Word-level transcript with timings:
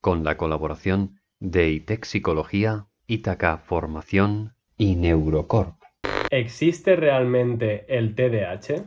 Con 0.00 0.24
la 0.24 0.38
colaboración 0.38 1.20
de 1.38 1.68
ITEC 1.68 2.04
Psicología, 2.04 2.86
Itaca 3.06 3.58
Formación 3.58 4.54
y 4.78 4.96
Neurocorp. 4.96 5.74
¿Existe 6.30 6.96
realmente 6.96 7.84
el 7.88 8.14
TDAH? 8.14 8.84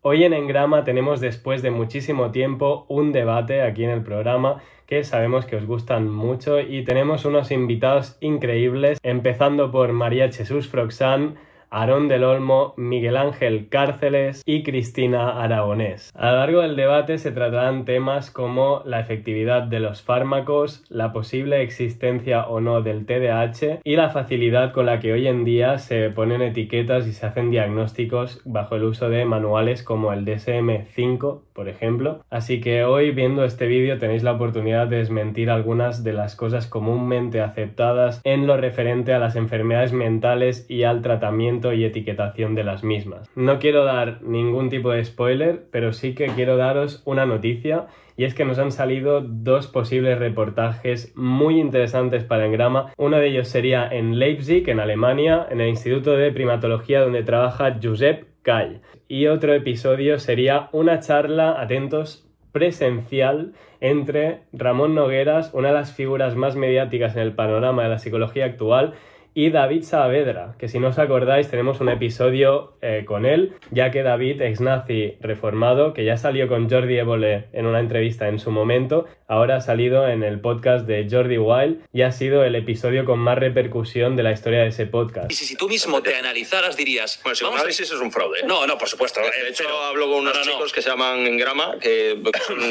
Hoy 0.00 0.24
en 0.24 0.32
Engrama 0.32 0.82
tenemos 0.82 1.20
después 1.20 1.62
de 1.62 1.70
muchísimo 1.70 2.32
tiempo 2.32 2.86
un 2.88 3.12
debate 3.12 3.62
aquí 3.62 3.84
en 3.84 3.90
el 3.90 4.02
programa 4.02 4.60
que 4.86 5.04
sabemos 5.04 5.46
que 5.46 5.54
os 5.54 5.66
gustan 5.66 6.10
mucho 6.10 6.58
y 6.58 6.82
tenemos 6.84 7.24
unos 7.24 7.52
invitados 7.52 8.16
increíbles, 8.20 8.98
empezando 9.04 9.70
por 9.70 9.92
María 9.92 10.32
Jesús 10.32 10.66
Froxán, 10.66 11.36
Aarón 11.70 12.08
del 12.08 12.24
Olmo, 12.24 12.74
Miguel 12.76 13.16
Ángel 13.16 13.68
Cárceles 13.68 14.42
y 14.44 14.64
Cristina 14.64 15.40
Aragonés. 15.40 16.10
A 16.14 16.32
lo 16.32 16.36
largo 16.38 16.60
del 16.62 16.74
debate 16.74 17.18
se 17.18 17.30
tratarán 17.30 17.84
temas 17.84 18.32
como 18.32 18.82
la 18.84 18.98
efectividad 18.98 19.62
de 19.62 19.78
los 19.78 20.02
fármacos, 20.02 20.84
la 20.88 21.12
posible 21.12 21.62
existencia 21.62 22.48
o 22.48 22.60
no 22.60 22.82
del 22.82 23.06
TDAH 23.06 23.80
y 23.84 23.94
la 23.94 24.10
facilidad 24.10 24.72
con 24.72 24.86
la 24.86 24.98
que 24.98 25.12
hoy 25.12 25.28
en 25.28 25.44
día 25.44 25.78
se 25.78 26.10
ponen 26.10 26.42
etiquetas 26.42 27.06
y 27.06 27.12
se 27.12 27.26
hacen 27.26 27.50
diagnósticos 27.50 28.42
bajo 28.44 28.74
el 28.74 28.84
uso 28.84 29.08
de 29.08 29.24
manuales 29.24 29.84
como 29.84 30.12
el 30.12 30.24
DSM-5, 30.24 31.42
por 31.52 31.68
ejemplo. 31.68 32.24
Así 32.30 32.60
que 32.60 32.82
hoy 32.82 33.12
viendo 33.12 33.44
este 33.44 33.68
vídeo 33.68 33.98
tenéis 33.98 34.24
la 34.24 34.32
oportunidad 34.32 34.88
de 34.88 34.96
desmentir 34.96 35.50
algunas 35.50 36.02
de 36.02 36.14
las 36.14 36.34
cosas 36.34 36.66
comúnmente 36.66 37.40
aceptadas 37.40 38.20
en 38.24 38.48
lo 38.48 38.56
referente 38.56 39.12
a 39.12 39.20
las 39.20 39.36
enfermedades 39.36 39.92
mentales 39.92 40.66
y 40.68 40.82
al 40.82 41.02
tratamiento 41.02 41.59
y 41.72 41.84
etiquetación 41.84 42.54
de 42.54 42.64
las 42.64 42.82
mismas. 42.82 43.30
No 43.34 43.58
quiero 43.58 43.84
dar 43.84 44.22
ningún 44.22 44.68
tipo 44.70 44.90
de 44.90 45.04
spoiler, 45.04 45.66
pero 45.70 45.92
sí 45.92 46.14
que 46.14 46.26
quiero 46.28 46.56
daros 46.56 47.02
una 47.04 47.26
noticia 47.26 47.86
y 48.16 48.24
es 48.24 48.34
que 48.34 48.44
nos 48.44 48.58
han 48.58 48.72
salido 48.72 49.22
dos 49.22 49.66
posibles 49.66 50.18
reportajes 50.18 51.12
muy 51.16 51.58
interesantes 51.58 52.24
para 52.24 52.46
Engrama. 52.46 52.92
Uno 52.96 53.16
de 53.18 53.28
ellos 53.28 53.48
sería 53.48 53.88
en 53.88 54.18
Leipzig, 54.18 54.68
en 54.68 54.80
Alemania, 54.80 55.46
en 55.50 55.60
el 55.60 55.68
Instituto 55.68 56.12
de 56.12 56.32
Primatología 56.32 57.00
donde 57.00 57.22
trabaja 57.22 57.78
Josep 57.82 58.24
Kall. 58.42 58.82
Y 59.08 59.26
otro 59.26 59.54
episodio 59.54 60.18
sería 60.18 60.68
una 60.72 61.00
charla, 61.00 61.60
atentos, 61.60 62.26
presencial 62.52 63.52
entre 63.80 64.40
Ramón 64.52 64.94
Nogueras, 64.94 65.54
una 65.54 65.68
de 65.68 65.74
las 65.74 65.94
figuras 65.94 66.36
más 66.36 66.56
mediáticas 66.56 67.16
en 67.16 67.22
el 67.22 67.32
panorama 67.32 67.84
de 67.84 67.88
la 67.88 67.98
psicología 67.98 68.44
actual, 68.44 68.94
y 69.34 69.50
David 69.50 69.84
Saavedra, 69.84 70.54
que 70.58 70.68
si 70.68 70.78
no 70.78 70.88
os 70.88 70.98
acordáis 70.98 71.48
tenemos 71.48 71.80
un 71.80 71.88
episodio 71.88 72.76
eh, 72.82 73.04
con 73.06 73.26
él, 73.26 73.54
ya 73.70 73.90
que 73.90 74.02
David, 74.02 74.42
ex 74.42 74.60
nazi 74.60 75.16
reformado, 75.20 75.92
que 75.94 76.04
ya 76.04 76.16
salió 76.16 76.48
con 76.48 76.68
Jordi 76.68 76.98
Évole 76.98 77.48
en 77.52 77.66
una 77.66 77.80
entrevista 77.80 78.28
en 78.28 78.38
su 78.38 78.50
momento, 78.50 79.06
ahora 79.28 79.56
ha 79.56 79.60
salido 79.60 80.08
en 80.08 80.22
el 80.22 80.40
podcast 80.40 80.86
de 80.86 81.06
Jordi 81.10 81.38
Wild 81.38 81.82
y 81.92 82.02
ha 82.02 82.12
sido 82.12 82.44
el 82.44 82.54
episodio 82.54 83.04
con 83.04 83.18
más 83.18 83.38
repercusión 83.38 84.16
de 84.16 84.22
la 84.22 84.32
historia 84.32 84.60
de 84.60 84.68
ese 84.68 84.86
podcast. 84.86 85.30
Y 85.30 85.34
si, 85.34 85.56
tú 85.56 85.68
mismo 85.68 86.02
te 86.02 86.16
analizaras 86.16 86.76
dirías... 86.76 87.20
Bueno, 87.22 87.36
si 87.36 87.44
un 87.44 87.54
análisis 87.54 87.90
es 87.90 88.00
un 88.00 88.10
fraude. 88.10 88.42
No, 88.44 88.66
no, 88.66 88.76
por 88.76 88.88
supuesto. 88.88 89.20
De 89.20 89.48
hecho, 89.48 89.64
hablo 89.84 90.06
con 90.06 90.20
unos 90.20 90.40
chicos 90.42 90.72
que 90.72 90.82
se 90.82 90.90
llaman 90.90 91.26
Engrama, 91.26 91.78
que 91.80 92.20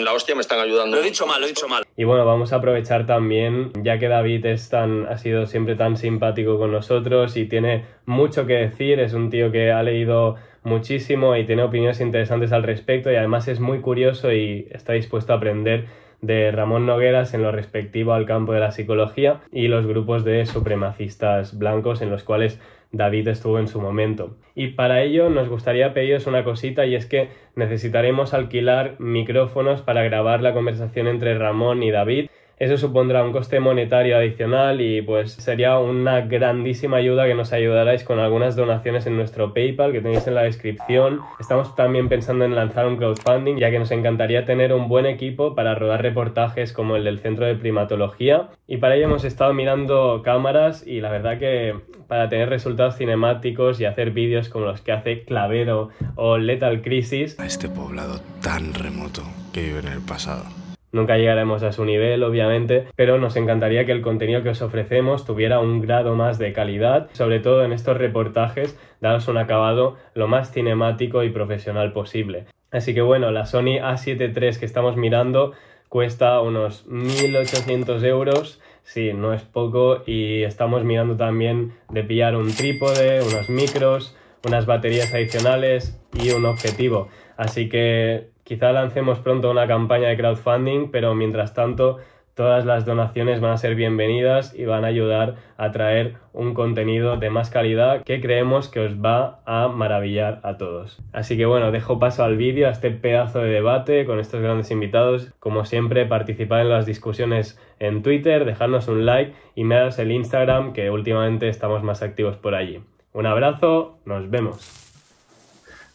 la 0.04 0.14
hostia 0.14 0.36
me 0.36 0.42
están 0.42 0.60
ayudando. 0.60 0.98
Lo 0.98 1.04
he 1.04 1.06
dicho 1.06 1.26
mal, 1.26 1.40
lo 1.40 1.46
he 1.46 1.50
dicho 1.50 1.68
mal. 1.68 1.86
Y 1.96 2.04
bueno, 2.04 2.26
vamos 2.26 2.54
a 2.54 2.58
aprovechar 2.58 3.06
también, 3.06 3.72
ya 3.84 4.00
que 4.00 4.08
David 4.08 4.46
es 4.46 4.70
tan, 4.70 5.06
ha 5.08 5.18
sido 5.18 5.46
siempre 5.46 5.76
tan 5.76 5.98
simpático 5.98 6.49
con 6.58 6.72
nosotros 6.72 7.38
y 7.38 7.46
tiene 7.46 7.86
mucho 8.06 8.46
que 8.46 8.54
decir, 8.54 9.00
es 9.00 9.14
un 9.14 9.30
tío 9.30 9.52
que 9.52 9.72
ha 9.72 9.84
leído 9.84 10.36
muchísimo 10.64 11.36
y 11.36 11.46
tiene 11.46 11.64
opiniones 11.64 12.02
interesantes 12.02 12.52
al 12.52 12.64
respecto 12.64 13.12
y 13.12 13.16
además 13.16 13.48
es 13.48 13.60
muy 13.60 13.80
curioso 13.80 14.32
y 14.32 14.68
está 14.72 14.94
dispuesto 14.94 15.34
a 15.34 15.38
aprender 15.38 15.86
de 16.22 16.52
Ramón 16.52 16.86
Nogueras 16.86 17.34
en 17.34 17.44
lo 17.44 17.52
respectivo 17.52 18.14
al 18.14 18.26
campo 18.26 18.54
de 18.54 18.60
la 18.60 18.72
psicología 18.72 19.42
y 19.52 19.68
los 19.68 19.86
grupos 19.86 20.26
de 20.26 20.46
supremacistas 20.46 21.58
blancos 21.58 22.02
en 22.02 22.10
los 22.10 22.24
cuales 22.24 22.60
David 22.92 23.28
estuvo 23.28 23.60
en 23.60 23.68
su 23.68 23.80
momento. 23.80 24.36
Y 24.56 24.70
para 24.70 25.04
ello 25.04 25.30
nos 25.30 25.48
gustaría 25.48 25.94
pediros 25.94 26.28
una 26.28 26.44
cosita 26.44 26.86
y 26.86 26.96
es 26.96 27.06
que 27.06 27.30
necesitaremos 27.56 28.34
alquilar 28.34 28.96
micrófonos 29.00 29.82
para 29.82 30.04
grabar 30.04 30.42
la 30.42 30.54
conversación 30.54 31.08
entre 31.08 31.38
Ramón 31.38 31.84
y 31.84 31.92
David 31.92 32.30
eso 32.60 32.78
supondrá 32.78 33.24
un 33.24 33.32
coste 33.32 33.62
monetario 33.62 34.18
adicional 34.18 34.82
y 34.82 35.02
pues 35.02 35.32
sería 35.32 35.80
una 35.80 36.22
grandísima 36.22 36.98
ayuda 36.98 37.26
que 37.26 37.34
nos 37.34 37.54
ayudarais 37.54 38.04
con 38.04 38.20
algunas 38.20 38.58
donaciones 38.58 39.06
en 39.08 39.16
nuestro 39.16 39.54
PayPal 39.54 39.94
que 39.94 40.02
tenéis 40.02 40.28
en 40.28 40.36
la 40.36 40.44
descripción. 40.44 41.22
Estamos 41.40 41.74
también 41.78 42.10
pensando 42.10 42.44
en 42.44 42.56
lanzar 42.56 42.86
un 42.86 42.98
crowdfunding 42.98 43.56
ya 43.56 43.72
que 43.72 43.80
nos 43.80 43.92
encantaría 43.92 44.44
tener 44.44 44.74
un 44.74 44.90
buen 44.90 45.06
equipo 45.06 45.56
para 45.56 45.74
rodar 45.74 46.02
reportajes 46.02 46.74
como 46.74 46.98
el 46.98 47.06
del 47.06 47.20
Centro 47.20 47.46
de 47.46 47.56
Primatología 47.56 48.50
y 48.68 48.76
para 48.78 48.96
ello 48.96 49.06
hemos 49.06 49.24
estado 49.24 49.54
mirando 49.54 50.22
cámaras 50.22 50.86
y 50.86 51.00
la 51.00 51.12
verdad 51.12 51.40
que 51.40 51.76
para 52.10 52.28
tener 52.28 52.50
resultados 52.50 52.98
cinemáticos 52.98 53.80
y 53.80 53.86
hacer 53.86 54.12
vídeos 54.12 54.50
como 54.50 54.66
los 54.66 54.82
que 54.82 54.92
hace 54.92 55.24
Clavero 55.24 55.90
o 56.16 56.38
Lethal 56.38 56.82
Crisis. 56.82 57.40
A 57.40 57.46
este 57.46 57.70
poblado 57.70 58.20
tan 58.42 58.74
remoto 58.74 59.22
que 59.54 59.62
vive 59.62 59.80
en 59.80 59.88
el 59.88 60.02
pasado. 60.02 60.59
Nunca 60.92 61.18
llegaremos 61.18 61.62
a 61.64 61.72
su 61.72 61.86
nivel, 61.86 62.24
obviamente, 62.24 62.88
pero 62.96 63.18
nos 63.20 63.36
encantaría 63.36 63.86
que 63.86 63.92
el 63.92 64.02
contenido 64.02 64.42
que 64.42 64.50
os 64.50 64.62
ofrecemos 64.62 65.26
tuviera 65.26 65.60
un 65.60 65.82
grado 65.82 66.16
más 66.16 66.40
de 66.40 66.52
calidad, 66.52 67.10
sobre 67.14 67.40
todo 67.40 67.64
en 67.64 67.74
estos 67.74 67.98
reportajes, 67.98 68.80
daros 69.00 69.28
un 69.28 69.38
acabado 69.38 69.98
lo 70.16 70.28
más 70.28 70.52
cinemático 70.52 71.24
y 71.24 71.30
profesional 71.30 71.94
posible. 71.94 72.46
Así 72.72 72.94
que 72.94 73.02
bueno, 73.02 73.32
la 73.32 73.46
Sony 73.46 73.80
A7 73.82 74.34
III 74.36 74.60
que 74.60 74.66
estamos 74.66 74.96
mirando 74.98 75.54
cuesta 75.90 76.40
unos 76.42 76.86
1800 76.88 78.04
euros. 78.04 78.62
Sí, 78.84 79.14
no 79.14 79.34
es 79.34 79.44
poco 79.44 80.04
y 80.06 80.44
estamos 80.44 80.84
mirando 80.84 81.18
también 81.18 81.74
de 81.90 82.04
pillar 82.04 82.36
un 82.36 82.52
trípode, 82.54 83.22
unos 83.22 83.50
micros, 83.50 84.16
unas 84.46 84.66
baterías 84.66 85.14
adicionales 85.14 86.00
y 86.14 86.32
un 86.32 86.46
objetivo. 86.46 87.10
Así 87.38 87.70
que 87.70 88.29
Quizá 88.50 88.72
lancemos 88.72 89.20
pronto 89.20 89.52
una 89.52 89.68
campaña 89.68 90.08
de 90.10 90.18
crowdfunding, 90.18 90.90
pero 90.90 91.14
mientras 91.14 91.54
tanto 91.54 92.00
todas 92.34 92.66
las 92.66 92.84
donaciones 92.84 93.42
van 93.42 93.52
a 93.52 93.58
ser 93.58 93.76
bienvenidas 93.76 94.56
y 94.58 94.66
van 94.66 94.86
a 94.86 94.88
ayudar 94.88 95.36
a 95.56 95.70
traer 95.70 96.16
un 96.34 96.56
contenido 96.56 97.18
de 97.18 97.30
más 97.30 97.52
calidad 97.52 98.02
que 98.02 98.20
creemos 98.20 98.68
que 98.68 98.80
os 98.80 98.96
va 98.96 99.42
a 99.46 99.68
maravillar 99.68 100.40
a 100.42 100.58
todos. 100.58 101.00
Así 101.14 101.38
que 101.38 101.46
bueno, 101.46 101.72
dejo 101.72 102.00
paso 102.00 102.24
al 102.24 102.38
vídeo, 102.38 102.68
a 102.68 102.72
este 102.72 102.90
pedazo 102.90 103.38
de 103.38 103.52
debate 103.52 104.08
con 104.08 104.20
estos 104.20 104.42
grandes 104.42 104.72
invitados. 104.72 105.32
Como 105.40 105.64
siempre, 105.64 106.08
participad 106.08 106.62
en 106.62 106.70
las 106.70 106.88
discusiones 106.88 107.62
en 107.78 108.02
Twitter, 108.02 108.46
dejadnos 108.46 108.88
un 108.88 109.06
like 109.06 109.36
y 109.54 109.64
miraros 109.64 110.00
el 110.00 110.12
Instagram 110.12 110.74
que 110.74 110.90
últimamente 110.90 111.50
estamos 111.50 111.84
más 111.84 112.02
activos 112.02 112.36
por 112.36 112.56
allí. 112.56 112.82
Un 113.14 113.28
abrazo, 113.28 114.00
nos 114.06 114.28
vemos. 114.32 114.89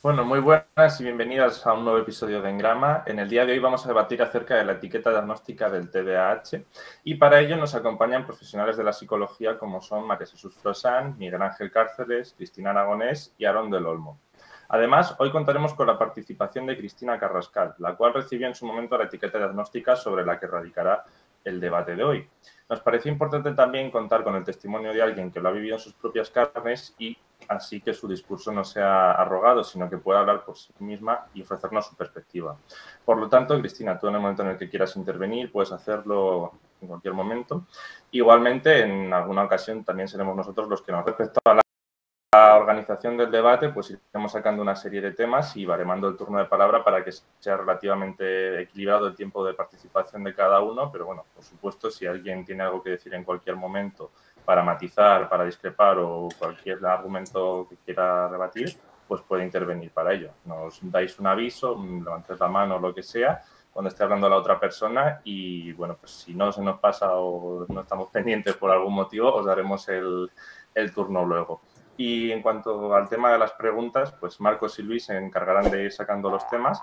Bueno, 0.05 0.23
muy 0.23 0.39
buenas 0.39 1.01
y 1.01 1.05
bienvenidas 1.05 1.67
a 1.67 1.73
un 1.73 1.85
nuevo 1.85 1.99
episodio 1.99 2.43
de 2.43 2.51
Engrama. 2.51 3.05
En 3.07 3.19
el 3.19 3.27
día 3.27 3.47
de 3.47 3.55
hoy 3.55 3.59
vamos 3.59 3.87
a 3.87 3.89
debatir 3.89 4.21
acerca 4.21 4.55
de 4.55 4.63
la 4.63 4.73
etiqueta 4.73 5.09
diagnóstica 5.09 5.71
del 5.71 5.91
TDAH 5.91 6.63
y 7.05 7.15
para 7.15 7.41
ello 7.41 7.57
nos 7.57 7.75
acompañan 7.75 8.27
profesionales 8.27 8.77
de 8.77 8.85
la 8.85 8.93
psicología 8.93 9.57
como 9.57 9.81
son 9.81 10.07
María 10.07 10.27
Jesús 10.27 10.55
Frosán, 10.57 11.17
Miguel 11.17 11.41
Ángel 11.41 11.71
Cárceles, 11.71 12.35
Cristina 12.37 12.73
Aragonés 12.73 13.35
y 13.39 13.47
Aarón 13.47 13.71
del 13.71 13.87
Olmo. 13.87 14.21
Además, 14.69 15.17
hoy 15.21 15.31
contaremos 15.31 15.73
con 15.73 15.87
la 15.87 15.99
participación 15.99 16.67
de 16.67 16.77
Cristina 16.77 17.19
Carrascal, 17.19 17.75
la 17.79 17.97
cual 17.97 18.13
recibió 18.13 18.47
en 18.47 18.55
su 18.55 18.67
momento 18.67 18.99
la 18.99 19.05
etiqueta 19.05 19.39
diagnóstica 19.39 19.97
sobre 19.97 20.27
la 20.27 20.39
que 20.39 20.47
radicará 20.47 21.03
el 21.45 21.59
debate 21.59 21.97
de 21.97 22.05
hoy. 22.05 22.29
Nos 22.69 22.81
parece 22.81 23.09
importante 23.09 23.53
también 23.53 23.91
contar 23.91 24.23
con 24.23 24.35
el 24.35 24.45
testimonio 24.45 24.93
de 24.93 25.01
alguien 25.01 25.31
que 25.31 25.41
lo 25.41 25.49
ha 25.49 25.53
vivido 25.53 25.77
en 25.77 25.81
sus 25.81 25.95
propias 25.95 26.29
carnes 26.29 26.95
y 26.99 27.17
así 27.49 27.81
que 27.81 27.95
su 27.95 28.09
discurso 28.09 28.53
no 28.53 28.65
sea 28.65 29.13
arrogado, 29.13 29.65
sino 29.65 29.89
que 29.89 29.99
pueda 29.99 30.21
hablar 30.21 30.45
por 30.45 30.57
sí 30.57 30.73
misma 30.81 31.27
y 31.35 31.43
ofrecernos 31.43 31.87
su 31.87 31.97
perspectiva. 31.97 32.57
Por 33.05 33.19
lo 33.19 33.29
tanto, 33.29 33.59
Cristina, 33.59 33.99
tú 33.99 34.09
en 34.09 34.15
el 34.15 34.21
momento 34.21 34.43
en 34.43 34.49
el 34.51 34.59
que 34.59 34.69
quieras 34.69 34.97
intervenir 34.97 35.51
puedes 35.51 35.73
hacerlo 35.73 36.53
en 36.81 36.89
cualquier 36.89 37.15
momento. 37.15 37.67
Igualmente, 38.11 38.83
en 38.83 39.13
alguna 39.13 39.45
ocasión 39.45 39.85
también 39.85 40.09
seremos 40.09 40.37
nosotros 40.37 40.69
los 40.69 40.83
que 40.83 40.93
nos 40.93 41.05
respecto 41.05 41.41
a 41.45 41.55
la 41.55 42.57
organización 42.57 43.17
del 43.17 43.31
debate, 43.31 43.69
pues 43.69 43.91
iremos 43.91 44.33
sacando 44.33 44.61
una 44.63 44.75
serie 44.75 45.01
de 45.01 45.13
temas 45.13 45.57
y 45.57 45.65
baremando 45.65 46.09
el 46.09 46.17
turno 46.17 46.39
de 46.39 46.47
palabra 46.47 46.83
para 46.83 47.05
que 47.05 47.13
sea 47.13 47.57
relativamente 47.57 48.63
equilibrado 48.63 49.07
el 49.07 49.15
tiempo 49.15 49.45
de 49.45 49.55
participación 49.55 50.25
de 50.25 50.35
cada 50.35 50.61
uno, 50.61 50.91
pero 50.91 51.07
bueno, 51.07 51.25
por 51.33 51.45
supuesto, 51.45 51.91
si 51.91 52.07
alguien 52.07 52.45
tiene 52.45 52.65
algo 52.65 52.83
que 52.83 52.91
decir 52.91 53.15
en 53.15 53.25
cualquier 53.25 53.57
momento 53.57 54.11
para 54.45 54.63
matizar, 54.63 55.29
para 55.29 55.45
discrepar 55.45 55.99
o 55.99 56.29
cualquier 56.39 56.85
argumento 56.85 57.67
que 57.69 57.77
quiera 57.77 58.29
rebatir, 58.29 58.77
pues 59.09 59.23
puede 59.23 59.45
intervenir 59.45 59.91
para 59.91 60.13
ello. 60.13 60.31
Nos 60.45 60.79
dais 60.83 61.19
un 61.19 61.27
aviso, 61.27 61.77
levantáis 61.77 62.41
la 62.41 62.49
mano 62.49 62.77
o 62.77 62.79
lo 62.79 62.95
que 62.95 63.03
sea 63.03 63.43
cuando 63.75 63.89
esté 63.89 64.05
hablando 64.05 64.29
la 64.29 64.37
otra 64.37 64.59
persona 64.61 65.21
y 65.25 65.73
bueno, 65.73 65.97
pues 65.99 66.13
si 66.13 66.33
no 66.33 66.53
se 66.53 66.63
nos 66.63 66.79
pasa 66.79 67.17
o 67.17 67.67
no 67.69 67.81
estamos 67.81 68.09
pendientes 68.13 68.55
por 68.55 68.71
algún 68.71 68.95
motivo, 68.95 69.35
os 69.35 69.45
daremos 69.45 69.89
el, 69.89 70.31
el 70.75 70.95
turno 70.95 71.25
luego. 71.25 71.61
Y 71.97 72.31
en 72.31 72.41
cuanto 72.41 72.95
al 72.95 73.09
tema 73.09 73.33
de 73.33 73.39
las 73.39 73.53
preguntas, 73.53 74.13
pues 74.13 74.41
Marcos 74.41 74.79
y 74.79 74.83
Luis 74.83 75.07
se 75.07 75.17
encargarán 75.17 75.71
de 75.71 75.85
ir 75.85 75.93
sacando 75.93 76.31
los 76.31 76.49
temas 76.49 76.81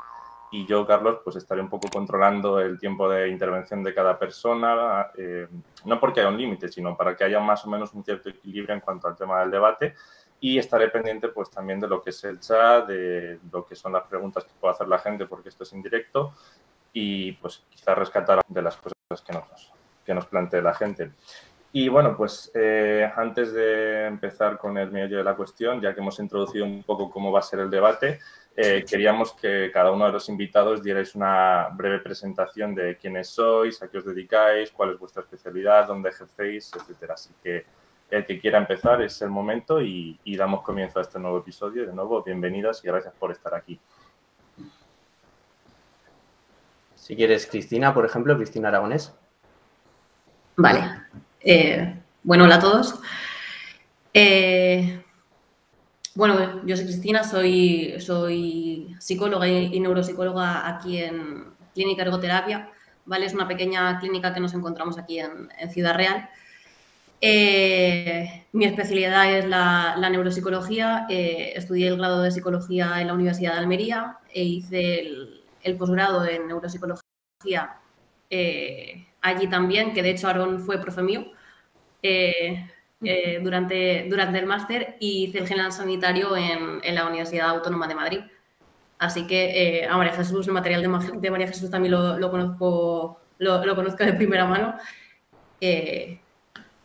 y 0.52 0.66
yo, 0.66 0.86
Carlos, 0.86 1.20
pues 1.24 1.38
estaré 1.38 1.62
un 1.62 1.70
poco 1.70 1.88
controlando 1.90 2.60
el 2.60 2.78
tiempo 2.78 3.10
de 3.10 3.30
intervención 3.30 3.82
de 3.84 3.94
cada 3.94 4.20
persona, 4.20 5.10
eh, 5.18 5.48
no 5.86 6.00
porque 6.00 6.20
haya 6.20 6.30
un 6.30 6.38
límite, 6.38 6.68
sino 6.68 6.96
para 6.98 7.16
que 7.16 7.24
haya 7.24 7.40
más 7.40 7.66
o 7.66 7.70
menos 7.70 7.94
un 7.94 8.04
cierto 8.04 8.30
equilibrio 8.30 8.76
en 8.76 8.82
cuanto 8.82 9.08
al 9.08 9.16
tema 9.16 9.40
del 9.40 9.52
debate 9.52 9.96
y 10.42 10.58
estaré 10.58 10.90
pendiente 10.90 11.30
pues 11.30 11.50
también 11.50 11.80
de 11.80 11.88
lo 11.88 12.02
que 12.02 12.10
es 12.10 12.24
el 12.26 12.40
chat, 12.40 12.88
de 12.88 13.40
lo 13.52 13.66
que 13.66 13.76
son 13.76 13.94
las 13.94 14.04
preguntas 14.08 14.44
que 14.44 14.52
puede 14.60 14.74
hacer 14.74 14.88
la 14.88 15.00
gente 15.00 15.26
porque 15.26 15.50
esto 15.50 15.64
es 15.64 15.72
indirecto 15.72 16.34
y 16.92 17.32
pues 17.34 17.64
quizás 17.70 17.98
rescatar 17.98 18.42
de 18.46 18.62
las 18.62 18.76
cosas 18.76 19.22
que 19.26 19.32
nos, 19.32 19.72
que 20.04 20.14
nos 20.14 20.26
plantee 20.26 20.62
la 20.62 20.74
gente. 20.74 21.12
Y 21.74 21.88
bueno, 21.88 22.18
pues 22.18 22.52
eh, 22.54 23.10
antes 23.16 23.54
de 23.54 24.08
empezar 24.08 24.58
con 24.58 24.78
el 24.78 24.92
medio 24.92 25.18
de 25.18 25.24
la 25.24 25.36
cuestión, 25.36 25.80
ya 25.80 25.94
que 25.94 26.02
hemos 26.02 26.20
introducido 26.20 26.66
un 26.66 26.84
poco 26.84 27.10
cómo 27.10 27.32
va 27.32 27.40
a 27.40 27.44
ser 27.44 27.60
el 27.60 27.70
debate, 27.70 28.20
eh, 28.56 28.84
queríamos 28.88 29.34
que 29.34 29.72
cada 29.74 29.92
uno 29.92 30.06
de 30.06 30.12
los 30.12 30.28
invitados 30.30 30.84
dierais 30.84 31.16
una 31.16 31.70
breve 31.74 32.00
presentación 32.00 32.76
de 32.76 32.98
quiénes 32.98 33.30
sois, 33.30 33.82
a 33.82 33.88
qué 33.88 33.98
os 33.98 34.06
dedicáis, 34.06 34.72
cuál 34.72 34.92
es 34.92 35.00
vuestra 35.00 35.24
especialidad, 35.24 35.88
dónde 35.88 36.10
ejercéis, 36.10 36.72
etcétera. 36.76 37.14
Así 37.14 37.30
que 37.44 37.66
el 38.10 38.26
que 38.26 38.40
quiera 38.40 38.58
empezar 38.58 39.02
es 39.02 39.22
el 39.22 39.30
momento 39.30 39.82
y, 39.82 40.20
y 40.24 40.36
damos 40.36 40.64
comienzo 40.64 41.00
a 41.00 41.04
este 41.04 41.18
nuevo 41.18 41.38
episodio. 41.40 41.86
De 41.86 41.94
nuevo, 41.94 42.22
bienvenidas 42.24 42.84
y 42.84 42.88
gracias 42.88 43.14
por 43.18 43.32
estar 43.32 43.56
aquí. 43.56 43.80
Si 46.96 47.16
quieres, 47.16 47.48
Cristina, 47.48 47.94
por 47.94 48.06
ejemplo, 48.06 48.38
Cristina 48.38 48.68
Aragonés. 48.68 49.14
Vale. 50.56 50.82
Eh, 51.40 51.96
bueno, 52.24 52.44
hola 52.44 52.56
a 52.56 52.60
todos. 52.60 53.00
Eh, 54.14 55.02
bueno, 56.16 56.66
yo 56.66 56.76
soy 56.76 56.86
Cristina, 56.86 57.24
soy, 57.24 57.96
soy 58.00 58.96
psicóloga 59.00 59.48
y, 59.48 59.80
neuropsicóloga 59.80 60.68
aquí 60.68 60.98
en 60.98 61.54
Clínica 61.74 62.04
Ergoterapia. 62.04 62.70
¿vale? 63.06 63.26
Es 63.26 63.34
una 63.34 63.48
pequeña 63.48 64.00
clínica 64.00 64.34
que 64.34 64.40
nos 64.40 64.54
encontramos 64.54 64.98
aquí 64.98 65.20
en, 65.20 65.50
Ciudad 65.72 65.96
Real. 65.96 66.30
Eh, 67.22 68.46
mi 68.52 68.66
especialidad 68.66 69.32
es 69.38 69.46
la, 69.48 69.96
neuropsicología. 70.10 71.08
estudié 71.10 71.88
el 71.88 71.98
grado 71.98 72.22
de 72.22 72.32
psicología 72.32 73.00
en 73.00 73.08
la 73.08 73.14
Universidad 73.14 73.54
de 73.54 73.60
Almería 73.60 74.18
e 74.34 74.44
hice 74.44 75.00
el, 75.64 75.78
posgrado 75.78 76.26
en 76.26 76.48
neuropsicología 76.48 77.78
allí 79.22 79.48
también, 79.48 79.94
que 79.94 80.04
de 80.04 80.12
hecho 80.12 80.28
Aaron 80.28 80.60
fue 80.62 80.80
profe 80.80 81.02
mío 81.04 81.26
eh, 83.04 83.36
eh, 83.36 83.40
durante, 83.42 84.08
durante 84.10 84.40
el 84.40 84.46
máster 84.46 84.98
y 85.00 85.26
hice 85.26 85.40
el 85.40 85.48
general 85.48 85.72
sanitario 85.72 86.36
en, 86.36 86.96
la 86.96 87.08
Universidad 87.08 87.50
Autónoma 87.50 87.88
de 87.88 87.96
Madrid. 87.96 88.20
Así 89.00 89.26
que 89.26 89.82
eh, 89.82 89.88
a 89.88 89.98
María 89.98 90.14
Jesús, 90.14 90.48
el 90.48 90.54
material 90.54 90.82
de, 91.22 91.32
María 91.32 91.48
Jesús 91.48 91.70
también 91.70 91.94
lo, 91.94 92.32
conozco, 92.32 93.20
lo, 93.40 93.76
conozco 93.76 94.04
de 94.04 94.14
primera 94.14 94.46
mano. 94.46 94.76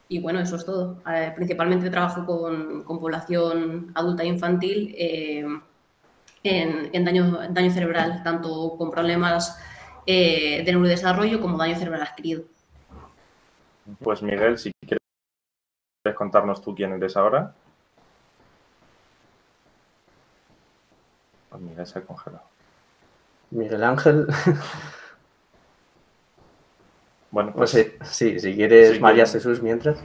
y 0.09 0.19
bueno, 0.21 0.41
eso 0.41 0.57
es 0.57 0.65
todo. 0.65 1.03
principalmente 1.35 1.91
trabajo 1.91 2.25
con, 2.25 2.85
población 2.85 3.93
adulta 3.95 4.23
e 4.23 4.27
infantil 4.27 4.95
en, 4.99 6.91
en, 6.93 7.05
daño, 7.05 7.41
daño 7.51 7.71
cerebral, 7.71 8.23
tanto 8.23 8.77
con 8.79 8.91
problemas 8.91 9.59
eh, 10.09 10.63
de 10.65 10.71
neurodesarrollo 10.71 11.41
como 11.41 11.59
daño 11.59 11.75
cerebral 11.77 12.03
adquirido. 12.03 12.45
Pues 14.01 14.23
Miguel, 14.23 14.57
si 14.57 14.71
quieres 14.81 15.03
contarnos 16.15 16.63
tú 16.63 16.75
quién 16.75 16.93
eres 16.93 17.17
ahora. 17.17 17.53
Pues 21.51 21.63
Miguel 21.63 21.87
se 21.87 21.99
ha 21.99 22.03
congelado. 22.03 22.45
Miguel 23.51 23.85
Ángel. 23.85 24.27
bueno, 27.31 27.53
pues, 27.55 27.73
pues 27.73 28.11
sí, 28.11 28.39
si 28.39 28.55
quieres 28.55 29.01
María 29.01 29.27
Jesús 29.27 29.63
mientras. 29.63 29.99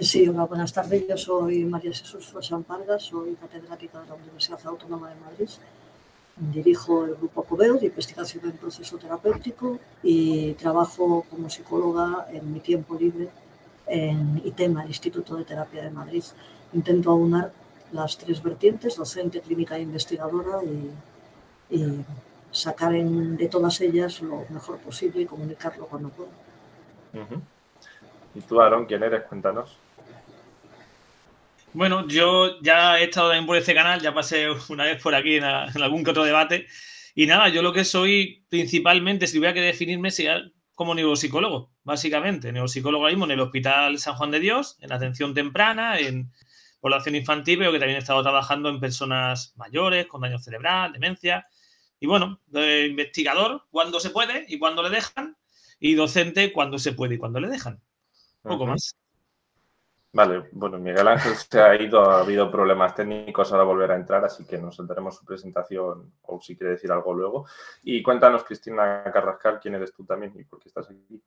Sí, 0.00 0.28
hola, 0.28 0.44
buenas 0.44 0.72
tardes. 0.72 1.06
Yo 1.08 1.16
soy 1.16 1.64
María 1.64 1.90
Jesús 1.90 2.26
Fosán 2.26 2.62
Parga, 2.62 2.98
soy 2.98 3.34
catedrática 3.34 4.00
de 4.00 4.08
la 4.08 4.14
Universidad 4.14 4.60
Autónoma 4.66 5.10
de 5.10 5.20
Madrid 5.20 5.48
Dirijo 6.36 7.04
el 7.04 7.14
grupo 7.14 7.44
COBEO 7.44 7.74
de 7.74 7.86
investigación 7.86 8.46
en 8.46 8.56
proceso 8.56 8.98
terapéutico 8.98 9.78
y 10.02 10.54
trabajo 10.54 11.24
como 11.30 11.48
psicóloga 11.48 12.26
en 12.32 12.52
mi 12.52 12.58
tiempo 12.58 12.96
libre 12.98 13.28
en 13.86 14.40
ITEMA, 14.44 14.82
el 14.82 14.88
Instituto 14.88 15.36
de 15.36 15.44
Terapia 15.44 15.82
de 15.84 15.90
Madrid. 15.90 16.24
Intento 16.72 17.10
aunar 17.10 17.52
las 17.92 18.18
tres 18.18 18.42
vertientes, 18.42 18.96
docente, 18.96 19.40
clínica 19.40 19.76
e 19.76 19.82
investigadora, 19.82 20.60
y, 20.64 20.90
sacar 22.50 22.92
de 22.92 23.48
todas 23.48 23.80
ellas 23.80 24.20
lo 24.20 24.44
mejor 24.48 24.78
posible 24.78 25.22
y 25.22 25.26
comunicarlo 25.26 25.86
cuando 25.86 26.08
puedo. 26.10 26.30
¿Y 28.34 28.40
tú, 28.42 28.60
Aaron, 28.60 28.86
quién 28.86 29.02
eres? 29.02 29.24
Cuéntanos. 29.24 29.76
Bueno, 31.72 32.06
yo 32.06 32.60
ya 32.60 33.00
he 33.00 33.04
estado 33.04 33.30
también 33.30 33.46
por 33.46 33.56
este 33.56 33.74
canal, 33.74 34.00
ya 34.00 34.14
pasé 34.14 34.46
una 34.68 34.84
vez 34.84 35.02
por 35.02 35.14
aquí 35.14 35.36
en, 35.36 35.44
algún 35.44 36.04
que 36.04 36.10
otro 36.10 36.22
debate. 36.22 36.68
Y 37.16 37.26
nada, 37.26 37.48
yo 37.48 37.62
lo 37.62 37.72
que 37.72 37.84
soy 37.84 38.44
principalmente, 38.48 39.26
si 39.26 39.34
tuviera 39.34 39.52
que 39.52 39.60
definirme, 39.60 40.12
sería 40.12 40.40
como 40.76 40.94
neuropsicólogo, 40.94 41.70
básicamente. 41.84 42.50
Neuropsicólogo 42.50 43.06
mismo 43.06 43.26
en 43.26 43.32
el 43.32 43.40
Hospital 43.40 43.98
San 43.98 44.16
Juan 44.16 44.30
de 44.30 44.40
Dios, 44.40 44.76
en 44.80 44.92
atención 44.92 45.34
temprana, 45.34 45.98
en 45.98 46.32
población 46.80 47.14
infantil, 47.14 47.58
pero 47.58 47.72
que 47.72 47.78
también 47.78 47.96
he 47.96 48.00
estado 48.00 48.22
trabajando 48.22 48.68
en 48.68 48.80
personas 48.80 49.54
mayores, 49.56 50.06
con 50.06 50.20
daño 50.20 50.38
cerebral, 50.38 50.92
demencia. 50.92 51.46
Y 52.00 52.06
bueno, 52.06 52.40
investigador 52.52 53.62
cuando 53.70 54.00
se 54.00 54.10
puede 54.10 54.44
y 54.48 54.58
cuando 54.58 54.82
le 54.82 54.90
dejan, 54.90 55.36
y 55.78 55.94
docente 55.94 56.52
cuando 56.52 56.78
se 56.78 56.92
puede 56.92 57.14
y 57.14 57.18
cuando 57.18 57.40
le 57.40 57.48
dejan. 57.48 57.80
Poco 58.42 58.66
más. 58.66 58.94
Vale, 60.12 60.44
bueno, 60.52 60.78
Miguel 60.78 61.08
Ángel 61.08 61.34
se 61.34 61.60
ha 61.60 61.74
ido, 61.74 62.08
ha 62.08 62.20
habido 62.20 62.48
problemas 62.48 62.94
técnicos, 62.94 63.50
ahora 63.50 63.64
volverá 63.64 63.94
a 63.94 63.96
entrar, 63.96 64.24
así 64.24 64.44
que 64.44 64.58
nos 64.58 64.76
saltaremos 64.76 65.16
su 65.16 65.24
presentación 65.24 66.12
o 66.22 66.40
si 66.40 66.56
quiere 66.56 66.74
decir 66.74 66.92
algo 66.92 67.12
luego. 67.14 67.46
Y 67.82 68.00
cuéntanos, 68.00 68.44
Cristina 68.44 69.02
Carrascal, 69.12 69.58
quién 69.60 69.74
eres 69.74 69.92
tú 69.92 70.04
también 70.04 70.32
y 70.38 70.44
por 70.44 70.60
qué 70.60 70.68
estás 70.68 70.88
aquí. 70.88 71.20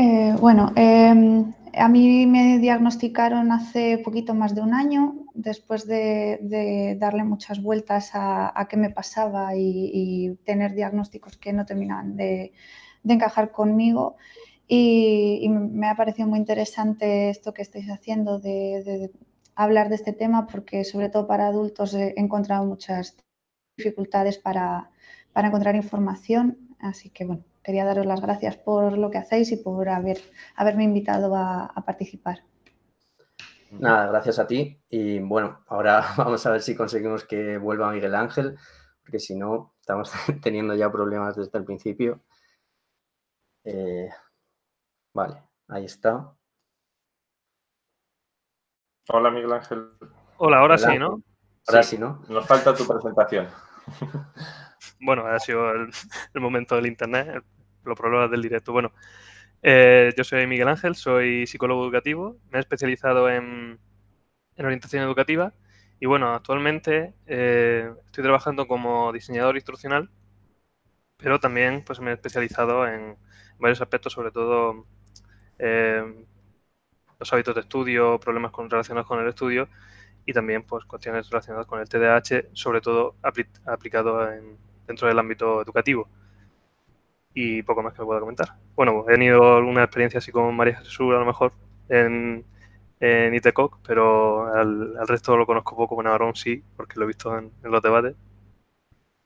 Eh, 0.00 0.36
bueno, 0.40 0.72
em, 0.76 1.52
a 1.74 1.88
mí 1.88 2.24
me 2.26 2.58
diagnosticaron 2.58 3.50
hace 3.50 3.98
poquito 3.98 4.32
más 4.32 4.54
de 4.54 4.60
un 4.60 4.72
año, 4.72 5.26
después 5.34 5.86
de, 5.88 6.96
darle 7.00 7.24
muchas 7.24 7.60
vueltas 7.60 8.10
a, 8.14 8.66
qué 8.70 8.76
me 8.76 8.90
pasaba 8.90 9.56
y, 9.56 10.38
tener 10.44 10.74
diagnósticos 10.74 11.36
que 11.36 11.52
no 11.52 11.66
terminaban 11.66 12.14
de, 12.16 12.52
de 13.02 13.14
encajar 13.14 13.50
conmigo. 13.50 14.16
Y, 14.68 15.48
me 15.48 15.88
ha 15.88 15.96
parecido 15.96 16.28
muy 16.28 16.38
interesante 16.38 17.30
esto 17.30 17.52
que 17.52 17.62
estáis 17.62 17.88
haciendo 17.90 18.38
de, 18.38 19.10
hablar 19.56 19.88
de 19.88 19.96
este 19.96 20.12
tema 20.12 20.46
porque 20.46 20.84
sobre 20.84 21.08
todo 21.08 21.26
para 21.26 21.48
adultos 21.48 21.94
he 21.94 22.14
encontrado 22.20 22.64
muchas 22.64 23.16
dificultades 23.76 24.38
para, 24.38 24.90
encontrar 25.34 25.74
información. 25.76 26.58
Así 26.78 27.10
que 27.10 27.24
bueno, 27.24 27.44
quería 27.62 27.84
daros 27.84 28.06
las 28.06 28.20
gracias 28.20 28.56
por 28.56 28.96
lo 28.96 29.10
que 29.10 29.18
hacéis 29.18 29.52
y 29.52 29.56
por 29.56 29.88
haber, 29.88 30.18
haberme 30.56 30.84
invitado 30.84 31.34
a, 31.36 31.72
participar. 31.84 32.44
Nada, 33.70 34.06
gracias 34.06 34.38
a 34.38 34.46
ti. 34.46 34.80
Y 34.88 35.18
bueno, 35.20 35.64
ahora 35.66 36.02
vamos 36.16 36.44
a 36.46 36.50
ver 36.52 36.62
si 36.62 36.74
conseguimos 36.74 37.24
que 37.24 37.58
vuelva 37.58 37.92
Miguel 37.92 38.14
Ángel, 38.14 38.56
porque 39.02 39.18
si 39.18 39.34
no, 39.34 39.74
estamos 39.80 40.12
teniendo 40.42 40.74
ya 40.74 40.90
problemas 40.90 41.36
desde 41.36 41.58
el 41.58 41.64
principio. 41.64 42.22
Eh, 43.64 44.08
Vale, 45.18 45.42
ahí 45.66 45.84
está. 45.84 46.32
Hola, 49.08 49.30
Miguel 49.30 49.52
Ángel. 49.52 49.90
Hola, 50.36 50.58
ahora 50.58 50.78
sí, 50.78 50.96
¿no? 50.96 51.22
Ahora 51.66 51.82
sí, 51.82 51.98
¿no? 51.98 52.22
Nos 52.28 52.46
falta 52.46 52.72
tu 52.72 52.86
presentación. 52.86 53.48
bueno, 55.00 55.26
ha 55.26 55.38
sido 55.40 55.70
el, 55.72 55.90
momento 56.34 56.76
del 56.76 56.86
internet, 56.86 57.42
los 57.84 57.98
problemas 57.98 58.30
del 58.30 58.42
directo. 58.42 58.72
Bueno, 58.72 58.92
eh, 59.62 60.12
yo 60.16 60.24
soy 60.24 60.46
Miguel 60.46 60.68
Ángel, 60.68 60.94
soy 60.94 61.46
psicólogo 61.46 61.84
educativo, 61.84 62.38
me 62.50 62.58
he 62.58 62.60
especializado 62.60 63.28
en, 63.30 63.78
orientación 64.58 65.04
educativa 65.04 65.54
y 66.00 66.06
bueno, 66.06 66.34
actualmente 66.34 67.14
eh, 67.26 67.92
estoy 68.06 68.24
trabajando 68.24 68.66
como 68.66 69.12
diseñador 69.12 69.56
instruccional, 69.56 70.10
pero 71.16 71.40
también 71.40 71.84
pues 71.84 72.00
me 72.00 72.10
he 72.10 72.14
especializado 72.14 72.86
en 72.86 73.16
varios 73.58 73.80
aspectos, 73.80 74.12
sobre 74.12 74.30
todo 74.32 74.86
eh, 75.58 76.02
los 77.18 77.32
hábitos 77.32 77.54
de 77.54 77.62
estudio, 77.62 78.18
problemas 78.20 78.52
con, 78.52 78.70
relacionados 78.70 79.06
con 79.08 79.20
el 79.20 79.28
estudio 79.28 79.68
y 80.28 80.34
también 80.34 80.62
pues, 80.62 80.84
cuestiones 80.84 81.30
relacionadas 81.30 81.66
con 81.66 81.80
el 81.80 81.88
TDAH, 81.88 82.50
sobre 82.52 82.82
todo 82.82 83.14
aplicado 83.64 84.28
dentro 84.86 85.08
del 85.08 85.18
ámbito 85.18 85.62
educativo. 85.62 86.06
Y 87.32 87.62
poco 87.62 87.82
más 87.82 87.94
que 87.94 88.04
pueda 88.04 88.20
comentar. 88.20 88.48
Bueno, 88.76 89.06
he 89.08 89.12
tenido 89.14 89.56
alguna 89.56 89.84
experiencia 89.84 90.18
así 90.18 90.30
con 90.30 90.54
María 90.54 90.76
Jesús, 90.76 91.14
a 91.14 91.18
lo 91.18 91.24
mejor, 91.24 91.54
en, 91.88 92.44
en 93.00 93.34
ITECOC, 93.36 93.78
pero 93.86 94.54
al, 94.54 95.08
resto 95.08 95.34
lo 95.34 95.46
conozco 95.46 95.74
poco, 95.74 95.96
con 95.96 96.06
Aaron 96.06 96.34
sí, 96.34 96.62
porque 96.76 96.98
lo 96.98 97.04
he 97.04 97.08
visto 97.08 97.38
en, 97.38 97.50
los 97.62 97.80
debates. 97.80 98.14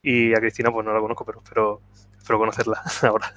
Y 0.03 0.33
a 0.35 0.39
Cristina, 0.39 0.71
pues 0.71 0.87
no 0.87 0.95
la 0.95 1.01
conozco, 1.01 1.25
pero 1.25 1.41
espero, 1.43 1.81
espero 2.17 2.39
conocerla 2.39 2.81
ahora. 3.03 3.35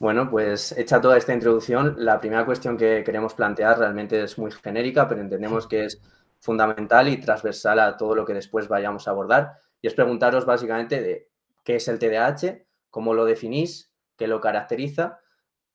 Bueno, 0.00 0.30
pues 0.30 0.72
hecha 0.78 0.98
toda 0.98 1.18
esta 1.18 1.34
introducción, 1.34 1.94
la 1.98 2.18
primera 2.20 2.46
cuestión 2.46 2.78
que 2.78 3.04
queremos 3.04 3.34
plantear 3.34 3.78
realmente 3.78 4.22
es 4.24 4.38
muy 4.38 4.50
genérica, 4.50 5.06
pero 5.06 5.20
entendemos 5.20 5.66
que 5.66 5.84
es 5.84 6.00
fundamental 6.40 7.06
y 7.08 7.20
transversal 7.20 7.78
a 7.80 7.98
todo 7.98 8.14
lo 8.14 8.24
que 8.24 8.32
después 8.32 8.66
vayamos 8.66 9.06
a 9.06 9.10
abordar. 9.10 9.58
Y 9.82 9.88
es 9.88 9.94
preguntaros 9.94 10.46
básicamente 10.46 11.02
de 11.02 11.28
qué 11.64 11.76
es 11.76 11.86
el 11.88 11.98
TDAH, 11.98 12.64
cómo 12.88 13.12
lo 13.12 13.26
definís, 13.26 13.92
qué 14.16 14.26
lo 14.26 14.40
caracteriza 14.40 15.20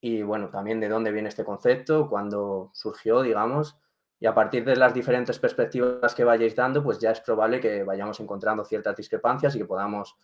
y, 0.02 0.24
bueno, 0.24 0.50
también 0.50 0.80
de 0.80 0.90
dónde 0.90 1.12
viene 1.12 1.30
este 1.30 1.46
concepto, 1.46 2.10
cuándo 2.10 2.72
surgió, 2.74 3.22
digamos. 3.22 3.78
Y 4.20 4.26
a 4.26 4.34
partir 4.34 4.66
de 4.66 4.76
las 4.76 4.96
diferentes 4.96 5.38
perspectivas 5.38 6.16
que 6.16 6.24
vayáis 6.24 6.56
dando, 6.56 6.84
pues 6.84 6.98
ya 6.98 7.12
es 7.12 7.22
probable 7.22 7.60
que 7.60 7.84
vayamos 7.84 8.20
encontrando 8.20 8.66
ciertas 8.66 8.96
discrepancias 8.96 9.56
y 9.56 9.60
que 9.60 9.66
podamos 9.66 10.18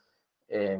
eh, 0.47 0.79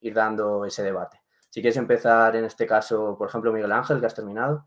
ir 0.00 0.14
dando 0.14 0.66
ese 0.66 0.82
debate. 0.82 1.21
Si 1.52 1.60
quieres 1.60 1.76
empezar 1.76 2.34
en 2.34 2.46
este 2.46 2.66
caso, 2.66 3.14
por 3.18 3.28
ejemplo, 3.28 3.52
Miguel 3.52 3.72
Ángel, 3.72 4.00
que 4.00 4.06
has 4.06 4.14
terminado. 4.14 4.66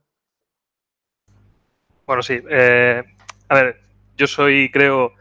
Bueno, 2.06 2.22
sí. 2.22 2.40
Eh, 2.48 3.04
a 3.50 3.56
ver, 3.56 3.82
yo 4.16 4.28
soy, 4.28 4.70
creo, 4.70 5.14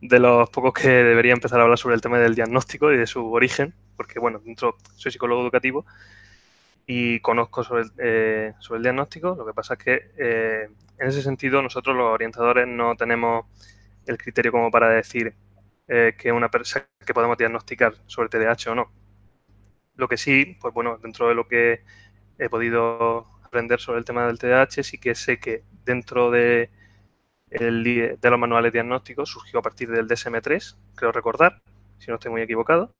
de 0.00 0.18
los 0.18 0.50
pocos 0.50 0.72
que 0.72 0.88
debería 0.88 1.32
empezar 1.32 1.60
a 1.60 1.62
hablar 1.62 1.78
sobre 1.78 1.94
el 1.94 2.00
tema 2.00 2.18
del 2.18 2.34
diagnóstico 2.34 2.92
y 2.92 2.96
de 2.96 3.06
su 3.06 3.32
origen, 3.32 3.72
porque, 3.96 4.18
bueno, 4.18 4.40
dentro 4.44 4.76
soy 4.96 5.12
psicólogo 5.12 5.42
educativo 5.42 5.86
y 6.88 7.20
conozco 7.20 7.62
sobre 7.62 7.82
el, 7.82 7.92
eh, 7.98 8.54
sobre 8.58 8.78
el 8.78 8.82
diagnóstico. 8.82 9.36
Lo 9.36 9.46
que 9.46 9.54
pasa 9.54 9.74
es 9.74 9.78
que 9.78 10.10
eh, 10.18 10.68
en 10.98 11.06
ese 11.06 11.22
sentido 11.22 11.62
nosotros 11.62 11.96
los 11.96 12.12
orientadores 12.12 12.66
no 12.66 12.96
tenemos 12.96 13.46
el 14.06 14.18
criterio 14.18 14.50
como 14.50 14.72
para 14.72 14.88
decir 14.88 15.36
que 15.86 16.32
una 16.32 16.50
persona 16.50 16.86
que 17.04 17.12
podemos 17.12 17.36
diagnosticar 17.36 17.94
sobre 18.06 18.30
TDAH 18.30 18.70
o 18.70 18.74
no. 18.74 19.01
Lo 20.02 20.08
que 20.08 20.16
sí, 20.16 20.56
pues 20.60 20.74
bueno, 20.74 20.98
dentro 21.00 21.28
de 21.28 21.36
lo 21.36 21.46
que 21.46 21.84
he 22.36 22.48
podido 22.48 23.28
aprender 23.44 23.78
sobre 23.78 24.00
el 24.00 24.04
tema 24.04 24.26
del 24.26 24.36
TDAH, 24.36 24.82
sí 24.82 24.98
que 24.98 25.14
sé 25.14 25.38
que 25.38 25.62
dentro 25.84 26.32
de, 26.32 26.70
los 27.48 28.38
manuales 28.40 28.72
diagnósticos 28.72 29.30
surgió 29.30 29.60
a 29.60 29.62
partir 29.62 29.92
del 29.92 30.08
DSM-3, 30.08 30.76
creo 30.96 31.12
recordar, 31.12 31.62
si 32.00 32.08
no 32.08 32.14
estoy 32.14 32.32
muy 32.32 32.42
equivocado, 32.42 32.92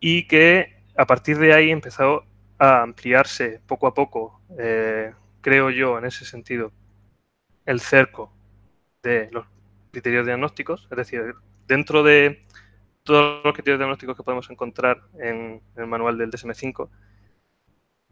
y 0.00 0.26
que 0.26 0.82
a 0.96 1.06
partir 1.06 1.38
de 1.38 1.54
ahí 1.54 1.70
empezó 1.70 2.24
a 2.58 2.82
ampliarse 2.82 3.60
poco 3.64 3.86
a 3.86 3.94
poco, 3.94 4.40
eh, 4.58 5.14
creo 5.42 5.70
yo, 5.70 5.96
en 5.96 6.06
ese 6.06 6.24
sentido, 6.24 6.72
el 7.66 7.78
cerco 7.78 8.32
de 9.04 9.28
los 9.30 9.46
criterios 9.92 10.26
diagnósticos, 10.26 10.88
es 10.90 10.96
decir, 10.96 11.34
dentro 11.68 12.02
de 12.02 12.42
todos 13.04 13.44
los 13.44 13.54
criterios 13.54 13.78
diagnósticos 13.78 14.16
que 14.16 14.22
podemos 14.22 14.50
encontrar 14.50 15.02
en, 15.18 15.60
el 15.76 15.86
manual 15.86 16.18
del 16.18 16.30
DSM-5, 16.30 16.88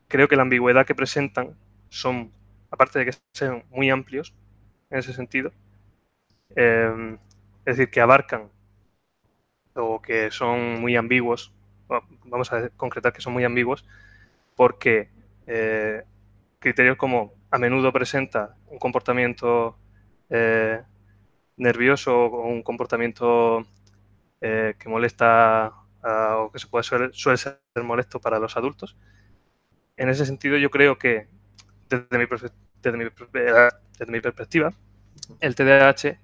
creo 0.08 0.28
que 0.28 0.36
la 0.36 0.42
ambigüedad 0.42 0.86
que 0.86 0.94
presentan 0.94 1.56
son, 1.88 2.32
aparte 2.70 2.98
de 2.98 3.06
que 3.06 3.12
sean 3.32 3.64
muy 3.70 3.90
amplios 3.90 4.34
en 4.90 4.98
ese 4.98 5.12
sentido, 5.12 5.52
eh, 6.56 7.18
es 7.64 7.76
decir, 7.76 7.90
que 7.90 8.00
abarcan 8.00 8.50
o 9.74 10.02
que 10.02 10.30
son 10.30 10.80
muy 10.80 10.96
ambiguos, 10.96 11.52
vamos 12.24 12.52
a 12.52 12.68
concretar 12.70 13.12
que 13.12 13.20
son 13.20 13.32
muy 13.32 13.44
ambiguos, 13.44 13.84
porque 14.56 15.08
eh, 15.46 16.04
criterios 16.58 16.96
como 16.96 17.32
a 17.50 17.58
menudo 17.58 17.92
presenta 17.92 18.56
un 18.68 18.78
comportamiento 18.78 19.76
eh, 20.28 20.82
nervioso 21.56 22.26
o 22.26 22.46
un 22.46 22.62
comportamiento 22.62 23.66
eh, 24.40 24.74
que 24.78 24.88
molesta 24.88 25.72
o 26.02 26.50
que 26.50 26.58
se 26.58 26.66
puede, 26.66 26.84
suele, 26.84 27.36
ser 27.36 27.60
molesto 27.82 28.20
para 28.20 28.38
los 28.38 28.56
adultos. 28.56 28.96
En 29.96 30.08
ese 30.08 30.24
sentido, 30.24 30.56
yo 30.56 30.70
creo 30.70 30.98
que 30.98 31.28
desde 31.88 32.18
mi, 32.18 32.24
desde 32.82 32.96
mi, 32.96 33.04
desde 33.98 34.12
mi 34.12 34.20
perspectiva, 34.20 34.72
el 35.40 35.54
TDAH 35.54 36.18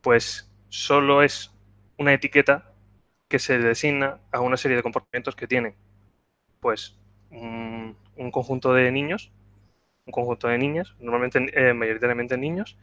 pues 0.00 0.50
solo 0.68 1.22
es 1.22 1.50
una 1.98 2.12
etiqueta 2.12 2.70
que 3.28 3.38
se 3.38 3.58
designa 3.58 4.18
a 4.30 4.40
una 4.40 4.58
serie 4.58 4.76
de 4.76 4.82
comportamientos 4.82 5.34
que 5.34 5.46
tienen 5.46 5.74
pues 6.60 6.96
un, 7.30 7.96
conjunto 8.30 8.74
de 8.74 8.92
niños, 8.92 9.32
un 10.06 10.12
conjunto 10.12 10.48
de 10.48 10.58
niñas, 10.58 10.94
normalmente 11.00 11.46
eh, 11.54 11.72
mayoritariamente 11.72 12.36
niños, 12.36 12.76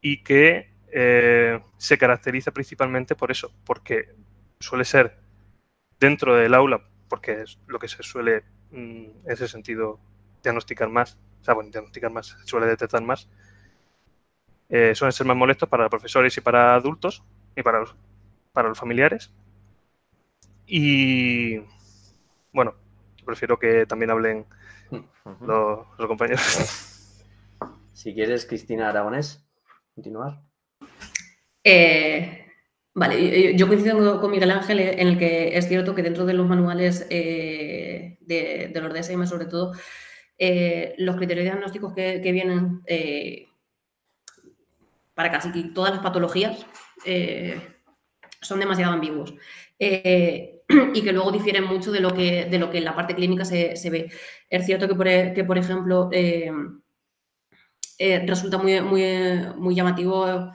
y 0.00 0.22
que 0.24 0.71
eh, 0.94 1.58
se 1.78 1.96
caracteriza 1.96 2.50
principalmente 2.50 3.16
por 3.16 3.30
eso, 3.30 3.50
porque 3.64 4.14
suele 4.60 4.84
ser 4.84 5.18
dentro 5.98 6.36
del 6.36 6.52
aula, 6.52 6.86
porque 7.08 7.40
es 7.40 7.58
lo 7.66 7.78
que 7.78 7.88
se 7.88 8.02
suele 8.02 8.44
mm, 8.72 8.76
en 9.24 9.24
ese 9.24 9.48
sentido 9.48 9.98
diagnosticar 10.42 10.90
más, 10.90 11.18
o 11.40 11.44
sea, 11.44 11.54
bueno, 11.54 11.70
diagnosticar 11.70 12.12
más, 12.12 12.26
se 12.26 12.46
suele 12.46 12.66
detectar 12.66 13.00
más, 13.00 13.26
eh, 14.68 14.94
suelen 14.94 15.12
ser 15.12 15.26
más 15.26 15.36
molestos 15.36 15.66
para 15.66 15.88
profesores 15.88 16.36
y 16.36 16.42
para 16.42 16.74
adultos 16.74 17.24
y 17.56 17.62
para 17.62 17.80
los, 17.80 17.96
para 18.52 18.68
los 18.68 18.78
familiares. 18.78 19.32
Y 20.66 21.58
bueno, 22.52 22.74
prefiero 23.24 23.58
que 23.58 23.86
también 23.86 24.10
hablen 24.10 24.46
los, 25.40 25.86
los 25.98 26.06
compañeros. 26.06 26.98
Si 27.94 28.14
quieres, 28.14 28.44
Cristina 28.46 28.88
Aragonés, 28.88 29.46
continuar. 29.94 30.51
Eh, 31.64 32.46
vale, 32.94 33.56
yo 33.56 33.68
coincido 33.68 34.20
con 34.20 34.30
Miguel 34.30 34.50
Ángel 34.50 34.80
en 34.80 35.08
el 35.08 35.18
que 35.18 35.56
es 35.56 35.68
cierto 35.68 35.94
que 35.94 36.02
dentro 36.02 36.26
de 36.26 36.34
los 36.34 36.48
manuales 36.48 37.06
eh, 37.10 38.18
de, 38.20 38.72
los 38.74 38.92
DSM, 38.92 39.26
sobre 39.26 39.46
todo, 39.46 39.72
eh, 40.38 40.94
los 40.98 41.16
criterios 41.16 41.44
diagnósticos 41.44 41.94
que, 41.94 42.18
vienen 42.32 42.82
para 45.14 45.30
casi 45.30 45.72
todas 45.72 45.92
las 45.92 46.02
patologías 46.02 46.66
son 48.40 48.60
demasiado 48.60 48.92
ambiguos. 48.92 49.34
y 50.94 51.02
que 51.02 51.12
luego 51.12 51.32
difieren 51.32 51.64
mucho 51.64 51.92
de 51.92 52.00
lo 52.00 52.14
que, 52.14 52.46
de 52.46 52.58
lo 52.58 52.70
que 52.70 52.78
en 52.78 52.84
la 52.84 52.94
parte 52.94 53.14
clínica 53.14 53.44
se, 53.44 53.90
ve. 53.90 54.10
Es 54.48 54.64
cierto 54.64 54.88
que, 54.88 54.94
por, 54.94 55.06
e, 55.08 55.34
que, 55.34 55.44
por 55.44 55.58
ejemplo, 55.58 56.08
resulta 57.98 58.58
muy, 58.58 58.80
muy, 58.80 59.02
muy 59.56 59.74
llamativo 59.74 60.52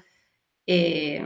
eh, 0.67 1.25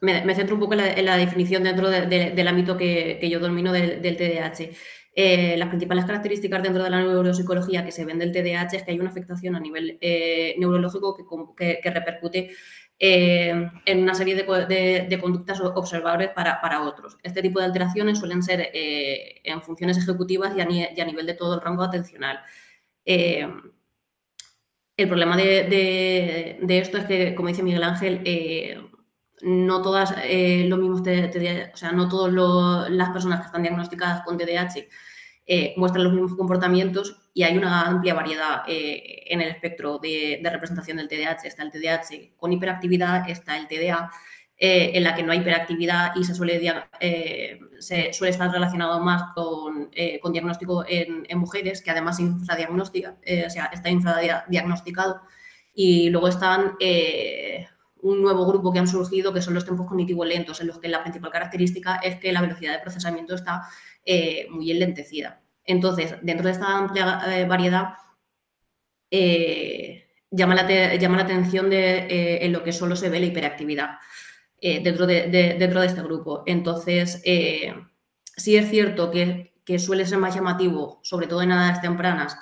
me, 0.00 0.34
centro 0.34 0.54
un 0.54 0.60
poco 0.60 0.74
en 0.74 1.04
la, 1.04 1.16
definición 1.16 1.62
dentro 1.62 1.88
del 1.88 2.48
ámbito 2.48 2.76
que, 2.76 3.26
yo 3.30 3.40
domino 3.40 3.72
del, 3.72 4.00
TDAH. 4.00 4.70
Eh, 5.20 5.56
las 5.56 5.68
principales 5.68 6.04
características 6.04 6.62
dentro 6.62 6.84
de 6.84 6.90
la 6.90 7.00
neuropsicología 7.00 7.84
que 7.84 7.90
se 7.90 8.04
ven 8.04 8.18
del 8.20 8.30
TDAH 8.30 8.76
es 8.76 8.82
que 8.84 8.92
hay 8.92 9.00
una 9.00 9.10
afectación 9.10 9.56
a 9.56 9.60
nivel 9.60 9.98
eh, 10.00 10.54
neurológico 10.58 11.16
que, 11.56 11.80
repercute 11.82 12.50
en 13.00 14.02
una 14.02 14.14
serie 14.14 14.34
de, 14.34 15.18
conductas 15.20 15.60
observables 15.60 16.30
para, 16.30 16.82
otros. 16.82 17.16
Este 17.22 17.42
tipo 17.42 17.60
de 17.60 17.66
alteraciones 17.66 18.18
suelen 18.18 18.42
ser 18.42 18.70
en 18.72 19.62
funciones 19.62 19.98
ejecutivas 19.98 20.54
y 20.56 20.60
a, 20.60 21.04
nivel 21.04 21.26
de 21.26 21.34
todo 21.34 21.54
el 21.54 21.60
rango 21.60 21.82
atencional. 21.82 22.40
El 24.98 25.06
problema 25.06 25.36
de, 25.36 26.58
esto 26.68 26.98
es 26.98 27.04
que, 27.04 27.32
como 27.36 27.48
dice 27.48 27.62
Miguel 27.62 27.84
Ángel, 27.84 28.20
eh, 28.24 28.82
no 29.42 29.80
todas 29.80 30.12
eh, 30.24 30.68
mismos 30.68 31.02
o 31.02 31.76
sea, 31.76 31.92
no 31.92 32.08
todas 32.08 32.90
las 32.90 33.10
personas 33.10 33.38
que 33.38 33.46
están 33.46 33.62
diagnosticadas 33.62 34.22
con 34.24 34.36
TDAH 34.36 34.88
eh, 35.46 35.72
muestran 35.76 36.02
los 36.02 36.12
mismos 36.12 36.34
comportamientos 36.34 37.30
y 37.32 37.44
hay 37.44 37.56
una 37.56 37.82
amplia 37.82 38.12
variedad 38.12 38.64
en 38.66 39.40
el 39.40 39.50
espectro 39.50 40.00
de, 40.00 40.40
representación 40.42 40.96
del 40.96 41.06
TDAH. 41.06 41.46
Está 41.46 41.62
el 41.62 41.70
TDAH 41.70 42.34
con 42.36 42.52
hiperactividad, 42.52 43.30
está 43.30 43.56
el 43.56 43.68
TDA, 43.68 44.10
en 44.60 45.04
la 45.04 45.14
que 45.14 45.22
no 45.22 45.30
hay 45.30 45.38
hiperactividad 45.38 46.16
y 46.16 46.24
se 46.24 46.34
suele, 46.34 46.60
se 47.78 48.12
suele 48.12 48.30
estar 48.30 48.50
relacionado 48.50 48.98
más 49.00 49.32
con, 49.34 49.90
con 50.20 50.32
diagnóstico 50.32 50.84
en, 50.88 51.26
mujeres, 51.38 51.80
que 51.80 51.90
además 51.92 52.18
infradiagnostica, 52.18 53.16
o 53.46 53.50
sea, 53.50 53.66
está 53.66 53.88
infradiagnosticado. 53.88 55.20
Y 55.74 56.10
luego 56.10 56.26
están 56.26 56.76
un 58.00 58.22
nuevo 58.22 58.46
grupo 58.46 58.72
que 58.72 58.80
han 58.80 58.88
surgido, 58.88 59.32
que 59.32 59.42
son 59.42 59.54
los 59.54 59.64
tiempos 59.64 59.86
cognitivos 59.86 60.26
lentos, 60.26 60.60
en 60.60 60.66
los 60.66 60.80
que 60.80 60.88
la 60.88 61.02
principal 61.02 61.30
característica 61.30 61.96
es 61.96 62.16
que 62.16 62.32
la 62.32 62.40
velocidad 62.40 62.72
de 62.72 62.80
procesamiento 62.80 63.36
está 63.36 63.62
muy 64.50 64.72
enlentecida. 64.72 65.40
Entonces, 65.64 66.16
dentro 66.22 66.46
de 66.46 66.52
esta 66.52 66.76
amplia 66.76 67.46
variedad, 67.46 67.94
llama, 70.30 70.54
la 70.54 70.94
llama 70.96 71.16
la 71.16 71.22
atención 71.22 71.70
de, 71.70 72.44
en 72.44 72.52
lo 72.52 72.64
que 72.64 72.72
solo 72.72 72.96
se 72.96 73.08
ve 73.08 73.20
la 73.20 73.26
hiperactividad. 73.26 73.98
Eh, 74.60 74.80
dentro, 74.82 75.06
de, 75.06 75.28
dentro 75.56 75.80
de 75.80 75.86
este 75.86 76.02
grupo. 76.02 76.42
Entonces, 76.44 77.22
eh, 77.24 77.74
sí 78.36 78.56
es 78.56 78.68
cierto 78.68 79.10
que, 79.10 79.52
suele 79.78 80.04
ser 80.06 80.18
más 80.18 80.34
llamativo, 80.34 80.98
sobre 81.02 81.28
todo 81.28 81.42
en 81.42 81.52
edades 81.52 81.80
tempranas, 81.80 82.36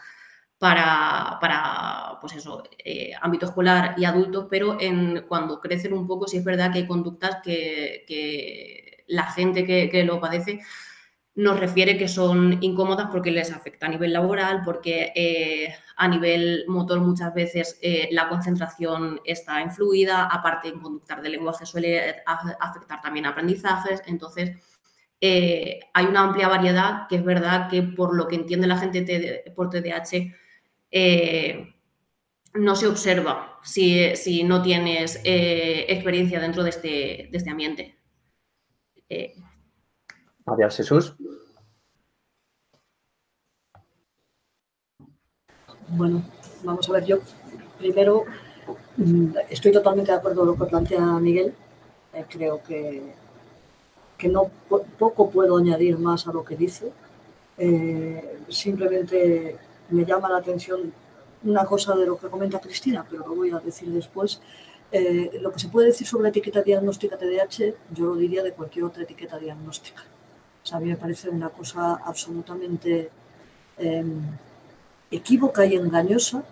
para, 0.59 1.37
para 1.41 2.19
pues 2.21 2.35
eso, 2.37 2.63
eh, 2.83 3.13
ámbito 3.21 3.47
escolar 3.47 3.95
y 3.99 4.07
adultos, 4.07 4.47
pero 4.49 4.81
en, 4.81 5.25
cuando 5.29 5.61
crecen 5.61 5.93
un 5.93 6.07
poco 6.07 6.27
sí 6.27 6.39
es 6.39 6.45
verdad 6.45 6.73
que 6.73 6.79
hay 6.79 6.87
conductas 6.87 7.39
que, 7.45 8.05
que 8.09 9.05
la 9.09 9.25
gente 9.33 9.67
que, 9.67 9.91
que, 9.91 10.05
lo 10.05 10.19
padece 10.21 10.61
nos 11.37 11.61
refiere 11.61 11.99
que 11.99 12.09
son 12.09 12.63
incómodas 12.63 13.09
porque 13.13 13.31
les 13.31 13.53
afecta 13.53 13.87
a 13.87 13.91
nivel 13.91 14.15
laboral, 14.15 14.63
porque 14.65 15.13
eh, 15.15 15.75
a 15.97 16.09
nivel 16.09 16.65
motor 16.67 16.99
muchas 17.01 17.35
veces 17.35 17.79
eh, 17.83 18.09
la 18.11 18.29
concentración 18.29 19.21
está 19.23 19.61
influida, 19.61 20.25
aparte 20.25 20.69
en 20.69 20.81
conductas 20.81 21.23
de 21.23 21.29
lenguaje 21.29 21.67
suele 21.67 22.23
afectar 22.25 23.03
también 23.03 23.27
aprendizajes, 23.27 24.03
entonces 24.07 24.57
eh, 25.21 25.81
hay 25.93 26.07
una 26.07 26.23
amplia 26.23 26.49
variedad 26.49 27.07
que 27.07 27.17
es 27.17 27.25
verdad 27.25 27.69
que 27.69 27.83
por 27.83 28.17
lo 28.17 28.27
que 28.29 28.37
entiende 28.37 28.67
la 28.67 28.79
gente 28.79 29.45
por 29.55 29.69
TDAH 29.69 30.33
no 32.55 32.77
se 32.77 32.87
observa 32.87 33.59
si, 33.63 34.17
si 34.17 34.43
no 34.43 34.63
tienes 34.63 35.21
experiencia 35.23 36.41
dentro 36.41 36.63
de 36.63 36.71
este, 36.71 37.29
de 37.31 37.37
este 37.37 37.51
ambiente. 37.51 37.99
María 40.47 40.71
Jesús. 40.71 41.15
Bueno, 45.89 46.23
vamos 46.63 46.89
a 46.89 46.93
ver, 46.93 47.05
yo 47.05 47.19
primero 47.79 48.25
mm, 48.97 49.37
estoy 49.51 49.73
totalmente 49.73 50.13
de 50.13 50.19
acuerdo 50.19 50.41
con 50.41 50.49
lo 50.49 50.57
que 50.57 50.71
plantea 50.71 51.01
Miguel. 51.19 51.55
Eh, 52.15 52.25
creo 52.29 52.63
que, 52.63 53.15
que 54.17 54.29
no 54.29 54.51
poco 54.99 55.31
puedo 55.31 55.57
añadir 55.57 55.99
más 55.99 56.27
a 56.27 56.33
lo 56.33 56.45
que 56.45 56.57
dice. 56.57 56.93
Eh, 57.59 58.39
simplemente 58.49 59.57
me 59.91 60.05
llama 60.05 60.29
la 60.29 60.39
atención 60.39 60.93
una 61.45 61.65
cosa 61.65 61.95
de 61.95 62.07
lo 62.07 62.19
que 62.19 62.29
comenta 62.29 62.61
Cristina, 62.61 63.05
pero 63.09 63.27
lo 63.27 63.35
voy 63.35 63.51
a 63.51 63.59
decir 63.59 63.89
después. 63.91 64.41
Eh, 64.93 65.39
lo 65.41 65.53
que 65.53 65.59
se 65.59 65.69
puede 65.69 65.89
decir 65.89 66.07
sobre 66.07 66.25
la 66.25 66.29
etiqueta 66.29 66.63
diagnóstica 66.63 67.19
TDAH, 67.19 67.75
yo 67.93 68.07
lo 68.07 68.15
diría 68.17 68.43
de 68.43 68.53
cualquier 68.53 68.85
otra 68.85 69.03
etiqueta 69.03 69.39
diagnóstica. 69.39 70.03
O 70.67 70.69
sea, 70.69 70.79
a 70.79 70.81
mí 70.81 70.89
me 70.89 70.97
parece 70.97 71.31
una 71.31 71.49
cosa 71.51 72.01
absolutamente 72.05 73.09
em, 73.79 74.21
equívoca 75.13 75.65
y 75.65 75.77
engañosa 75.77 76.43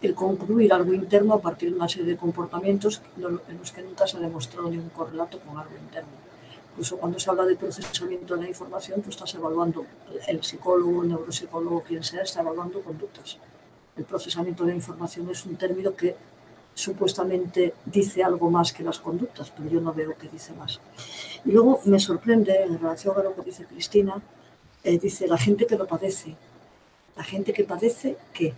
el 0.00 0.14
concluir 0.14 0.72
algo 0.72 0.94
interno 0.94 1.34
a 1.34 1.42
partir 1.42 1.68
de 1.68 1.76
una 1.76 1.86
serie 1.86 2.06
de 2.06 2.16
comportamientos 2.16 3.02
en 3.18 3.58
los 3.58 3.70
que 3.70 3.82
nunca 3.82 4.06
se 4.06 4.16
ha 4.16 4.20
demostrado 4.20 4.70
ningún 4.70 4.88
correlato 4.88 5.38
con 5.40 5.58
algo 5.58 5.76
interno. 5.76 6.08
Incluso 6.70 6.96
cuando 6.96 7.20
se 7.20 7.28
habla 7.28 7.44
de 7.44 7.56
procesamiento 7.56 8.34
de 8.34 8.44
la 8.44 8.48
información, 8.48 9.02
tú 9.02 9.10
estás 9.10 9.34
evaluando, 9.34 9.84
el 10.26 10.42
psicólogo, 10.42 11.02
el 11.02 11.10
neuropsicólogo, 11.10 11.82
quien 11.82 12.02
sea, 12.02 12.22
está 12.22 12.40
evaluando 12.40 12.80
conductas. 12.80 13.36
El 13.94 14.04
procesamiento 14.04 14.64
de 14.64 14.70
la 14.70 14.76
información 14.76 15.28
es 15.28 15.44
un 15.44 15.56
término 15.56 15.94
que 15.94 16.16
supuestamente 16.74 17.74
dice 17.86 18.22
algo 18.22 18.50
más 18.50 18.72
que 18.72 18.82
las 18.82 18.98
conductas, 18.98 19.50
pero 19.56 19.70
yo 19.70 19.80
no 19.80 19.94
veo 19.94 20.16
que 20.16 20.28
dice 20.28 20.52
más. 20.54 20.80
Y 21.44 21.52
luego 21.52 21.80
me 21.84 21.98
sorprende, 22.00 22.62
en 22.62 22.78
relación 22.78 23.16
a 23.18 23.22
lo 23.22 23.34
que 23.34 23.42
dice 23.42 23.64
Cristina, 23.64 24.20
eh, 24.82 24.98
dice 24.98 25.26
la 25.26 25.38
gente 25.38 25.66
que 25.66 25.76
lo 25.76 25.86
padece, 25.86 26.36
la 27.16 27.24
gente 27.24 27.52
que 27.52 27.64
padece, 27.64 28.18
¿qué? 28.32 28.52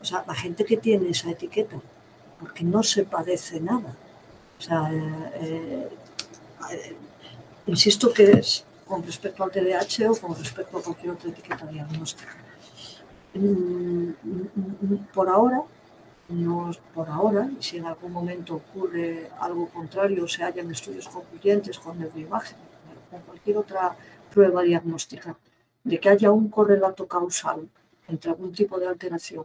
O 0.00 0.04
sea, 0.04 0.24
la 0.26 0.34
gente 0.34 0.64
que 0.64 0.76
tiene 0.76 1.10
esa 1.10 1.30
etiqueta, 1.30 1.80
porque 2.38 2.62
no 2.62 2.82
se 2.82 3.04
padece 3.04 3.58
nada. 3.60 3.96
O 4.58 4.62
sea, 4.62 4.90
eh, 4.92 5.88
eh, 6.72 6.96
insisto 7.66 8.12
que 8.12 8.32
es 8.32 8.64
con 8.86 9.02
respecto 9.02 9.42
al 9.42 9.50
TDAH 9.50 10.10
o 10.10 10.16
con 10.16 10.36
respecto 10.36 10.78
a 10.78 10.82
cualquier 10.82 11.12
otra 11.12 11.30
etiqueta 11.30 11.66
diagnóstica. 11.66 12.36
Mm, 13.34 14.10
por 15.12 15.28
ahora, 15.28 15.62
no 16.28 16.70
por 16.94 17.08
ahora, 17.08 17.50
y 17.58 17.62
si 17.62 17.76
en 17.78 17.86
algún 17.86 18.12
momento 18.12 18.54
ocurre 18.54 19.30
algo 19.38 19.68
contrario, 19.68 20.26
se 20.26 20.42
hayan 20.42 20.70
estudios 20.70 21.08
concluyentes 21.08 21.78
con 21.78 21.98
neuroimagen, 21.98 22.56
con 23.10 23.20
cualquier 23.22 23.58
otra 23.58 23.96
prueba 24.32 24.62
diagnóstica, 24.62 25.36
de 25.82 26.00
que 26.00 26.08
haya 26.08 26.30
un 26.30 26.48
correlato 26.48 27.06
causal 27.06 27.68
entre 28.08 28.30
algún 28.30 28.52
tipo 28.52 28.78
de 28.78 28.86
alteración 28.86 29.44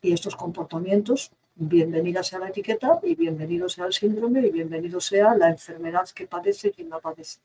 y 0.00 0.12
estos 0.12 0.36
comportamientos, 0.36 1.30
bienvenida 1.54 2.22
sea 2.22 2.38
la 2.38 2.48
etiqueta 2.48 3.00
y 3.02 3.14
bienvenido 3.14 3.68
sea 3.68 3.86
el 3.86 3.92
síndrome 3.92 4.46
y 4.46 4.50
bienvenido 4.50 5.00
sea 5.00 5.34
la 5.34 5.48
enfermedad 5.50 6.08
que 6.10 6.26
padece 6.26 6.72
quien 6.72 6.90
la 6.90 7.00
padece. 7.00 7.38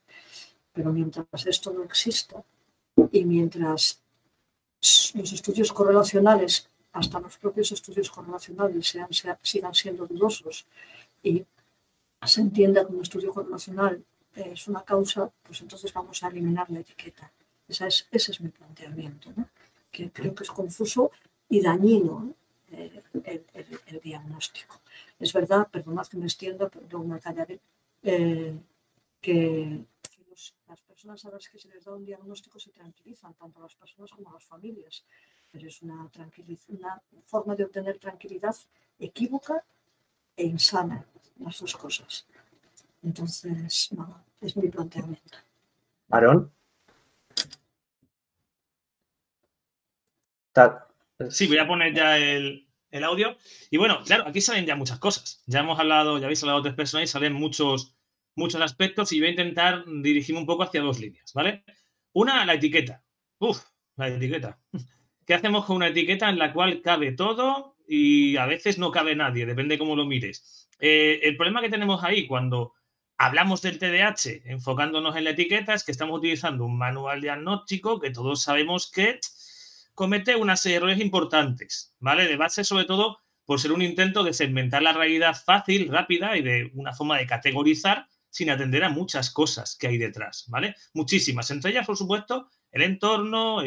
Pero 0.73 0.91
mientras 0.91 1.25
esto 1.45 1.71
no 1.71 1.83
exista 1.83 2.43
y 3.11 3.23
mientras 3.25 4.01
los 5.13 5.33
estudios 5.33 5.71
correlacionales, 5.73 6.68
hasta 6.93 7.19
los 7.19 7.37
propios 7.37 7.71
estudios 7.71 8.09
correlacionales 8.09 8.87
sean, 8.87 9.09
sigan 9.43 9.73
siendo 9.73 10.07
dudosos 10.07 10.65
y 11.23 11.45
se 12.25 12.41
entienda 12.41 12.85
que 12.85 12.93
un 12.93 13.01
estudio 13.01 13.33
correlacional 13.33 14.03
es 14.35 14.67
una 14.67 14.83
causa, 14.83 15.31
pues 15.43 15.61
entonces 15.61 15.93
vamos 15.93 16.23
a 16.23 16.27
eliminar 16.27 16.69
la 16.69 16.79
etiqueta. 16.79 17.31
Es, 17.67 17.81
ese 17.81 18.31
es 18.31 18.41
mi 18.41 18.49
planteamiento, 18.49 19.29
que 19.91 20.11
creo 20.11 20.33
que 20.33 20.43
es 20.43 20.51
confuso 20.51 21.11
y 21.49 21.61
dañino 21.61 22.33
eh, 22.71 23.03
el, 23.23 23.99
diagnóstico. 24.01 24.79
Es 25.19 25.33
verdad, 25.33 25.67
perdonad 25.69 26.07
que 26.07 26.17
me 26.17 26.25
extienda, 26.25 26.69
pero 26.69 26.99
me 27.03 27.19
callaré, 27.19 27.59
eh, 28.03 28.55
que, 29.21 29.79
las 30.67 30.81
personas 30.81 31.25
a 31.25 31.31
las 31.31 31.49
que 31.49 31.59
se 31.59 31.67
les 31.69 31.83
da 31.83 31.95
un 31.95 32.05
diagnóstico 32.05 32.59
se 32.59 32.69
tranquilizan, 32.69 33.33
tanto 33.33 33.59
las 33.59 33.75
personas 33.75 34.11
como 34.11 34.31
las 34.31 34.43
familias, 34.43 35.03
pero 35.51 35.67
es 35.67 35.81
una, 35.81 36.09
una 36.69 37.01
forma 37.25 37.55
de 37.55 37.65
obtener 37.65 37.97
tranquilidad 37.97 38.55
equívoca 38.99 39.63
e 40.35 40.45
insana, 40.45 41.05
las 41.39 41.59
dos 41.59 41.75
cosas. 41.75 42.25
Entonces, 43.03 43.89
no, 43.91 44.23
es 44.41 44.55
mi 44.57 44.69
planteamiento. 44.69 45.37
Aaron. 46.09 46.51
Sí, 51.29 51.47
voy 51.47 51.57
a 51.57 51.67
poner 51.67 51.93
ya 51.93 52.17
el, 52.17 52.65
audio. 53.03 53.37
Y 53.69 53.77
bueno, 53.77 54.01
claro, 54.03 54.27
aquí 54.27 54.41
salen 54.41 54.65
ya 54.65 54.75
muchas 54.75 54.99
cosas. 54.99 55.43
Ya 55.45 55.59
hemos 55.59 55.79
hablado, 55.79 56.17
ya 56.17 56.25
habéis 56.25 56.41
hablado 56.43 56.59
de 56.59 56.69
tres 56.69 56.75
personas 56.75 57.09
y 57.09 57.11
salen 57.11 57.33
muchos, 57.33 57.95
muchos 58.35 58.61
aspectos 58.61 59.11
y 59.11 59.19
voy 59.19 59.27
a 59.27 59.31
intentar 59.31 59.85
dirigirme 59.85 60.41
un 60.41 60.47
poco 60.47 60.63
hacia 60.63 60.81
dos 60.81 60.99
líneas, 60.99 61.33
¿vale? 61.33 61.63
Una, 62.13 62.45
la 62.45 62.55
etiqueta. 62.55 63.03
Uf, 63.39 63.63
la 63.95 64.09
etiqueta. 64.09 64.59
¿Qué 65.29 65.35
hacemos 65.35 65.65
con 65.65 65.75
una 65.75 65.89
etiqueta 65.89 66.27
en 66.27 66.39
la 66.39 66.51
cual 66.51 66.81
cabe 66.81 67.11
todo 67.11 67.75
y 67.87 68.35
a 68.37 68.47
veces 68.47 68.79
no 68.79 68.89
cabe 68.89 69.15
nadie? 69.15 69.45
Depende 69.45 69.77
cómo 69.77 69.95
lo 69.95 70.03
mires. 70.03 70.67
Eh, 70.79 71.19
el 71.21 71.37
problema 71.37 71.61
que 71.61 71.69
tenemos 71.69 72.03
ahí 72.03 72.25
cuando 72.25 72.73
hablamos 73.15 73.61
del 73.61 73.77
TDAH 73.77 74.41
enfocándonos 74.45 75.15
en 75.15 75.25
la 75.25 75.29
etiqueta 75.29 75.75
es 75.75 75.83
que 75.83 75.91
estamos 75.91 76.17
utilizando 76.17 76.65
un 76.65 76.79
manual 76.79 77.21
diagnóstico 77.21 77.99
que 77.99 78.09
todos 78.09 78.41
sabemos 78.41 78.89
que 78.89 79.19
comete 79.93 80.35
una 80.35 80.57
serie 80.57 80.79
de 80.79 80.85
errores 80.85 80.99
importantes, 80.99 81.93
¿vale? 81.99 82.27
De 82.27 82.35
base, 82.35 82.63
sobre 82.63 82.85
todo, 82.85 83.19
por 83.45 83.59
ser 83.59 83.71
un 83.71 83.83
intento 83.83 84.23
de 84.23 84.33
segmentar 84.33 84.81
la 84.81 84.93
realidad 84.93 85.35
fácil, 85.39 85.89
rápida 85.89 86.37
y 86.37 86.41
de 86.41 86.71
una 86.73 86.93
forma 86.93 87.19
de 87.19 87.27
categorizar 87.27 88.07
sin 88.31 88.49
atender 88.49 88.83
a 88.83 88.89
muchas 88.89 89.29
cosas 89.29 89.77
que 89.79 89.89
hay 89.89 89.99
detrás, 89.99 90.45
¿vale? 90.47 90.73
Muchísimas. 90.95 91.51
Entre 91.51 91.69
ellas, 91.69 91.85
por 91.85 91.97
supuesto, 91.97 92.49
el 92.71 92.81
entorno, 92.83 93.61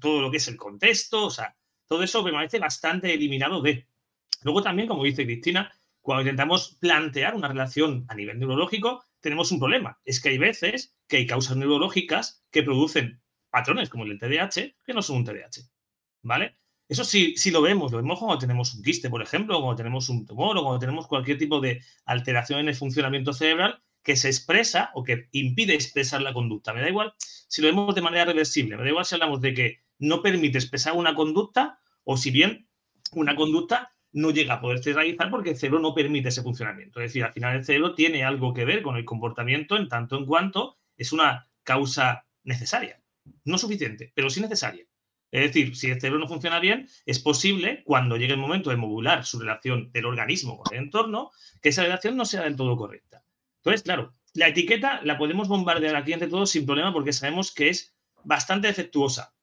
todo 0.00 0.22
lo 0.22 0.30
que 0.30 0.38
es 0.38 0.48
el 0.48 0.56
contexto, 0.56 1.26
o 1.26 1.30
sea, 1.30 1.56
todo 1.86 2.02
eso 2.02 2.22
me 2.22 2.32
parece 2.32 2.58
bastante 2.58 3.12
eliminado 3.12 3.62
de. 3.62 3.86
Luego 4.42 4.62
también, 4.62 4.88
como 4.88 5.04
dice 5.04 5.24
Cristina, 5.24 5.72
cuando 6.00 6.22
intentamos 6.22 6.76
plantear 6.80 7.34
una 7.34 7.48
relación 7.48 8.04
a 8.08 8.14
nivel 8.14 8.38
neurológico, 8.38 9.04
tenemos 9.20 9.50
un 9.52 9.58
problema. 9.58 9.98
Es 10.04 10.20
que 10.20 10.30
hay 10.30 10.38
veces 10.38 10.94
que 11.08 11.18
hay 11.18 11.26
causas 11.26 11.56
neurológicas 11.56 12.44
que 12.50 12.62
producen 12.62 13.20
patrones 13.50 13.88
como 13.88 14.04
el 14.04 14.18
TDAH 14.18 14.74
que 14.84 14.94
no 14.94 15.02
son 15.02 15.18
un 15.18 15.24
TDAH. 15.24 15.68
¿vale? 16.22 16.56
Eso 16.88 17.04
sí, 17.04 17.34
sí 17.36 17.50
lo 17.50 17.60
vemos, 17.60 17.92
lo 17.92 17.98
vemos 17.98 18.18
cuando 18.18 18.38
tenemos 18.38 18.74
un 18.74 18.82
quiste, 18.82 19.10
por 19.10 19.22
ejemplo, 19.22 19.58
o 19.58 19.60
cuando 19.60 19.76
tenemos 19.76 20.08
un 20.08 20.24
tumor, 20.24 20.56
o 20.56 20.62
cuando 20.62 20.78
tenemos 20.78 21.06
cualquier 21.06 21.36
tipo 21.36 21.60
de 21.60 21.82
alteración 22.06 22.60
en 22.60 22.68
el 22.68 22.74
funcionamiento 22.74 23.32
cerebral 23.32 23.82
que 24.02 24.16
se 24.16 24.28
expresa 24.28 24.90
o 24.94 25.04
que 25.04 25.28
impide 25.32 25.74
expresar 25.74 26.22
la 26.22 26.32
conducta. 26.32 26.72
Me 26.72 26.80
da 26.80 26.88
igual 26.88 27.14
si 27.18 27.62
lo 27.62 27.68
vemos 27.68 27.94
de 27.94 28.02
manera 28.02 28.24
reversible, 28.26 28.76
me 28.76 28.82
da 28.82 28.90
igual 28.90 29.04
si 29.04 29.14
hablamos 29.14 29.40
de 29.40 29.54
que 29.54 29.80
no 29.98 30.22
permite 30.22 30.58
expresar 30.58 30.94
una 30.94 31.14
conducta 31.14 31.80
o 32.04 32.16
si 32.16 32.30
bien 32.30 32.68
una 33.12 33.34
conducta 33.34 33.92
no 34.12 34.30
llega 34.30 34.54
a 34.54 34.60
poderse 34.60 34.92
realizar 34.92 35.30
porque 35.30 35.50
el 35.50 35.56
cerebro 35.56 35.80
no 35.80 35.94
permite 35.94 36.28
ese 36.28 36.42
funcionamiento. 36.42 37.00
Es 37.00 37.10
decir, 37.10 37.24
al 37.24 37.32
final 37.32 37.56
el 37.56 37.64
cerebro 37.64 37.94
tiene 37.94 38.24
algo 38.24 38.54
que 38.54 38.64
ver 38.64 38.82
con 38.82 38.96
el 38.96 39.04
comportamiento 39.04 39.76
en 39.76 39.88
tanto 39.88 40.16
en 40.16 40.26
cuanto 40.26 40.78
es 40.96 41.12
una 41.12 41.48
causa 41.62 42.26
necesaria. 42.44 43.00
No 43.44 43.58
suficiente, 43.58 44.12
pero 44.14 44.30
sí 44.30 44.40
necesaria. 44.40 44.86
Es 45.30 45.42
decir, 45.42 45.76
si 45.76 45.90
el 45.90 46.00
cerebro 46.00 46.20
no 46.20 46.28
funciona 46.28 46.58
bien, 46.58 46.88
es 47.04 47.18
posible, 47.18 47.82
cuando 47.84 48.16
llegue 48.16 48.32
el 48.32 48.38
momento 48.40 48.70
de 48.70 48.76
modular 48.76 49.24
su 49.26 49.38
relación 49.38 49.92
del 49.92 50.06
organismo 50.06 50.58
con 50.58 50.74
el 50.74 50.84
entorno, 50.84 51.30
que 51.60 51.68
esa 51.68 51.82
relación 51.82 52.16
no 52.16 52.24
sea 52.24 52.42
del 52.42 52.56
todo 52.56 52.76
correcta. 52.76 53.22
Entonces, 53.58 53.82
claro, 53.82 54.14
la 54.34 54.48
etiqueta 54.48 55.00
la 55.02 55.18
podemos 55.18 55.48
bombardear 55.48 55.96
aquí 55.96 56.12
entre 56.12 56.28
todos 56.28 56.50
sin 56.50 56.66
problema 56.66 56.92
porque 56.92 57.12
sabemos 57.12 57.52
que 57.52 57.68
es 57.68 57.94
bastante 58.24 58.68
defectuosa, 58.68 59.34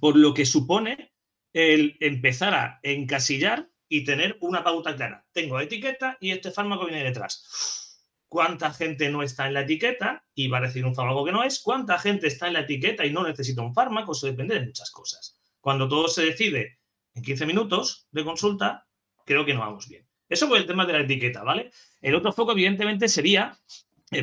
por 0.00 0.16
lo 0.16 0.34
que 0.34 0.46
supone 0.46 1.12
el 1.52 1.96
empezar 2.00 2.54
a 2.54 2.80
encasillar 2.82 3.68
y 3.88 4.04
tener 4.04 4.38
una 4.40 4.64
pauta 4.64 4.96
clara. 4.96 5.26
Tengo 5.32 5.60
etiqueta 5.60 6.16
y 6.20 6.30
este 6.30 6.50
fármaco 6.50 6.86
viene 6.86 7.04
detrás. 7.04 8.00
¿Cuánta 8.26 8.72
gente 8.72 9.10
no 9.10 9.22
está 9.22 9.46
en 9.46 9.54
la 9.54 9.60
etiqueta 9.60 10.24
y 10.34 10.48
va 10.48 10.56
a 10.56 10.62
recibir 10.62 10.86
un 10.86 10.94
fármaco 10.94 11.26
que 11.26 11.32
no 11.32 11.44
es? 11.44 11.60
¿Cuánta 11.60 11.98
gente 11.98 12.26
está 12.26 12.46
en 12.46 12.54
la 12.54 12.60
etiqueta 12.60 13.04
y 13.04 13.12
no 13.12 13.22
necesita 13.22 13.60
un 13.60 13.74
fármaco? 13.74 14.12
Eso 14.12 14.26
depende 14.26 14.54
de 14.58 14.64
muchas 14.64 14.90
cosas. 14.90 15.38
Cuando 15.60 15.86
todo 15.86 16.08
se 16.08 16.24
decide 16.24 16.78
en 17.14 17.22
15 17.22 17.44
minutos 17.44 18.08
de 18.10 18.24
consulta, 18.24 18.86
creo 19.26 19.44
que 19.44 19.52
no 19.52 19.60
vamos 19.60 19.86
bien. 19.86 20.08
Eso 20.26 20.48
por 20.48 20.56
el 20.56 20.66
tema 20.66 20.86
de 20.86 20.94
la 20.94 21.00
etiqueta, 21.00 21.42
¿vale? 21.42 21.70
El 22.02 22.16
otro 22.16 22.32
foco, 22.32 22.52
evidentemente, 22.52 23.08
sería 23.08 23.58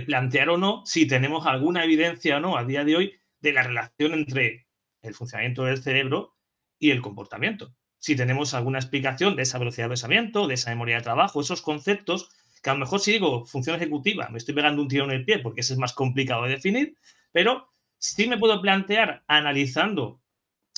plantear 0.06 0.50
o 0.50 0.58
no 0.58 0.86
si 0.86 1.08
tenemos 1.08 1.48
alguna 1.48 1.84
evidencia 1.84 2.38
o 2.38 2.40
no 2.40 2.58
a 2.58 2.64
día 2.64 2.84
de 2.84 2.96
hoy 2.96 3.14
de 3.42 3.54
la 3.54 3.64
relación 3.64 4.14
entre 4.14 4.68
el 5.02 5.16
funcionamiento 5.16 5.64
del 5.64 5.82
cerebro 5.82 6.36
y 6.78 6.92
el 6.92 7.02
comportamiento. 7.02 7.74
Si 7.98 8.16
tenemos 8.16 8.54
alguna 8.54 8.80
explicación 8.80 9.36
de 9.36 9.44
esa 9.44 9.58
velocidad 9.58 9.86
de 9.86 9.90
pensamiento, 9.90 10.48
de 10.48 10.54
esa 10.54 10.70
memoria 10.70 10.98
de 10.98 11.04
trabajo, 11.04 11.42
esos 11.42 11.62
conceptos, 11.62 12.30
que 12.62 12.70
a 12.70 12.74
lo 12.74 12.80
mejor 12.80 13.00
si 13.00 13.14
digo 13.14 13.46
función 13.46 13.76
ejecutiva, 13.76 14.30
me 14.30 14.38
estoy 14.38 14.54
pegando 14.54 14.82
un 14.82 14.88
tiro 14.88 15.06
en 15.06 15.12
el 15.12 15.26
pie 15.26 15.40
porque 15.40 15.62
ese 15.62 15.74
es 15.74 15.80
más 15.80 15.94
complicado 15.94 16.44
de 16.44 16.52
definir, 16.52 16.96
pero 17.32 17.70
sí 17.98 18.28
me 18.28 18.38
puedo 18.38 18.62
plantear 18.62 19.24
analizando 19.28 20.22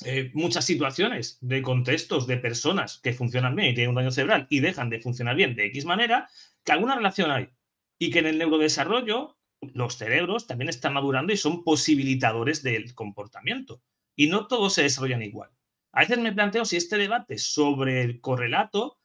eh, 0.04 0.30
muchas 0.34 0.64
situaciones 0.64 1.38
de 1.40 1.62
contextos 1.62 2.26
de 2.26 2.36
personas 2.36 2.98
que 3.02 3.12
funcionan 3.12 3.54
bien 3.54 3.70
y 3.70 3.74
tienen 3.74 3.90
un 3.90 3.96
daño 3.96 4.10
cerebral 4.10 4.46
y 4.50 4.60
dejan 4.60 4.90
de 4.90 5.00
funcionar 5.00 5.36
bien 5.36 5.54
de 5.54 5.66
X 5.66 5.84
manera, 5.84 6.28
que 6.64 6.72
alguna 6.72 6.94
relación 6.94 7.30
hay. 7.30 7.50
Y 7.98 8.10
que 8.10 8.20
en 8.20 8.26
el 8.26 8.38
neurodesarrollo 8.38 9.38
los 9.74 9.96
cerebros 9.96 10.46
también 10.46 10.68
están 10.68 10.94
madurando 10.94 11.32
y 11.32 11.36
son 11.36 11.62
posibilitadores 11.64 12.62
del 12.62 12.94
comportamiento. 12.94 13.82
Y 14.16 14.26
no 14.26 14.46
todos 14.46 14.74
se 14.74 14.82
desarrollan 14.82 15.22
igual. 15.22 15.50
A 15.92 16.00
veces 16.00 16.18
me 16.18 16.32
planteo 16.32 16.64
si 16.64 16.76
este 16.76 16.96
debate 16.96 17.38
sobre 17.38 18.02
el 18.02 18.20
correlato 18.20 18.98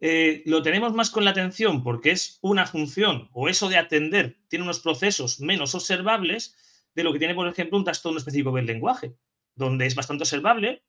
eh, 0.00 0.42
lo 0.46 0.62
tenemos 0.62 0.94
más 0.94 1.10
con 1.10 1.24
la 1.24 1.32
atención 1.32 1.82
porque 1.82 2.12
es 2.12 2.38
una 2.40 2.66
función 2.66 3.28
o 3.32 3.48
eso 3.48 3.68
de 3.68 3.76
atender 3.76 4.38
tiene 4.46 4.62
unos 4.62 4.78
procesos 4.78 5.40
menos 5.40 5.74
observables 5.74 6.56
de 6.94 7.02
lo 7.02 7.12
que 7.12 7.18
tiene, 7.18 7.34
por 7.34 7.48
ejemplo, 7.48 7.76
un 7.76 7.84
trastorno 7.84 8.18
específico 8.18 8.52
del 8.52 8.66
lenguaje, 8.66 9.16
donde 9.56 9.86
es 9.86 9.96
bastante 9.96 10.22
observable 10.22 10.84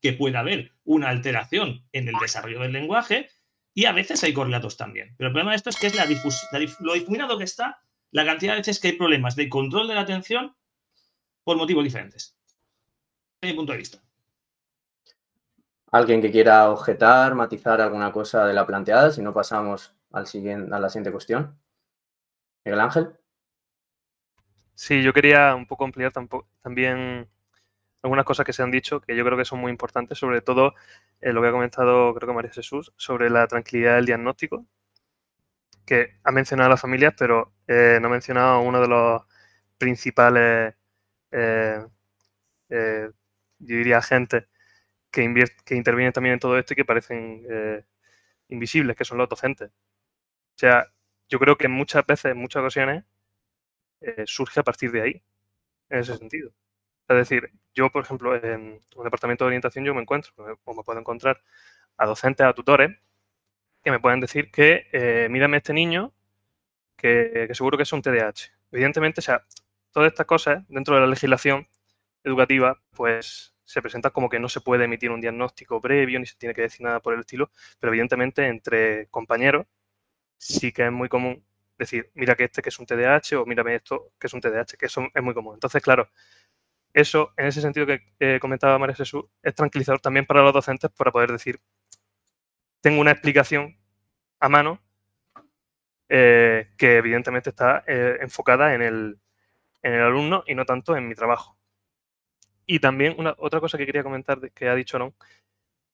que 0.00 0.12
pueda 0.12 0.40
haber 0.40 0.72
una 0.84 1.08
alteración 1.08 1.86
en 1.92 2.08
el 2.08 2.14
desarrollo 2.20 2.60
del 2.60 2.72
lenguaje 2.72 3.28
y 3.78 3.86
a 3.86 3.92
veces 3.92 4.24
hay 4.24 4.34
correlatos 4.34 4.76
también. 4.76 5.14
Pero 5.16 5.28
el 5.28 5.32
problema 5.32 5.52
de 5.52 5.58
esto 5.58 5.70
es 5.70 5.78
que 5.78 5.86
es 5.86 5.94
la 5.94 6.04
lo 6.80 6.94
difuminado 6.94 7.38
que 7.38 7.44
está 7.44 7.80
la 8.10 8.24
cantidad 8.24 8.54
de 8.54 8.58
veces 8.58 8.80
que 8.80 8.88
hay 8.88 8.94
problemas 8.94 9.36
de 9.36 9.48
control 9.48 9.86
de 9.86 9.94
la 9.94 10.00
atención 10.00 10.56
por 11.44 11.56
motivos 11.56 11.84
diferentes. 11.84 12.36
Desde 13.40 13.52
mi 13.52 13.56
punto 13.56 13.70
de 13.70 13.78
vista. 13.78 13.98
¿Alguien 15.92 16.20
que 16.20 16.32
quiera 16.32 16.68
objetar, 16.70 17.36
matizar 17.36 17.80
alguna 17.80 18.10
cosa 18.10 18.46
de 18.46 18.52
la 18.52 18.66
planteada? 18.66 19.12
Si 19.12 19.22
no, 19.22 19.32
pasamos 19.32 19.94
al 20.10 20.26
siguiente, 20.26 20.74
a 20.74 20.80
la 20.80 20.88
siguiente 20.88 21.12
cuestión. 21.12 21.56
Miguel 22.64 22.80
Ángel. 22.80 23.12
Sí, 24.74 25.04
yo 25.04 25.12
quería 25.12 25.54
un 25.54 25.68
poco 25.68 25.84
ampliar 25.84 26.12
también 26.64 27.30
algunas 28.02 28.24
cosas 28.24 28.44
que 28.46 28.52
se 28.52 28.62
han 28.62 28.70
dicho 28.70 29.00
que 29.00 29.16
yo 29.16 29.24
creo 29.24 29.38
que 29.38 29.44
son 29.44 29.60
muy 29.60 29.70
importantes, 29.72 30.18
sobre 30.18 30.40
todo 30.42 30.74
eh, 31.20 31.32
lo 31.32 31.42
que 31.42 31.48
ha 31.48 31.52
comentado, 31.52 32.14
creo 32.14 32.28
que 32.28 32.34
María 32.34 32.52
Jesús, 32.52 32.92
sobre 32.96 33.30
la 33.30 33.46
tranquilidad 33.46 33.96
del 33.96 34.06
diagnóstico, 34.06 34.66
que 35.86 36.18
ha 36.24 36.30
mencionado 36.32 36.66
a 36.68 36.70
las 36.70 36.80
familias, 36.80 37.14
pero 37.18 37.54
eh, 37.66 37.98
no 38.00 38.08
ha 38.08 38.10
mencionado 38.10 38.60
uno 38.60 38.80
de 38.80 38.88
los 38.88 39.22
principales, 39.78 40.74
eh, 41.32 43.10
yo 43.58 43.76
diría, 43.76 43.98
agentes 43.98 44.46
que, 45.10 45.22
que 45.64 45.76
intervienen 45.76 46.12
también 46.12 46.34
en 46.34 46.40
todo 46.40 46.58
esto 46.58 46.74
y 46.74 46.76
que 46.76 46.84
parecen 46.84 47.44
eh, 47.50 47.84
invisibles, 48.50 48.96
que 48.96 49.04
son 49.06 49.18
los 49.18 49.28
docentes. 49.30 49.70
O 49.70 50.58
sea, 50.58 50.86
yo 51.28 51.38
creo 51.38 51.58
que 51.58 51.68
muchas 51.68 52.06
veces, 52.06 52.32
en 52.32 52.38
muchas 52.38 52.62
ocasiones, 52.62 53.04
eh, 54.00 54.24
surge 54.26 54.60
a 54.60 54.64
partir 54.64 54.92
de 54.92 55.02
ahí, 55.02 55.22
en 55.90 56.00
ese 56.00 56.16
sentido. 56.16 56.52
Es 57.08 57.16
decir, 57.16 57.50
yo, 57.74 57.90
por 57.90 58.04
ejemplo, 58.04 58.36
en 58.36 58.80
un 58.96 59.04
departamento 59.04 59.44
de 59.44 59.48
orientación 59.48 59.84
yo 59.84 59.94
me 59.94 60.02
encuentro, 60.02 60.32
o 60.64 60.74
me 60.74 60.82
puedo 60.82 61.00
encontrar 61.00 61.42
a 61.96 62.06
docentes, 62.06 62.46
a 62.46 62.52
tutores, 62.52 62.96
que 63.82 63.90
me 63.90 64.00
pueden 64.00 64.20
decir 64.20 64.50
que 64.50 64.88
eh, 64.92 65.28
mírame 65.30 65.58
este 65.58 65.72
niño, 65.72 66.12
que, 66.96 67.46
que, 67.48 67.54
seguro 67.54 67.76
que 67.76 67.84
es 67.84 67.92
un 67.92 68.02
TDAH. 68.02 68.52
Evidentemente, 68.72 69.20
o 69.20 69.22
sea, 69.22 69.44
todas 69.92 70.12
estas 70.12 70.26
cosas 70.26 70.64
dentro 70.68 70.94
de 70.94 71.00
la 71.02 71.06
legislación 71.06 71.68
educativa, 72.24 72.80
pues 72.92 73.54
se 73.64 73.82
presenta 73.82 74.10
como 74.10 74.28
que 74.28 74.40
no 74.40 74.48
se 74.48 74.60
puede 74.60 74.84
emitir 74.84 75.10
un 75.10 75.20
diagnóstico 75.20 75.80
previo 75.80 76.18
ni 76.18 76.26
se 76.26 76.36
tiene 76.36 76.54
que 76.54 76.62
decir 76.62 76.82
nada 76.84 77.00
por 77.00 77.14
el 77.14 77.20
estilo, 77.20 77.50
pero 77.78 77.92
evidentemente 77.92 78.46
entre 78.46 79.08
compañeros 79.08 79.66
sí 80.38 80.72
que 80.72 80.86
es 80.86 80.92
muy 80.92 81.08
común 81.08 81.44
decir, 81.78 82.10
mira 82.14 82.34
que 82.34 82.44
este 82.44 82.62
que 82.62 82.70
es 82.70 82.78
un 82.78 82.86
TDAH 82.86 83.36
o 83.38 83.46
mírame 83.46 83.74
esto 83.76 84.12
que 84.18 84.26
es 84.26 84.34
un 84.34 84.40
TDAH, 84.40 84.76
que 84.78 84.86
eso 84.86 85.06
es 85.14 85.22
muy 85.22 85.34
común. 85.34 85.54
Entonces, 85.54 85.82
claro, 85.82 86.10
eso 87.00 87.32
en 87.36 87.46
ese 87.46 87.60
sentido 87.60 87.86
que 87.86 88.40
comentaba 88.40 88.78
María 88.78 88.96
Jesús 88.96 89.24
es 89.42 89.54
tranquilizador 89.54 90.00
también 90.00 90.26
para 90.26 90.42
los 90.42 90.52
docentes 90.52 90.90
para 90.90 91.12
poder 91.12 91.30
decir, 91.32 91.60
tengo 92.80 93.00
una 93.00 93.12
explicación 93.12 93.76
a 94.40 94.48
mano 94.48 94.80
eh, 96.08 96.70
que 96.76 96.96
evidentemente 96.96 97.50
está 97.50 97.84
eh, 97.86 98.18
enfocada 98.20 98.74
en 98.74 98.82
el, 98.82 99.20
en 99.82 99.92
el 99.92 100.02
alumno 100.02 100.42
y 100.46 100.54
no 100.54 100.64
tanto 100.64 100.96
en 100.96 101.06
mi 101.06 101.14
trabajo. 101.14 101.58
Y 102.66 102.80
también 102.80 103.14
una, 103.18 103.34
otra 103.38 103.60
cosa 103.60 103.78
que 103.78 103.86
quería 103.86 104.02
comentar 104.02 104.50
que 104.52 104.68
ha 104.68 104.74
dicho 104.74 104.96
Aaron 104.96 105.14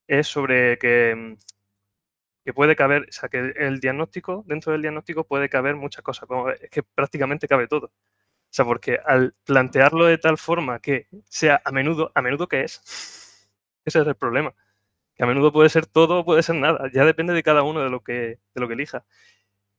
es 0.07 0.27
sobre 0.27 0.77
que, 0.77 1.37
que 2.43 2.53
puede 2.53 2.75
caber, 2.75 3.07
o 3.09 3.11
sea, 3.11 3.29
que 3.29 3.53
el 3.55 3.79
diagnóstico, 3.79 4.43
dentro 4.47 4.71
del 4.71 4.81
diagnóstico 4.81 5.25
puede 5.25 5.49
caber 5.49 5.75
muchas 5.75 6.03
cosas, 6.03 6.27
es 6.61 6.69
que 6.69 6.83
prácticamente 6.83 7.47
cabe 7.47 7.67
todo. 7.67 7.91
O 8.55 8.57
sea, 8.57 8.63
porque 8.63 8.99
al 9.05 9.35
plantearlo 9.43 10.05
de 10.05 10.17
tal 10.17 10.37
forma 10.37 10.79
que 10.79 11.09
sea 11.25 11.61
a 11.65 11.73
menudo, 11.73 12.13
¿a 12.15 12.21
menudo 12.21 12.47
qué 12.47 12.61
es? 12.63 12.79
Ese 13.83 13.99
es 13.99 14.07
el 14.07 14.15
problema. 14.15 14.55
Que 15.13 15.25
a 15.25 15.27
menudo 15.27 15.51
puede 15.51 15.67
ser 15.67 15.87
todo 15.87 16.23
puede 16.23 16.41
ser 16.41 16.55
nada. 16.55 16.89
Ya 16.93 17.03
depende 17.03 17.33
de 17.33 17.43
cada 17.43 17.63
uno 17.63 17.81
de 17.83 17.89
lo 17.89 18.01
que, 18.01 18.39
de 18.53 18.61
lo 18.61 18.69
que 18.69 18.75
elija. 18.75 18.99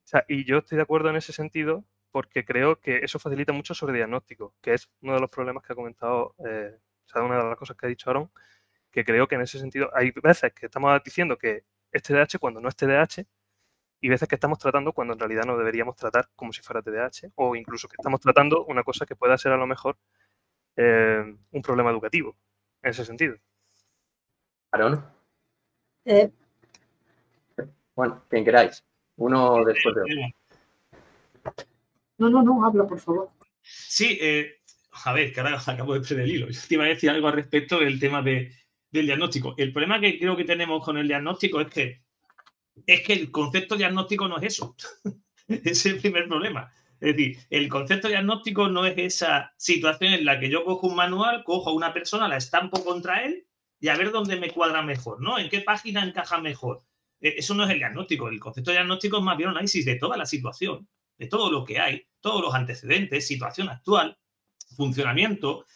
O 0.04 0.06
sea, 0.08 0.26
y 0.28 0.44
yo 0.44 0.58
estoy 0.58 0.76
de 0.76 0.82
acuerdo 0.82 1.08
en 1.08 1.16
ese 1.16 1.32
sentido 1.32 1.86
porque 2.10 2.44
creo 2.44 2.78
que 2.78 2.98
eso 2.98 3.18
facilita 3.18 3.54
mucho 3.54 3.72
sobre 3.72 3.96
diagnóstico, 3.96 4.54
que 4.60 4.74
es 4.74 4.90
uno 5.00 5.14
de 5.14 5.20
los 5.20 5.30
problemas 5.30 5.62
que 5.64 5.72
ha 5.72 5.76
comentado 5.76 6.34
eh, 6.46 6.76
o 7.06 7.08
sea, 7.08 7.22
una 7.22 7.38
de 7.38 7.44
las 7.44 7.56
cosas 7.56 7.78
que 7.78 7.86
ha 7.86 7.88
dicho 7.88 8.10
Aaron, 8.10 8.30
que 8.90 9.06
creo 9.06 9.26
que 9.26 9.36
en 9.36 9.40
ese 9.42 9.58
sentido 9.58 9.90
hay 9.94 10.12
veces 10.22 10.52
que 10.52 10.66
estamos 10.66 11.02
diciendo 11.02 11.38
que 11.38 11.64
es 11.92 12.02
TDAH 12.02 12.38
cuando 12.38 12.60
no 12.60 12.68
es 12.68 12.76
TDAH 12.76 13.24
y 14.06 14.08
veces 14.08 14.28
que 14.28 14.36
estamos 14.36 14.60
tratando 14.60 14.92
cuando 14.92 15.14
en 15.14 15.18
realidad 15.18 15.42
no 15.46 15.58
deberíamos 15.58 15.96
tratar 15.96 16.28
como 16.36 16.52
si 16.52 16.62
fuera 16.62 16.80
TDAH 16.80 17.32
o 17.34 17.56
incluso 17.56 17.88
que 17.88 17.96
estamos 17.98 18.20
tratando 18.20 18.64
una 18.66 18.84
cosa 18.84 19.04
que 19.04 19.16
pueda 19.16 19.36
ser 19.36 19.50
a 19.50 19.56
lo 19.56 19.66
mejor 19.66 19.98
eh, 20.76 21.24
un 21.50 21.60
problema 21.62 21.90
educativo 21.90 22.36
en 22.84 22.90
ese 22.90 23.04
sentido. 23.04 23.34
Aaron. 24.70 25.04
Eh. 26.04 26.30
Bueno, 27.96 28.22
quien 28.30 28.44
queráis. 28.44 28.84
Uno 29.16 29.64
después 29.64 29.96
de 29.96 30.02
otro. 30.02 31.64
No, 32.18 32.30
no, 32.30 32.42
no, 32.44 32.64
habla, 32.64 32.86
por 32.86 33.00
favor. 33.00 33.30
Sí, 33.60 34.18
eh, 34.20 34.60
a 35.04 35.12
ver, 35.14 35.32
que 35.32 35.40
ahora 35.40 35.58
acabo 35.66 35.94
de 35.94 36.00
perder 36.02 36.20
el 36.20 36.30
hilo. 36.30 36.48
Yo 36.48 36.60
te 36.68 36.74
iba 36.74 36.84
a 36.84 36.88
decir 36.88 37.10
algo 37.10 37.26
al 37.26 37.34
respecto 37.34 37.80
del 37.80 37.98
tema 37.98 38.22
de, 38.22 38.52
del 38.88 39.06
diagnóstico. 39.06 39.56
El 39.58 39.72
problema 39.72 39.98
que 39.98 40.16
creo 40.16 40.36
que 40.36 40.44
tenemos 40.44 40.84
con 40.84 40.96
el 40.96 41.08
diagnóstico 41.08 41.60
es 41.60 41.66
que, 41.66 42.05
es 42.86 43.02
que 43.02 43.12
el 43.12 43.30
concepto 43.30 43.76
diagnóstico 43.76 44.28
no 44.28 44.38
es 44.38 44.54
eso. 44.54 44.76
es 45.48 45.86
el 45.86 46.00
primer 46.00 46.28
problema. 46.28 46.70
Es 47.00 47.16
decir, 47.16 47.38
el 47.50 47.68
concepto 47.68 48.08
diagnóstico 48.08 48.68
no 48.68 48.86
es 48.86 48.94
esa 48.96 49.52
situación 49.56 50.14
en 50.14 50.24
la 50.24 50.40
que 50.40 50.48
yo 50.48 50.64
cojo 50.64 50.86
un 50.86 50.96
manual, 50.96 51.44
cojo 51.44 51.70
a 51.70 51.74
una 51.74 51.92
persona, 51.92 52.28
la 52.28 52.38
estampo 52.38 52.82
contra 52.84 53.24
él 53.24 53.46
y 53.78 53.88
a 53.88 53.96
ver 53.96 54.10
dónde 54.10 54.36
me 54.36 54.50
cuadra 54.50 54.82
mejor, 54.82 55.20
¿no? 55.20 55.38
¿En 55.38 55.48
qué 55.50 55.60
página 55.60 56.02
encaja 56.02 56.40
mejor? 56.40 56.84
E, 57.20 57.34
eso 57.38 57.54
no 57.54 57.64
es 57.64 57.70
el 57.70 57.78
diagnóstico. 57.78 58.28
El 58.28 58.40
concepto 58.40 58.70
diagnóstico 58.70 59.18
es 59.18 59.22
más 59.22 59.36
bien 59.36 59.50
un 59.50 59.56
análisis 59.56 59.84
de 59.84 59.96
toda 59.96 60.16
la 60.16 60.26
situación, 60.26 60.88
de 61.18 61.26
todo 61.26 61.50
lo 61.50 61.64
que 61.64 61.78
hay, 61.78 62.06
todos 62.20 62.42
los 62.42 62.54
antecedentes, 62.54 63.26
situación 63.26 63.68
actual, 63.68 64.16
funcionamiento, 64.74 65.66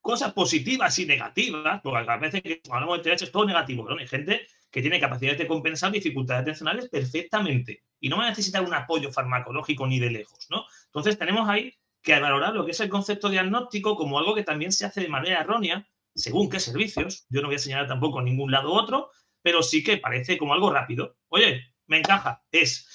cosas 0.00 0.32
positivas 0.32 0.96
y 0.98 1.06
negativas, 1.06 1.80
porque 1.82 2.10
a 2.10 2.16
veces 2.18 2.42
que 2.42 2.60
hablamos 2.70 2.98
de 2.98 3.04
TDAH 3.04 3.24
es 3.24 3.32
todo 3.32 3.46
negativo, 3.46 3.84
pero 3.84 3.98
hay 3.98 4.06
gente 4.06 4.46
que 4.70 4.82
tiene 4.82 5.00
capacidades 5.00 5.38
de 5.38 5.46
compensar 5.46 5.92
dificultades 5.92 6.42
atencionales 6.42 6.88
perfectamente 6.88 7.84
y 8.00 8.08
no 8.08 8.18
va 8.18 8.26
a 8.26 8.30
necesitar 8.30 8.62
un 8.62 8.74
apoyo 8.74 9.10
farmacológico 9.10 9.86
ni 9.86 9.98
de 9.98 10.10
lejos, 10.10 10.46
¿no? 10.50 10.64
Entonces 10.86 11.18
tenemos 11.18 11.48
ahí 11.48 11.72
que 12.02 12.18
valorar 12.18 12.54
lo 12.54 12.64
que 12.64 12.72
es 12.72 12.80
el 12.80 12.88
concepto 12.88 13.28
diagnóstico 13.28 13.96
como 13.96 14.18
algo 14.18 14.34
que 14.34 14.44
también 14.44 14.72
se 14.72 14.86
hace 14.86 15.00
de 15.00 15.08
manera 15.08 15.40
errónea, 15.40 15.88
según 16.14 16.48
qué 16.48 16.60
servicios. 16.60 17.26
Yo 17.28 17.40
no 17.40 17.48
voy 17.48 17.56
a 17.56 17.60
señalar 17.60 17.88
tampoco 17.88 18.22
ningún 18.22 18.50
lado 18.50 18.72
u 18.72 18.76
otro, 18.76 19.10
pero 19.42 19.62
sí 19.62 19.82
que 19.82 19.98
parece 19.98 20.38
como 20.38 20.54
algo 20.54 20.70
rápido. 20.70 21.16
Oye, 21.28 21.62
me 21.86 21.98
encaja, 21.98 22.44
es 22.52 22.86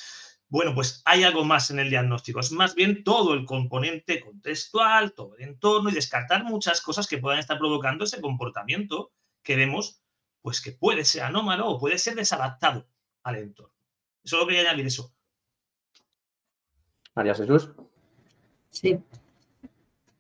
bueno, 0.54 0.76
pues 0.76 1.02
hay 1.06 1.24
algo 1.24 1.44
más 1.44 1.72
en 1.72 1.80
el 1.80 1.90
diagnóstico. 1.90 2.40
Es 2.40 2.52
más 2.52 2.76
bien 2.76 3.04
todo 3.04 3.34
el 3.34 3.44
componente 3.44 4.20
contextual, 4.20 5.14
todo 5.14 5.36
el 5.36 5.46
entorno 5.46 5.90
y 5.90 5.94
descartar 5.94 6.44
muchas 6.44 6.80
cosas 6.80 7.08
que 7.08 7.18
puedan 7.18 7.40
estar 7.40 7.58
provocando 7.58 8.04
ese 8.04 8.22
comportamiento 8.22 9.12
que 9.42 9.56
vemos 9.56 10.03
pues 10.44 10.62
que 10.62 10.74
puede 10.74 11.06
ser 11.06 11.24
anómalo 11.24 11.68
o 11.68 11.80
puede 11.80 11.98
ser 11.98 12.16
desadaptado 12.16 12.86
al 13.24 13.38
entorno. 13.38 13.74
Solo 14.24 14.46
quería 14.46 14.62
añadir 14.62 14.86
eso. 14.86 15.12
María 17.16 17.34
Jesús. 17.34 17.70
Sí. 18.70 19.00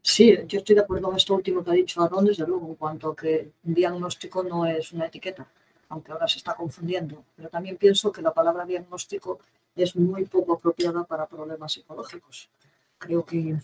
Sí, 0.01 0.38
yo 0.47 0.59
estoy 0.59 0.75
de 0.75 0.81
acuerdo 0.81 1.07
con 1.07 1.17
esto 1.17 1.33
último 1.33 1.63
que 1.63 1.71
ha 1.71 1.73
dicho 1.73 2.01
Aaron, 2.01 2.25
desde 2.25 2.45
luego, 2.45 2.67
en 2.67 2.75
cuanto 2.75 3.12
a 3.12 3.15
que 3.15 3.51
un 3.63 3.73
diagnóstico 3.73 4.43
no 4.43 4.65
es 4.65 4.91
una 4.91 5.07
etiqueta, 5.07 5.47
aunque 5.89 6.12
ahora 6.12 6.27
se 6.27 6.38
está 6.38 6.55
confundiendo. 6.55 7.23
Pero 7.36 7.49
también 7.49 7.77
pienso 7.77 8.12
que 8.12 8.21
la 8.21 8.33
palabra 8.33 8.65
diagnóstico 8.65 9.39
es 9.75 9.95
muy 9.95 10.25
poco 10.25 10.53
apropiada 10.53 11.03
para 11.03 11.27
problemas 11.27 11.73
psicológicos. 11.73 12.49
Creo 13.04 13.26
que 13.26 13.58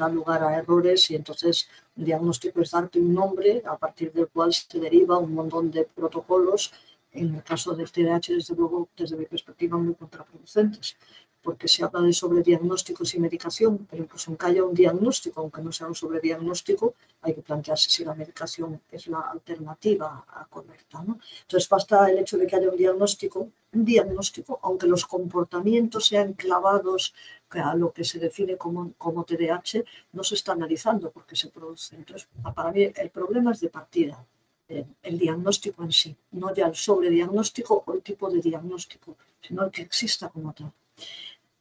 da 0.00 0.08
lugar 0.08 0.40
a 0.44 0.56
errores 0.56 1.10
y 1.10 1.16
entonces 1.16 1.68
el 1.96 2.04
diagnóstico 2.04 2.60
es 2.60 2.70
darte 2.70 3.00
un 3.00 3.12
nombre 3.12 3.60
a 3.66 3.76
partir 3.76 4.12
del 4.12 4.28
cual 4.28 4.52
se 4.52 4.78
deriva 4.78 5.18
un 5.18 5.34
montón 5.34 5.70
de 5.72 5.84
protocolos, 5.84 6.72
en 7.10 7.34
el 7.34 7.42
caso 7.42 7.74
del 7.74 7.90
TDAH, 7.90 8.34
desde 8.34 8.54
luego, 8.54 8.88
desde 8.96 9.16
mi 9.16 9.26
perspectiva, 9.26 9.76
muy 9.78 9.94
contraproducentes 9.94 10.96
porque 11.44 11.68
se 11.68 11.84
habla 11.84 12.00
de 12.00 12.12
sobrediagnósticos 12.12 13.14
y 13.14 13.20
medicación, 13.20 13.86
pero 13.88 14.02
incluso 14.02 14.30
aunque 14.30 14.46
haya 14.46 14.64
un 14.64 14.74
diagnóstico, 14.74 15.42
aunque 15.42 15.60
no 15.60 15.70
sea 15.70 15.86
un 15.86 15.94
sobrediagnóstico, 15.94 16.94
hay 17.20 17.34
que 17.34 17.42
plantearse 17.42 17.90
si 17.90 18.02
la 18.02 18.14
medicación 18.14 18.80
es 18.90 19.06
la 19.08 19.20
alternativa 19.20 20.24
correcta. 20.48 21.04
¿no? 21.06 21.18
Entonces 21.42 21.68
basta 21.68 22.10
el 22.10 22.18
hecho 22.18 22.38
de 22.38 22.46
que 22.46 22.56
haya 22.56 22.70
un 22.70 22.76
diagnóstico, 22.76 23.50
un 23.74 23.84
diagnóstico, 23.84 24.58
aunque 24.62 24.86
los 24.86 25.04
comportamientos 25.04 26.06
sean 26.06 26.32
clavados 26.32 27.14
a 27.50 27.76
lo 27.76 27.92
que 27.92 28.04
se 28.04 28.18
define 28.18 28.56
como, 28.56 28.94
como 28.96 29.24
TDAH, 29.24 29.84
no 30.12 30.24
se 30.24 30.34
está 30.36 30.52
analizando 30.52 31.10
porque 31.10 31.36
se 31.36 31.48
produce. 31.48 31.94
Entonces, 31.94 32.26
para 32.54 32.72
mí 32.72 32.90
el 32.96 33.10
problema 33.10 33.52
es 33.52 33.60
de 33.60 33.68
partida, 33.68 34.26
el 34.66 35.18
diagnóstico 35.18 35.84
en 35.84 35.92
sí, 35.92 36.16
no 36.32 36.54
ya 36.54 36.66
el 36.66 36.74
sobrediagnóstico 36.74 37.84
o 37.86 37.92
el 37.92 38.02
tipo 38.02 38.30
de 38.30 38.40
diagnóstico, 38.40 39.16
sino 39.40 39.64
el 39.64 39.70
que 39.70 39.82
exista 39.82 40.30
como 40.30 40.52
tal. 40.54 40.72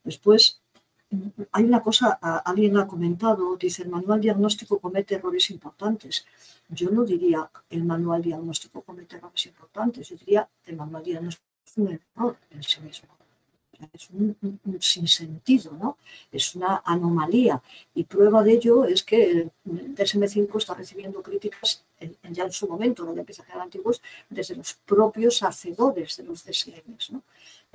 Después, 0.03 0.61
hay 1.51 1.63
una 1.63 1.81
cosa, 1.81 2.11
alguien 2.45 2.77
ha 2.77 2.87
comentado, 2.87 3.55
dice, 3.57 3.83
el 3.83 3.89
manual 3.89 4.19
diagnóstico 4.21 4.79
comete 4.79 5.15
errores 5.15 5.49
importantes. 5.49 6.25
Yo 6.69 6.89
no 6.89 7.03
diría 7.03 7.49
el 7.69 7.83
manual 7.83 8.21
diagnóstico 8.21 8.81
comete 8.81 9.17
errores 9.17 9.45
importantes, 9.45 10.09
yo 10.09 10.15
diría 10.17 10.49
el 10.65 10.75
manual 10.75 11.03
diagnóstico 11.03 11.45
es 11.65 11.77
un 11.77 11.87
error 11.87 12.37
en 12.49 12.63
sí 12.63 12.81
mismo. 12.81 13.09
Es 13.91 14.09
un, 14.11 14.37
sinsentido, 14.79 15.71
¿no? 15.73 15.97
Es 16.31 16.55
una 16.55 16.81
anomalía. 16.85 17.61
Y 17.95 18.03
prueba 18.03 18.43
de 18.43 18.53
ello 18.53 18.85
es 18.85 19.03
que 19.03 19.31
el 19.31 19.51
DSM-5 19.65 20.57
está 20.57 20.73
recibiendo 20.73 21.21
críticas 21.21 21.83
ya 22.31 22.43
en 22.43 22.51
su 22.51 22.67
momento, 22.67 23.03
no 23.03 23.13
empieza 23.13 23.43
a 23.43 23.45
quedar 23.45 23.61
antiguos, 23.61 24.01
desde 24.29 24.55
los 24.55 24.73
propios 24.85 25.41
hacedores 25.43 26.17
de 26.17 26.23
los 26.23 26.43
DSMs, 26.43 27.11
¿no? 27.11 27.23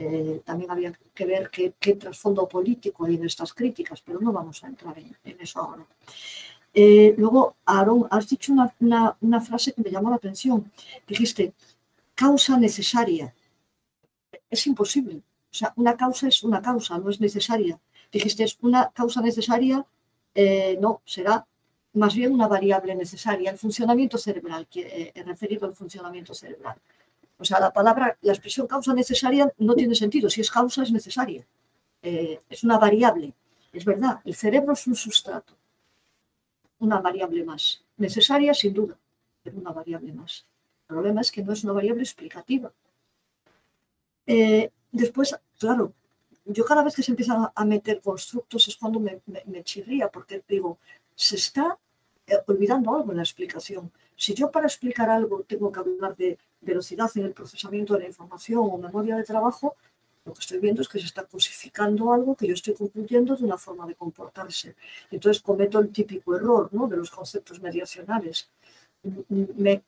Eh, 0.01 0.42
también 0.44 0.71
había 0.71 0.92
que 1.12 1.27
ver 1.27 1.51
qué, 1.51 1.94
trasfondo 1.94 2.47
político 2.47 3.05
hay 3.05 3.16
en 3.16 3.25
estas 3.25 3.53
críticas, 3.53 4.01
pero 4.01 4.21
no 4.21 4.33
vamos 4.33 4.62
a 4.62 4.68
entrar 4.68 4.97
en, 4.97 5.40
eso 5.40 5.61
ahora. 5.61 5.85
Eh, 6.73 7.14
luego, 7.18 7.57
Aaron, 7.64 8.07
has 8.11 8.29
dicho 8.29 8.53
una, 8.53 9.40
frase 9.40 9.73
que 9.73 9.83
me 9.83 9.90
llamó 9.90 10.11
la 10.11 10.16
atención. 10.16 10.71
Dijiste, 11.07 11.53
causa 12.14 12.57
necesaria. 12.57 13.35
Es 14.49 14.66
imposible. 14.68 15.23
O 15.50 15.54
sea, 15.54 15.72
una 15.76 15.96
causa 15.96 16.28
es 16.28 16.42
una 16.42 16.61
causa, 16.61 16.98
no 16.98 17.11
es 17.11 17.20
necesaria. 17.20 17.78
Dijiste, 18.12 18.44
es 18.44 18.58
una 18.61 18.90
causa 18.90 19.20
necesaria, 19.20 19.84
eh, 20.34 20.78
no, 20.80 21.02
será 21.04 21.46
más 21.94 22.14
bien 22.14 22.32
una 22.32 22.48
variable 22.48 22.94
necesaria. 22.94 23.50
El 23.50 23.58
funcionamiento 23.58 24.18
cerebral, 24.18 24.66
que, 24.68 25.12
he 25.14 25.22
referido 25.22 25.66
al 25.66 25.74
funcionamiento 25.74 26.34
cerebral. 26.34 26.76
O 27.38 27.44
sea, 27.44 27.61
la 27.61 27.72
palabra, 27.72 28.16
la 28.22 28.32
expresión 28.32 28.66
causa 28.66 28.92
necesaria 28.94 29.52
no 29.58 29.74
tiene 29.74 29.94
sentido. 29.94 30.28
Si 30.28 30.40
es 30.40 30.50
causa, 30.50 30.82
es 30.82 30.90
necesaria. 30.90 31.46
Eh, 32.02 32.40
es 32.48 32.64
una 32.64 32.78
variable. 32.78 33.32
Es 33.72 33.84
verdad, 33.84 34.20
el 34.24 34.34
cerebro 34.34 34.72
es 34.72 34.87
un 34.87 34.96
sustrato. 34.96 35.54
Una 36.80 37.00
variable 37.00 37.44
más. 37.44 37.82
Necesaria, 37.96 38.54
sin 38.54 38.74
duda, 38.74 38.96
pero 39.42 39.58
una 39.58 39.72
variable 39.72 40.12
más. 40.12 40.46
El 40.88 40.94
problema 40.94 41.20
es 41.20 41.30
que 41.30 41.42
no 41.42 41.52
es 41.52 41.64
una 41.64 41.72
variable 41.72 42.02
explicativa. 42.02 42.72
Eh, 44.26 44.70
después, 44.92 45.35
claro, 45.59 45.92
yo 46.44 46.64
cada 46.64 46.83
vez 46.83 46.94
que 46.94 47.03
se 47.03 47.12
empiezan 47.12 47.48
a 47.55 47.64
meter 47.64 48.01
constructos 48.01 48.68
es 48.68 48.77
cuando 48.77 49.01
me, 49.01 49.20
me 49.46 49.62
chirría, 49.62 50.09
porque 50.09 50.42
digo, 50.48 50.79
se 51.14 51.37
está 51.37 51.79
eh, 52.27 52.37
olvidando 52.46 52.94
algo 52.94 53.11
en 53.11 53.16
la 53.18 53.22
explicación. 53.22 53.90
Si 54.16 54.35
yo 54.35 54.51
para 54.51 54.66
explicar 54.66 55.09
algo 55.11 55.44
tengo 55.44 55.70
que 55.72 55.81
hablar 55.81 56.16
de 56.16 56.38
velocidad 56.61 57.11
en 57.14 57.24
el 57.24 57.33
procesamiento 57.33 57.94
de 57.94 58.01
la 58.01 58.07
información 58.07 58.61
o 58.70 58.79
memoria 58.79 59.16
de 59.16 59.24
trabajo, 59.24 59.77
lo 60.24 60.35
que 60.35 60.40
estoy 60.40 60.59
viendo 60.59 60.83
es 60.83 60.88
que 60.88 60.98
se 60.98 61.07
está 61.07 61.24
cosificando 61.24 62.12
algo 62.12 62.37
que 62.37 62.46
yo 62.46 62.53
estoy 62.53 62.74
concluyendo 62.74 63.35
de 63.35 63.44
una 63.44 63.57
forma 63.57 63.87
de 63.87 63.94
comportarse. 63.94 64.74
Entonces 65.11 65.42
cometo 65.42 65.79
el 65.79 65.90
típico 65.90 66.37
error 66.37 66.68
¿no? 66.72 66.87
de 66.87 66.98
los 66.98 67.11
conceptos 67.11 67.61
mediacionales. 67.62 68.51
Me, 69.29 69.83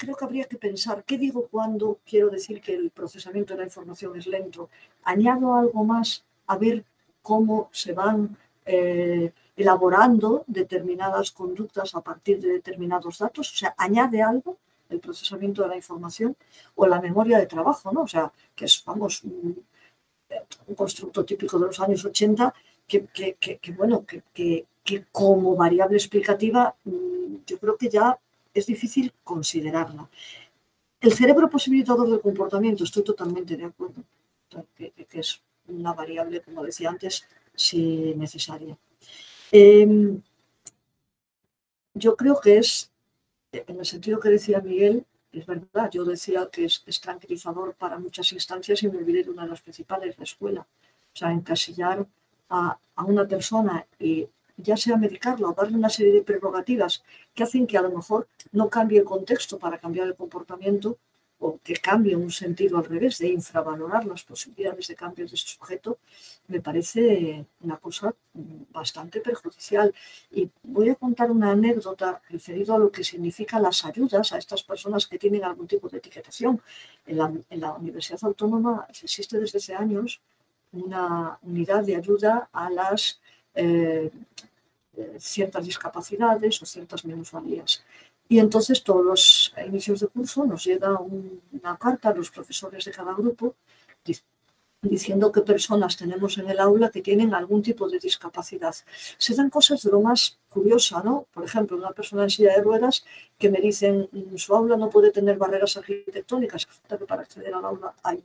creo 0.00 0.16
que 0.16 0.24
habría 0.24 0.46
que 0.46 0.56
pensar 0.56 1.04
qué 1.04 1.18
digo 1.18 1.46
cuando 1.50 1.98
quiero 2.06 2.30
decir 2.30 2.62
que 2.62 2.74
el 2.74 2.90
procesamiento 2.90 3.52
de 3.52 3.58
la 3.58 3.66
información 3.66 4.16
es 4.16 4.26
lento. 4.26 4.70
Añado 5.04 5.54
algo 5.54 5.84
más 5.84 6.24
a 6.46 6.56
ver 6.56 6.84
cómo 7.20 7.68
se 7.70 7.92
van 7.92 8.34
eh, 8.64 9.30
elaborando 9.54 10.44
determinadas 10.46 11.30
conductas 11.32 11.94
a 11.94 12.00
partir 12.00 12.40
de 12.40 12.48
determinados 12.48 13.18
datos, 13.18 13.52
o 13.52 13.56
sea, 13.56 13.74
añade 13.76 14.22
algo 14.22 14.56
el 14.88 15.00
procesamiento 15.00 15.62
de 15.62 15.68
la 15.68 15.76
información 15.76 16.34
o 16.74 16.86
la 16.86 17.00
memoria 17.00 17.38
de 17.38 17.46
trabajo, 17.46 17.92
¿no? 17.92 18.02
O 18.02 18.08
sea, 18.08 18.32
que 18.56 18.64
es, 18.64 18.82
vamos, 18.84 19.22
un, 19.22 19.64
constructo 20.74 21.24
típico 21.24 21.58
de 21.58 21.66
los 21.66 21.80
años 21.80 22.04
80 22.04 22.54
que, 22.88 23.06
bueno, 23.76 24.04
que, 24.06 24.64
como 25.12 25.54
variable 25.56 25.96
explicativa 25.96 26.74
mm, 26.84 27.34
yo 27.46 27.58
creo 27.58 27.76
que 27.76 27.88
ya 27.88 28.18
es 28.54 28.66
difícil 28.66 29.12
considerarla. 29.24 30.08
El 31.00 31.12
cerebro 31.12 31.48
posibilitador 31.48 32.10
del 32.10 32.20
comportamiento, 32.20 32.84
estoy 32.84 33.04
totalmente 33.04 33.56
de 33.56 33.64
acuerdo, 33.64 34.02
que, 34.76 34.92
es 35.12 35.40
una 35.68 35.92
variable, 35.94 36.42
como 36.42 36.62
decía 36.62 36.90
antes, 36.90 37.24
si 37.54 38.14
necesaria. 38.16 38.76
Em, 39.50 40.20
yo 41.94 42.16
creo 42.16 42.40
que 42.40 42.58
es 42.58 42.90
en 43.52 43.78
el 43.78 43.86
sentido 43.86 44.20
que 44.20 44.28
decía 44.28 44.60
Miguel, 44.60 45.04
es 45.32 45.46
verdad, 45.46 45.90
yo 45.92 46.04
decía 46.04 46.48
que 46.50 46.64
es, 46.64 47.00
tranquilizador 47.00 47.74
para 47.74 47.98
muchas 47.98 48.32
instancias 48.32 48.82
y 48.82 48.88
me 48.88 48.98
olvidé 48.98 49.24
de 49.24 49.30
una 49.30 49.44
de 49.44 49.50
las 49.50 49.62
principales, 49.62 50.18
la 50.18 50.24
escuela. 50.24 50.66
O 51.12 51.16
sea, 51.16 51.32
encasillar 51.32 52.06
a, 52.48 52.78
a 52.94 53.04
una 53.04 53.26
persona 53.26 53.86
y 53.98 54.28
ya 54.62 54.76
sea 54.76 54.96
medicarla 54.96 55.48
o 55.48 55.54
darle 55.54 55.76
una 55.76 55.90
serie 55.90 56.12
de 56.12 56.22
prerrogativas 56.22 57.02
que 57.34 57.42
hacen 57.42 57.66
que 57.66 57.78
a 57.78 57.82
lo 57.82 57.90
mejor 57.90 58.28
no 58.52 58.68
cambie 58.68 58.98
el 58.98 59.04
contexto 59.04 59.58
para 59.58 59.78
cambiar 59.78 60.06
el 60.06 60.16
comportamiento, 60.16 60.98
o 61.40 61.58
que 61.64 61.74
cambie 61.74 62.14
un 62.14 62.30
sentido 62.30 62.76
al 62.78 62.84
revés, 62.84 63.18
de 63.18 63.28
infravalorar 63.28 64.04
las 64.04 64.22
posibilidades 64.24 64.88
de 64.88 64.94
cambio 64.94 65.26
de 65.26 65.34
ese 65.34 65.48
sujeto, 65.48 65.98
me 66.48 66.60
parece 66.60 67.46
una 67.62 67.78
cosa 67.78 68.14
bastante 68.70 69.20
perjudicial. 69.20 69.92
Y 70.30 70.50
voy 70.62 70.90
a 70.90 70.94
contar 70.96 71.30
una 71.30 71.52
anécdota 71.52 72.20
referido 72.28 72.74
a 72.74 72.78
lo 72.78 72.90
que 72.90 73.02
significan 73.02 73.62
las 73.62 73.84
ayudas 73.86 74.32
a 74.32 74.38
estas 74.38 74.62
personas 74.62 75.06
que 75.06 75.18
tienen 75.18 75.42
algún 75.44 75.66
tipo 75.66 75.88
de 75.88 75.98
etiquetación. 75.98 76.60
En 77.06 77.16
la, 77.16 77.72
Universidad 77.72 78.20
Autónoma 78.22 78.86
existe 78.90 79.38
desde 79.38 79.58
hace 79.58 79.74
años 79.74 80.20
una 80.72 81.38
unidad 81.42 81.82
de 81.84 81.96
ayuda 81.96 82.50
a 82.52 82.68
las 82.68 83.18
eh, 83.54 84.10
eh, 85.00 85.16
ciertas 85.18 85.64
discapacidades 85.64 86.62
o 86.62 86.66
ciertas 86.66 87.04
minusvalías. 87.04 87.82
Y 88.28 88.38
entonces 88.38 88.84
todos 88.84 89.04
los 89.04 89.54
inicios 89.66 90.00
de 90.00 90.08
curso 90.08 90.44
nos 90.44 90.64
llega 90.64 90.98
una 91.00 91.76
carta 91.76 92.10
a 92.10 92.14
los 92.14 92.30
profesores 92.30 92.84
de 92.84 92.92
cada 92.92 93.12
grupo 93.14 93.54
diciendo 94.82 95.30
qué 95.30 95.42
personas 95.42 95.96
tenemos 95.96 96.38
en 96.38 96.48
el 96.48 96.58
aula 96.58 96.90
que 96.90 97.02
tienen 97.02 97.34
algún 97.34 97.62
tipo 97.62 97.88
de 97.88 97.98
discapacidad. 97.98 98.74
Se 99.18 99.34
dan 99.34 99.50
cosas 99.50 99.82
de 99.82 99.90
lo 99.90 100.00
más 100.00 100.38
curiosa, 100.48 101.02
¿no? 101.02 101.26
Por 101.34 101.44
ejemplo, 101.44 101.76
una 101.76 101.90
persona 101.90 102.22
en 102.22 102.30
silla 102.30 102.54
de 102.54 102.62
ruedas 102.62 103.04
que 103.38 103.50
me 103.50 103.60
dicen 103.60 104.08
su 104.36 104.54
aula 104.54 104.76
no 104.76 104.88
puede 104.88 105.10
tener 105.10 105.36
barreras 105.36 105.76
arquitectónicas, 105.76 106.66
que 106.88 106.96
para 107.06 107.22
acceder 107.22 107.52
al 107.54 107.64
aula 107.64 107.94
hay 108.02 108.22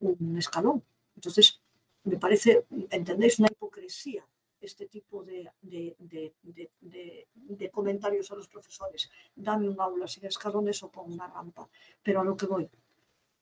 un 0.00 0.38
escalón. 0.38 0.82
Entonces, 1.14 1.60
me 2.04 2.16
parece, 2.16 2.64
¿entendéis? 2.90 3.38
Una 3.38 3.48
hipocresía 3.48 4.24
este 4.60 4.86
tipo 4.86 5.22
de, 5.22 5.50
de, 5.62 7.70
comentarios 7.70 8.30
a 8.30 8.36
los 8.36 8.48
profesores. 8.48 9.10
Dame 9.34 9.68
un 9.68 9.80
aula 9.80 10.06
sin 10.06 10.26
escalones 10.26 10.82
o 10.82 10.88
pon 10.88 11.12
una 11.12 11.26
rampa. 11.26 11.68
Pero 12.02 12.20
a 12.20 12.24
lo 12.24 12.36
que 12.36 12.46
voy. 12.46 12.68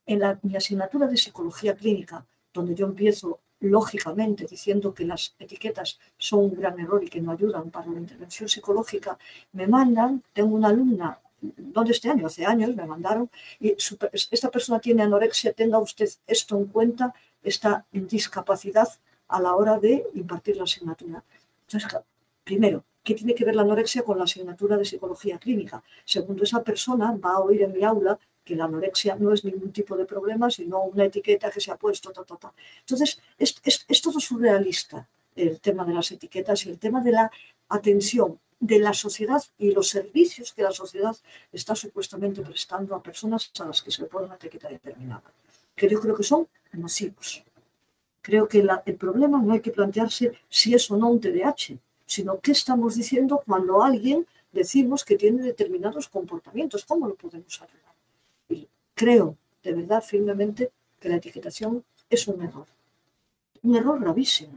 En 0.06 0.20
la, 0.20 0.38
mi 0.42 0.56
asignatura 0.56 1.06
de 1.06 1.16
psicología 1.16 1.74
clínica, 1.74 2.24
donde 2.52 2.74
yo 2.74 2.86
empiezo 2.86 3.40
lógicamente 3.60 4.46
diciendo 4.46 4.94
que 4.94 5.04
las 5.04 5.34
etiquetas 5.38 5.98
son 6.18 6.40
un 6.40 6.54
gran 6.54 6.78
error 6.78 7.02
y 7.02 7.08
que 7.08 7.20
no 7.20 7.32
ayudan 7.32 7.70
para 7.70 7.90
la 7.90 7.98
intervención 7.98 8.48
psicológica, 8.48 9.18
me 9.52 9.66
mandan, 9.66 10.22
tengo 10.32 10.54
una 10.54 10.68
alumna 10.68 11.18
no 11.40 11.84
de 11.84 11.92
este 11.92 12.10
año, 12.10 12.26
hace 12.26 12.46
años 12.46 12.74
me 12.74 12.86
mandaron, 12.86 13.30
y 13.60 13.74
esta 14.12 14.50
persona 14.50 14.80
tiene 14.80 15.02
anorexia, 15.02 15.52
tenga 15.52 15.78
usted 15.78 16.08
esto 16.26 16.56
en 16.56 16.66
cuenta, 16.66 17.14
esta 17.42 17.86
discapacidad 17.92 18.88
a 19.28 19.40
la 19.40 19.54
hora 19.54 19.78
de 19.78 20.06
impartir 20.14 20.56
la 20.56 20.64
asignatura. 20.64 21.22
Entonces, 21.66 22.00
primero, 22.44 22.84
¿qué 23.02 23.14
tiene 23.14 23.34
que 23.34 23.44
ver 23.44 23.56
la 23.56 23.62
anorexia 23.62 24.02
con 24.02 24.18
la 24.18 24.24
asignatura 24.24 24.76
de 24.76 24.84
psicología 24.84 25.38
clínica? 25.38 25.82
Segundo, 26.04 26.44
esa 26.44 26.62
persona 26.62 27.16
va 27.16 27.34
a 27.34 27.40
oír 27.40 27.62
en 27.62 27.72
mi 27.72 27.82
aula 27.84 28.18
que 28.44 28.54
la 28.54 28.64
anorexia 28.64 29.16
no 29.16 29.32
es 29.32 29.44
ningún 29.44 29.72
tipo 29.72 29.96
de 29.96 30.04
problema, 30.04 30.50
sino 30.50 30.84
una 30.84 31.04
etiqueta 31.04 31.50
que 31.50 31.60
se 31.60 31.72
ha 31.72 31.76
puesto, 31.76 32.12
ta, 32.12 32.22
ta, 32.22 32.36
ta. 32.36 32.52
Entonces, 32.80 33.18
es, 33.38 33.56
es, 33.64 33.84
es 33.88 34.00
todo 34.00 34.20
surrealista 34.20 35.08
el 35.34 35.60
tema 35.60 35.84
de 35.84 35.94
las 35.94 36.10
etiquetas 36.12 36.64
y 36.64 36.70
el 36.70 36.78
tema 36.78 37.00
de 37.02 37.12
la 37.12 37.30
atención 37.68 38.38
de 38.60 38.78
la 38.78 38.94
sociedad 38.94 39.42
y 39.58 39.72
los 39.72 39.88
servicios 39.88 40.52
que 40.52 40.62
la 40.62 40.72
sociedad 40.72 41.16
está 41.52 41.74
supuestamente 41.74 42.40
prestando 42.42 42.94
a 42.94 43.02
personas 43.02 43.50
a 43.58 43.64
las 43.64 43.82
que 43.82 43.90
se 43.90 44.02
le 44.02 44.08
pone 44.08 44.26
una 44.26 44.36
etiqueta 44.36 44.68
determinada. 44.68 45.30
Que 45.74 45.88
yo 45.88 46.00
creo 46.00 46.16
que 46.16 46.22
son 46.22 46.48
nocivos. 46.72 47.42
Creo 48.26 48.48
que 48.48 48.58
el 48.86 48.96
problema 48.96 49.40
no 49.40 49.52
hay 49.52 49.60
que 49.60 49.70
plantearse 49.70 50.32
si 50.48 50.74
es 50.74 50.90
o 50.90 50.96
no 50.96 51.10
un 51.10 51.20
TDAH, 51.20 51.78
sino 52.04 52.40
qué 52.40 52.50
estamos 52.50 52.96
diciendo 52.96 53.40
cuando 53.46 53.84
alguien 53.84 54.26
decimos 54.50 55.04
que 55.04 55.14
tiene 55.14 55.42
determinados 55.42 56.08
comportamientos, 56.08 56.84
cómo 56.84 57.06
lo 57.06 57.14
podemos 57.14 57.62
ayudar. 57.62 57.94
Y 58.48 58.66
creo 58.94 59.36
de 59.62 59.74
verdad 59.74 60.02
firmemente 60.02 60.72
que 60.98 61.08
la 61.08 61.18
etiquetación 61.18 61.84
es 62.10 62.26
un 62.26 62.42
error, 62.42 62.66
un 63.62 63.76
error 63.76 64.00
gravísimo. 64.00 64.54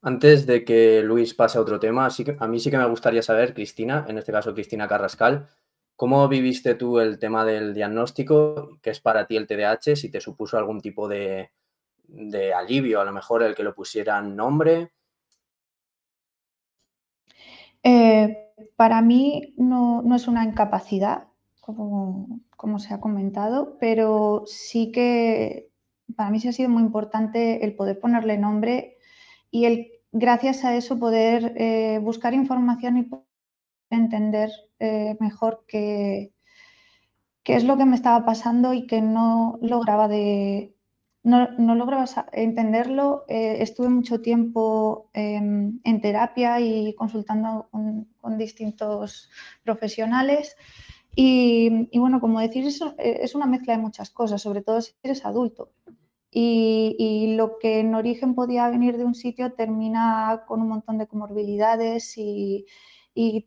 Antes 0.00 0.46
de 0.46 0.64
que 0.64 1.02
Luis 1.02 1.34
pase 1.34 1.58
a 1.58 1.60
otro 1.60 1.80
tema, 1.80 2.06
a 2.06 2.46
mí 2.46 2.60
sí 2.60 2.70
que 2.70 2.78
me 2.78 2.88
gustaría 2.88 3.22
saber, 3.22 3.52
Cristina, 3.52 4.06
en 4.06 4.16
este 4.16 4.30
caso 4.30 4.54
Cristina 4.54 4.86
Carrascal, 4.86 5.48
¿cómo 5.96 6.28
viviste 6.28 6.76
tú 6.76 7.00
el 7.00 7.18
tema 7.18 7.44
del 7.44 7.74
diagnóstico? 7.74 8.78
¿Qué 8.80 8.90
es 8.90 9.00
para 9.00 9.26
ti 9.26 9.36
el 9.36 9.48
TDAH? 9.48 9.96
Si 9.96 10.08
te 10.08 10.20
supuso 10.20 10.56
algún 10.56 10.80
tipo 10.80 11.08
de, 11.08 11.50
alivio, 12.54 13.00
a 13.00 13.04
lo 13.04 13.12
mejor 13.12 13.42
el 13.42 13.54
que 13.54 13.62
lo 13.62 13.74
pusieran 13.74 14.36
nombre. 14.36 14.92
Eh, 17.82 18.52
para 18.76 19.02
mí 19.02 19.54
no, 19.56 20.02
es 20.14 20.26
una 20.26 20.44
incapacidad, 20.44 21.28
como, 21.60 22.40
como 22.56 22.78
se 22.78 22.94
ha 22.94 23.00
comentado, 23.00 23.76
pero 23.78 24.44
sí 24.46 24.90
que 24.92 25.70
para 26.16 26.30
mí 26.30 26.40
sí 26.40 26.48
ha 26.48 26.52
sido 26.52 26.68
muy 26.68 26.82
importante 26.82 27.64
el 27.64 27.74
poder 27.74 27.98
ponerle 28.00 28.38
nombre 28.38 28.98
y 29.50 29.64
el 29.66 29.90
gracias 30.12 30.64
a 30.64 30.76
eso 30.76 30.98
poder 30.98 31.54
eh, 31.56 31.98
buscar 32.02 32.34
información 32.34 32.96
y 32.98 33.10
entender 33.90 34.50
eh, 34.78 35.16
mejor 35.20 35.64
qué, 35.66 36.32
qué, 37.42 37.56
es 37.56 37.64
lo 37.64 37.76
que 37.76 37.84
me 37.84 37.96
estaba 37.96 38.24
pasando 38.24 38.74
y 38.74 38.86
que 38.86 39.02
no 39.02 39.58
lograba 39.60 40.08
de 40.08 40.73
no, 41.24 41.74
lograba 41.74 42.04
entenderlo. 42.32 43.24
Eh, 43.28 43.56
estuve 43.60 43.88
mucho 43.88 44.20
tiempo 44.20 45.10
em, 45.12 45.80
en 45.84 46.00
terapia 46.00 46.60
y 46.60 46.94
consultando 46.94 47.68
con, 47.70 48.38
distintos 48.38 49.30
profesionales. 49.64 50.56
Y, 51.16 51.88
bueno, 51.98 52.20
como 52.20 52.40
decir, 52.40 52.66
es 52.98 53.34
una 53.34 53.46
mezcla 53.46 53.76
de 53.76 53.82
muchas 53.82 54.10
cosas, 54.10 54.42
sobre 54.42 54.62
todo 54.62 54.80
si 54.80 54.92
eres 55.02 55.24
adulto 55.24 55.70
y, 56.34 57.34
lo 57.36 57.58
que 57.58 57.80
en 57.80 57.94
origen 57.94 58.34
podía 58.34 58.68
venir 58.68 58.96
de 58.98 59.04
un 59.04 59.14
sitio 59.14 59.52
termina 59.52 60.44
con 60.46 60.60
un 60.60 60.68
montón 60.68 60.98
de 60.98 61.06
comorbilidades 61.06 62.14
y, 62.18 62.66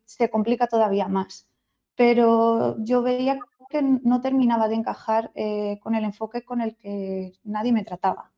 se 0.05 0.29
complica 0.29 0.67
todavía 0.67 1.07
más. 1.09 1.49
Pero 1.95 2.77
yo 2.83 3.01
veía 3.01 3.37
que 3.69 3.81
no 3.81 4.21
terminaba 4.21 4.67
de 4.67 4.75
encajar 4.75 5.31
eh, 5.35 5.79
con 5.81 5.95
el 5.95 6.03
enfoque 6.03 6.43
con 6.43 6.61
el 6.61 6.75
que 6.75 7.33
nadie 7.43 7.71
me 7.71 7.83
trataba. 7.83 8.31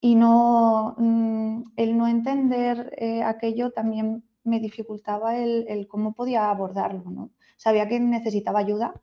Y 0.00 0.14
no, 0.16 0.94
mm, 0.98 1.72
el 1.76 1.96
no 1.96 2.08
entender 2.08 2.94
eh, 2.98 3.22
aquello 3.22 3.70
también 3.72 4.24
me 4.44 4.60
dificultaba 4.60 5.36
el, 5.38 5.66
el, 5.68 5.86
cómo 5.88 6.14
podía 6.14 6.50
abordarlo. 6.50 7.04
¿no? 7.10 7.30
Sabía 7.56 7.88
que 7.88 8.00
necesitaba 8.00 8.58
ayuda, 8.58 8.94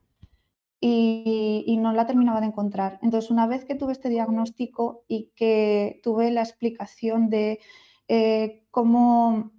y, 0.82 1.78
no 1.82 1.94
la 1.94 2.06
terminaba 2.08 2.42
de 2.42 2.48
encontrar. 2.48 3.00
Entonces, 3.02 3.32
una 3.32 3.48
vez 3.48 3.66
que 3.66 3.76
tuve 3.76 3.92
este 3.92 4.10
diagnóstico 4.10 5.04
y 5.08 5.32
que 5.36 6.00
tuve 6.04 6.32
la 6.32 6.42
explicación 6.42 7.30
de 7.30 7.60
eh, 8.08 8.64
cómo 8.72 9.52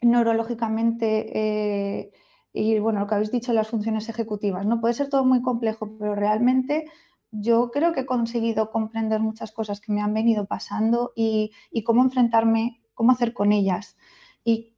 neurológicamente, 0.00 1.38
eh, 1.38 2.12
y 2.56 2.78
bueno, 2.78 3.00
lo 3.00 3.06
que 3.06 3.14
habéis 3.14 3.30
dicho, 3.30 3.52
las 3.52 3.68
funciones 3.68 4.08
ejecutivas, 4.08 4.64
¿no? 4.64 4.80
Puede 4.80 4.94
ser 4.94 5.10
todo 5.10 5.24
muy 5.24 5.42
complejo, 5.42 5.96
pero 5.98 6.14
realmente 6.14 6.86
yo 7.30 7.70
creo 7.70 7.92
que 7.92 8.00
he 8.00 8.06
conseguido 8.06 8.70
comprender 8.70 9.20
muchas 9.20 9.52
cosas 9.52 9.80
que 9.80 9.92
me 9.92 10.00
han 10.00 10.14
venido 10.14 10.46
pasando 10.46 11.12
y, 11.14 11.52
cómo 11.84 12.02
enfrentarme, 12.02 12.80
cómo 12.94 13.12
hacer 13.12 13.34
con 13.34 13.52
ellas. 13.52 13.96
Y, 14.44 14.72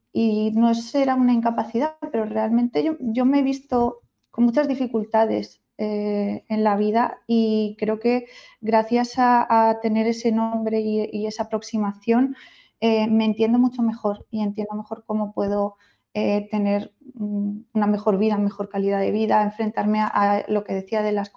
no 0.55 0.75
será 0.75 1.15
una 1.15 1.33
incapacidad, 1.33 1.97
pero 2.11 2.25
realmente 2.25 2.83
yo, 2.83 2.97
yo 2.99 3.25
me 3.25 3.39
he 3.39 3.43
visto 3.43 4.01
con 4.31 4.45
muchas 4.45 4.67
dificultades 4.67 5.63
eh, 5.81 6.45
en 6.49 6.65
la 6.65 6.77
vida 6.77 7.19
y 7.29 7.77
creo 7.79 8.01
que 8.01 8.27
gracias 8.61 9.13
a, 9.17 9.79
tener 9.81 10.09
ese 10.09 10.33
nombre 10.33 10.81
y, 10.81 11.27
esa 11.27 11.45
aproximación 11.45 12.35
eh, 12.81 13.07
me 13.07 13.25
entiendo 13.25 13.61
mucho 13.61 13.83
mejor 13.83 14.27
y 14.33 14.41
entiendo 14.41 14.75
mejor 14.75 15.05
cómo 15.07 15.33
puedo 15.33 15.77
eh, 16.15 16.49
tener 16.51 16.93
mm, 17.15 17.61
una 17.73 17.87
mejor 17.87 18.19
vida, 18.19 18.37
mejor 18.39 18.69
calidad 18.69 19.01
de 19.01 19.11
vida, 19.11 19.43
enfrentarme 19.43 20.01
a, 20.01 20.45
lo 20.49 20.65
que 20.65 20.75
decía 20.75 21.03
de 21.03 21.13
las 21.13 21.31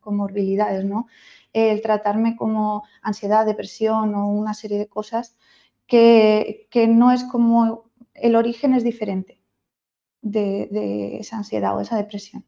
comorbilidades, 0.00 0.84
¿no? 0.84 1.06
el 1.52 1.82
tratarme 1.82 2.36
como 2.36 2.84
ansiedad, 3.02 3.44
depresión 3.44 4.14
o 4.14 4.28
una 4.28 4.54
serie 4.54 4.78
de 4.78 4.88
cosas 4.88 5.36
que, 5.86 6.68
no 6.88 7.12
es 7.12 7.24
como 7.24 7.90
el 8.14 8.36
origen 8.36 8.74
es 8.74 8.84
diferente 8.84 9.42
de 10.22 11.18
esa 11.18 11.36
ansiedad 11.38 11.76
o 11.76 11.80
esa 11.80 11.96
depresión 11.96 12.44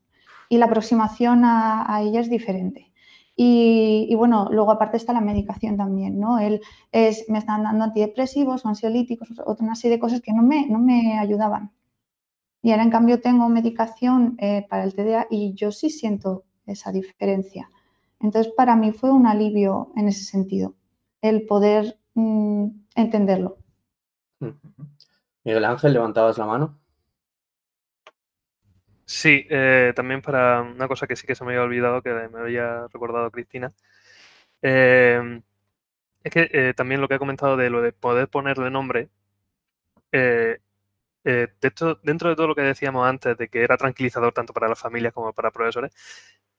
y 0.48 0.58
la 0.58 0.66
aproximación 0.66 1.42
a, 1.44 2.00
ella 2.02 2.20
es 2.20 2.30
diferente. 2.30 2.92
Y, 3.36 4.14
bueno, 4.14 4.48
luego 4.52 4.70
aparte 4.70 4.96
está 4.96 5.12
la 5.12 5.20
medicación 5.20 5.76
también, 5.76 6.20
¿no? 6.20 6.38
Él 6.38 6.60
es, 6.92 7.28
me 7.28 7.38
están 7.38 7.64
dando 7.64 7.84
antidepresivos 7.84 8.64
ansiolíticos, 8.64 9.28
otra 9.44 9.64
una 9.64 9.74
serie 9.74 9.96
de 9.96 10.00
cosas 10.00 10.20
que 10.20 10.32
no 10.32 10.42
me, 10.42 10.66
no 10.68 10.78
me 10.78 11.18
ayudaban. 11.18 11.72
Y 12.62 12.70
ahora 12.70 12.84
en 12.84 12.90
cambio 12.90 13.20
tengo 13.20 13.48
medicación 13.48 14.36
eh, 14.38 14.64
para 14.70 14.84
el 14.84 14.94
TDA 14.94 15.26
y 15.30 15.52
yo 15.54 15.72
sí 15.72 15.90
siento 15.90 16.44
esa 16.64 16.92
diferencia. 16.92 17.70
Entonces 18.20 18.52
para 18.56 18.76
mí 18.76 18.92
fue 18.92 19.10
un 19.10 19.26
alivio 19.26 19.90
en 19.96 20.08
ese 20.08 20.24
sentido, 20.24 20.74
el 21.20 21.44
poder 21.44 21.98
mm, 22.14 22.66
entenderlo. 22.94 23.58
Miguel 25.44 25.64
Ángel, 25.64 25.92
levantabas 25.92 26.38
la 26.38 26.46
mano. 26.46 26.78
Sí, 29.06 29.46
eh, 29.50 29.92
también 29.94 30.22
para 30.22 30.62
una 30.62 30.88
cosa 30.88 31.06
que 31.06 31.16
sí 31.16 31.26
que 31.26 31.34
se 31.34 31.44
me 31.44 31.50
había 31.52 31.62
olvidado, 31.64 32.02
que 32.02 32.10
me 32.32 32.40
había 32.40 32.86
recordado 32.88 33.30
Cristina. 33.30 33.72
Em, 34.62 35.42
es 36.24 36.32
que 36.32 36.50
eh, 36.52 36.74
también 36.76 37.00
lo 37.00 37.08
que 37.08 37.14
ha 37.14 37.18
comentado 37.20 37.56
de 37.56 37.70
lo 37.70 37.82
de 37.82 37.92
poder 37.92 38.28
ponerle 38.28 38.70
nombre, 38.70 39.10
eh, 40.12 40.58
dentro 42.02 42.28
de 42.30 42.36
todo 42.36 42.48
lo 42.48 42.54
que 42.54 42.62
decíamos 42.62 43.06
antes, 43.06 43.36
de 43.38 43.48
que 43.48 43.62
era 43.62 43.76
tranquilizador 43.76 44.32
tanto 44.32 44.52
para 44.52 44.68
las 44.68 44.78
familias 44.78 45.12
como 45.12 45.32
para 45.32 45.50
profesores, 45.50 45.92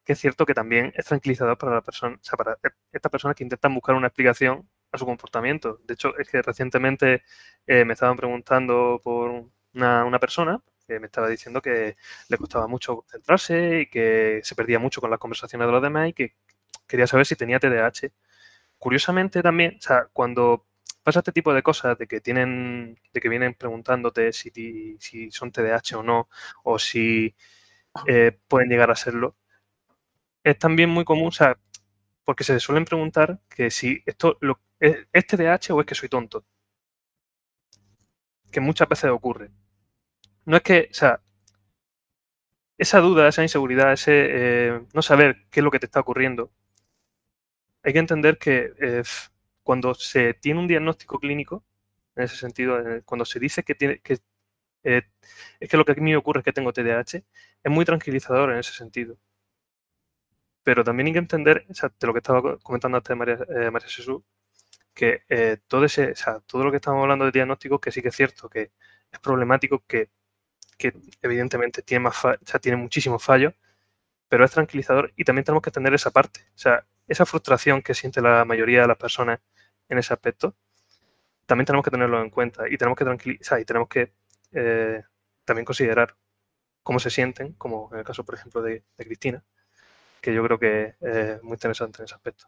que 0.04 0.14
es 0.14 0.20
cierto 0.20 0.46
que 0.46 0.54
también 0.54 0.94
es 0.96 1.06
tranquilizador 1.06 1.58
para 1.58 1.74
la 1.76 1.82
persona, 1.82 2.16
o 2.16 2.24
sea, 2.24 2.38
para 2.38 2.58
estas 2.92 3.12
personas 3.12 3.36
que 3.36 3.44
intentan 3.44 3.74
buscar 3.74 3.96
una 3.96 4.08
explicación 4.08 4.68
a 4.92 4.98
su 4.98 5.06
comportamiento. 5.06 5.80
De 5.86 5.96
hecho, 5.96 6.18
es 6.18 6.30
que 6.30 6.42
recientemente 6.42 7.24
me 7.68 7.94
estaban 7.94 8.18
preguntando 8.18 9.02
por 9.04 9.46
una 9.74 10.20
persona 10.20 10.62
que 10.88 11.00
me 11.00 11.08
estaba 11.08 11.28
diciendo 11.30 11.62
que 11.62 11.98
le 12.30 12.38
costaba 12.38 12.68
mucho 12.68 12.98
concentrarse 12.98 13.82
y 13.82 13.86
que 13.88 14.42
se 14.44 14.56
perdía 14.56 14.80
mucho 14.80 15.02
con 15.02 15.10
las 15.10 15.20
conversaciones 15.20 15.68
de 15.68 15.72
los 15.72 15.82
demás 15.82 16.10
y 16.10 16.14
que 16.14 16.36
quería 16.88 17.08
saber 17.08 17.26
si 17.26 17.36
tenía 17.36 17.60
TDAH. 17.60 18.12
Curiosamente 18.80 19.42
también, 19.44 19.78
o 19.80 19.82
sea, 19.82 20.08
cuando 20.14 20.66
pasa 21.04 21.20
este 21.20 21.32
tipo 21.32 21.54
de 21.54 21.64
cosas, 21.64 21.98
de 21.98 22.08
que 22.08 22.22
tienen, 22.22 23.00
de 23.14 23.22
que 23.22 23.30
vienen 23.30 23.56
preguntándote 23.56 24.34
si, 24.34 24.52
si 25.00 25.32
son 25.32 25.52
TDAH 25.52 25.98
o 25.98 26.04
no, 26.04 26.30
o 26.64 26.80
si 26.80 27.36
eh, 28.08 28.38
pueden 28.48 28.70
llegar 28.70 28.92
a 28.92 28.96
serlo, 28.96 29.36
es 30.44 30.58
también 30.60 30.90
muy 30.90 31.06
común, 31.06 31.30
o 31.30 31.32
sea, 31.32 31.58
porque 32.26 32.44
se 32.44 32.60
suelen 32.60 32.86
preguntar 32.86 33.40
que 33.50 33.72
si 33.72 34.04
esto 34.06 34.38
lo, 34.42 34.62
es, 34.80 35.08
es 35.14 35.28
TDAH 35.28 35.74
o 35.74 35.82
es 35.82 35.88
que 35.88 35.96
soy 35.96 36.10
tonto. 36.10 36.46
Que 38.52 38.60
muchas 38.60 38.88
veces 38.90 39.12
ocurre 39.12 39.52
no 40.46 40.58
es 40.58 40.64
que, 40.64 40.88
o 40.92 40.94
sea, 40.94 41.22
esa 42.78 43.00
duda, 43.00 43.28
esa 43.28 43.42
inseguridad, 43.44 43.94
ese 43.94 44.12
eh, 44.14 44.82
no 44.94 45.02
saber 45.02 45.48
qué 45.52 45.60
es 45.62 45.64
lo 45.64 45.72
que 45.72 45.80
te 45.80 45.86
está 45.88 46.00
ocurriendo, 46.02 46.52
hay 47.84 47.94
que 47.94 48.00
entender 48.00 48.38
que 48.38 48.74
eh, 48.80 49.04
cuando 49.64 49.94
se 49.96 50.34
tiene 50.34 50.60
un 50.60 50.68
diagnóstico 50.68 51.20
clínico, 51.20 51.64
en 52.16 52.24
ese 52.24 52.38
sentido, 52.38 52.80
cuando 53.06 53.26
se 53.26 53.40
dice 53.40 53.64
que, 53.64 53.76
tiene, 53.76 54.00
que 54.00 54.20
eh, 54.86 55.04
es 55.60 55.70
que 55.70 55.78
lo 55.78 55.86
que 55.86 55.94
a 55.94 55.96
mí 55.96 56.12
me 56.12 56.18
ocurre 56.18 56.40
es 56.42 56.46
que 56.46 56.54
tengo 56.54 56.74
TDAH, 56.74 57.24
es 57.64 57.72
muy 57.72 57.86
tranquilizador 57.86 58.52
en 58.52 58.60
ese 58.60 58.74
sentido. 58.74 59.18
Pero 60.64 60.84
también 60.84 61.08
hay 61.08 61.14
que 61.14 61.20
entender, 61.20 61.66
o 61.70 61.74
sea, 61.74 61.90
de 62.00 62.08
lo 62.08 62.14
que 62.14 62.20
estaba 62.20 62.58
comentando 62.60 62.98
antes 62.98 63.16
María, 63.16 63.38
eh, 63.50 63.72
María 63.72 63.88
Jesús, 63.88 64.22
que 64.94 65.24
eh, 65.30 65.58
todo, 65.68 65.86
ese, 65.86 66.12
o 66.12 66.16
sea, 66.16 66.40
todo 66.42 66.64
lo 66.66 66.72
que 66.72 66.78
estamos 66.78 67.02
hablando 67.04 67.26
de 67.26 67.32
diagnóstico, 67.32 67.80
que 67.82 67.92
sí 67.92 68.02
que 68.02 68.10
es 68.10 68.16
cierto, 68.16 68.50
que 68.50 68.72
es 69.12 69.20
problemático, 69.22 69.84
que, 69.88 70.12
que 70.78 70.94
evidentemente 71.22 71.82
tiene, 71.82 72.04
más 72.06 72.24
o 72.26 72.36
sea, 72.46 72.60
tiene 72.60 72.78
muchísimos 72.78 73.24
fallos, 73.24 73.54
pero 74.30 74.46
es 74.46 74.52
tranquilizador 74.52 75.14
y 75.16 75.24
también 75.24 75.46
tenemos 75.46 75.64
que 75.64 75.70
entender 75.70 75.94
esa 75.94 76.12
parte. 76.12 76.42
O 76.56 76.58
sea, 76.58 76.86
esa 77.08 77.26
frustración 77.26 77.82
que 77.82 77.94
siente 77.94 78.22
la 78.22 78.46
mayoría 78.46 78.82
de 78.82 78.88
las 78.88 78.98
personas 78.98 79.40
en 79.90 79.98
ese 79.98 80.14
aspecto, 80.14 80.56
también 81.46 81.66
tenemos 81.66 81.84
que 81.84 81.92
tenerlo 81.92 82.22
en 82.22 82.30
cuenta 82.30 82.68
y 82.70 82.78
tenemos 82.78 82.98
que 82.98 83.06
tranquilizar 83.06 83.60
y 83.60 83.66
tenemos 83.66 83.88
que 83.90 84.14
eh, 84.54 85.04
también 85.46 85.66
considerar 85.66 86.16
cómo 86.84 87.00
se 87.00 87.10
sienten, 87.10 87.54
como 87.54 87.90
en 87.94 88.00
el 88.00 88.06
caso, 88.06 88.24
por 88.26 88.36
ejemplo, 88.36 88.62
de, 88.62 88.84
Cristina, 88.98 89.44
que 90.22 90.34
yo 90.34 90.44
creo 90.44 90.60
que 90.60 90.96
es 91.02 91.44
muy 91.44 91.54
interesante 91.54 92.02
en 92.02 92.06
ese 92.06 92.16
aspecto. 92.16 92.48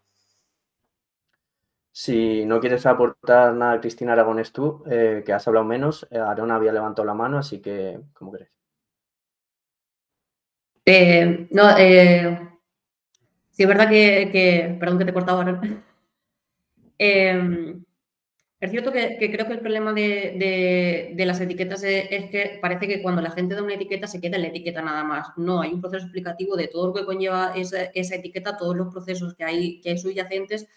Si 1.99 2.45
no 2.45 2.59
quieres 2.59 2.85
aportar 2.85 3.55
nada, 3.55 3.81
Cristina 3.81 4.13
Aragones, 4.13 4.51
tú, 4.51 4.83
eh, 4.87 5.23
que 5.25 5.33
has 5.33 5.47
hablado 5.47 5.65
menos, 5.65 6.07
eh, 6.11 6.19
Aaron 6.19 6.51
había 6.51 6.71
levantado 6.71 7.07
la 7.07 7.15
mano, 7.15 7.39
así 7.39 7.59
que, 7.59 7.99
¿cómo 8.13 8.33
crees? 8.33 8.51
no, 11.49 11.75
sí, 13.49 13.63
es 13.63 13.67
verdad 13.67 13.89
que, 13.89 14.77
perdón 14.79 14.99
que 14.99 15.05
te 15.05 15.09
he 15.09 15.13
cortado, 15.13 15.39
Aaron. 15.39 15.83
Es 18.59 18.71
cierto 18.71 18.91
que, 18.91 19.17
creo 19.31 19.47
que 19.47 19.53
el 19.53 19.59
problema 19.59 19.93
de, 19.93 21.15
las 21.17 21.41
etiquetas 21.41 21.83
es, 21.83 22.29
que 22.29 22.59
parece 22.61 22.87
que 22.87 23.01
cuando 23.01 23.23
la 23.23 23.31
gente 23.31 23.55
da 23.55 23.63
una 23.63 23.73
etiqueta 23.73 24.05
se 24.05 24.21
queda 24.21 24.35
en 24.35 24.43
la 24.43 24.47
etiqueta 24.49 24.83
nada 24.83 25.03
más. 25.03 25.29
No, 25.35 25.61
hay 25.61 25.73
un 25.73 25.81
proceso 25.81 26.05
explicativo 26.05 26.55
de 26.55 26.67
todo 26.67 26.87
lo 26.87 26.93
que 26.93 27.05
conlleva 27.05 27.53
esa, 27.55 27.85
etiqueta, 27.93 28.57
todos 28.57 28.75
los 28.75 28.91
procesos 28.93 29.33
que 29.33 29.43
hay, 29.43 29.81
que 29.81 29.89
hay 29.91 29.97
subyacentes 29.97 30.67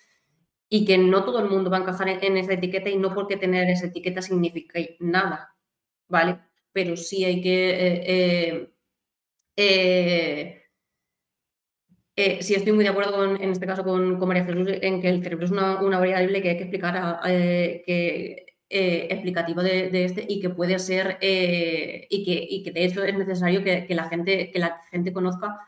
y 0.73 0.85
que 0.87 0.97
no 0.99 1.25
todo 1.25 1.41
el 1.41 1.51
mundo 1.51 1.69
va 1.69 1.79
a 1.79 1.81
encajar 1.81 2.09
en, 2.09 2.37
esa 2.39 2.55
etiqueta 2.55 2.89
y 2.89 2.97
no 2.97 3.13
porque 3.13 3.37
tener 3.37 3.69
esa 3.69 3.87
etiqueta 3.87 4.23
significa 4.23 4.79
nada, 5.01 5.57
¿vale? 6.09 6.39
Pero 6.73 6.97
sí 6.97 7.25
hay 7.25 7.43
que... 7.43 7.71
Eh, 8.07 8.71
eh, 9.57 10.63
eh, 12.17 12.43
sí, 12.43 12.55
estoy 12.55 12.73
muy 12.73 12.85
de 12.85 12.91
acuerdo 12.91 13.25
en 13.37 13.51
este 13.51 13.67
caso 13.67 13.83
con, 13.83 14.19
María 14.21 14.45
Jesús 14.45 14.69
en 14.81 15.01
que 15.03 15.09
el 15.09 15.23
cerebro 15.23 15.47
es 15.47 15.51
una, 15.51 15.77
variable 15.99 16.41
que 16.41 16.51
hay 16.51 16.57
que 16.57 16.65
explicar, 16.65 17.21
que, 17.25 18.47
eh, 18.69 19.09
explicativa 19.11 19.63
de, 19.65 20.05
este 20.05 20.25
y 20.29 20.41
que 20.41 20.51
puede 20.51 20.79
ser 20.79 21.19
y 21.21 22.25
que, 22.25 22.63
que, 22.63 22.71
de 22.73 22.85
hecho 22.85 23.03
es 23.05 23.17
necesario 23.17 23.65
que, 23.65 23.87
la, 23.95 24.09
gente, 24.09 24.53
que 24.53 24.59
la 24.61 24.81
gente 24.91 25.13
conozca 25.13 25.59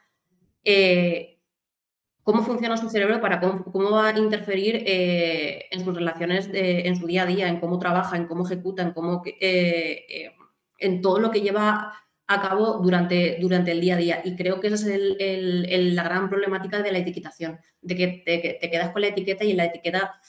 cómo 2.23 2.43
funciona 2.43 2.77
su 2.77 2.89
cerebro 2.89 3.21
para 3.21 3.41
cómo, 3.41 3.91
va 3.91 4.09
a 4.09 4.19
interferir 4.19 4.85
en 4.87 5.85
sus 5.85 5.95
relaciones, 5.95 6.49
en 6.53 6.97
su 6.97 7.07
día 7.07 7.23
a 7.23 7.27
día, 7.27 7.49
en 7.49 7.61
cómo 7.61 7.79
trabaja, 7.79 8.17
en 8.17 8.27
cómo 8.27 8.45
ejecuta, 8.45 8.83
en 8.83 8.93
cómo 8.93 9.23
en 9.25 11.01
todo 11.01 11.19
lo 11.21 11.31
que 11.31 11.41
lleva 11.41 11.93
a 12.27 12.41
cabo 12.41 12.79
durante, 12.79 13.39
durante 13.41 13.73
el 13.73 13.81
día 13.81 13.95
a 13.95 13.99
día. 13.99 14.23
Y 14.25 14.37
creo 14.37 14.61
que 14.61 14.69
esa 14.69 14.93
es 14.95 15.95
la 15.95 16.03
gran 16.03 16.29
problemática 16.29 16.83
de 16.83 16.93
la 16.93 16.99
etiquetación, 16.99 17.59
de 17.81 17.97
que 17.97 18.59
te, 18.61 18.71
quedas 18.71 18.91
con 18.91 19.03
la 19.03 19.09
etiqueta 19.09 19.45
y 19.45 19.53
la 19.55 19.67
etiqueta 19.67 20.21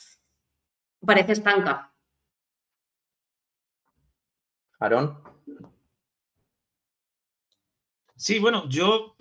parece 1.05 1.33
estanca. 1.33 1.93
Aarón. 4.79 5.32
Sí, 8.23 8.39
bueno, 8.39 8.69
yo 8.69 9.17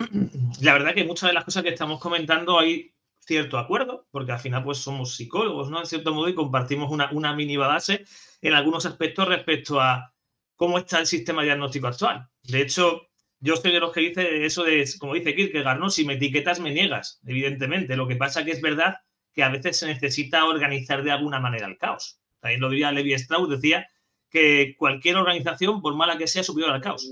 la 0.61 0.71
verdad 0.71 0.93
que 0.93 1.03
muchas 1.03 1.29
de 1.29 1.33
las 1.33 1.43
cosas 1.43 1.61
que 1.61 1.71
estamos 1.71 1.99
comentando 1.99 2.57
hay 2.57 2.95
cierto 3.19 3.57
acuerdo, 3.57 4.07
porque 4.11 4.31
al 4.31 4.39
final 4.39 4.63
pues 4.63 4.77
somos 4.77 5.17
psicólogos, 5.17 5.69
¿no? 5.69 5.81
En 5.81 5.85
cierto 5.85 6.13
modo 6.13 6.29
y 6.29 6.33
compartimos 6.33 6.89
una, 6.89 7.11
una 7.11 7.35
mínima 7.35 7.67
base 7.67 8.05
en 8.41 8.53
algunos 8.53 8.85
aspectos 8.85 9.27
respecto 9.27 9.81
a 9.81 10.13
cómo 10.55 10.77
está 10.77 10.99
el 10.99 11.05
sistema 11.05 11.43
diagnóstico 11.43 11.87
actual. 11.87 12.29
De 12.43 12.61
hecho, 12.61 13.09
yo 13.41 13.57
soy 13.57 13.73
de 13.73 13.81
los 13.81 13.91
que 13.91 13.99
dice 13.99 14.45
eso 14.45 14.63
de, 14.63 14.89
como 14.97 15.15
dice 15.15 15.35
Kierkegaard, 15.35 15.79
¿no? 15.79 15.89
Si 15.89 16.05
me 16.05 16.13
etiquetas, 16.13 16.61
me 16.61 16.71
niegas, 16.71 17.19
evidentemente. 17.25 17.97
Lo 17.97 18.07
que 18.07 18.15
pasa 18.15 18.45
que 18.45 18.51
es 18.51 18.61
verdad 18.61 18.99
que 19.33 19.43
a 19.43 19.49
veces 19.49 19.79
se 19.79 19.87
necesita 19.87 20.45
organizar 20.45 21.03
de 21.03 21.11
alguna 21.11 21.41
manera 21.41 21.67
el 21.67 21.77
caos. 21.77 22.21
También 22.39 22.61
lo 22.61 22.69
diría 22.69 22.93
Levi 22.93 23.11
Strauss, 23.15 23.49
decía 23.49 23.85
que 24.29 24.75
cualquier 24.77 25.17
organización, 25.17 25.81
por 25.81 25.93
mala 25.93 26.17
que 26.17 26.27
sea, 26.27 26.41
superior 26.41 26.71
al 26.71 26.79
caos. 26.79 27.05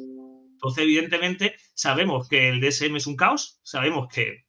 Entonces, 0.62 0.84
evidentemente, 0.84 1.56
sabemos 1.74 2.30
que 2.30 2.50
el 2.50 2.62
DSM 2.62 2.96
es 2.96 3.08
un 3.08 3.16
caos, 3.16 3.60
sabemos 3.64 4.08
que 4.14 4.46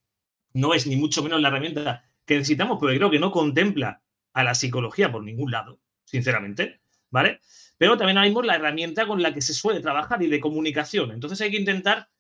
no 0.52 0.74
es 0.74 0.86
ni 0.86 0.96
mucho 0.96 1.22
menos 1.22 1.40
la 1.40 1.48
herramienta 1.48 2.04
que 2.26 2.36
necesitamos, 2.36 2.78
pero 2.78 2.94
creo 2.94 3.10
que 3.10 3.18
no 3.18 3.32
contempla 3.32 4.02
a 4.34 4.44
la 4.44 4.54
psicología 4.54 5.10
por 5.10 5.24
ningún 5.24 5.50
lado, 5.50 5.80
sinceramente, 6.04 6.82
¿vale? 7.10 7.40
pero 7.82 7.96
también 7.96 8.18
hay 8.18 8.32
la 8.32 8.54
herramienta 8.54 9.08
con 9.08 9.22
la 9.22 9.34
que 9.34 9.40
se 9.40 9.54
suele 9.54 9.80
trabajar 9.80 10.22
y 10.22 10.28
de 10.28 10.38
comunicación. 10.38 11.10
Entonces 11.10 11.40
hay 11.40 11.50
que 11.50 11.56
intentar, 11.56 12.10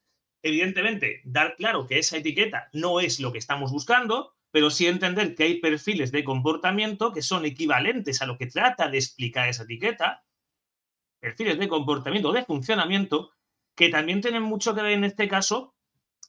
evidentemente, 0.42 1.20
dar 1.24 1.54
claro 1.54 1.86
que 1.86 2.00
esa 2.00 2.16
etiqueta 2.16 2.68
no 2.72 2.98
es 2.98 3.20
lo 3.20 3.30
que 3.30 3.38
estamos 3.38 3.70
buscando, 3.70 4.34
pero 4.50 4.70
sí 4.70 4.88
entender 4.88 5.36
que 5.36 5.44
hay 5.44 5.60
perfiles 5.60 6.10
de 6.10 6.24
comportamiento 6.24 7.12
que 7.12 7.22
son 7.22 7.44
equivalentes 7.44 8.22
a 8.22 8.26
lo 8.26 8.36
que 8.36 8.48
trata 8.48 8.88
de 8.88 8.98
explicar 8.98 9.48
esa 9.48 9.62
etiqueta, 9.62 10.24
perfiles 11.20 11.60
de 11.60 11.68
comportamiento, 11.68 12.32
de 12.32 12.44
funcionamiento, 12.44 13.30
que 13.74 13.88
también 13.88 14.20
tienen 14.20 14.42
mucho 14.42 14.74
que 14.74 14.82
ver 14.82 14.92
en 14.92 15.04
este 15.04 15.28
caso, 15.28 15.74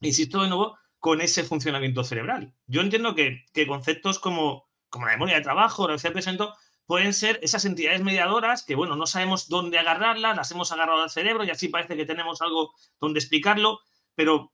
insisto 0.00 0.42
de 0.42 0.48
nuevo, 0.48 0.78
con 0.98 1.20
ese 1.20 1.44
funcionamiento 1.44 2.02
cerebral. 2.02 2.54
Yo 2.66 2.80
entiendo 2.80 3.14
que, 3.14 3.44
conceptos 3.66 4.18
como, 4.18 4.68
como 4.88 5.06
la 5.06 5.12
memoria 5.12 5.36
de 5.36 5.42
trabajo, 5.42 5.98
se 5.98 6.10
presentó, 6.10 6.54
pueden 6.86 7.12
ser 7.12 7.38
esas 7.42 7.64
entidades 7.64 8.02
mediadoras 8.02 8.64
que, 8.64 8.74
bueno, 8.74 8.96
no 8.96 9.06
sabemos 9.06 9.48
dónde 9.48 9.78
agarrarlas, 9.78 10.36
las 10.36 10.50
hemos 10.50 10.72
agarrado 10.72 11.02
al 11.02 11.10
cerebro 11.10 11.44
y 11.44 11.50
así 11.50 11.68
parece 11.68 11.96
que 11.96 12.06
tenemos 12.06 12.40
algo 12.42 12.72
donde 13.00 13.20
explicarlo, 13.20 13.80
pero 14.14 14.52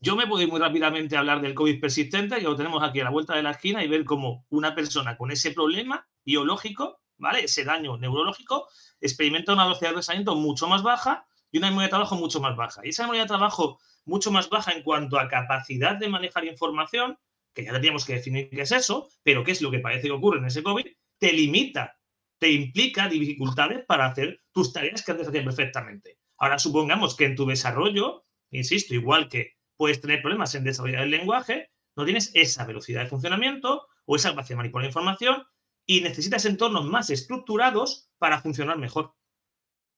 yo 0.00 0.16
me 0.16 0.26
puedo 0.26 0.42
ir 0.42 0.48
muy 0.48 0.60
rápidamente 0.60 1.16
a 1.16 1.20
hablar 1.20 1.40
del 1.40 1.54
COVID 1.54 1.80
persistente, 1.80 2.36
que 2.36 2.42
lo 2.42 2.56
tenemos 2.56 2.82
aquí 2.82 3.00
a 3.00 3.04
la 3.04 3.10
vuelta 3.10 3.36
de 3.36 3.42
la 3.42 3.52
esquina 3.52 3.84
y 3.84 3.88
ver 3.88 4.04
cómo 4.04 4.44
una 4.48 4.74
persona 4.74 5.16
con 5.16 5.30
ese 5.30 5.52
problema 5.52 6.08
biológico, 6.24 7.00
¿vale? 7.18 7.44
Ese 7.44 7.64
daño 7.64 7.96
neurológico, 7.96 8.68
experimenta 9.00 9.52
una 9.52 9.64
velocidad 9.64 9.90
de 9.90 9.94
pensamiento 9.94 10.34
mucho 10.34 10.66
más 10.66 10.82
baja 10.82 11.26
y 11.56 11.58
una 11.58 11.68
memoria 11.68 11.86
de 11.86 11.90
trabajo 11.90 12.16
mucho 12.16 12.38
más 12.38 12.54
baja. 12.54 12.82
Y 12.84 12.90
esa 12.90 13.04
memoria 13.04 13.22
de 13.22 13.28
trabajo 13.28 13.80
mucho 14.04 14.30
más 14.30 14.50
baja 14.50 14.72
en 14.72 14.82
cuanto 14.82 15.18
a 15.18 15.26
capacidad 15.26 15.96
de 15.96 16.06
manejar 16.06 16.44
información, 16.44 17.18
que 17.54 17.64
ya 17.64 17.72
tendríamos 17.72 18.04
que 18.04 18.12
definir 18.12 18.50
qué 18.50 18.60
es 18.60 18.72
eso, 18.72 19.08
pero 19.22 19.42
qué 19.42 19.52
es 19.52 19.62
lo 19.62 19.70
que 19.70 19.78
parece 19.78 20.08
que 20.08 20.12
ocurre 20.12 20.38
en 20.38 20.44
ese 20.44 20.62
COVID, 20.62 20.84
te 21.16 21.32
limita, 21.32 21.98
te 22.38 22.52
implica 22.52 23.08
dificultades 23.08 23.86
para 23.86 24.04
hacer 24.04 24.42
tus 24.52 24.70
tareas 24.74 25.02
que 25.02 25.12
antes 25.12 25.28
hacías 25.28 25.44
perfectamente. 25.44 26.18
Ahora 26.36 26.58
supongamos 26.58 27.16
que 27.16 27.24
en 27.24 27.36
tu 27.36 27.46
desarrollo, 27.46 28.26
insisto, 28.50 28.94
igual 28.94 29.30
que 29.30 29.54
puedes 29.78 30.02
tener 30.02 30.20
problemas 30.20 30.54
en 30.54 30.64
desarrollar 30.64 31.04
el 31.04 31.10
lenguaje, 31.10 31.70
no 31.96 32.04
tienes 32.04 32.32
esa 32.34 32.66
velocidad 32.66 33.04
de 33.04 33.08
funcionamiento 33.08 33.86
o 34.04 34.16
esa 34.16 34.28
capacidad 34.28 34.56
de 34.56 34.58
manipular 34.58 34.88
información 34.88 35.42
y 35.86 36.02
necesitas 36.02 36.44
entornos 36.44 36.84
más 36.84 37.08
estructurados 37.08 38.10
para 38.18 38.42
funcionar 38.42 38.76
mejor. 38.76 39.14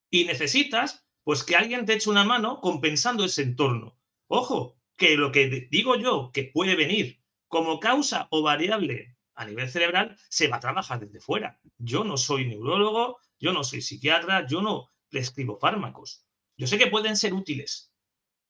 Y 0.09 0.23
necesitas, 0.23 1.05
pues, 1.29 1.43
que 1.43 1.55
alguien 1.55 1.85
te 1.85 1.93
eche 1.93 2.09
una 2.09 2.23
mano 2.23 2.59
compensando 2.59 3.23
ese 3.23 3.43
entorno. 3.43 3.95
Ojo, 4.29 4.79
que 4.97 5.15
lo 5.15 5.31
que 5.31 5.67
digo 5.69 5.95
yo 5.95 6.31
que 6.33 6.45
puede 6.45 6.75
venir 6.75 7.21
como 7.47 7.79
causa 7.79 8.27
o 8.31 8.41
variable 8.41 9.15
a 9.35 9.45
nivel 9.45 9.69
cerebral 9.69 10.17
se 10.27 10.47
va 10.47 10.57
a 10.57 10.59
trabajar 10.59 10.99
desde 10.99 11.19
fuera. 11.19 11.59
Yo 11.77 12.03
no 12.03 12.17
soy 12.17 12.47
neurólogo, 12.47 13.19
yo 13.37 13.53
no 13.53 13.63
soy 13.63 13.83
psiquiatra, 13.83 14.47
yo 14.47 14.63
no 14.63 14.89
prescribo 15.07 15.59
fármacos. 15.59 16.25
Yo 16.57 16.65
sé 16.65 16.79
que 16.79 16.87
pueden 16.87 17.15
ser 17.15 17.35
útiles, 17.35 17.93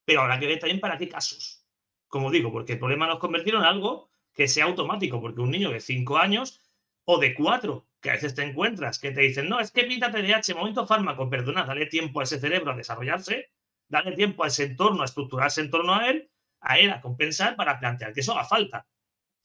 pero 0.06 0.22
habrá 0.22 0.40
que 0.40 0.46
ver 0.46 0.58
también 0.58 0.80
para 0.80 0.96
qué 0.96 1.06
casos. 1.06 1.66
Como 2.08 2.30
digo, 2.30 2.50
porque 2.50 2.72
el 2.72 2.78
problema 2.78 3.06
nos 3.06 3.18
convirtieron 3.18 3.60
en 3.60 3.68
algo 3.68 4.10
que 4.32 4.48
sea 4.48 4.64
automático, 4.64 5.20
porque 5.20 5.42
un 5.42 5.50
niño 5.50 5.68
de 5.68 5.80
5 5.80 6.16
años 6.16 6.59
o 7.04 7.18
de 7.18 7.34
4, 7.34 7.86
que 8.00 8.10
a 8.10 8.14
veces 8.14 8.34
te 8.34 8.42
encuentras, 8.42 8.98
que 8.98 9.10
te 9.10 9.20
dicen, 9.20 9.48
no, 9.48 9.60
es 9.60 9.70
que 9.70 9.84
pinta 9.84 10.10
TDAH, 10.10 10.54
momento 10.54 10.86
fármaco, 10.86 11.28
perdona, 11.28 11.64
dale 11.64 11.86
tiempo 11.86 12.20
a 12.20 12.24
ese 12.24 12.38
cerebro 12.38 12.72
a 12.72 12.76
desarrollarse, 12.76 13.50
dale 13.88 14.12
tiempo 14.12 14.44
a 14.44 14.48
ese 14.48 14.64
entorno, 14.64 15.02
a 15.02 15.06
estructurarse 15.06 15.60
en 15.60 15.70
torno 15.70 15.94
a 15.94 16.08
él, 16.08 16.30
a 16.60 16.78
él 16.78 16.90
a 16.90 17.00
compensar 17.00 17.56
para 17.56 17.78
plantear 17.78 18.12
que 18.12 18.20
eso 18.20 18.32
haga 18.32 18.44
falta. 18.44 18.86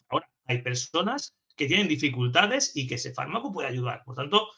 Ahora, 0.09 0.29
hay 0.45 0.61
personas 0.61 1.35
que 1.55 1.67
tienen 1.67 1.87
dificultades 1.87 2.75
y 2.75 2.87
que 2.87 2.95
ese 2.95 3.13
fármaco 3.13 3.51
puede 3.51 3.67
ayudar. 3.67 4.03
Por 4.03 4.15
tanto, 4.15 4.49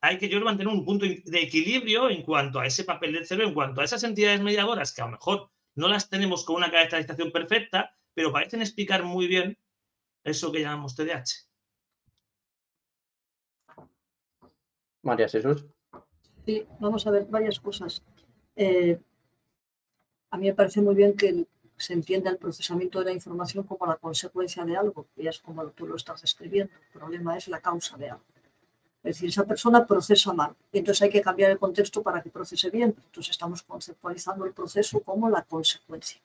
hay 0.00 0.18
que 0.18 0.28
yo 0.28 0.40
mantener 0.40 0.72
un 0.72 0.84
punto 0.84 1.06
de 1.06 1.42
equilibrio 1.42 2.08
en 2.08 2.22
cuanto 2.22 2.60
a 2.60 2.66
ese 2.66 2.84
papel 2.84 3.12
del 3.12 3.26
cerebro, 3.26 3.48
en 3.48 3.54
cuanto 3.54 3.80
a 3.80 3.84
esas 3.84 4.04
entidades 4.04 4.40
mediadoras 4.40 4.94
que 4.94 5.02
a 5.02 5.06
lo 5.06 5.12
mejor 5.12 5.50
no 5.74 5.88
las 5.88 6.08
tenemos 6.08 6.44
con 6.44 6.56
una 6.56 6.70
caracterización 6.70 7.32
perfecta, 7.32 7.96
pero 8.14 8.32
parecen 8.32 8.62
explicar 8.62 9.02
muy 9.02 9.26
bien 9.26 9.58
eso 10.24 10.52
que 10.52 10.60
llamamos 10.60 10.94
TDAH. 10.94 11.49
María 15.02 15.28
Jesús. 15.28 15.64
Sí, 16.44 16.66
vamos 16.78 17.06
a 17.06 17.10
ver 17.10 17.26
varias 17.26 17.60
cosas. 17.60 18.02
Eh, 18.56 18.98
a 20.30 20.36
mí 20.36 20.46
me 20.46 20.54
parece 20.54 20.80
muy 20.80 20.94
bien 20.94 21.16
que 21.16 21.46
se 21.76 21.94
entienda 21.94 22.30
el 22.30 22.36
procesamiento 22.36 22.98
de 22.98 23.06
la 23.06 23.12
información 23.12 23.64
como 23.64 23.86
la 23.86 23.96
consecuencia 23.96 24.64
de 24.64 24.76
algo, 24.76 25.06
y 25.16 25.26
es 25.26 25.38
como 25.38 25.66
tú 25.70 25.86
lo 25.86 25.96
estás 25.96 26.20
describiendo. 26.20 26.72
El 26.92 27.00
problema 27.00 27.36
es 27.36 27.48
la 27.48 27.60
causa 27.60 27.96
de 27.96 28.10
algo. 28.10 28.24
Es 29.02 29.16
decir, 29.16 29.30
esa 29.30 29.46
persona 29.46 29.86
procesa 29.86 30.34
mal, 30.34 30.54
y 30.72 30.78
entonces 30.78 31.02
hay 31.02 31.10
que 31.10 31.22
cambiar 31.22 31.50
el 31.50 31.58
contexto 31.58 32.02
para 32.02 32.22
que 32.22 32.28
procese 32.30 32.68
bien. 32.68 32.94
Entonces 33.06 33.30
estamos 33.30 33.62
conceptualizando 33.62 34.44
el 34.44 34.52
proceso 34.52 35.00
como 35.00 35.30
la 35.30 35.42
consecuencia. 35.42 36.20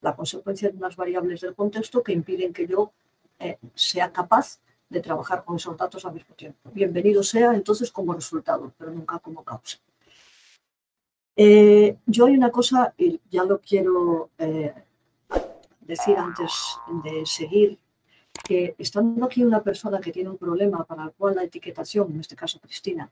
La 0.00 0.14
consecuencia 0.16 0.68
de 0.68 0.76
unas 0.76 0.96
variables 0.96 1.40
del 1.40 1.54
contexto 1.54 2.02
que 2.02 2.12
impiden 2.12 2.52
que 2.52 2.66
yo 2.66 2.92
eh, 3.38 3.58
sea 3.74 4.12
capaz 4.12 4.58
de 4.88 5.00
trabajar 5.00 5.44
con 5.44 5.56
esos 5.56 5.76
datos 5.76 6.04
al 6.04 6.14
mismo 6.14 6.34
tiempo. 6.34 6.70
Bienvenido 6.72 7.22
sea 7.22 7.54
entonces 7.54 7.90
como 7.90 8.12
resultado, 8.12 8.72
pero 8.78 8.92
nunca 8.92 9.18
como 9.18 9.42
causa. 9.42 9.78
Eh, 11.34 11.98
yo 12.06 12.26
hay 12.26 12.34
una 12.34 12.50
cosa, 12.50 12.94
y 12.96 13.20
ya 13.30 13.44
lo 13.44 13.60
quiero 13.60 14.30
eh, 14.38 14.72
decir 15.80 16.16
antes 16.16 16.52
de 17.04 17.26
seguir, 17.26 17.78
que 18.44 18.74
estando 18.78 19.26
aquí 19.26 19.42
una 19.42 19.62
persona 19.62 20.00
que 20.00 20.12
tiene 20.12 20.30
un 20.30 20.38
problema 20.38 20.84
para 20.84 21.04
el 21.04 21.12
cual 21.12 21.34
la 21.34 21.44
etiquetación, 21.44 22.12
en 22.12 22.20
este 22.20 22.36
caso 22.36 22.60
Cristina, 22.60 23.10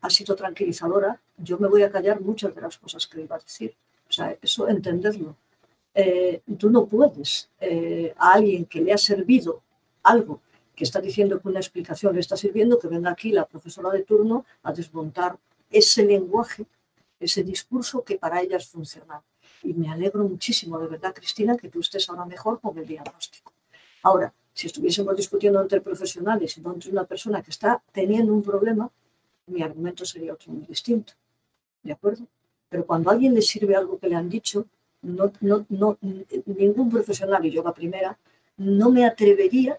ha 0.00 0.10
sido 0.10 0.36
tranquilizadora, 0.36 1.20
yo 1.38 1.58
me 1.58 1.68
voy 1.68 1.82
a 1.82 1.90
callar 1.90 2.20
muchas 2.20 2.54
de 2.54 2.60
las 2.60 2.76
cosas 2.76 3.06
que 3.06 3.22
iba 3.22 3.36
a 3.36 3.38
decir. 3.38 3.74
O 4.08 4.12
sea, 4.12 4.36
eso 4.42 4.68
entenderlo. 4.68 5.34
Eh, 5.94 6.42
tú 6.58 6.70
no 6.70 6.86
puedes 6.86 7.48
a 8.16 8.32
alguien 8.34 8.66
que 8.66 8.82
le 8.82 8.92
ha 8.92 8.98
servido 8.98 9.62
algo 10.02 10.40
que 10.78 10.84
está 10.84 11.00
diciendo 11.00 11.40
que 11.40 11.48
una 11.48 11.58
explicación 11.58 12.14
le 12.14 12.20
está 12.20 12.36
sirviendo, 12.36 12.78
que 12.78 12.86
venga 12.86 13.10
aquí 13.10 13.32
la 13.32 13.44
profesora 13.44 13.90
de 13.90 14.04
turno 14.04 14.44
a 14.62 14.72
desmontar 14.72 15.36
ese 15.68 16.04
lenguaje, 16.04 16.66
ese 17.18 17.42
discurso 17.42 18.04
que 18.04 18.16
para 18.16 18.40
ella 18.40 18.58
es 18.58 18.68
funcional. 18.68 19.20
Y 19.64 19.74
me 19.74 19.90
alegro 19.90 20.22
muchísimo, 20.22 20.78
de 20.78 20.86
verdad, 20.86 21.12
Cristina, 21.12 21.56
que 21.56 21.68
tú 21.68 21.80
estés 21.80 22.08
ahora 22.08 22.24
mejor 22.26 22.60
con 22.60 22.78
el 22.78 22.86
diagnóstico. 22.86 23.52
Ahora, 24.04 24.32
si 24.54 24.68
estuviésemos 24.68 25.16
discutiendo 25.16 25.60
entre 25.60 25.80
profesionales 25.80 26.56
y 26.56 26.60
no 26.60 26.72
entre 26.72 26.92
una 26.92 27.04
persona 27.04 27.42
que 27.42 27.50
está 27.50 27.82
teniendo 27.90 28.32
un 28.32 28.44
problema, 28.44 28.88
mi 29.48 29.62
argumento 29.62 30.04
sería 30.04 30.34
otro 30.34 30.52
muy 30.52 30.64
distinto. 30.64 31.14
¿De 31.82 31.90
acuerdo? 31.90 32.24
Pero 32.68 32.86
cuando 32.86 33.10
a 33.10 33.14
alguien 33.14 33.34
le 33.34 33.42
sirve 33.42 33.74
algo 33.74 33.98
que 33.98 34.08
le 34.08 34.14
han 34.14 34.28
dicho, 34.28 34.64
no, 35.02 35.32
no, 35.40 35.66
no, 35.70 35.98
ningún 36.46 36.88
profesional, 36.88 37.44
y 37.44 37.50
yo 37.50 37.64
la 37.64 37.74
primera, 37.74 38.16
no 38.58 38.90
me 38.90 39.04
atrevería 39.04 39.76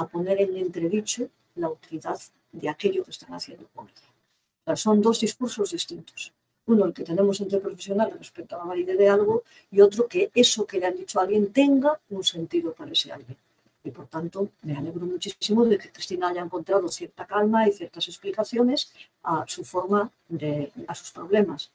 a 0.00 0.06
poner 0.06 0.40
en 0.40 0.56
entredicho 0.56 1.28
la 1.56 1.68
utilidad 1.68 2.18
de 2.52 2.68
aquello 2.68 3.04
que 3.04 3.10
están 3.10 3.34
haciendo 3.34 3.66
con 3.74 3.88
ella. 3.88 4.76
son 4.76 5.02
dos 5.02 5.20
discursos 5.20 5.72
distintos. 5.72 6.32
Uno, 6.66 6.84
el 6.84 6.92
que 6.92 7.02
tenemos 7.02 7.40
entre 7.40 7.58
profesionales 7.58 8.16
respecto 8.16 8.54
a 8.54 8.58
la 8.58 8.64
validez 8.64 8.96
de 8.96 9.08
algo, 9.08 9.42
y 9.70 9.80
otro, 9.80 10.06
que 10.06 10.30
eso 10.34 10.66
que 10.66 10.78
le 10.78 10.86
han 10.86 10.96
dicho 10.96 11.18
a 11.18 11.22
alguien 11.22 11.52
tenga 11.52 11.98
un 12.10 12.22
sentido 12.22 12.72
para 12.72 12.92
ese 12.92 13.10
alguien. 13.10 13.36
Y 13.82 13.90
por 13.90 14.06
tanto, 14.06 14.50
me 14.62 14.76
alegro 14.76 15.04
muchísimo 15.06 15.64
de 15.64 15.78
que 15.78 15.90
Cristina 15.90 16.28
haya 16.28 16.42
encontrado 16.42 16.88
cierta 16.88 17.26
calma 17.26 17.66
y 17.66 17.72
ciertas 17.72 18.06
explicaciones 18.06 18.92
a 19.22 19.44
su 19.48 19.64
forma 19.64 20.10
de, 20.28 20.70
a 20.86 20.94
sus 20.94 21.10
problemas. 21.10 21.70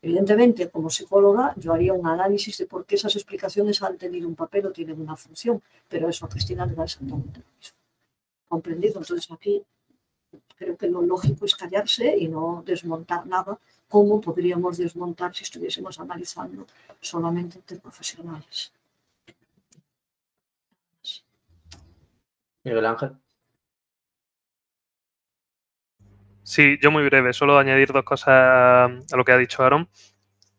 Evidentemente, 0.00 0.70
como 0.70 0.90
psicóloga, 0.90 1.54
yo 1.56 1.72
haría 1.72 1.92
un 1.92 2.06
análisis 2.06 2.56
de 2.58 2.66
por 2.66 2.86
qué 2.86 2.94
esas 2.94 3.16
explicaciones 3.16 3.82
han 3.82 3.98
tenido 3.98 4.28
un 4.28 4.36
papel 4.36 4.66
o 4.66 4.72
tienen 4.72 5.00
una 5.00 5.16
función, 5.16 5.60
pero 5.88 6.08
eso 6.08 6.26
a 6.26 6.28
Cristina 6.28 6.64
le 6.66 6.74
da 6.74 6.84
exactamente 6.84 7.40
lo 7.40 7.46
mismo. 7.56 7.78
¿Comprendido? 8.46 9.00
Entonces 9.00 9.30
aquí 9.30 9.62
creo 10.56 10.76
que 10.76 10.88
lo 10.88 11.02
lógico 11.02 11.44
es 11.44 11.54
callarse 11.54 12.16
y 12.16 12.28
no 12.28 12.62
desmontar 12.64 13.26
nada, 13.26 13.58
como 13.88 14.20
podríamos 14.20 14.76
desmontar 14.76 15.34
si 15.34 15.44
estuviésemos 15.44 15.98
analizando 15.98 16.66
solamente 17.00 17.58
entre 17.58 17.78
profesionales. 17.78 18.72
Miguel 22.64 22.86
Ángel. 22.86 23.16
Sí, 26.48 26.78
yo 26.80 26.90
muy 26.90 27.04
breve, 27.04 27.34
solo 27.34 27.58
añadir 27.58 27.92
dos 27.92 28.04
cosas 28.04 28.28
a 28.30 29.16
lo 29.16 29.22
que 29.22 29.32
ha 29.32 29.36
dicho 29.36 29.62
Aaron. 29.62 29.86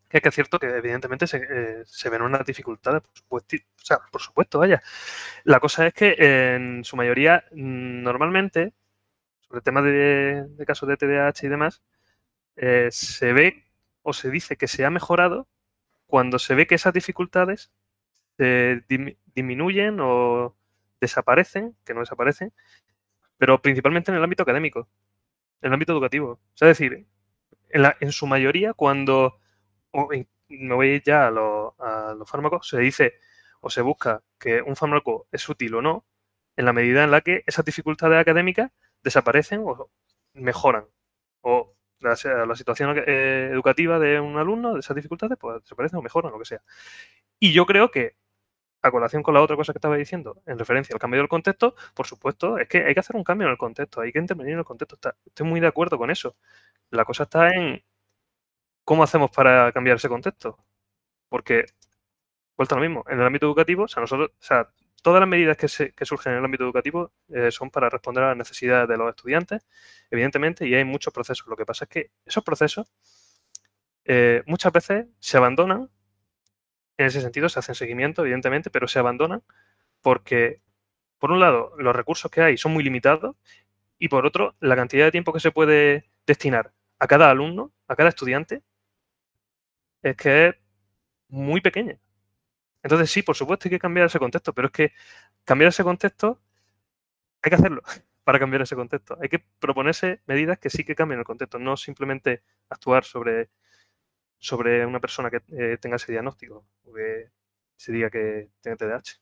Que 0.09 0.17
es 0.17 0.23
que 0.23 0.29
es 0.29 0.35
cierto 0.35 0.59
que 0.59 0.67
evidentemente 0.67 1.27
se, 1.27 1.37
eh, 1.37 2.09
ven 2.11 2.21
unas 2.21 2.45
dificultades, 2.45 3.01
por 3.01 3.15
supuesto, 3.15 3.55
o 3.57 3.85
sea, 3.85 3.99
por 4.11 4.21
supuesto, 4.21 4.59
vaya. 4.59 4.83
La 5.45 5.59
cosa 5.59 5.87
es 5.87 5.93
que 5.95 6.15
en 6.55 6.83
su 6.83 6.95
mayoría, 6.95 7.45
normalmente, 7.53 8.73
sobre 9.41 9.61
temas 9.61 9.83
de, 9.85 10.65
casos 10.67 10.89
de 10.89 10.97
TDAH 10.97 11.47
y 11.47 11.49
demás, 11.49 11.83
eh, 12.57 12.89
se 12.91 13.33
ve 13.33 13.65
o 14.03 14.13
se 14.13 14.31
dice 14.31 14.57
que 14.57 14.67
se 14.67 14.85
ha 14.85 14.91
mejorado 14.91 15.47
cuando 16.07 16.39
se 16.39 16.55
ve 16.55 16.67
que 16.67 16.75
esas 16.75 16.93
dificultades 16.93 17.71
se 18.37 18.83
disminuyen 19.35 19.99
o 20.01 20.55
desaparecen, 21.01 21.75
que 21.85 21.93
no 21.95 22.01
desaparecen, 22.01 22.53
pero 23.37 23.61
principalmente 23.61 24.11
en 24.11 24.17
el 24.17 24.23
ámbito 24.23 24.43
académico 24.43 24.89
en 25.61 25.67
el 25.67 25.73
ámbito 25.73 25.93
educativo. 25.93 26.39
es 26.55 26.67
decir, 26.67 27.07
en, 27.69 28.11
su 28.11 28.27
mayoría, 28.27 28.73
cuando 28.73 29.39
me 30.49 30.73
voy 30.73 31.01
ya 31.05 31.27
a, 31.27 31.31
los 31.31 32.29
fármacos, 32.29 32.67
se 32.67 32.79
dice 32.79 33.13
o 33.61 33.69
se 33.69 33.81
busca 33.81 34.23
que 34.39 34.61
un 34.61 34.75
fármaco 34.75 35.27
es 35.31 35.47
útil 35.49 35.75
o 35.75 35.81
no, 35.81 36.05
en 36.55 36.65
la 36.65 36.73
medida 36.73 37.03
en 37.03 37.11
la 37.11 37.21
que 37.21 37.43
esas 37.45 37.65
dificultades 37.65 38.19
académicas 38.19 38.71
desaparecen 39.03 39.61
o 39.65 39.91
mejoran. 40.33 40.87
O 41.41 41.75
la, 41.99 42.15
situación 42.15 42.97
eh, 43.05 43.49
educativa 43.51 43.99
de 43.99 44.19
un 44.19 44.37
alumno, 44.37 44.73
de 44.73 44.79
esas 44.79 44.95
dificultades, 44.95 45.37
pues 45.39 45.61
desaparecen 45.61 45.99
o 45.99 46.01
mejoran, 46.01 46.31
lo 46.31 46.39
que 46.39 46.45
sea. 46.45 46.61
Y 47.39 47.53
yo 47.53 47.65
creo 47.65 47.91
que 47.91 48.15
a 48.81 48.91
colación 48.91 49.23
con 49.23 49.33
la 49.33 49.41
otra 49.41 49.55
cosa 49.55 49.73
que 49.73 49.77
estaba 49.77 49.97
diciendo, 49.97 50.41
en 50.45 50.57
referencia 50.57 50.93
al 50.93 50.99
cambio 50.99 51.19
del 51.19 51.27
contexto, 51.29 51.75
por 51.93 52.07
supuesto, 52.07 52.57
es 52.57 52.67
que 52.67 52.85
hay 52.85 52.93
que 52.93 52.99
hacer 53.01 53.15
un 53.15 53.23
cambio 53.23 53.47
en 53.47 53.51
el 53.51 53.57
contexto, 53.57 54.01
hay 54.01 54.11
que 54.11 54.19
intervenir 54.19 54.53
en 54.53 54.59
el 54.59 54.65
contexto. 54.65 54.97
estoy 55.25 55.47
muy 55.47 55.59
de 55.59 55.67
acuerdo 55.67 55.97
con 55.97 56.11
eso. 56.11 56.35
La 56.91 57.05
cosa 57.05 57.23
está 57.23 57.49
en 57.53 57.83
cómo 58.83 59.03
hacemos 59.03 59.31
para 59.31 59.71
cambiar 59.71 59.97
ese 59.97 60.09
contexto. 60.09 60.57
Porque, 61.29 61.65
vuelta 62.57 62.75
a 62.75 62.79
lo 62.79 62.81
mismo, 62.81 63.05
en 63.07 63.19
el 63.19 63.25
ámbito 63.25 63.45
educativo, 63.47 63.83
o 63.83 63.87
sea, 63.87 64.01
nosotros, 64.01 64.31
o 64.31 64.43
sea, 64.43 64.69
todas 65.03 65.19
las 65.19 65.29
medidas 65.29 65.57
que, 65.57 65.67
surgen 66.05 66.33
en 66.33 66.39
el 66.39 66.45
ámbito 66.45 66.63
educativo 66.63 67.13
eh, 67.29 67.51
son 67.51 67.69
para 67.71 67.89
responder 67.89 68.23
a 68.23 68.27
las 68.29 68.37
necesidades 68.37 68.89
de 68.89 68.97
los 68.97 69.09
estudiantes, 69.09 69.67
evidentemente, 70.09 70.67
y 70.67 70.75
hay 70.75 70.85
muchos 70.85 71.13
procesos. 71.13 71.47
Lo 71.47 71.55
que 71.55 71.65
pasa 71.65 71.85
es 71.85 71.89
que 71.89 72.11
esos 72.25 72.43
procesos 72.43 72.91
eh, 74.05 74.43
muchas 74.47 74.73
veces 74.73 75.07
se 75.19 75.37
abandonan 75.37 75.89
en 76.99 77.07
ese 77.07 77.21
sentido 77.21 77.49
se 77.49 77.59
hacen 77.59 77.75
seguimiento, 77.75 78.23
evidentemente, 78.23 78.69
pero 78.69 78.87
se 78.87 78.99
abandonan 78.99 79.41
porque, 80.01 80.61
por 81.19 81.31
un 81.31 81.39
lado, 81.39 81.73
los 81.77 81.95
recursos 81.95 82.29
que 82.31 82.41
hay 82.41 82.57
son 82.57 82.73
muy 82.73 82.83
limitados 82.83 83.37
y, 83.99 84.09
por 84.09 84.25
otro, 84.25 84.55
la 84.59 84.75
cantidad 84.75 85.05
de 85.05 85.11
tiempo 85.11 85.33
que 85.33 85.39
se 85.39 85.51
puede 85.51 86.09
destinar 86.27 86.73
a 86.99 87.07
cada 87.07 87.29
alumno, 87.31 87.73
a 87.87 87.95
cada 87.95 88.09
estudiante, 88.09 88.63
es 90.01 90.15
que 90.17 90.47
es 90.49 90.55
muy 91.29 91.61
pequeña. 91.61 91.99
Entonces, 92.83 93.11
sí, 93.11 93.23
por 93.23 93.35
supuesto 93.35 93.67
hay 93.67 93.71
que 93.71 93.79
cambiar 93.79 94.07
ese 94.07 94.19
contexto, 94.19 94.53
pero 94.53 94.67
es 94.67 94.73
que 94.73 94.93
cambiar 95.45 95.69
ese 95.69 95.83
contexto 95.83 96.41
hay 97.41 97.49
que 97.49 97.55
hacerlo 97.55 97.81
para 98.23 98.39
cambiar 98.39 98.61
ese 98.63 98.75
contexto. 98.75 99.17
Hay 99.21 99.29
que 99.29 99.39
proponerse 99.59 100.21
medidas 100.27 100.59
que 100.59 100.69
sí 100.69 100.83
que 100.83 100.95
cambien 100.95 101.19
el 101.19 101.25
contexto, 101.25 101.59
no 101.59 101.77
simplemente 101.77 102.43
actuar 102.69 103.05
sobre 103.05 103.49
sobre 104.39 104.85
una 104.85 104.99
persona 104.99 105.29
que 105.29 105.41
eh, 105.51 105.77
tenga 105.77 105.97
ese 105.97 106.11
diagnóstico 106.11 106.65
o 106.85 106.93
que 106.93 107.29
se 107.75 107.91
diga 107.91 108.09
que 108.09 108.49
tiene 108.61 108.77
TDAH. 108.77 109.19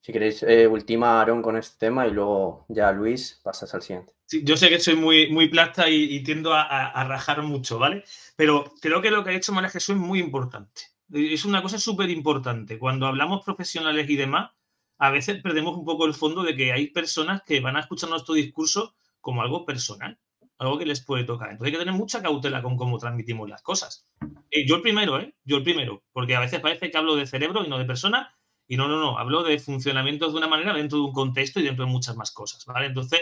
Si 0.00 0.12
queréis, 0.12 0.42
eh, 0.42 0.66
ultima 0.66 1.20
Aaron 1.20 1.40
con 1.40 1.56
este 1.56 1.86
tema 1.86 2.06
y 2.06 2.10
luego 2.10 2.66
ya 2.68 2.92
Luis 2.92 3.40
pasas 3.42 3.74
al 3.74 3.80
siguiente. 3.80 4.12
Sí, 4.26 4.42
yo 4.44 4.56
sé 4.56 4.68
que 4.68 4.78
soy 4.78 4.96
muy, 4.96 5.30
muy 5.30 5.48
plasta 5.48 5.88
y, 5.88 6.22
tiendo 6.22 6.52
a, 6.52 7.04
rajar 7.04 7.42
mucho, 7.42 7.78
¿vale? 7.78 8.04
Pero 8.36 8.74
creo 8.82 9.00
que 9.00 9.10
lo 9.10 9.24
que 9.24 9.30
ha 9.30 9.34
hecho 9.34 9.52
María 9.52 9.70
Jesús 9.70 9.96
es 9.96 10.00
muy 10.00 10.18
importante. 10.18 10.82
Es 11.10 11.46
una 11.46 11.62
cosa 11.62 11.78
súper 11.78 12.10
importante. 12.10 12.78
Cuando 12.78 13.06
hablamos 13.06 13.44
profesionales 13.44 14.08
y 14.10 14.16
demás, 14.16 14.50
a 14.98 15.10
veces 15.10 15.42
perdemos 15.42 15.74
un 15.76 15.86
poco 15.86 16.04
el 16.04 16.14
fondo 16.14 16.42
de 16.42 16.54
que 16.54 16.72
hay 16.72 16.88
personas 16.88 17.42
que 17.42 17.60
van 17.60 17.76
a 17.76 17.80
escuchar 17.80 18.10
nuestro 18.10 18.34
discurso 18.34 18.94
como 19.22 19.40
algo 19.40 19.64
personal 19.64 20.18
algo 20.66 20.78
que 20.78 20.86
les 20.86 21.04
puede 21.04 21.24
tocar. 21.24 21.50
Entonces 21.50 21.66
hay 21.66 21.72
que 21.72 21.84
tener 21.84 21.94
mucha 21.94 22.22
cautela 22.22 22.62
con 22.62 22.76
cómo 22.76 22.98
transmitimos 22.98 23.48
las 23.48 23.62
cosas. 23.62 24.08
Eh, 24.50 24.66
yo 24.66 24.76
el 24.76 24.82
primero, 24.82 25.18
¿eh? 25.18 25.34
Yo 25.44 25.56
el 25.56 25.62
primero, 25.62 26.04
porque 26.12 26.36
a 26.36 26.40
veces 26.40 26.60
parece 26.60 26.90
que 26.90 26.96
hablo 26.96 27.16
de 27.16 27.26
cerebro 27.26 27.64
y 27.64 27.68
no 27.68 27.78
de 27.78 27.84
persona, 27.84 28.34
y 28.66 28.76
no, 28.76 28.88
no, 28.88 28.98
no, 28.98 29.18
hablo 29.18 29.42
de 29.42 29.58
funcionamiento 29.58 30.30
de 30.30 30.36
una 30.36 30.48
manera 30.48 30.72
dentro 30.72 30.98
de 30.98 31.04
un 31.04 31.12
contexto 31.12 31.60
y 31.60 31.64
dentro 31.64 31.84
de 31.84 31.90
muchas 31.90 32.16
más 32.16 32.30
cosas, 32.32 32.64
¿vale? 32.66 32.86
Entonces, 32.86 33.20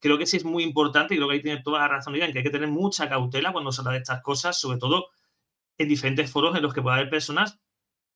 creo 0.00 0.18
que 0.18 0.26
sí 0.26 0.36
es 0.36 0.44
muy 0.44 0.64
importante 0.64 1.14
y 1.14 1.18
creo 1.18 1.28
que 1.28 1.34
ahí 1.34 1.42
tiene 1.42 1.62
toda 1.62 1.80
la 1.80 1.88
razón, 1.88 2.14
en 2.16 2.32
que 2.32 2.38
hay 2.38 2.44
que 2.44 2.50
tener 2.50 2.68
mucha 2.68 3.08
cautela 3.08 3.52
cuando 3.52 3.70
se 3.70 3.82
habla 3.82 3.92
de 3.92 3.98
estas 3.98 4.22
cosas, 4.22 4.58
sobre 4.58 4.78
todo 4.78 5.08
en 5.78 5.88
diferentes 5.88 6.30
foros 6.30 6.56
en 6.56 6.62
los 6.62 6.74
que 6.74 6.82
pueda 6.82 6.96
haber 6.96 7.10
personas, 7.10 7.60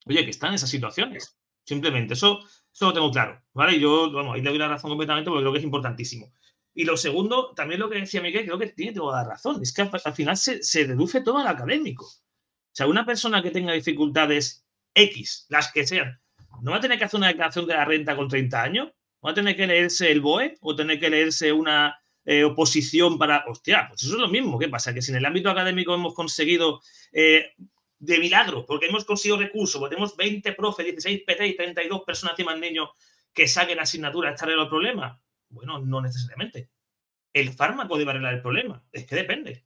oye, 0.06 0.24
que 0.24 0.30
están 0.30 0.50
en 0.50 0.54
esas 0.56 0.70
situaciones. 0.70 1.38
Simplemente, 1.64 2.14
eso, 2.14 2.40
eso 2.72 2.86
lo 2.86 2.92
tengo 2.92 3.10
claro, 3.10 3.42
¿vale? 3.52 3.78
Yo, 3.78 4.10
vamos, 4.10 4.34
ahí 4.34 4.42
le 4.42 4.50
doy 4.50 4.58
la 4.58 4.68
razón 4.68 4.90
completamente 4.90 5.30
porque 5.30 5.42
creo 5.42 5.52
que 5.52 5.58
es 5.58 5.64
importantísimo. 5.64 6.32
Y 6.74 6.84
lo 6.84 6.96
segundo, 6.96 7.52
también 7.54 7.80
lo 7.80 7.88
que 7.88 8.00
decía 8.00 8.20
Miguel, 8.20 8.44
creo 8.44 8.58
que 8.58 8.66
tiene 8.68 8.92
toda 8.92 9.22
la 9.22 9.28
razón, 9.28 9.62
es 9.62 9.72
que 9.72 9.82
al, 9.82 10.14
final 10.14 10.36
se, 10.36 10.62
se 10.62 10.84
reduce 10.84 11.20
todo 11.20 11.38
al 11.38 11.46
académico. 11.46 12.04
O 12.04 12.76
sea, 12.76 12.88
una 12.88 13.06
persona 13.06 13.42
que 13.42 13.52
tenga 13.52 13.72
dificultades 13.72 14.66
X, 14.94 15.46
las 15.48 15.72
que 15.72 15.86
sean, 15.86 16.20
no 16.62 16.72
va 16.72 16.78
a 16.78 16.80
tener 16.80 16.98
que 16.98 17.04
hacer 17.04 17.18
una 17.18 17.28
declaración 17.28 17.66
de 17.66 17.74
la 17.74 17.84
renta 17.84 18.16
con 18.16 18.28
30 18.28 18.62
años, 18.62 18.88
va 19.24 19.30
a 19.30 19.34
tener 19.34 19.56
que 19.56 19.66
leerse 19.66 20.10
el 20.10 20.20
BOE 20.20 20.58
o 20.60 20.74
tener 20.74 20.98
que 20.98 21.10
leerse 21.10 21.52
una 21.52 21.98
eh, 22.24 22.44
oposición 22.44 23.18
para. 23.18 23.44
Hostia, 23.46 23.86
pues 23.88 24.02
eso 24.02 24.14
es 24.14 24.20
lo 24.20 24.28
mismo. 24.28 24.58
¿Qué 24.58 24.68
pasa? 24.68 24.92
Que 24.92 25.02
si 25.02 25.10
en 25.10 25.18
el 25.18 25.26
ámbito 25.26 25.50
académico 25.50 25.94
hemos 25.94 26.14
conseguido 26.14 26.80
eh, 27.12 27.52
de 27.98 28.18
milagro, 28.18 28.66
porque 28.66 28.86
hemos 28.86 29.04
conseguido 29.04 29.38
recursos, 29.38 29.78
porque 29.78 29.94
tenemos 29.94 30.16
20 30.16 30.52
profes, 30.52 30.86
16 30.86 31.22
PT 31.26 31.46
y 31.46 31.56
32 31.56 32.02
personas 32.02 32.36
más 32.44 32.58
niños 32.58 32.90
que 33.32 33.48
saquen 33.48 33.80
asignatura, 33.80 34.30
¿está 34.30 34.46
el 34.46 34.68
problema? 34.68 35.20
Bueno, 35.54 35.78
no 35.78 36.00
necesariamente. 36.00 36.70
El 37.32 37.52
fármaco 37.52 37.96
debe 37.96 38.10
arreglar 38.10 38.34
el 38.34 38.42
problema. 38.42 38.84
Es 38.92 39.06
que 39.06 39.16
depende. 39.16 39.64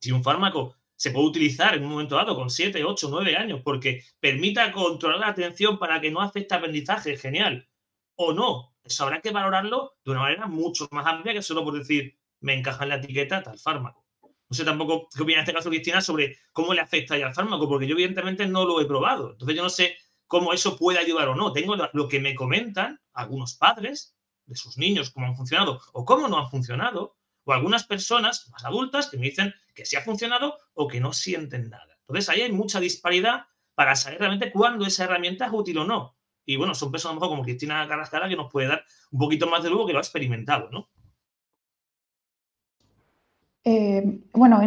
Si 0.00 0.10
un 0.10 0.24
fármaco 0.24 0.76
se 0.96 1.10
puede 1.12 1.26
utilizar 1.26 1.74
en 1.74 1.84
un 1.84 1.90
momento 1.90 2.16
dado 2.16 2.34
con 2.34 2.50
7, 2.50 2.82
8, 2.82 3.08
9 3.10 3.36
años 3.36 3.60
porque 3.62 4.04
permita 4.18 4.72
controlar 4.72 5.20
la 5.20 5.28
atención 5.28 5.78
para 5.78 6.00
que 6.00 6.10
no 6.10 6.20
afecte 6.20 6.54
aprendizaje, 6.54 7.16
genial. 7.16 7.68
O 8.16 8.32
no, 8.32 8.74
eso 8.82 9.04
habrá 9.04 9.20
que 9.20 9.30
valorarlo 9.30 9.96
de 10.04 10.10
una 10.10 10.20
manera 10.20 10.46
mucho 10.46 10.88
más 10.90 11.06
amplia 11.06 11.34
que 11.34 11.42
solo 11.42 11.62
por 11.62 11.78
decir, 11.78 12.18
me 12.40 12.54
encaja 12.54 12.82
en 12.82 12.88
la 12.90 12.96
etiqueta 12.96 13.42
tal 13.42 13.58
fármaco. 13.58 14.04
No 14.22 14.56
sé 14.56 14.64
tampoco 14.64 15.08
qué 15.14 15.22
opina 15.22 15.38
en 15.38 15.42
este 15.42 15.52
caso 15.52 15.68
Cristina 15.68 16.00
sobre 16.00 16.36
cómo 16.52 16.74
le 16.74 16.80
afecta 16.80 17.16
ya 17.16 17.26
al 17.26 17.34
fármaco, 17.34 17.68
porque 17.68 17.86
yo 17.86 17.92
evidentemente 17.92 18.46
no 18.46 18.64
lo 18.64 18.80
he 18.80 18.86
probado. 18.86 19.32
Entonces 19.32 19.56
yo 19.56 19.62
no 19.62 19.70
sé 19.70 19.96
cómo 20.26 20.52
eso 20.52 20.76
puede 20.76 20.98
ayudar 20.98 21.28
o 21.28 21.34
no. 21.34 21.52
Tengo 21.52 21.76
lo 21.76 22.08
que 22.08 22.18
me 22.18 22.34
comentan 22.34 23.00
algunos 23.12 23.54
padres 23.54 24.17
de 24.48 24.56
sus 24.56 24.78
niños, 24.78 25.10
cómo 25.10 25.26
han 25.26 25.36
funcionado 25.36 25.80
o 25.92 26.04
cómo 26.04 26.26
no 26.28 26.38
han 26.38 26.50
funcionado, 26.50 27.16
o 27.44 27.52
algunas 27.52 27.84
personas 27.84 28.48
más 28.50 28.64
adultas 28.64 29.08
que 29.08 29.16
me 29.16 29.26
dicen 29.26 29.54
que 29.74 29.86
sí 29.86 29.96
ha 29.96 30.02
funcionado 30.02 30.58
o 30.74 30.88
que 30.88 31.00
no 31.00 31.12
sienten 31.12 31.70
nada. 31.70 31.98
Entonces 32.00 32.28
ahí 32.28 32.42
hay 32.42 32.52
mucha 32.52 32.80
disparidad 32.80 33.46
para 33.74 33.94
saber 33.94 34.18
realmente 34.18 34.50
cuándo 34.50 34.84
esa 34.84 35.04
herramienta 35.04 35.46
es 35.46 35.52
útil 35.52 35.78
o 35.78 35.84
no. 35.84 36.16
Y 36.44 36.56
bueno, 36.56 36.74
son 36.74 36.90
personas 36.90 37.18
como 37.20 37.42
Cristina 37.42 37.86
Carrascara 37.86 38.28
que 38.28 38.36
nos 38.36 38.50
puede 38.50 38.68
dar 38.68 38.84
un 39.10 39.18
poquito 39.18 39.46
más 39.46 39.62
de 39.62 39.70
lujo 39.70 39.86
que 39.86 39.92
lo 39.92 39.98
ha 39.98 40.02
experimentado, 40.02 40.70
¿no? 40.70 40.88
Eh, 43.64 44.20
bueno, 44.32 44.60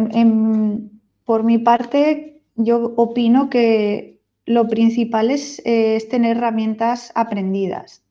por 1.24 1.42
mi 1.42 1.58
parte, 1.58 2.42
yo 2.54 2.94
opino 2.96 3.50
que 3.50 4.22
lo 4.44 4.68
principal 4.68 5.30
es, 5.30 5.60
es 5.64 6.08
tener 6.08 6.36
herramientas 6.36 7.10
aprendidas, 7.14 8.04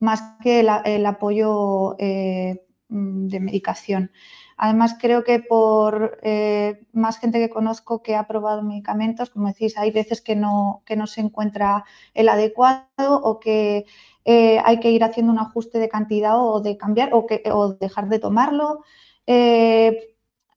más 0.00 0.22
que 0.42 0.60
el, 0.60 1.06
apoyo 1.06 1.96
eh, 1.98 2.66
Mm, 2.88 3.26
de 3.28 3.40
medicación. 3.40 4.12
Además, 4.56 4.96
creo 5.00 5.24
que 5.24 5.40
por 5.40 6.18
eh, 6.22 6.86
más 6.92 7.18
gente 7.18 7.40
que 7.40 7.50
conozco 7.50 8.00
que 8.02 8.14
ha 8.14 8.28
probado 8.28 8.62
medicamentos, 8.62 9.28
como 9.30 9.48
decís, 9.48 9.76
hay 9.76 9.90
veces 9.90 10.20
que 10.20 10.36
no, 10.36 10.82
que 10.86 10.94
no 10.96 11.08
se 11.08 11.20
encuentra 11.20 11.84
el 12.14 12.28
adecuado 12.28 12.84
o 12.98 13.40
que 13.40 13.86
eh, 14.24 14.60
hay 14.64 14.78
que 14.78 14.92
ir 14.92 15.02
haciendo 15.02 15.32
un 15.32 15.40
ajuste 15.40 15.78
de 15.80 15.88
cantidad 15.88 16.38
o 16.40 16.60
de 16.60 16.76
cambiar 16.76 17.12
o, 17.12 17.26
que, 17.26 17.42
o 17.52 17.74
dejar 17.74 18.08
de 18.08 18.20
tomarlo. 18.20 18.84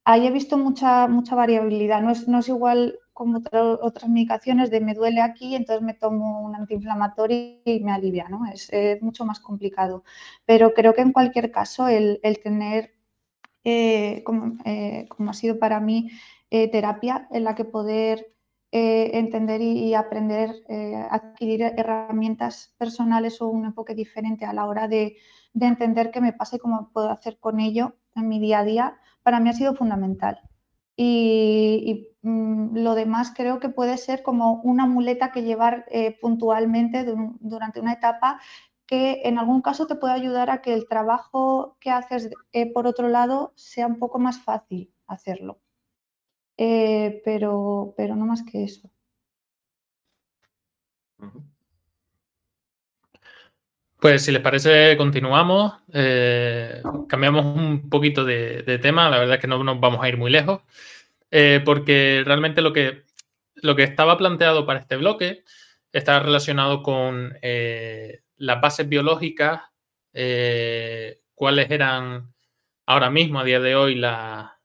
Ahí 0.06 0.26
he 0.28 0.32
visto 0.32 0.58
mucha, 0.58 1.08
mucha 1.08 1.36
variabilidad. 1.36 2.02
No 2.02 2.12
es, 2.12 2.28
no 2.28 2.40
es 2.40 2.48
igual 2.48 3.00
como 3.20 3.42
otras 3.82 4.10
medicaciones 4.10 4.72
de 4.72 4.80
me 4.80 4.94
duele 4.94 5.20
aquí, 5.20 5.54
entonces 5.54 5.84
me 5.86 5.94
tomo 5.94 6.40
un 6.42 6.56
antiinflamatorio 6.56 7.60
y 7.66 7.82
me 7.82 7.92
alivia, 7.92 8.30
¿no? 8.30 8.46
Es, 8.46 8.72
mucho 9.02 9.26
más 9.26 9.42
complicado. 9.42 10.06
Pero 10.46 10.74
creo 10.74 10.94
que 10.94 11.02
en 11.02 11.12
cualquier 11.12 11.52
caso 11.52 11.90
el, 11.90 12.22
tener, 12.42 12.94
eh, 13.66 14.24
eh, 14.64 15.06
como, 15.10 15.32
ha 15.32 15.34
sido 15.34 15.60
para 15.60 15.82
mí, 15.82 16.10
eh, 16.50 16.72
terapia 16.72 17.28
en 17.32 17.44
la 17.44 17.56
que 17.56 17.66
poder 17.66 18.34
entender 18.72 19.62
y, 19.62 19.94
aprender, 19.96 20.64
adquirir 21.12 21.64
herramientas 21.64 22.74
personales 22.78 23.42
o 23.42 23.48
un 23.48 23.66
enfoque 23.66 23.96
diferente 23.96 24.46
a 24.46 24.54
la 24.54 24.66
hora 24.66 24.88
de, 24.88 25.18
entender 25.60 26.12
qué 26.12 26.22
me 26.22 26.32
pasa 26.32 26.56
y 26.56 26.60
cómo 26.60 26.90
puedo 26.94 27.10
hacer 27.10 27.38
con 27.40 27.60
ello 27.60 27.96
en 28.16 28.30
mi 28.30 28.40
día 28.40 28.60
a 28.60 28.64
día, 28.64 28.98
para 29.24 29.42
mí 29.42 29.50
ha 29.50 29.54
sido 29.54 29.76
fundamental. 29.76 30.49
Y 31.02 32.10
Mm, 32.22 32.78
lo 32.78 32.96
demás 32.96 33.32
creo 33.36 33.60
que 33.60 33.70
puede 33.70 33.98
ser 33.98 34.24
como 34.24 34.62
una 34.64 34.86
muleta 34.86 35.32
que 35.32 35.44
llevar 35.44 35.86
eh, 35.90 36.18
puntualmente 36.20 37.06
durante 37.40 37.80
una 37.80 37.94
etapa 37.94 38.42
que 38.86 39.22
en 39.24 39.38
algún 39.38 39.62
caso 39.62 39.88
te 39.88 39.96
puede 39.96 40.14
ayudar 40.14 40.50
a 40.50 40.62
que 40.62 40.74
el 40.74 40.88
trabajo 40.88 41.78
que 41.80 41.92
haces 41.92 42.30
eh, 42.52 42.72
por 42.74 42.88
otro 42.88 43.08
lado 43.08 43.54
sea 43.56 43.88
un 43.88 44.00
poco 44.00 44.20
más 44.20 44.40
fácil 44.42 44.94
hacerlo. 45.08 45.60
Eh, 46.58 47.22
pero, 47.26 47.94
pero 47.98 48.16
no 48.16 48.26
más 48.26 48.44
que 48.44 48.64
eso. 48.64 48.90
Pues 54.00 54.24
si 54.24 54.32
les 54.32 54.42
parece, 54.42 54.96
continuamos. 54.98 55.74
cambiamos 57.08 57.46
un 57.46 57.90
poquito 57.90 58.24
de, 58.24 58.80
tema. 58.82 59.10
La 59.10 59.20
verdad 59.20 59.36
es 59.36 59.42
que 59.42 59.48
no 59.48 59.62
nos 59.64 59.80
vamos 59.80 60.02
a 60.02 60.08
ir 60.08 60.18
muy 60.18 60.32
lejos. 60.32 60.62
Eh, 61.32 61.62
porque 61.64 62.24
realmente 62.26 62.62
lo 62.62 62.74
que, 62.74 63.04
lo 63.56 63.76
que 63.76 63.84
estaba 63.84 64.18
planteado 64.18 64.66
para 64.66 64.80
este 64.80 64.96
bloque 64.96 65.44
está 65.92 66.20
relacionado 66.20 66.82
con 66.82 67.38
eh, 67.42 68.22
las 68.38 68.62
bases 68.62 68.88
biológicas, 68.90 69.62
eh, 70.14 71.20
cuáles 71.36 71.70
eran 71.70 72.34
ahora 72.86 73.10
mismo, 73.10 73.40
a 73.40 73.44
día 73.44 73.60
de 73.60 73.76
hoy, 73.76 74.02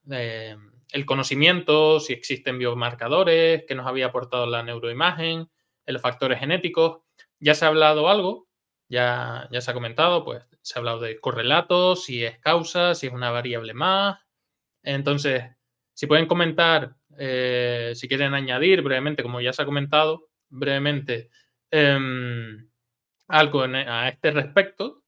el 0.07 1.07
conocimiento, 1.07 2.01
si 2.01 2.13
existen 2.13 2.59
biomarcadores, 2.59 3.65
que 3.67 3.75
nos 3.75 3.87
había 3.87 4.07
aportado 4.07 4.47
la 4.47 4.63
neuroimagen, 4.63 5.51
los 5.87 6.01
factores 6.03 6.39
genéticos. 6.39 7.01
Ya 7.41 7.55
se 7.55 7.65
ha 7.65 7.69
hablado 7.69 8.09
algo, 8.09 8.47
ya, 8.95 9.49
ya 9.53 9.61
se 9.61 9.71
ha 9.71 9.75
comentado, 9.75 10.25
pues 10.25 10.43
se 10.63 10.79
ha 10.79 10.81
hablado 10.81 11.01
de 11.01 11.21
correlatos, 11.21 12.05
si 12.05 12.25
es 12.25 12.39
causa, 12.39 12.95
si 12.95 13.09
es 13.09 13.13
una 13.13 13.31
variable 13.31 13.75
más. 13.75 14.21
Entonces, 14.83 15.45
si 15.95 16.07
pueden 16.07 16.27
comentar, 16.27 16.97
eh, 17.19 17.93
si 17.95 18.09
quieren 18.09 18.35
añadir 18.35 18.83
brevemente, 18.83 19.23
como 19.23 19.41
ya 19.41 19.53
se 19.53 19.63
ha 19.63 19.67
comentado 19.67 20.29
brevemente, 20.49 21.31
em, 21.71 22.69
algo 23.29 23.63
a 23.63 24.09
este 24.09 24.31
respecto. 24.31 25.05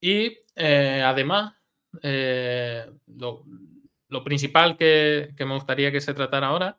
Y 0.00 0.38
eh, 0.56 1.02
además, 1.04 1.54
eh, 2.02 2.86
lo, 3.06 3.44
principal 4.24 4.76
que, 4.76 5.34
me 5.38 5.54
gustaría 5.54 5.92
que 5.92 6.00
se 6.00 6.14
tratara 6.14 6.48
ahora 6.48 6.78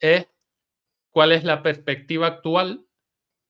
es 0.00 0.28
cuál 1.10 1.32
es 1.32 1.44
la 1.44 1.62
perspectiva 1.62 2.26
actual 2.26 2.86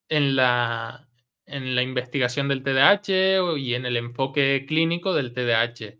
en 0.08 0.36
la, 0.36 1.05
en 1.46 1.74
la 1.74 1.82
investigación 1.82 2.48
del 2.48 2.62
TDAH 2.62 3.56
y 3.56 3.74
en 3.74 3.86
el 3.86 3.96
enfoque 3.96 4.66
clínico 4.66 5.14
del 5.14 5.32
TDAH 5.32 5.98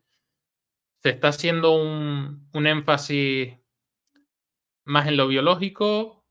se 1.03 1.11
está 1.11 1.29
haciendo 1.29 1.73
un, 1.73 2.67
énfasis 2.67 3.55
más 4.85 5.07
en 5.07 5.17
lo 5.17 5.29
biológico, 5.29 6.25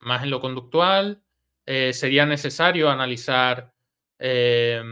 más 0.00 0.22
en 0.22 0.30
lo 0.30 0.40
conductual. 0.40 1.22
Eh, 1.64 1.92
sería 1.92 2.26
necesario 2.26 2.90
analizar 2.90 3.72
eh, 4.18 4.82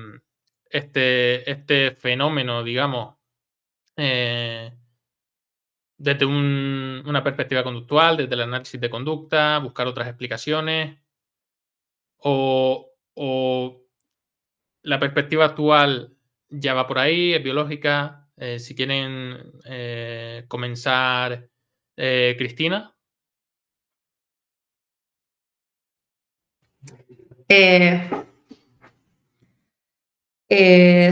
este, 0.71 1.51
este, 1.51 1.91
fenómeno, 1.93 2.63
digamos, 2.63 3.17
eh, 3.97 4.73
desde 5.99 6.25
una 6.25 7.23
perspectiva 7.25 7.65
conductual, 7.65 8.17
desde 8.17 8.35
el 8.35 8.43
análisis 8.43 8.81
de 8.81 8.89
conducta, 8.89 9.59
buscar 9.59 9.87
otras 9.89 10.09
explicaciones, 10.09 10.99
o, 12.19 12.93
o 13.19 13.83
la 14.83 15.01
perspectiva 15.01 15.45
actual 15.45 16.17
ya 16.49 16.75
va 16.75 16.87
por 16.87 16.99
ahí, 16.99 17.35
es 17.35 17.43
biológica, 17.43 18.29
eh, 18.37 18.59
si 18.61 18.75
quieren 18.75 19.53
eh, 19.65 20.45
comenzar, 20.49 21.49
eh, 21.97 22.35
Cristina. 22.39 22.95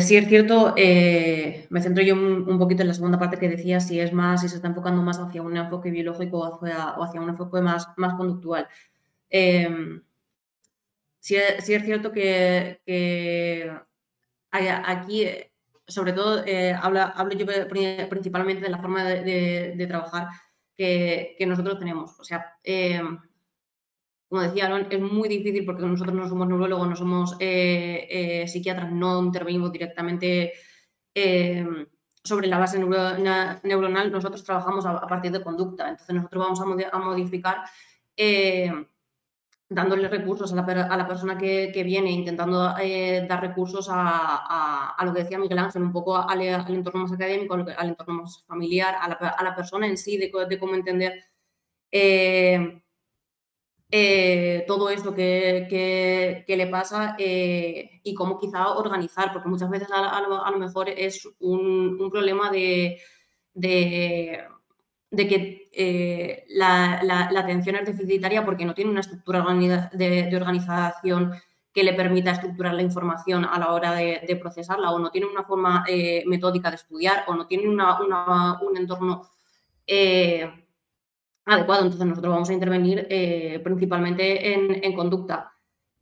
sí, 0.01 0.17
es 0.17 0.29
cierto, 0.29 0.75
me 0.77 1.83
centro 1.83 2.03
yo 2.05 2.15
un, 2.15 2.59
poquito 2.59 2.83
en 2.83 2.89
la 2.89 2.95
segunda 2.95 3.19
parte 3.19 3.39
que 3.39 3.49
decía, 3.49 3.81
si 3.81 3.99
es 4.01 4.13
más, 4.13 4.43
si 4.43 4.49
se 4.49 4.57
está 4.57 4.69
enfocando 4.69 5.03
más 5.03 5.19
hacia 5.19 5.43
un 5.43 5.57
enfoque 5.57 5.91
biológico 5.91 6.39
o 6.39 7.05
hacia, 7.05 7.21
un 7.21 7.31
enfoque 7.31 7.61
más, 7.61 7.89
más 7.97 8.15
conductual. 8.15 8.69
Sí, 11.27 11.35
es 11.35 11.65
cierto 11.65 12.13
que, 12.13 12.81
aquí 14.53 15.27
sobre 15.85 16.13
todo 16.13 16.45
eh, 16.47 16.73
hablo, 16.73 17.01
yo 17.37 17.47
principalmente 18.09 18.63
de 18.63 18.71
la 18.71 18.79
forma 18.79 19.03
de, 19.03 19.87
trabajar 19.89 20.29
que, 20.77 21.37
nosotros 21.45 21.81
tenemos. 21.81 22.21
O 22.21 22.23
sea, 22.23 22.55
eh, 22.63 23.03
como 24.29 24.43
decía 24.43 24.67
Aaron, 24.67 24.87
es 24.89 25.01
muy 25.01 25.29
difícil 25.29 25.65
porque 25.65 25.83
nosotros 25.83 26.15
no 26.15 26.29
somos 26.29 26.47
neurólogos, 26.47 26.89
no 26.89 26.95
somos 26.95 27.37
eh, 27.41 28.45
psiquiatras, 28.47 28.93
no 28.93 29.21
intervenimos 29.21 29.73
directamente 29.73 30.53
sobre 32.23 32.47
la 32.47 32.59
base 32.59 32.79
neuronal 32.79 34.13
nosotros 34.13 34.45
trabajamos 34.45 34.87
a, 34.87 35.01
partir 35.09 35.33
de 35.33 35.43
conducta. 35.43 35.89
Entonces 35.89 36.15
nosotros 36.15 36.45
vamos 36.45 36.85
a, 36.93 36.99
modificar 37.01 37.65
eh, 38.17 38.71
dándole 39.69 40.09
recursos 40.09 40.53
a 40.53 40.57
la, 40.97 41.07
persona 41.09 41.37
que, 41.37 41.83
viene, 41.85 42.11
intentando 42.11 42.75
eh, 42.81 43.27
dar 43.29 43.41
recursos 43.41 43.89
a, 43.91 44.97
lo 45.05 45.13
que 45.13 45.23
decía 45.23 45.39
Miguel 45.39 45.59
Ángel, 45.59 45.83
un 45.83 45.93
poco 45.93 46.17
al, 46.17 46.41
entorno 46.41 47.01
más 47.03 47.13
académico, 47.13 47.55
al, 47.55 47.89
entorno 47.89 48.23
más 48.23 48.45
familiar, 48.47 48.95
a 49.01 49.43
la, 49.43 49.57
persona 49.57 49.87
en 49.87 49.97
sí, 49.97 50.19
de, 50.19 50.31
cómo 50.59 50.75
entender 50.75 51.25
eh, 51.91 52.81
eh, 53.91 54.65
todo 54.67 54.91
eso 54.91 55.13
que, 55.15 56.45
le 56.47 56.67
pasa 56.69 57.17
y 57.19 58.15
cómo 58.15 58.39
quizá 58.39 58.73
organizar, 58.75 59.33
porque 59.33 59.49
muchas 59.49 59.71
veces 59.71 59.89
a, 59.93 60.21
lo, 60.21 60.59
mejor 60.59 60.89
es 60.91 61.29
un, 61.41 62.09
problema 62.11 62.51
de, 62.53 63.01
de, 63.53 64.45
que 65.17 65.71
eh, 65.73 66.45
la, 66.51 67.29
atención 67.37 67.77
es 67.77 67.87
deficitaria 67.87 68.45
porque 68.45 68.65
no 68.65 68.75
tiene 68.75 68.91
una 68.91 69.01
estructura 69.01 69.45
de, 69.93 70.31
organización 70.37 71.33
que 71.73 71.85
le 71.85 71.95
permita 71.95 72.33
estructurar 72.33 72.75
la 72.75 72.83
información 72.83 73.45
a 73.45 73.59
la 73.59 73.73
hora 73.73 73.93
de, 73.93 74.39
procesarla 74.41 74.91
o 74.91 74.99
no 74.99 75.11
tiene 75.11 75.27
una 75.27 75.45
forma 75.45 75.85
metódica 76.27 76.71
de 76.71 76.77
estudiar 76.77 77.25
o 77.27 77.35
no 77.35 77.47
tiene 77.47 77.69
un 77.69 78.77
entorno 78.77 79.23
adecuado. 81.47 81.85
Entonces 81.85 82.07
nosotros 82.07 82.35
vamos 82.35 82.51
a 82.51 82.53
intervenir 82.53 83.07
eh, 83.09 83.61
principalmente 83.65 84.53
en, 84.85 84.93
conducta. 84.95 85.53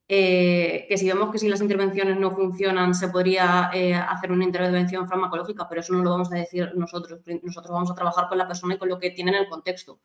Eh, 0.07 0.85
que 0.87 0.99
si 0.99 1.09
vemos 1.09 1.31
que 1.31 1.39
si 1.39 1.49
las 1.49 1.63
intervenciones 1.63 2.19
no 2.19 2.31
funcionan 2.31 2.95
se 2.95 3.09
podría 3.09 3.71
eh, 3.73 3.95
hacer 3.95 4.31
una 4.33 4.45
intervención 4.45 5.09
farmacológica, 5.09 5.67
pero 5.67 5.81
eso 5.81 5.95
no 5.95 6.03
lo 6.03 6.11
vamos 6.11 6.33
a 6.33 6.37
decir 6.37 6.73
nosotros. 6.75 7.21
Nosotros 7.43 7.73
vamos 7.73 7.91
a 7.91 7.95
trabajar 7.95 8.29
con 8.29 8.39
la 8.39 8.47
persona 8.47 8.75
y 8.75 8.79
con 8.79 8.89
lo 8.89 8.99
que 8.99 9.11
tiene 9.11 9.31
en 9.33 9.39
el 9.39 9.49
contexto. 9.49 10.01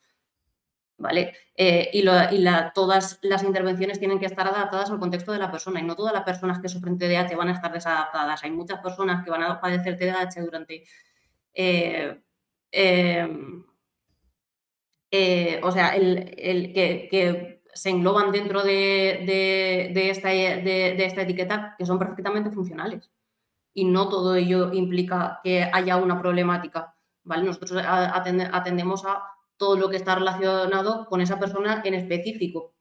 ¿Vale? 0.98 1.34
y, 1.56 2.04
todas 2.76 3.20
las 3.22 3.44
intervenciones 3.44 4.00
tienen 4.00 4.20
que 4.20 4.26
estar 4.26 4.46
adaptadas 4.46 4.92
al 4.92 5.00
contexto 5.00 5.32
de 5.32 5.40
la 5.40 5.50
persona 5.50 5.80
y 5.80 5.84
no 5.84 5.96
todas 5.96 6.14
las 6.14 6.24
personas 6.24 6.60
que 6.60 6.68
sufren 6.68 6.98
TDAH 6.98 7.38
van 7.38 7.48
a 7.48 7.54
estar 7.54 7.72
desadaptadas. 7.72 8.44
Hay 8.44 8.52
muchas 8.52 8.82
personas 8.82 9.24
que 9.24 9.32
van 9.32 9.44
a 9.44 9.62
padecer 9.62 9.98
TDAH 9.98 10.42
durante 10.42 10.84
eh, 15.12 15.60
o 15.64 15.72
sea, 15.72 15.96
el, 15.96 16.74
que, 16.74 17.59
se 17.80 17.90
engloban 17.90 18.34
dentro 18.34 18.62
de, 18.62 19.92
esta, 20.10 20.28
de, 20.30 21.06
esta, 21.06 21.22
etiqueta 21.22 21.76
que 21.78 21.86
son 21.86 21.98
perfectamente 21.98 22.52
funcionales. 22.52 23.10
Y 23.74 23.86
no 23.86 24.10
todo 24.10 24.36
ello 24.36 24.74
implica 24.74 25.40
que 25.44 25.64
haya 25.72 25.96
una 25.96 26.20
problemática. 26.20 26.94
¿vale? 27.24 27.44
Nosotros 27.44 27.82
atendemos 27.82 29.06
a 29.06 29.24
todo 29.56 29.78
lo 29.78 29.90
que 29.90 29.96
está 29.96 30.16
relacionado 30.16 31.06
con 31.06 31.22
esa 31.22 31.40
persona 31.40 31.82
en 31.86 31.94
específico 31.94 32.74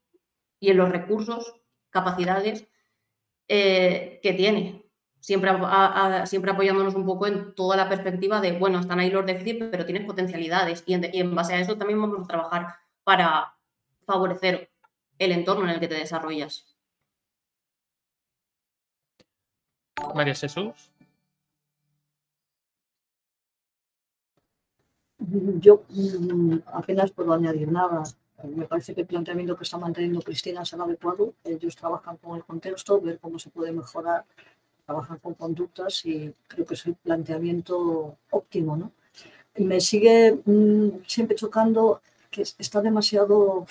y 0.59 0.71
en 0.71 0.79
los 0.79 0.89
recursos, 0.89 1.55
capacidades 1.91 2.67
eh, 3.47 4.19
que 4.21 4.33
tiene 4.33 4.85
siempre, 5.21 5.53
siempre 6.25 6.51
apoyándonos 6.51 6.97
un 6.97 7.07
poco 7.07 7.29
en 7.29 7.55
toda 7.55 7.77
la 7.77 7.89
perspectiva 7.89 8.41
de, 8.41 8.59
bueno, 8.59 8.81
están 8.81 8.99
ahí 8.99 9.11
los 9.11 9.27
déficits, 9.27 9.67
pero 9.71 9.87
tienes 9.87 10.07
potencialidades 10.07 10.83
y 10.87 10.95
en, 10.95 11.35
base 11.37 11.55
a 11.55 11.61
eso 11.61 11.77
también 11.77 12.01
vamos 12.01 12.25
a 12.25 12.27
trabajar 12.27 12.75
para 13.05 13.55
favorecer 14.05 14.73
el 15.19 15.33
entorno 15.33 15.65
en 15.65 15.71
el 15.71 15.81
que 15.81 15.89
te 15.89 15.95
desarrollas. 15.95 16.67
María 20.15 20.35
Jesús. 20.35 20.91
Yo 25.61 25.85
mm, 25.89 26.59
apenas 26.67 27.11
puedo 27.11 27.33
añadir 27.33 27.71
nada. 27.71 28.05
Me 28.45 28.67
parece 28.67 28.95
que 28.95 29.01
el 29.01 29.07
planteamiento 29.07 29.57
que 29.57 29.65
está 29.65 29.77
manteniendo 29.77 30.23
Cristina 30.23 30.63
es 30.63 30.73
el 30.73 30.81
adecuado. 30.81 31.35
Ellos 31.45 31.75
trabajan 31.75 32.17
con 32.19 32.37
el 32.37 32.45
contexto, 32.45 33.01
ver 33.01 33.19
cómo 33.19 33.39
se 33.39 33.51
puede 33.51 33.73
mejorar 33.73 34.25
trabajar 34.89 35.21
con 35.21 35.35
conductas 35.35 36.07
y 36.07 36.35
creo 36.47 36.65
que 36.65 36.73
es 36.73 36.87
el 36.87 36.95
planteamiento 36.95 38.17
óptimo. 38.31 38.75
¿no? 38.75 38.93
Me 39.57 39.83
sigue 39.83 40.41
mm, 40.47 41.05
siempre 41.07 41.37
chocando 41.37 42.01
que 42.31 42.41
está 42.41 42.81
demasiado 42.81 43.67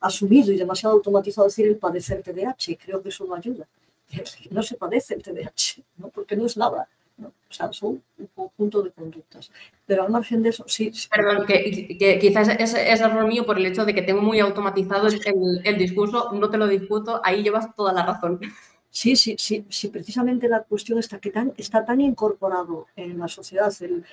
asumido 0.00 0.52
y 0.52 0.56
demasiado 0.56 0.94
automatizado 0.96 1.46
decir 1.46 1.66
el 1.66 1.76
padecer 1.76 2.22
TDAH 2.22 2.78
creo 2.84 3.02
que 3.02 3.08
eso 3.08 3.24
no 3.26 3.34
ayuda. 3.34 3.66
No 4.50 4.62
se 4.62 4.76
padece 4.76 5.14
el 5.14 5.22
TDAH, 5.22 5.82
¿no? 5.98 6.08
porque 6.08 6.36
no 6.36 6.46
es 6.46 6.56
nada. 6.56 6.88
O 7.20 7.52
sea, 7.52 7.72
son 7.72 8.00
un 8.18 8.26
conjunto 8.34 8.82
de 8.82 8.92
conductas. 8.92 9.50
Pero 9.86 10.04
al 10.04 10.10
margen 10.10 10.42
de 10.42 10.50
eso, 10.50 10.64
sí. 10.68 10.92
Perdón, 11.10 11.46
que, 11.46 12.18
quizás 12.20 12.48
es, 12.48 12.74
error 12.74 13.26
mío 13.26 13.44
por 13.44 13.58
el 13.58 13.66
hecho 13.66 13.84
de 13.84 13.94
que 13.94 14.02
tengo 14.02 14.22
muy 14.22 14.38
automatizado 14.38 15.08
el, 15.08 15.60
el 15.64 15.78
discurso, 15.78 16.30
no 16.32 16.48
te 16.48 16.58
lo 16.58 16.68
discuto, 16.68 17.20
ahí 17.24 17.42
llevas 17.42 17.74
toda 17.74 17.92
la 17.92 18.06
razón. 18.06 18.38
Sí, 19.00 19.14
sí, 19.14 19.36
sí, 19.38 19.64
sí, 19.70 19.88
precisamente 19.90 20.48
la 20.48 20.64
cuestión 20.64 20.98
está 20.98 21.20
que 21.20 21.30
tan, 21.30 21.54
está 21.56 21.84
tan 21.84 22.00
incorporado 22.00 22.88
en 22.96 23.16
la 23.16 23.28
sociedad 23.28 23.72
el, 23.80 24.04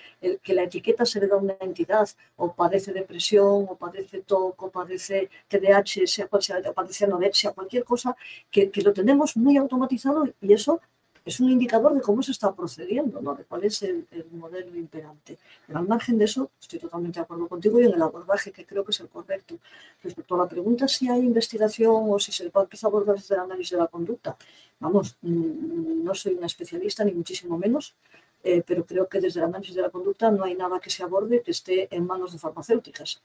que 0.43 0.53
la 0.53 0.61
etiqueta 0.63 1.07
se 1.07 1.19
le 1.19 1.27
da 1.27 1.35
a 1.37 1.39
una 1.39 1.57
entidad, 1.59 2.07
o 2.35 2.53
padece 2.53 2.93
depresión, 2.93 3.65
o 3.67 3.75
padece 3.77 4.21
TOC, 4.21 4.61
o 4.61 4.69
padece 4.69 5.31
TDAH, 5.47 6.05
sea 6.05 6.27
cual 6.27 6.43
sea, 6.43 6.61
o 6.69 6.73
padece 6.73 7.05
anorexia, 7.05 7.51
cualquier 7.53 7.83
cosa, 7.83 8.15
que 8.51 8.69
lo 8.83 8.93
tenemos 8.93 9.35
muy 9.35 9.57
automatizado 9.57 10.27
y 10.39 10.53
eso 10.53 10.79
es 11.25 11.39
un 11.39 11.49
indicador 11.49 11.95
de 11.95 12.01
cómo 12.01 12.21
se 12.21 12.31
está 12.31 12.53
procediendo, 12.53 13.19
¿no? 13.19 13.33
de 13.33 13.43
cuál 13.45 13.63
es 13.63 13.81
el, 13.81 14.05
modelo 14.31 14.75
imperante. 14.75 15.39
Pero 15.65 15.79
al 15.79 15.87
margen 15.87 16.19
de 16.19 16.25
eso, 16.25 16.51
estoy 16.61 16.77
totalmente 16.77 17.19
de 17.19 17.23
acuerdo 17.23 17.47
contigo 17.47 17.79
y 17.79 17.85
en 17.85 17.93
el 17.93 18.01
abordaje 18.01 18.51
que 18.51 18.63
creo 18.63 18.85
que 18.85 18.91
es 18.91 18.99
el 18.99 19.09
correcto. 19.09 19.57
Respecto 20.03 20.35
a 20.35 20.37
la 20.37 20.47
pregunta 20.47 20.87
si 20.87 21.09
hay 21.09 21.21
investigación 21.21 22.05
o 22.09 22.19
si 22.19 22.31
se 22.31 22.43
empieza 22.43 22.85
a 22.85 22.89
abordar 22.89 23.15
desde 23.15 23.33
el 23.33 23.41
análisis 23.41 23.71
de 23.71 23.77
la 23.77 23.87
conducta, 23.87 24.37
vamos, 24.79 25.17
mm, 25.21 26.03
no 26.03 26.13
soy 26.13 26.35
una 26.35 26.45
especialista 26.45 27.03
ni 27.03 27.11
muchísimo 27.13 27.57
menos, 27.57 27.95
eh, 28.43 28.61
pero 28.65 28.85
creo 28.85 29.09
que 29.09 29.19
desde 29.19 29.39
el 29.39 29.47
análisis 29.47 29.73
de 29.73 29.81
la 29.81 29.89
conducta 29.89 30.29
no 30.29 30.43
hay 30.43 30.53
nada 30.53 30.79
que 30.79 30.91
se 30.91 31.01
aborde 31.01 31.41
que 31.41 31.49
esté 31.49 31.87
en 31.89 32.05
manos 32.05 32.33
de 32.33 32.37
farmacéuticas. 32.37 33.19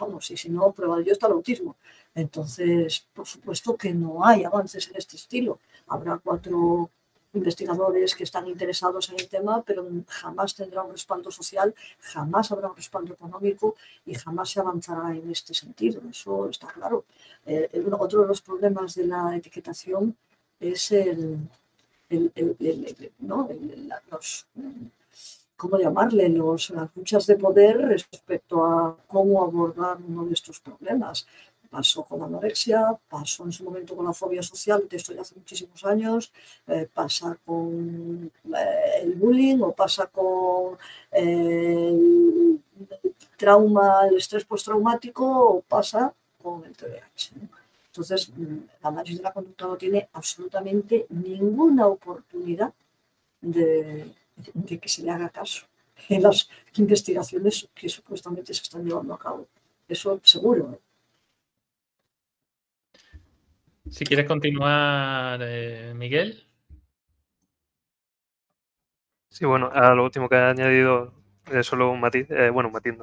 Vamos, 0.00 0.30
y 0.30 0.38
si 0.38 0.48
no, 0.48 0.72
prueba 0.72 1.02
yo 1.02 1.12
está 1.12 1.26
el 1.26 1.34
autismo. 1.34 1.76
Entonces, 2.14 3.06
por 3.12 3.26
supuesto 3.26 3.76
que 3.76 3.92
no 3.92 4.24
hay 4.24 4.44
avances 4.44 4.88
en 4.88 4.96
este 4.96 5.16
estilo. 5.16 5.58
Habrá 5.86 6.18
cuatro 6.18 6.88
investigadores 7.34 8.14
que 8.14 8.24
están 8.24 8.46
interesados 8.46 9.10
en 9.10 9.16
el 9.20 9.28
tema, 9.28 9.62
pero 9.62 9.86
jamás 10.08 10.54
tendrá 10.54 10.82
un 10.82 10.92
respaldo 10.92 11.30
social, 11.30 11.74
jamás 12.00 12.50
habrá 12.52 12.68
un 12.68 12.76
respaldo 12.76 13.14
económico 13.14 13.76
y 14.06 14.14
jamás 14.14 14.50
se 14.50 14.60
avanzará 14.60 15.14
en 15.14 15.30
este 15.30 15.52
sentido. 15.54 16.00
Eso 16.10 16.48
está 16.48 16.68
claro. 16.68 17.04
Eh, 17.46 17.68
otro 17.98 18.22
de 18.22 18.28
los 18.28 18.40
problemas 18.40 18.94
de 18.94 19.06
la 19.06 19.36
etiquetación 19.36 20.16
es 20.60 20.92
el, 20.92 21.38
los, 24.10 24.46
¿cómo 25.56 25.78
llamarle? 25.78 26.28
Los, 26.28 26.70
las 26.70 26.88
luchas 26.94 27.26
de 27.26 27.36
poder 27.36 27.78
respecto 27.78 28.64
a 28.64 28.96
cómo 29.06 29.42
abordar 29.42 29.98
uno 30.06 30.24
de 30.24 30.34
estos 30.34 30.60
problemas 30.60 31.26
pasó 31.74 32.04
con 32.04 32.20
la 32.20 32.26
anorexia, 32.26 32.96
pasó 33.08 33.44
en 33.44 33.50
su 33.50 33.64
momento 33.64 33.96
con 33.96 34.04
la 34.04 34.12
fobia 34.12 34.42
social, 34.44 34.86
de 34.88 34.96
esto 34.96 35.12
ya 35.12 35.22
hace 35.22 35.34
muchísimos 35.34 35.84
años, 35.84 36.32
eh, 36.68 36.88
pasa 36.94 37.36
con 37.44 38.30
eh, 38.56 39.00
el 39.02 39.14
bullying 39.16 39.60
o 39.60 39.72
pasa 39.72 40.06
con 40.06 40.78
eh, 41.10 41.88
el 41.88 42.60
trauma, 43.36 44.06
el 44.08 44.18
estrés 44.18 44.44
postraumático 44.44 45.24
o 45.26 45.60
pasa 45.62 46.14
con 46.40 46.64
el 46.64 46.76
TDAH. 46.76 47.22
Entonces, 47.88 48.28
mm, 48.28 48.42
el 48.42 48.86
análisis 48.90 49.16
de 49.18 49.24
la 49.24 49.32
conducta 49.32 49.66
no 49.66 49.76
tiene 49.76 50.08
absolutamente 50.12 51.06
ninguna 51.08 51.88
oportunidad 51.88 52.72
de 53.40 54.78
que 54.80 54.88
se 54.88 55.02
le 55.02 55.10
haga 55.10 55.28
caso 55.28 55.66
en 56.08 56.22
las 56.22 56.48
investigaciones 56.76 57.68
que 57.74 57.88
supuestamente 57.88 58.54
se 58.54 58.62
están 58.62 58.84
llevando 58.84 59.14
a 59.14 59.18
cabo. 59.18 59.46
Eso 59.88 60.20
seguro. 60.22 60.78
Si 63.90 64.04
quieres 64.04 64.26
continuar, 64.26 65.40
eh, 65.42 65.92
Miguel. 65.94 66.46
Sí, 69.28 69.44
bueno, 69.44 69.70
a 69.72 69.94
lo 69.94 70.04
último 70.04 70.28
que 70.28 70.36
ha 70.36 70.50
añadido 70.50 71.12
eh, 71.52 71.62
solo 71.62 71.90
un 71.90 72.00
matiz, 72.00 72.30
eh, 72.30 72.50
bueno, 72.50 72.68
un 72.68 72.72
matiz, 72.72 72.94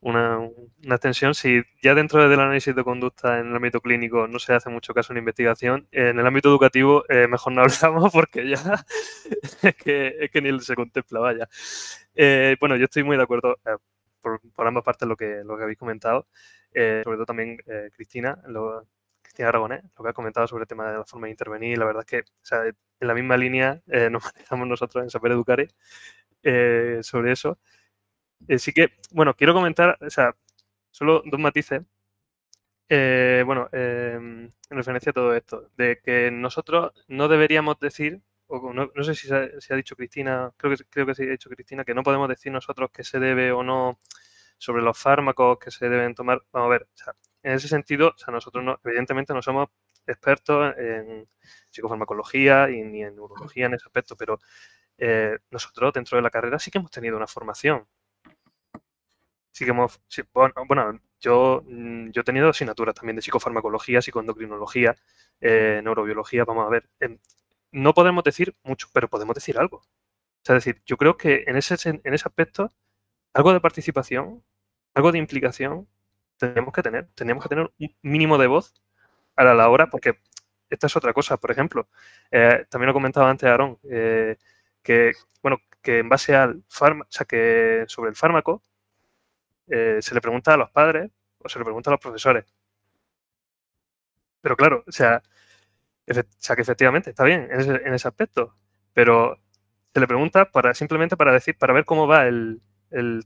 una, 0.00 0.38
una, 0.40 0.94
extensión. 0.94 1.34
Si 1.34 1.62
ya 1.80 1.94
dentro 1.94 2.28
del 2.28 2.40
análisis 2.40 2.74
de 2.74 2.82
conducta 2.82 3.38
en 3.38 3.48
el 3.48 3.56
ámbito 3.56 3.80
clínico 3.80 4.26
no 4.26 4.38
se 4.38 4.54
hace 4.54 4.68
mucho 4.70 4.94
caso 4.94 5.12
en 5.12 5.18
investigación, 5.18 5.86
en 5.92 6.18
el 6.18 6.26
ámbito 6.26 6.48
educativo 6.48 7.04
mejor 7.28 7.52
no 7.52 7.62
hablamos 7.82 8.12
porque 8.12 8.48
ya 8.48 8.84
es, 9.62 9.76
que, 9.76 10.16
es 10.20 10.30
que 10.30 10.42
ni 10.42 10.58
se 10.60 10.74
contempla, 10.74 11.20
vaya. 11.20 11.48
bueno, 12.60 12.76
yo 12.76 12.84
estoy 12.84 13.04
muy 13.04 13.16
de 13.16 13.22
acuerdo 13.22 13.58
por, 14.20 14.40
ambas 14.66 14.82
partes 14.84 15.06
lo 15.06 15.16
que, 15.16 15.42
lo 15.44 15.56
que 15.56 15.62
habéis 15.62 15.78
comentado, 15.78 16.26
sobre 16.72 17.16
todo 17.16 17.26
también 17.26 17.58
Cristina, 17.94 18.38
lo, 18.48 18.86
Cristina 19.36 19.48
Aragonés, 19.50 19.82
lo 19.98 20.02
que 20.02 20.10
ha 20.10 20.14
comentado 20.14 20.46
sobre 20.46 20.62
el 20.62 20.68
tema 20.68 20.90
de 20.90 20.98
la 20.98 21.04
forma 21.04 21.26
de 21.26 21.32
intervenir. 21.32 21.76
La 21.78 21.84
verdad 21.84 22.04
es 22.06 22.24
que 22.24 22.24
en 23.00 23.08
la 23.08 23.14
misma 23.14 23.36
línea 23.36 23.82
eh, 23.88 24.08
nos 24.10 24.24
manejamos 24.24 24.66
nosotros 24.66 25.04
en 25.04 25.10
Saber 25.10 25.32
Educare 25.32 25.68
eh, 26.42 27.00
sobre 27.02 27.32
eso. 27.32 27.58
Así 28.48 28.72
que, 28.72 28.92
bueno, 29.12 29.34
quiero 29.34 29.54
comentar, 29.54 29.98
o 30.00 30.10
sea, 30.10 30.34
solo 30.90 31.22
dos 31.26 31.40
matices. 31.40 31.82
bueno, 32.88 33.68
en 33.72 34.50
referencia 34.70 35.10
a 35.10 35.12
todo 35.12 35.34
esto, 35.34 35.70
de 35.76 36.00
que 36.02 36.30
nosotros 36.30 36.92
no 37.08 37.28
deberíamos 37.28 37.78
decir, 37.80 38.22
o 38.46 38.72
no, 38.72 38.90
sé 39.04 39.14
si 39.14 39.28
se, 39.28 39.34
ha, 39.34 39.76
dicho 39.76 39.96
Cristina, 39.96 40.52
creo 40.56 40.76
que, 40.76 40.84
creo 40.84 41.06
que 41.06 41.14
se 41.14 41.24
ha 41.24 41.30
dicho 41.30 41.50
Cristina, 41.50 41.84
que 41.84 41.94
no 41.94 42.02
podemos 42.02 42.28
decir 42.28 42.52
nosotros 42.52 42.90
que 42.92 43.04
se 43.04 43.18
debe 43.18 43.52
o 43.52 43.62
no 43.62 43.98
sobre 44.58 44.82
los 44.82 44.98
fármacos 44.98 45.58
que 45.58 45.70
se 45.70 45.88
deben 45.88 46.14
tomar. 46.14 46.42
Vamos 46.52 46.66
a 46.68 46.70
ver, 46.70 46.88
en 47.46 47.52
ese 47.52 47.68
sentido, 47.68 48.08
o 48.08 48.18
sea, 48.18 48.32
nosotros 48.32 48.64
no, 48.64 48.80
evidentemente 48.84 49.32
no 49.32 49.40
somos 49.40 49.68
expertos 50.04 50.74
en 50.76 51.28
psicofarmacología 51.70 52.68
y 52.70 52.82
ni 52.82 53.04
en 53.04 53.14
neurología 53.14 53.66
en 53.66 53.74
ese 53.74 53.84
aspecto, 53.86 54.16
pero 54.16 54.40
eh, 54.98 55.38
nosotros 55.52 55.92
dentro 55.92 56.16
de 56.16 56.22
la 56.22 56.30
carrera 56.30 56.58
sí 56.58 56.72
que 56.72 56.78
hemos 56.78 56.90
tenido 56.90 57.16
una 57.16 57.28
formación. 57.28 57.86
Sí 59.52 59.64
que 59.64 59.70
hemos, 59.70 60.00
bueno, 60.66 61.00
yo, 61.20 61.62
mm, 61.64 62.10
yo 62.10 62.22
he 62.22 62.24
tenido 62.24 62.48
asignaturas 62.48 62.96
también 62.96 63.14
de 63.14 63.22
psicofarmacología, 63.22 64.02
psicoendocrinología, 64.02 64.96
eh, 65.40 65.80
neurobiología, 65.84 66.44
vamos 66.44 66.66
a 66.66 66.70
ver. 66.70 66.88
no 67.70 67.94
podemos 67.94 68.24
decir 68.24 68.56
mucho, 68.64 68.88
pero 68.92 69.08
podemos 69.08 69.34
decir 69.36 69.56
algo. 69.58 69.78
O 69.78 70.42
sea, 70.42 70.56
es 70.56 70.64
decir, 70.64 70.82
yo 70.84 70.96
creo 70.96 71.16
que 71.16 71.44
en 71.46 71.56
ese, 71.56 71.76
en 71.90 72.14
ese 72.14 72.28
aspecto 72.28 72.72
algo 73.34 73.52
de 73.52 73.60
participación, 73.60 74.44
algo 74.94 75.12
de 75.12 75.18
implicación, 75.18 75.88
tenemos 76.36 76.72
que 76.72 76.82
tener. 76.82 77.08
Teníamos 77.14 77.42
que 77.42 77.48
tener 77.48 77.64
un 77.78 77.96
mínimo 78.02 78.38
de 78.38 78.46
voz 78.46 78.74
a 79.36 79.44
la 79.44 79.68
hora, 79.68 79.88
porque 79.88 80.18
esta 80.70 80.86
es 80.86 80.96
otra 80.96 81.12
cosa. 81.12 81.36
Por 81.36 81.50
ejemplo, 81.50 81.88
eh, 82.30 82.66
también 82.70 82.88
lo 82.88 82.94
comentaba 82.94 83.30
antes 83.30 83.48
Aarón, 83.48 83.78
eh, 83.84 84.36
que, 84.82 85.12
bueno, 85.42 85.58
que 85.82 86.00
en 86.00 86.08
base 86.08 86.34
al 86.36 86.64
fármaco, 86.68 87.08
o 87.08 87.12
sea, 87.12 87.26
que 87.26 87.84
sobre 87.88 88.10
el 88.10 88.16
fármaco, 88.16 88.62
eh, 89.68 89.98
se 90.00 90.14
le 90.14 90.20
pregunta 90.20 90.54
a 90.54 90.56
los 90.56 90.70
padres 90.70 91.10
o 91.38 91.48
se 91.48 91.58
le 91.58 91.64
pregunta 91.64 91.90
a 91.90 91.92
los 91.92 92.00
profesores. 92.00 92.44
Pero 94.40 94.56
claro, 94.56 94.84
o 94.86 94.92
sea, 94.92 95.22
sea 96.38 96.56
que 96.56 96.62
efectivamente 96.62 97.10
está 97.10 97.24
bien 97.24 97.48
en 97.50 97.60
ese, 97.60 97.70
en 97.84 97.94
ese 97.94 98.08
aspecto, 98.08 98.54
pero 98.92 99.38
se 99.94 100.00
le 100.00 100.06
pregunta 100.06 100.50
para 100.50 100.74
simplemente 100.74 101.16
para 101.16 101.32
decir, 101.32 101.56
para 101.58 101.72
ver 101.72 101.84
cómo 101.84 102.06
va 102.06 102.26
el 102.28 102.60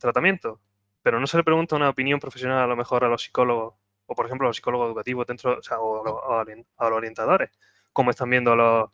tratamiento, 0.01 0.61
pero 1.03 1.21
no 1.21 1.27
se 1.27 1.37
le 1.37 1.45
pregunta 1.45 1.77
una 1.77 1.89
opinión 1.89 2.21
profesional 2.21 2.59
a 2.59 2.67
lo 2.67 2.77
mejor 2.77 3.05
a 3.05 3.09
los 3.09 3.23
psicólogos, 3.23 3.75
o 4.07 4.15
por 4.15 4.27
ejemplo 4.27 4.47
a 4.47 4.51
los 4.51 4.57
psicólogos 4.57 4.89
educativos 4.89 5.27
dentro, 5.27 5.59
o, 5.79 6.03
a, 6.29 6.45
los, 6.45 6.93
orientadores, 6.93 7.51
cómo 7.93 8.11
están 8.11 8.31
viendo 8.31 8.53
a 8.53 8.57
los, 8.57 8.91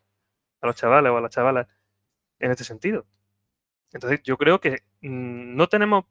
a 0.61 0.67
los 0.67 0.77
chavales 0.77 1.11
o 1.13 1.17
a 1.17 1.21
las 1.21 1.31
chavalas 1.31 1.67
en 2.39 2.51
este 2.51 2.65
sentido. 2.65 3.07
Entonces 3.93 4.23
yo 4.23 4.37
creo 4.37 4.61
que 4.61 4.83
mm, 5.03 5.57
no 5.57 5.69
tenemos 5.69 6.05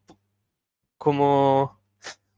como 0.98 1.82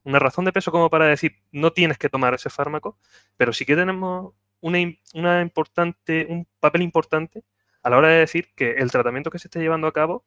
una 0.03 0.19
razón 0.19 0.45
de 0.45 0.53
peso 0.53 0.71
como 0.71 0.89
para 0.89 1.05
decir 1.05 1.35
no 1.51 1.73
tienes 1.73 1.97
que 1.97 2.09
tomar 2.09 2.33
ese 2.33 2.49
fármaco, 2.49 2.97
pero 3.37 3.53
sí 3.53 3.65
que 3.65 3.75
tenemos 3.75 4.33
una, 4.61 4.79
una 5.13 5.41
importante, 5.41 6.27
un 6.29 6.47
papel 6.59 6.81
importante 6.81 7.43
a 7.83 7.89
la 7.89 7.97
hora 7.97 8.09
de 8.09 8.19
decir 8.19 8.53
que 8.55 8.71
el 8.71 8.91
tratamiento 8.91 9.29
que 9.29 9.39
se 9.39 9.47
esté 9.47 9.59
llevando 9.59 9.87
a 9.87 9.93
cabo 9.93 10.25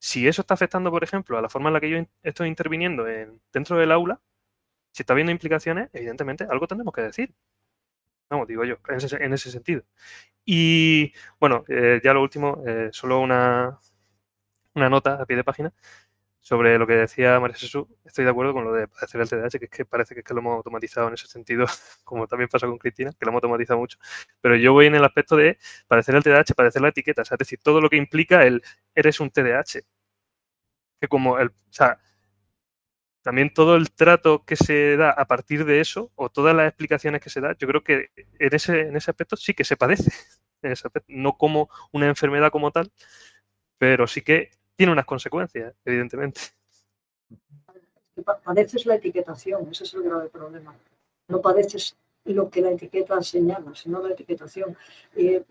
si 0.00 0.26
eso 0.26 0.42
está 0.42 0.54
afectando, 0.54 0.90
por 0.90 1.04
ejemplo, 1.04 1.38
a 1.38 1.42
la 1.42 1.48
forma 1.50 1.68
en 1.70 1.74
la 1.74 1.80
que 1.80 1.90
yo 1.90 1.98
estoy 2.22 2.48
interviniendo 2.48 3.04
dentro 3.52 3.76
del 3.78 3.92
aula, 3.92 4.20
si 4.92 5.02
está 5.02 5.12
habiendo 5.14 5.32
implicaciones, 5.32 5.90
evidentemente 5.92 6.44
algo 6.50 6.66
tendremos 6.66 6.94
que 6.94 7.02
decir. 7.02 7.34
Vamos, 8.30 8.48
digo 8.48 8.64
yo, 8.64 8.76
en 8.88 9.32
ese, 9.34 9.50
sentido. 9.50 9.82
Y 10.44 11.12
bueno, 11.40 11.64
eh, 11.68 12.00
ya 12.02 12.14
lo 12.14 12.22
último, 12.22 12.62
eh, 12.66 12.90
solo 12.92 13.20
una, 13.20 13.78
una 14.74 14.88
nota 14.88 15.14
a 15.22 15.26
pie 15.26 15.36
de 15.36 15.44
página 15.44 15.72
sobre 16.40 16.78
lo 16.78 16.86
que 16.86 16.94
decía 16.94 17.38
María 17.38 17.56
Jesús. 17.56 17.86
Estoy 18.04 18.24
de 18.24 18.30
acuerdo 18.30 18.52
con 18.54 18.64
lo 18.64 18.72
de 18.72 18.88
padecer 18.88 19.20
el 19.20 19.28
TDAH, 19.28 19.58
que 19.58 19.64
es 19.66 19.70
que 19.70 19.84
parece 19.84 20.14
que, 20.14 20.20
es 20.20 20.26
que 20.26 20.34
lo 20.34 20.40
hemos 20.40 20.56
automatizado 20.56 21.08
en 21.08 21.14
ese 21.14 21.26
sentido, 21.26 21.66
como 22.04 22.26
también 22.26 22.48
pasa 22.48 22.66
con 22.66 22.78
Cristina, 22.78 23.12
que 23.12 23.24
lo 23.24 23.30
hemos 23.30 23.38
automatizado 23.38 23.78
mucho. 23.78 23.98
Pero 24.40 24.56
yo 24.56 24.72
voy 24.72 24.86
en 24.86 24.94
el 24.94 25.04
aspecto 25.04 25.36
de 25.36 25.58
padecer 25.86 26.14
el 26.14 26.22
TDAH, 26.22 26.54
padecer 26.56 26.82
la 26.82 26.88
etiqueta, 26.88 27.22
es 27.22 27.30
decir, 27.38 27.60
todo 27.62 27.80
lo 27.80 27.90
que 27.90 27.96
implica 27.96 28.44
el 28.44 28.62
eres 28.94 29.20
un 29.20 29.30
TDAH. 29.30 29.82
Que 31.00 31.08
como 31.08 31.38
el, 31.38 31.48
o 31.48 31.52
sea, 31.70 31.98
también 33.22 33.52
todo 33.52 33.76
el 33.76 33.90
trato 33.92 34.44
que 34.44 34.56
se 34.56 34.96
da 34.96 35.10
a 35.10 35.26
partir 35.26 35.64
de 35.64 35.80
eso, 35.80 36.10
o 36.14 36.30
todas 36.30 36.54
las 36.54 36.68
explicaciones 36.68 37.20
que 37.20 37.30
se 37.30 37.40
da, 37.40 37.54
yo 37.58 37.68
creo 37.68 37.82
que 37.84 38.10
en 38.38 38.54
ese, 38.54 38.80
en 38.80 38.96
ese 38.96 39.10
aspecto 39.10 39.36
sí 39.36 39.54
que 39.54 39.64
se 39.64 39.76
padece. 39.76 40.10
En 40.62 40.72
ese 40.72 40.86
aspecto, 40.86 41.06
no 41.08 41.38
como 41.38 41.70
una 41.90 42.06
enfermedad 42.06 42.50
como 42.50 42.70
tal, 42.70 42.92
pero 43.78 44.06
sí 44.06 44.20
que 44.20 44.50
tiene 44.80 44.94
unas 44.94 45.04
consecuencias, 45.04 45.74
evidentemente. 45.84 46.40
Padeces 48.42 48.86
la 48.86 48.94
etiquetación, 48.94 49.68
ese 49.70 49.84
es 49.84 49.92
el 49.92 50.04
grave 50.04 50.30
problema. 50.30 50.74
No 51.28 51.42
padeces 51.42 51.94
lo 52.24 52.48
que 52.48 52.62
la 52.62 52.70
etiqueta 52.70 53.20
señala, 53.20 53.74
sino 53.74 54.00
la 54.00 54.14
etiquetación. 54.14 54.74
Eh, 55.14 55.44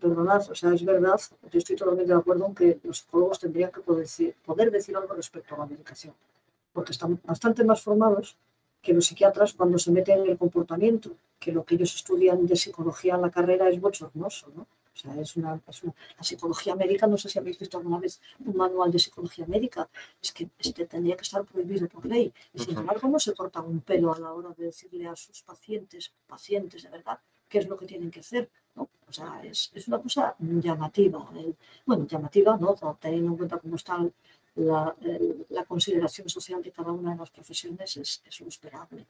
perdonad, 0.00 0.50
o 0.50 0.54
sea, 0.54 0.72
es 0.72 0.82
verdad, 0.82 1.20
yo 1.52 1.58
estoy 1.58 1.76
totalmente 1.76 2.10
de 2.10 2.18
acuerdo 2.18 2.46
en 2.46 2.54
que 2.54 2.78
los 2.84 3.00
psicólogos 3.00 3.38
tendrían 3.38 3.70
que 3.70 3.82
poder 3.82 4.04
decir, 4.04 4.34
poder 4.42 4.70
decir 4.70 4.96
algo 4.96 5.12
respecto 5.12 5.54
a 5.56 5.58
la 5.58 5.66
medicación, 5.66 6.14
porque 6.72 6.92
están 6.92 7.20
bastante 7.22 7.64
más 7.64 7.82
formados 7.82 8.38
que 8.80 8.94
los 8.94 9.04
psiquiatras 9.04 9.52
cuando 9.52 9.78
se 9.78 9.90
meten 9.90 10.20
en 10.20 10.30
el 10.30 10.38
comportamiento, 10.38 11.10
que 11.38 11.52
lo 11.52 11.64
que 11.64 11.74
ellos 11.74 11.94
estudian 11.94 12.46
de 12.46 12.56
psicología 12.56 13.16
en 13.16 13.20
la 13.20 13.30
carrera 13.30 13.68
es 13.68 13.78
bochornoso, 13.78 14.50
¿no? 14.56 14.66
O 14.94 14.96
sea, 14.96 15.20
es 15.20 15.36
una, 15.36 15.60
la 16.16 16.22
psicología 16.22 16.76
médica, 16.76 17.06
no 17.06 17.18
sé 17.18 17.28
si 17.28 17.38
habéis 17.38 17.58
visto 17.58 17.78
alguna 17.78 17.98
vez 17.98 18.20
un 18.44 18.56
manual 18.56 18.92
de 18.92 18.98
psicología 18.98 19.44
médica, 19.46 19.88
es 20.22 20.32
que 20.32 20.48
este 20.58 20.86
tendría 20.86 21.16
que 21.16 21.22
estar 21.22 21.44
prohibido 21.44 21.88
por 21.88 22.06
ley. 22.06 22.32
Y 22.52 22.60
sin 22.60 22.78
embargo, 22.78 23.08
no 23.08 23.18
se 23.18 23.34
corta 23.34 23.60
un 23.60 23.80
pelo 23.80 24.14
a 24.14 24.18
la 24.18 24.32
hora 24.32 24.50
de 24.56 24.66
decirle 24.66 25.08
a 25.08 25.16
sus 25.16 25.42
pacientes, 25.42 26.12
pacientes 26.26 26.84
de 26.84 26.90
verdad, 26.90 27.18
qué 27.48 27.58
es 27.58 27.68
lo 27.68 27.76
que 27.76 27.86
tienen 27.86 28.10
que 28.10 28.20
hacer. 28.20 28.48
¿no? 28.76 28.88
O 29.08 29.12
sea, 29.12 29.40
es, 29.44 29.70
es 29.74 29.88
una 29.88 30.00
cosa 30.00 30.36
llamativa. 30.38 31.28
bueno, 31.84 32.06
llamativa, 32.06 32.56
¿no? 32.56 32.74
Teniendo 33.00 33.30
en 33.32 33.36
cuenta 33.36 33.58
cómo 33.58 33.76
está 33.76 33.98
la, 34.56 34.94
la, 35.48 35.64
consideración 35.64 36.28
social 36.28 36.62
de 36.62 36.70
cada 36.70 36.92
una 36.92 37.12
de 37.12 37.18
las 37.18 37.30
profesiones, 37.30 37.96
es, 37.96 38.22
es 38.24 38.40
lo 38.40 38.48
esperable 38.48 39.06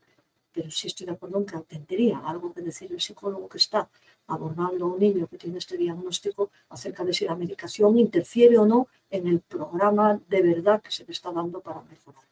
pero 0.54 0.70
sí 0.70 0.86
estoy 0.86 1.06
de 1.06 1.12
acuerdo 1.12 1.38
en 1.38 1.46
que 1.46 1.58
tendría 1.58 2.18
algo 2.20 2.54
que 2.54 2.62
decir 2.62 2.92
el 2.92 3.00
psicólogo 3.00 3.48
que 3.48 3.58
está 3.58 3.88
abordando 4.28 4.86
a 4.86 4.88
un 4.88 5.00
niño 5.00 5.26
que 5.26 5.36
tiene 5.36 5.58
este 5.58 5.76
diagnóstico 5.76 6.50
acerca 6.70 7.04
de 7.04 7.12
si 7.12 7.24
la 7.26 7.34
medicación 7.34 7.98
interfiere 7.98 8.56
o 8.56 8.64
no 8.64 8.86
en 9.10 9.26
el 9.26 9.40
programa 9.40 10.20
de 10.28 10.42
verdad 10.42 10.80
que 10.80 10.92
se 10.92 11.04
le 11.04 11.12
está 11.12 11.32
dando 11.32 11.60
para 11.60 11.82
mejorar. 11.82 12.22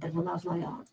Perdonad 0.00 0.42
la, 0.44 0.84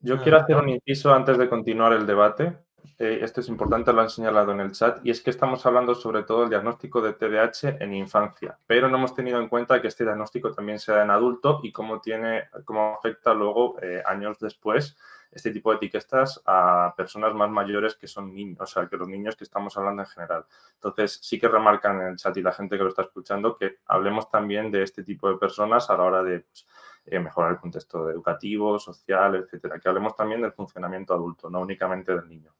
Yo 0.00 0.22
quiero 0.22 0.38
hacer 0.38 0.56
un 0.56 0.68
inciso 0.68 1.12
antes 1.12 1.36
de 1.36 1.48
continuar 1.48 1.92
el 1.92 2.06
debate. 2.06 2.56
Eh, 2.98 3.18
esto 3.22 3.40
es 3.40 3.48
importante, 3.48 3.92
lo 3.92 4.00
han 4.00 4.10
señalado 4.10 4.52
en 4.52 4.60
el 4.60 4.72
chat, 4.72 5.00
y 5.04 5.10
es 5.10 5.20
que 5.20 5.30
estamos 5.30 5.64
hablando 5.66 5.94
sobre 5.94 6.22
todo 6.22 6.40
del 6.40 6.50
diagnóstico 6.50 7.00
de 7.00 7.14
TDAH 7.14 7.78
en 7.80 7.94
infancia, 7.94 8.58
pero 8.66 8.88
no 8.88 8.98
hemos 8.98 9.14
tenido 9.14 9.40
en 9.40 9.48
cuenta 9.48 9.80
que 9.80 9.88
este 9.88 10.04
diagnóstico 10.04 10.52
también 10.52 10.78
sea 10.78 11.02
en 11.02 11.10
adulto 11.10 11.60
y 11.62 11.72
cómo, 11.72 12.00
tiene, 12.00 12.44
cómo 12.64 12.94
afecta 12.98 13.34
luego, 13.34 13.76
eh, 13.82 14.02
años 14.06 14.38
después, 14.38 14.96
este 15.34 15.50
tipo 15.50 15.70
de 15.70 15.76
etiquetas 15.76 16.40
a 16.46 16.94
personas 16.96 17.34
más 17.34 17.50
mayores 17.50 17.96
que 17.96 18.06
son 18.06 18.32
niños, 18.32 18.60
o 18.60 18.66
sea, 18.66 18.86
que 18.86 18.96
los 18.96 19.08
niños 19.08 19.34
que 19.34 19.44
estamos 19.44 19.76
hablando 19.76 20.02
en 20.02 20.08
general. 20.08 20.44
Entonces, 20.74 21.18
sí 21.22 21.40
que 21.40 21.48
remarcan 21.48 22.00
en 22.00 22.06
el 22.08 22.16
chat 22.16 22.36
y 22.36 22.42
la 22.42 22.52
gente 22.52 22.76
que 22.76 22.84
lo 22.84 22.90
está 22.90 23.02
escuchando 23.02 23.56
que 23.56 23.78
hablemos 23.86 24.30
también 24.30 24.70
de 24.70 24.82
este 24.82 25.02
tipo 25.02 25.28
de 25.28 25.36
personas 25.36 25.90
a 25.90 25.96
la 25.96 26.04
hora 26.04 26.22
de 26.22 26.40
pues, 26.40 26.66
eh, 27.06 27.18
mejorar 27.18 27.52
el 27.52 27.58
contexto 27.58 28.08
educativo, 28.10 28.78
social, 28.78 29.34
etcétera. 29.34 29.80
Que 29.80 29.88
hablemos 29.88 30.14
también 30.14 30.40
del 30.40 30.52
funcionamiento 30.52 31.12
adulto, 31.12 31.50
no 31.50 31.60
únicamente 31.60 32.14
del 32.14 32.28
niño. 32.28 32.52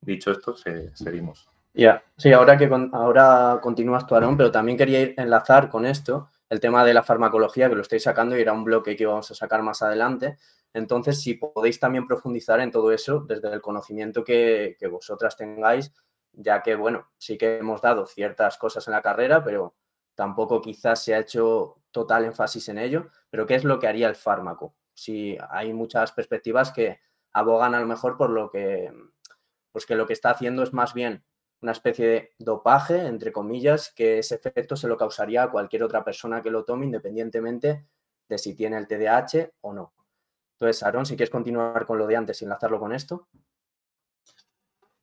Dicho 0.00 0.30
esto, 0.30 0.54
seguimos. 0.94 1.48
Ya, 1.74 2.02
sí, 2.16 2.32
ahora 2.32 2.56
que 2.56 2.68
ahora 2.92 3.60
continúas 3.62 4.06
tu 4.06 4.14
Aarón, 4.14 4.36
pero 4.36 4.50
también 4.50 4.76
quería 4.76 5.12
enlazar 5.16 5.68
con 5.68 5.86
esto 5.86 6.28
el 6.48 6.60
tema 6.60 6.84
de 6.84 6.94
la 6.94 7.02
farmacología, 7.02 7.68
que 7.68 7.74
lo 7.74 7.82
estoy 7.82 8.00
sacando 8.00 8.36
y 8.36 8.40
era 8.40 8.52
un 8.52 8.64
bloque 8.64 8.96
que 8.96 9.02
íbamos 9.02 9.30
a 9.30 9.34
sacar 9.34 9.62
más 9.62 9.82
adelante. 9.82 10.38
Entonces, 10.72 11.20
si 11.20 11.34
podéis 11.34 11.78
también 11.78 12.06
profundizar 12.06 12.60
en 12.60 12.70
todo 12.70 12.92
eso 12.92 13.20
desde 13.20 13.52
el 13.52 13.60
conocimiento 13.60 14.24
que, 14.24 14.76
vosotras 14.90 15.36
tengáis, 15.36 15.92
ya 16.32 16.62
que, 16.62 16.74
bueno, 16.74 17.08
sí 17.18 17.36
que 17.36 17.58
hemos 17.58 17.82
dado 17.82 18.06
ciertas 18.06 18.58
cosas 18.58 18.86
en 18.88 18.92
la 18.92 19.02
carrera, 19.02 19.44
pero 19.44 19.74
tampoco 20.14 20.60
quizás 20.60 21.02
se 21.04 21.14
ha 21.14 21.18
hecho 21.18 21.76
total 21.90 22.24
énfasis 22.24 22.68
en 22.68 22.78
ello. 22.78 23.08
Pero, 23.30 23.46
¿qué 23.46 23.54
es 23.54 23.64
lo 23.64 23.78
que 23.78 23.88
haría 23.88 24.08
el 24.08 24.16
fármaco? 24.16 24.74
Si 24.94 25.36
hay 25.50 25.72
muchas 25.72 26.12
perspectivas 26.12 26.72
que 26.72 27.00
abogan 27.32 27.74
a 27.74 27.80
lo 27.80 27.86
mejor 27.86 28.16
por 28.16 28.30
lo 28.30 28.50
que, 28.50 28.90
pues 29.72 29.86
que 29.86 29.94
lo 29.94 30.06
que 30.06 30.12
está 30.12 30.30
haciendo 30.30 30.62
es 30.62 30.72
más 30.72 30.94
bien 30.94 31.24
una 31.60 31.72
especie 31.72 32.06
de 32.06 32.34
dopaje, 32.38 33.06
entre 33.06 33.32
comillas, 33.32 33.92
que 33.94 34.18
ese 34.18 34.36
efecto 34.36 34.76
se 34.76 34.88
lo 34.88 34.96
causaría 34.96 35.42
a 35.42 35.50
cualquier 35.50 35.82
otra 35.82 36.04
persona 36.04 36.42
que 36.42 36.50
lo 36.50 36.64
tome, 36.64 36.86
independientemente 36.86 37.86
de 38.28 38.38
si 38.38 38.54
tiene 38.54 38.78
el 38.78 38.86
TDAH 38.86 39.50
o 39.62 39.72
no. 39.72 39.92
Entonces, 40.52 40.82
Aaron, 40.82 41.06
si 41.06 41.16
quieres 41.16 41.30
continuar 41.30 41.86
con 41.86 41.98
lo 41.98 42.06
de 42.06 42.16
antes 42.16 42.40
y 42.40 42.44
enlazarlo 42.44 42.78
con 42.78 42.92
esto. 42.92 43.28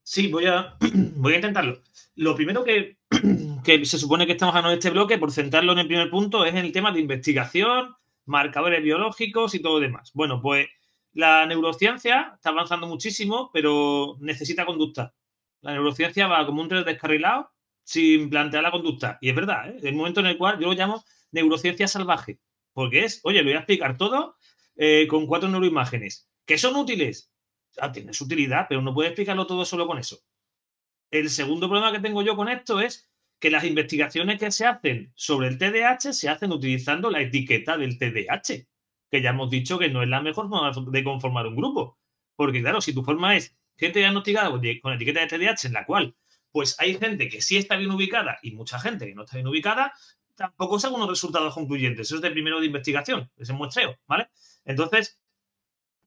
Sí, 0.02 0.30
voy 0.30 0.46
a, 0.46 0.76
voy 1.16 1.32
a 1.32 1.36
intentarlo. 1.36 1.82
Lo 2.14 2.34
primero 2.34 2.62
que, 2.62 2.98
que 3.64 3.84
se 3.84 3.98
supone 3.98 4.26
que 4.26 4.32
estamos 4.32 4.54
hablando 4.54 4.72
en 4.72 4.78
este 4.78 4.90
bloque, 4.90 5.18
por 5.18 5.32
centrarlo 5.32 5.72
en 5.72 5.78
el 5.78 5.86
primer 5.86 6.10
punto, 6.10 6.44
es 6.44 6.52
en 6.52 6.64
el 6.64 6.72
tema 6.72 6.92
de 6.92 7.00
investigación, 7.00 7.94
marcadores 8.24 8.82
biológicos 8.82 9.54
y 9.54 9.60
todo 9.60 9.80
demás. 9.80 10.12
Bueno, 10.14 10.40
pues 10.40 10.68
la 11.16 11.46
neurociencia 11.46 12.32
está 12.34 12.50
avanzando 12.50 12.86
muchísimo, 12.86 13.50
pero 13.50 14.18
necesita 14.20 14.66
conducta. 14.66 15.14
La 15.62 15.72
neurociencia 15.72 16.26
va 16.26 16.44
como 16.44 16.60
un 16.60 16.68
tren 16.68 16.84
descarrilado 16.84 17.50
sin 17.82 18.28
plantear 18.28 18.62
la 18.62 18.70
conducta. 18.70 19.16
Y 19.22 19.30
es 19.30 19.34
verdad, 19.34 19.70
¿eh? 19.70 19.78
el 19.82 19.94
momento 19.94 20.20
en 20.20 20.26
el 20.26 20.36
cual 20.36 20.60
yo 20.60 20.66
lo 20.66 20.74
llamo 20.74 21.02
neurociencia 21.32 21.88
salvaje, 21.88 22.38
porque 22.74 23.04
es, 23.04 23.20
oye, 23.24 23.38
lo 23.38 23.44
voy 23.44 23.54
a 23.54 23.60
explicar 23.60 23.96
todo 23.96 24.36
eh, 24.76 25.06
con 25.08 25.26
cuatro 25.26 25.48
neuroimágenes. 25.48 26.28
¿Que 26.44 26.58
son 26.58 26.76
útiles? 26.76 27.32
Ah, 27.80 27.92
tiene 27.92 28.12
su 28.12 28.24
utilidad, 28.24 28.66
pero 28.68 28.82
no 28.82 28.92
puede 28.92 29.08
explicarlo 29.08 29.46
todo 29.46 29.64
solo 29.64 29.86
con 29.86 29.98
eso. 29.98 30.18
El 31.10 31.30
segundo 31.30 31.66
problema 31.66 31.92
que 31.92 32.00
tengo 32.00 32.20
yo 32.20 32.36
con 32.36 32.50
esto 32.50 32.78
es 32.78 33.10
que 33.38 33.50
las 33.50 33.64
investigaciones 33.64 34.38
que 34.38 34.50
se 34.50 34.66
hacen 34.66 35.12
sobre 35.14 35.48
el 35.48 35.56
TDAH 35.56 36.12
se 36.12 36.28
hacen 36.28 36.52
utilizando 36.52 37.10
la 37.10 37.22
etiqueta 37.22 37.78
del 37.78 37.96
TDAH, 37.96 38.66
que 39.10 39.22
ya 39.22 39.30
hemos 39.30 39.50
dicho 39.50 39.78
que 39.78 39.88
no 39.88 40.02
es 40.02 40.08
la 40.08 40.20
mejor 40.20 40.48
forma 40.48 40.72
de 40.90 41.04
conformar 41.04 41.46
un 41.46 41.56
grupo. 41.56 41.98
Porque 42.34 42.60
claro, 42.60 42.80
si 42.80 42.92
tu 42.92 43.02
forma 43.02 43.36
es 43.36 43.56
gente 43.76 43.98
diagnosticada 43.98 44.50
con 44.50 44.92
etiqueta 44.92 45.20
de 45.20 45.26
TDAH 45.26 45.66
en 45.66 45.72
la 45.72 45.86
cual 45.86 46.14
pues 46.52 46.74
hay 46.78 46.96
gente 46.96 47.28
que 47.28 47.42
sí 47.42 47.58
está 47.58 47.76
bien 47.76 47.90
ubicada 47.90 48.38
y 48.42 48.52
mucha 48.52 48.78
gente 48.78 49.06
que 49.06 49.14
no 49.14 49.24
está 49.24 49.36
bien 49.36 49.46
ubicada, 49.46 49.92
tampoco 50.36 50.78
son 50.78 50.94
unos 50.94 51.10
resultados 51.10 51.52
concluyentes. 51.52 52.06
Eso 52.06 52.16
es 52.16 52.22
de 52.22 52.30
primero 52.30 52.60
de 52.60 52.66
investigación, 52.66 53.30
ese 53.36 53.52
muestreo, 53.52 53.98
¿vale? 54.06 54.30
Entonces, 54.64 55.20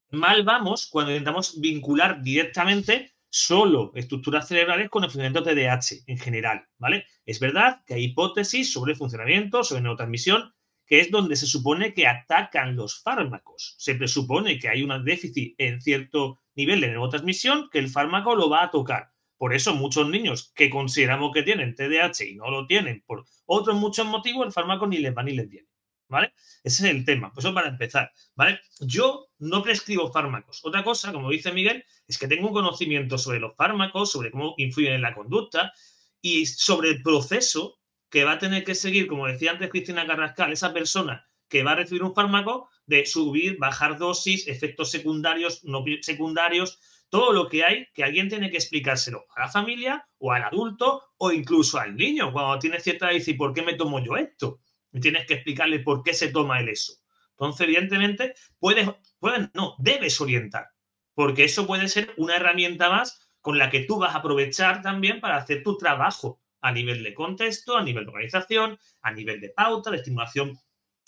mal 0.10 0.44
vamos 0.44 0.88
cuando 0.88 1.12
intentamos 1.12 1.60
vincular 1.62 2.24
directamente 2.24 3.14
solo 3.30 3.92
estructuras 3.94 4.48
cerebrales 4.48 4.90
con 4.90 5.04
el 5.04 5.12
funcionamiento 5.12 5.44
TDAH 5.44 6.04
en 6.08 6.18
general, 6.18 6.66
¿vale? 6.80 7.06
Es 7.26 7.40
verdad 7.40 7.84
que 7.86 7.94
hay 7.94 8.06
hipótesis 8.06 8.74
sobre 8.74 8.96
funcionamiento, 8.96 9.64
sobre 9.64 9.82
neurotransmisión, 9.82 10.54
que 10.90 11.00
es 11.00 11.12
donde 11.12 11.36
se 11.36 11.46
supone 11.46 11.94
que 11.94 12.08
atacan 12.08 12.76
los 12.76 13.00
fármacos. 13.04 13.76
Se 13.78 13.94
presupone 13.94 14.58
que 14.58 14.70
hay 14.70 14.82
un 14.82 15.06
déficit 15.06 15.54
en 15.60 15.80
cierto 15.82 16.40
nivel 16.56 16.82
de 16.82 16.88
neurotransmisión 16.88 17.70
que 17.70 17.78
el 17.78 17.90
fármaco 17.90 18.36
lo 18.36 18.50
va 18.50 18.64
a 18.64 18.72
tocar. 18.72 19.12
Por 19.38 19.54
eso 19.54 19.76
muchos 19.76 20.10
niños 20.10 20.52
que 20.56 20.72
consideramos 20.72 21.32
que 21.32 21.44
tienen 21.44 21.76
TDAH 21.76 22.26
y 22.26 22.36
no 22.36 22.50
lo 22.50 22.66
tienen 22.66 23.04
por 23.06 23.24
otros 23.46 23.78
muchos 23.78 24.08
motivos, 24.08 24.48
el 24.48 24.52
fármaco 24.52 24.88
ni 24.88 24.98
les 24.98 25.16
va 25.16 25.22
ni 25.22 25.34
les 25.34 25.48
viene. 25.48 25.70
¿Vale? 26.08 26.34
Ese 26.64 26.88
es 26.88 26.96
el 26.96 27.06
tema. 27.06 27.32
Pues 27.32 27.46
eso 27.46 27.54
para 27.54 27.70
empezar. 27.70 28.12
¿Vale? 28.36 28.60
Yo 28.80 29.28
no 29.38 29.62
prescribo 29.62 30.12
fármacos. 30.12 30.60
Otra 30.64 30.84
cosa, 30.84 31.14
como 31.14 31.30
dice 31.30 31.52
Miguel, 31.52 31.86
es 32.08 32.18
que 32.18 32.28
tengo 32.28 32.48
un 32.48 32.54
conocimiento 32.54 33.20
sobre 33.20 33.40
los 33.40 33.56
fármacos, 33.56 34.12
sobre 34.12 34.32
cómo 34.32 34.56
influyen 34.58 34.94
en 34.94 35.04
la 35.04 35.14
conducta 35.14 35.72
y 36.20 36.48
sobre 36.48 36.90
el 36.90 37.04
proceso 37.04 37.79
que 38.10 38.24
va 38.24 38.34
a 38.34 38.40
tener 38.40 38.64
que 38.64 38.76
seguir, 38.76 39.08
como 39.08 39.28
decía 39.28 39.52
antes 39.52 39.70
Cristina 39.70 40.06
Carrascal, 40.06 40.52
esa 40.52 40.74
persona 40.74 41.30
que 41.48 41.64
va 41.64 41.72
a 41.72 41.76
recibir 41.76 42.04
un 42.04 42.14
fármaco 42.14 42.70
de 42.86 43.06
subir, 43.06 43.58
bajar 43.58 43.98
dosis, 43.98 44.48
efectos 44.48 44.92
secundarios, 44.92 45.64
no 45.64 45.84
secundarios, 46.02 46.80
todo 47.10 47.34
lo 47.34 47.50
que 47.50 47.64
hay 47.64 47.88
que 47.94 48.04
alguien 48.04 48.30
tiene 48.30 48.52
que 48.52 48.58
explicárselo 48.58 49.26
a 49.36 49.42
la 49.42 49.50
familia 49.50 50.08
o 50.20 50.32
al 50.32 50.44
adulto 50.44 51.04
o 51.18 51.32
incluso 51.32 51.80
al 51.80 51.96
niño 51.96 52.32
cuando 52.32 52.60
tiene 52.60 52.80
cierta 52.80 53.12
edad 53.12 53.22
y 53.26 53.34
¿por 53.34 53.54
qué 53.54 53.64
me 53.64 53.74
tomo 53.74 54.04
yo 54.04 54.16
esto? 54.16 54.60
Y 54.92 55.00
tienes 55.00 55.26
que 55.26 55.36
explicarle 55.36 55.80
por 55.80 56.04
qué 56.04 56.14
se 56.14 56.30
toma 56.30 56.60
el 56.60 56.70
eso. 56.70 56.94
Entonces, 57.32 57.62
evidentemente, 57.62 58.34
puedes, 58.60 58.90
puedes, 59.18 59.50
no, 59.54 59.76
debes 59.80 60.20
orientar, 60.22 60.68
porque 61.14 61.46
eso 61.46 61.66
puede 61.66 61.88
ser 61.88 62.14
una 62.18 62.36
herramienta 62.36 62.90
más 62.90 63.30
con 63.42 63.58
la 63.58 63.70
que 63.70 63.82
tú 63.82 63.98
vas 63.98 64.14
a 64.14 64.20
aprovechar 64.20 64.82
también 64.82 65.20
para 65.20 65.38
hacer 65.38 65.64
tu 65.64 65.78
trabajo 65.78 66.42
a 66.62 66.72
nivel 66.72 67.04
de 67.04 67.14
contexto, 67.14 67.78
a 67.78 67.84
nivel 67.84 68.06
de 68.06 68.12
organización, 68.12 68.80
a 69.02 69.12
nivel 69.12 69.40
de 69.42 69.50
pauta, 69.50 69.92
de 69.92 69.98
estimulación 69.98 70.60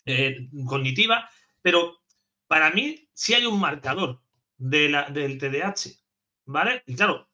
eh, 0.06 0.50
cognitiva, 0.66 1.30
pero 1.62 2.00
para 2.48 2.72
mí 2.72 3.10
sí 3.14 3.34
hay 3.34 3.46
un 3.46 3.60
marcador 3.60 4.22
de 4.58 4.90
la, 4.90 5.10
del 5.10 5.38
TDAH, 5.38 5.92
¿vale? 6.46 6.84
Y 6.86 6.96
claro, 6.96 7.30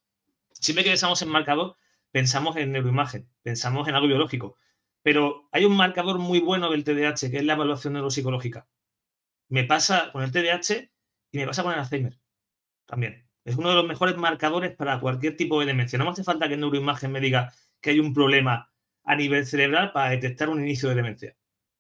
siempre 0.51 0.83
que 0.83 0.91
pensamos 0.91 1.21
en 1.21 1.29
marcador, 1.29 1.75
pensamos 2.11 2.55
en 2.57 2.71
neuroimagen, 2.71 3.29
pensamos 3.41 3.87
en 3.87 3.95
algo 3.95 4.07
biológico, 4.07 4.57
pero 5.01 5.47
hay 5.51 5.65
un 5.65 5.75
marcador 5.75 6.19
muy 6.19 6.39
bueno 6.39 6.69
del 6.69 6.83
TDAH, 6.83 7.31
que 7.31 7.37
es 7.37 7.43
la 7.43 7.53
evaluación 7.53 7.93
neuropsicológica. 7.93 8.67
Me 9.49 9.63
pasa 9.63 10.11
con 10.11 10.23
el 10.23 10.31
TDAH 10.31 10.89
y 11.31 11.37
me 11.37 11.47
pasa 11.47 11.63
con 11.63 11.73
el 11.73 11.79
Alzheimer 11.79 12.19
también. 12.85 13.26
Es 13.47 13.55
uno 13.55 13.69
de 13.69 13.75
los 13.75 13.87
mejores 13.87 14.17
marcadores 14.17 14.75
para 14.75 14.99
cualquier 14.99 15.37
tipo 15.37 15.61
de 15.61 15.67
demencia. 15.67 15.97
No 15.97 16.03
me 16.03 16.11
hace 16.11 16.25
falta 16.25 16.49
que 16.49 16.57
neuroimagen 16.57 17.13
me 17.13 17.21
diga 17.21 17.53
que 17.79 17.91
hay 17.91 18.01
un 18.01 18.13
problema 18.13 18.69
a 19.05 19.15
nivel 19.15 19.45
cerebral 19.45 19.93
para 19.93 20.09
detectar 20.09 20.49
un 20.49 20.59
inicio 20.59 20.89
de 20.89 20.95
demencia. 20.95 21.37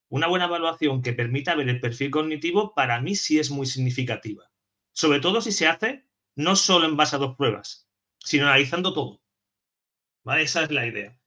Una 0.07 0.27
buena 0.27 0.45
evaluación 0.45 1.01
que 1.01 1.11
permita 1.11 1.55
ver 1.55 1.67
el 1.67 1.81
perfil 1.81 2.09
cognitivo 2.09 2.73
para 2.73 3.01
mí 3.01 3.17
sí 3.17 3.37
es 3.37 3.51
muy 3.51 3.65
significativa. 3.65 4.49
Sobre 4.93 5.19
todo 5.19 5.41
si 5.41 5.51
se 5.51 5.67
hace 5.67 6.07
no 6.35 6.55
solo 6.55 6.85
en 6.85 6.95
base 6.95 7.17
a 7.17 7.19
dos 7.19 7.35
pruebas, 7.35 7.89
sino 8.17 8.45
analizando 8.45 8.93
todo. 8.93 9.19
¿Vale? 10.23 10.43
Esa 10.43 10.63
es 10.63 10.71
la 10.71 10.85
idea. 10.85 11.19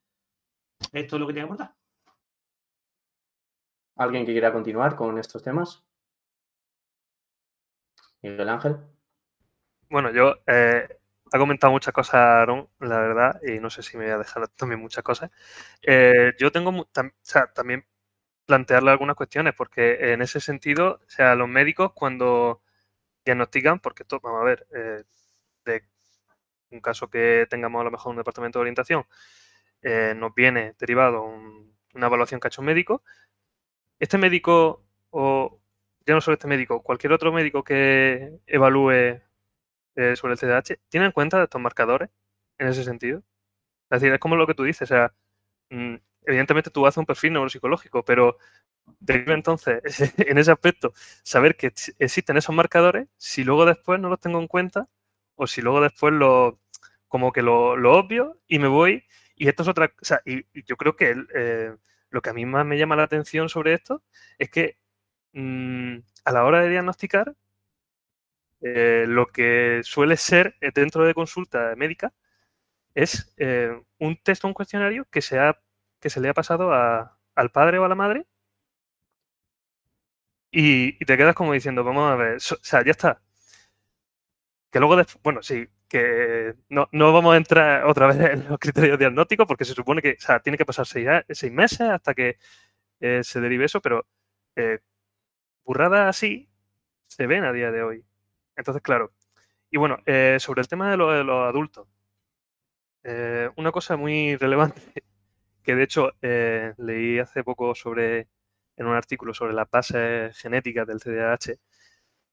Esto 0.91 1.17
es 1.17 1.19
lo 1.19 1.27
que 1.27 1.33
tiene 1.33 1.47
que 1.47 1.53
aportar. 1.53 1.75
¿Alguien 3.95 4.25
que 4.25 4.31
quiera 4.31 4.51
continuar 4.51 4.95
con 4.95 5.19
estos 5.19 5.43
temas? 5.43 5.83
Miguel 8.23 8.49
Ángel. 8.49 8.90
Bueno, 9.91 10.09
yo 10.11 10.35
eh, 10.47 10.87
ha 11.33 11.37
comentado 11.37 11.71
muchas 11.73 11.93
cosas, 11.93 12.15
Aaron, 12.15 12.69
la 12.79 12.97
verdad, 12.99 13.41
y 13.45 13.59
no 13.59 13.69
sé 13.69 13.83
si 13.83 13.97
me 13.97 14.05
voy 14.05 14.13
a 14.13 14.17
dejar 14.19 14.47
también 14.55 14.79
muchas 14.79 15.03
cosas. 15.03 15.29
Eh, 15.81 16.33
yo 16.39 16.51
tengo 16.51 16.87
también 17.53 17.85
plantearle 18.45 18.91
algunas 18.91 19.15
cuestiones, 19.17 19.53
porque 19.55 20.13
en 20.13 20.21
ese 20.23 20.39
sentido, 20.41 21.01
o 21.05 21.09
sea, 21.09 21.35
los 21.35 21.49
médicos 21.49 21.93
cuando 21.93 22.63
diagnostican, 23.25 23.79
porque 23.81 24.03
esto, 24.03 24.19
vamos 24.21 24.41
a 24.41 24.45
ver, 24.45 24.67
eh, 24.75 25.03
de 25.65 25.83
un 26.71 26.81
caso 26.81 27.09
que 27.09 27.47
tengamos 27.49 27.81
a 27.81 27.85
lo 27.85 27.91
mejor 27.91 28.11
un 28.11 28.17
departamento 28.17 28.59
de 28.59 28.61
orientación, 28.63 29.05
eh, 29.83 30.13
nos 30.17 30.35
viene 30.35 30.75
derivado 30.79 31.23
una 31.25 32.07
evaluación 32.07 32.39
que 32.41 32.47
ha 32.47 32.49
hecho 32.49 32.61
un 32.61 32.67
médico, 32.67 33.03
este 33.99 34.17
médico 34.17 34.83
o 35.11 35.59
ya 36.05 36.13
no 36.15 36.21
solo 36.21 36.35
este 36.35 36.47
médico, 36.47 36.81
cualquier 36.83 37.13
otro 37.13 37.31
médico 37.31 37.63
que 37.63 38.39
evalúe 38.47 39.21
eh, 39.95 40.15
sobre 40.15 40.33
el 40.33 40.39
TDAH, 40.39 40.77
¿tiene 40.89 41.07
en 41.07 41.11
cuenta 41.11 41.43
estos 41.43 41.61
marcadores 41.61 42.09
en 42.57 42.67
ese 42.67 42.83
sentido? 42.83 43.23
Es 43.89 44.19
como 44.19 44.35
lo 44.35 44.47
que 44.47 44.53
tú 44.55 44.63
dices, 44.63 44.83
o 44.83 44.95
sea, 44.95 45.13
mm, 45.69 45.95
evidentemente 46.25 46.71
tú 46.71 46.85
haces 46.87 46.97
un 46.97 47.05
perfil 47.05 47.33
neuropsicológico, 47.33 48.05
pero 48.05 48.37
debe 48.99 49.33
entonces, 49.33 49.81
en 50.17 50.37
ese 50.37 50.51
aspecto, 50.51 50.93
saber 51.23 51.57
que 51.57 51.73
existen 51.99 52.37
esos 52.37 52.55
marcadores, 52.55 53.07
si 53.17 53.43
luego 53.43 53.65
después 53.65 53.99
no 53.99 54.09
los 54.09 54.19
tengo 54.19 54.39
en 54.39 54.47
cuenta, 54.47 54.87
o 55.35 55.47
si 55.47 55.61
luego 55.61 55.81
después 55.81 56.13
lo, 56.13 56.59
como 57.07 57.31
que 57.33 57.41
lo, 57.41 57.73
obvio 57.73 58.41
y 58.47 58.59
me 58.59 58.67
voy, 58.67 59.05
y 59.35 59.47
esto 59.49 59.63
es 59.63 59.69
otra, 59.69 59.93
o 60.01 60.05
sea, 60.05 60.21
y, 60.25 60.45
yo 60.65 60.77
creo 60.77 60.95
que 60.95 61.15
eh, 61.35 61.75
lo 62.09 62.21
que 62.21 62.29
a 62.29 62.33
mí 62.33 62.45
más 62.45 62.65
me 62.65 62.77
llama 62.77 62.95
la 62.95 63.03
atención 63.03 63.49
sobre 63.49 63.73
esto 63.73 64.03
es 64.37 64.49
que 64.49 64.77
mm, 65.33 65.97
a 66.25 66.31
la 66.31 66.45
hora 66.45 66.61
de 66.61 66.69
diagnosticar, 66.69 67.35
eh, 68.61 69.05
lo 69.07 69.27
que 69.27 69.81
suele 69.83 70.17
ser 70.17 70.55
eh, 70.61 70.71
dentro 70.73 71.03
de 71.05 71.15
consulta 71.15 71.73
médica 71.75 72.13
es 72.95 73.33
eh, 73.37 73.71
un 73.99 74.17
texto, 74.17 74.47
un 74.47 74.53
cuestionario 74.53 75.05
que 75.11 75.21
se, 75.21 75.37
que 75.99 76.09
se 76.09 76.21
le 76.21 76.29
ha 76.29 76.33
pasado 76.35 76.71
al 76.73 77.51
padre 77.51 77.79
o 77.79 77.85
a 77.85 77.89
la 77.89 77.95
madre 77.95 78.27
y, 80.51 80.93
te 81.05 81.17
quedas 81.17 81.35
como 81.35 81.53
diciendo, 81.53 81.83
vamos 81.83 82.11
a 82.11 82.15
ver, 82.15 82.37
o 82.37 82.39
sea, 82.39 82.83
ya 82.83 82.91
está. 82.91 83.21
Que 84.71 84.79
luego, 84.79 84.95
después, 84.95 85.21
bueno, 85.23 85.43
sí, 85.43 85.67
que 85.87 86.55
no, 86.69 86.87
vamos 86.91 87.33
a 87.33 87.37
entrar 87.37 87.85
otra 87.85 88.07
vez 88.07 88.17
en 88.31 88.47
los 88.47 88.59
criterios 88.59 88.97
diagnósticos 88.99 89.45
porque 89.47 89.65
se 89.65 89.73
supone 89.73 90.01
que, 90.01 90.11
o 90.17 90.21
sea, 90.21 90.39
tiene 90.39 90.57
que 90.57 90.65
pasar 90.65 90.85
seis, 90.85 91.07
meses 91.51 91.81
hasta 91.81 92.13
que 92.13 92.37
se 92.99 93.41
derive 93.41 93.65
eso, 93.65 93.81
pero 93.81 94.05
burradas 95.65 96.09
así 96.09 96.49
se 97.07 97.27
ven 97.27 97.43
a 97.43 97.53
día 97.53 97.71
de 97.71 97.83
hoy. 97.83 98.05
Entonces, 98.55 98.81
claro. 98.81 99.11
Y 99.71 99.77
bueno, 99.77 99.97
eh, 100.05 100.37
sobre 100.39 100.61
el 100.61 100.67
tema 100.67 100.91
de, 100.91 100.97
los 100.97 101.47
adultos. 101.47 101.87
Eh, 103.03 103.49
una 103.55 103.71
cosa 103.71 103.97
muy 103.97 104.35
relevante, 104.37 104.81
que 105.63 105.75
de 105.75 105.83
hecho 105.83 106.11
eh, 106.21 106.73
leí 106.77 107.19
hace 107.19 107.43
poco 107.43 107.73
sobre, 107.75 108.27
en 108.77 108.87
un 108.87 108.95
artículo 108.95 109.33
sobre 109.33 109.53
las 109.53 109.69
bases 109.69 110.37
genéticas 110.37 110.87
del 110.87 110.99
CDAH, 110.99 111.53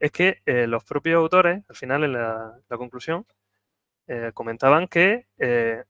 es 0.00 0.12
que 0.12 0.42
los 0.68 0.84
propios 0.84 1.16
autores, 1.16 1.64
al 1.68 1.76
final 1.76 2.04
en 2.04 2.12
la, 2.12 2.56
conclusión, 2.68 3.26
comentaban 4.32 4.86
que, 4.86 5.26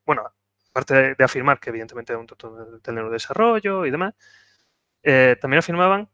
bueno, 0.07 0.33
aparte 0.71 1.15
de, 1.15 1.25
afirmar 1.25 1.61
que 1.61 1.71
evidentemente 1.71 2.15
es 2.15 2.19
un 2.19 2.27
trastorno 2.27 2.79
del 2.79 2.95
neurodesarrollo 2.95 3.85
y 3.85 3.91
demás, 3.91 4.15
también 5.03 5.59
afirmaban 5.59 6.09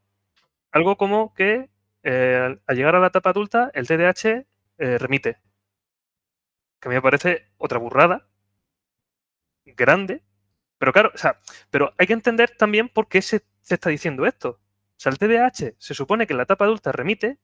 algo 0.72 0.96
como 0.96 1.32
que 1.34 1.70
eh, 2.04 2.56
al 2.66 2.76
llegar 2.76 2.94
a 2.96 3.00
la 3.00 3.08
etapa 3.08 3.30
adulta, 3.30 3.70
el 3.74 3.86
TDAH 3.88 4.46
eh, 4.78 4.98
remite. 4.98 5.40
que 6.80 6.88
a 6.88 6.90
mí 6.90 6.94
me 6.96 7.02
parece 7.02 7.48
otra 7.58 7.78
burrada 7.78 8.28
grande. 9.66 10.22
Pero 10.78 10.92
claro, 10.92 11.10
o 11.14 11.18
sea, 11.18 11.40
pero 11.70 11.94
hay 11.98 12.06
que 12.06 12.12
entender 12.12 12.56
también 12.56 12.88
por 12.88 13.08
qué 13.08 13.22
se, 13.22 13.44
está 13.68 13.90
diciendo 13.90 14.26
esto. 14.26 14.60
O 14.60 14.98
sea, 14.98 15.10
el 15.12 15.18
TDAH 15.18 15.74
se 15.78 15.94
supone 15.94 16.26
que 16.26 16.34
en 16.34 16.38
la 16.38 16.44
etapa 16.44 16.64
adulta 16.64 16.92
remite 16.92 17.38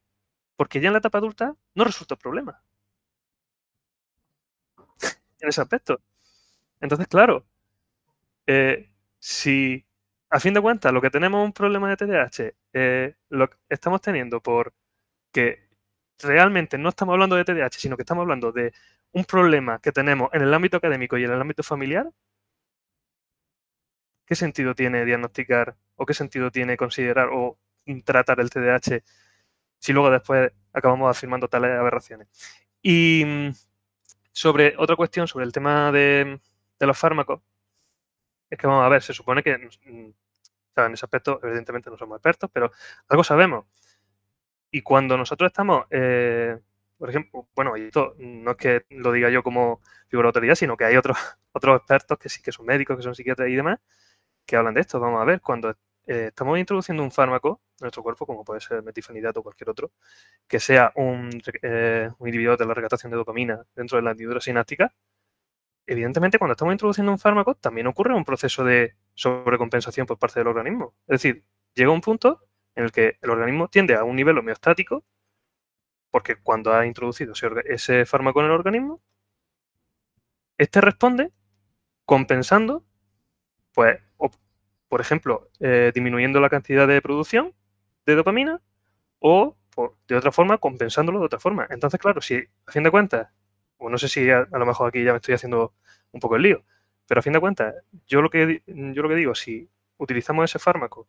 porque 0.56 0.80
ya 0.80 0.88
en 0.88 0.94
la 0.94 0.98
etapa 1.00 1.18
adulta 1.18 1.56
no 1.74 1.84
resulta 1.84 2.16
problema. 2.16 2.62
en 5.40 5.48
ese 5.48 5.60
aspecto. 5.60 6.00
Entonces, 6.80 7.08
claro, 7.08 7.46
eh, 8.46 8.90
si 9.18 9.86
a 10.30 10.40
fin 10.40 10.54
de 10.54 10.60
cuentas 10.60 10.92
lo 10.92 11.00
que 11.00 11.10
tenemos 11.10 11.44
un 11.44 11.52
problema 11.52 11.90
de 11.90 11.96
TDAH, 11.96 12.52
eh, 12.72 13.14
lo 13.30 13.50
que 13.50 13.56
estamos 13.68 14.00
teniendo 14.00 14.40
por 14.40 14.72
que 15.32 15.68
realmente 16.18 16.78
no 16.78 16.90
estamos 16.90 17.14
hablando 17.14 17.36
de 17.36 17.44
TDAH, 17.44 17.78
sino 17.78 17.96
que 17.96 18.02
estamos 18.02 18.22
hablando 18.22 18.52
de 18.52 18.72
un 19.12 19.24
problema 19.24 19.80
que 19.80 19.92
tenemos 19.92 20.30
en 20.32 20.42
el 20.42 20.54
ámbito 20.54 20.76
académico 20.76 21.18
y 21.18 21.24
en 21.24 21.32
el 21.32 21.40
ámbito 21.40 21.62
familiar, 21.62 22.10
¿qué 24.26 24.34
sentido 24.36 24.74
tiene 24.74 25.04
diagnosticar 25.04 25.76
o 25.96 26.06
qué 26.06 26.14
sentido 26.14 26.50
tiene 26.50 26.76
considerar 26.76 27.28
o 27.32 27.58
tratar 28.04 28.40
el 28.40 28.50
TDAH 28.50 29.02
si 29.78 29.92
luego 29.92 30.10
después 30.10 30.52
acabamos 30.72 31.10
afirmando 31.10 31.48
tales 31.48 31.72
aberraciones? 31.72 32.28
Y 32.82 33.24
mm, 33.26 33.50
sobre 34.32 34.74
otra 34.78 34.96
cuestión, 34.96 35.26
sobre 35.28 35.44
el 35.44 35.52
tema 35.52 35.92
de, 35.92 36.40
los 36.78 36.98
fármacos, 36.98 37.42
es 38.50 38.58
que 38.58 38.66
vamos 38.66 38.84
a 38.84 38.88
ver, 38.88 39.02
se 39.02 39.14
supone 39.14 39.42
que 39.42 39.56
mm, 39.56 40.10
en 40.76 40.92
ese 40.94 41.06
aspecto, 41.06 41.40
evidentemente 41.42 41.90
no 41.90 41.96
somos 41.96 42.16
expertos, 42.16 42.50
pero 42.52 42.72
algo 43.08 43.24
sabemos. 43.24 43.66
Y 44.70 44.82
cuando 44.82 45.16
nosotros 45.16 45.48
estamos, 45.48 45.86
eh, 45.90 46.58
por 46.96 47.10
ejemplo, 47.10 47.48
bueno, 47.54 47.76
y 47.76 47.82
esto 47.82 48.14
no 48.18 48.52
es 48.52 48.56
que 48.56 48.86
lo 48.90 49.12
diga 49.12 49.30
yo 49.30 49.42
como 49.42 49.80
figura 50.08 50.26
de 50.26 50.28
autoridad, 50.28 50.54
sino 50.54 50.76
que 50.76 50.84
hay 50.84 50.96
otros, 50.96 51.16
otros 51.52 51.76
expertos 51.78 52.18
que 52.18 52.28
sí 52.28 52.42
que 52.42 52.52
son 52.52 52.66
médicos, 52.66 52.96
que 52.96 53.02
son 53.02 53.14
psiquiatras 53.14 53.48
y 53.48 53.56
demás, 53.56 53.80
que 54.46 54.56
hablan 54.56 54.74
de 54.74 54.82
esto. 54.82 55.00
Vamos 55.00 55.20
a 55.22 55.24
ver, 55.24 55.40
cuando 55.40 55.70
eh, 56.06 56.26
estamos 56.28 56.58
introduciendo 56.58 57.02
un 57.02 57.10
fármaco 57.12 57.60
en 57.80 57.84
nuestro 57.86 58.02
cuerpo, 58.02 58.26
como 58.26 58.44
puede 58.44 58.60
ser 58.60 58.82
metifenidato 58.82 59.40
o 59.40 59.42
cualquier 59.42 59.70
otro, 59.70 59.92
que 60.48 60.60
sea 60.60 60.92
un, 60.96 61.30
eh, 61.62 62.10
un 62.18 62.28
inhibidor 62.28 62.58
de 62.58 62.66
la 62.66 62.74
recaptación 62.74 63.10
de 63.10 63.16
dopamina 63.18 63.64
dentro 63.74 63.96
de 63.96 64.02
la 64.02 64.12
hendidura 64.12 64.40
sináptica, 64.40 64.94
evidentemente 65.90 66.38
cuando 66.38 66.52
estamos 66.52 66.72
introduciendo 66.72 67.10
un 67.10 67.18
fármaco 67.18 67.56
también 67.56 67.88
ocurre 67.88 68.14
un 68.14 68.24
proceso 68.24 68.62
de 68.64 68.94
sobrecompensación 69.14 70.06
por 70.06 70.18
parte 70.18 70.38
del 70.38 70.46
organismo. 70.46 70.94
Es 71.08 71.20
decir, 71.20 71.44
llega 71.74 71.90
un 71.90 72.00
punto 72.00 72.44
en 72.76 72.84
el 72.84 72.92
que 72.92 73.18
el 73.20 73.30
organismo 73.30 73.68
tiende 73.68 73.96
a 73.96 74.04
un 74.04 74.14
nivel 74.14 74.38
homeostático, 74.38 75.04
porque 76.12 76.36
cuando 76.36 76.72
ha 76.72 76.86
introducido 76.86 77.32
ese, 77.64 78.06
fármaco 78.06 78.40
en 78.40 78.46
el 78.46 78.52
organismo, 78.52 79.00
este 80.58 80.80
responde 80.80 81.32
compensando, 82.04 82.84
pues, 83.72 83.98
por 84.88 85.00
ejemplo, 85.00 85.48
eh, 85.58 85.90
disminuyendo 85.92 86.40
la 86.40 86.50
cantidad 86.50 86.86
de 86.86 87.02
producción 87.02 87.54
de 88.06 88.14
dopamina 88.14 88.60
o 89.18 89.56
de 90.06 90.16
otra 90.16 90.30
forma 90.32 90.58
compensándolo 90.58 91.20
de 91.20 91.26
otra 91.26 91.40
forma. 91.40 91.66
Entonces, 91.70 91.98
claro, 91.98 92.20
si 92.20 92.36
a 92.66 92.72
fin 92.72 92.82
de 92.82 92.90
cuentas, 92.90 93.28
o 93.80 93.88
no 93.88 93.98
sé 93.98 94.08
si 94.08 94.30
a, 94.30 94.46
lo 94.50 94.66
mejor 94.66 94.88
aquí 94.88 95.02
ya 95.02 95.12
me 95.12 95.16
estoy 95.16 95.34
haciendo 95.34 95.74
un 96.12 96.20
poco 96.20 96.36
el 96.36 96.42
lío, 96.42 96.64
pero 97.06 97.20
a 97.20 97.22
fin 97.22 97.32
de 97.32 97.40
cuentas, 97.40 97.74
yo 98.06 98.22
lo 98.22 98.30
que, 98.30 98.62
yo 98.66 99.02
lo 99.02 99.08
que 99.08 99.14
digo, 99.14 99.34
si 99.34 99.68
utilizamos 99.96 100.44
ese 100.44 100.58
fármaco 100.58 101.08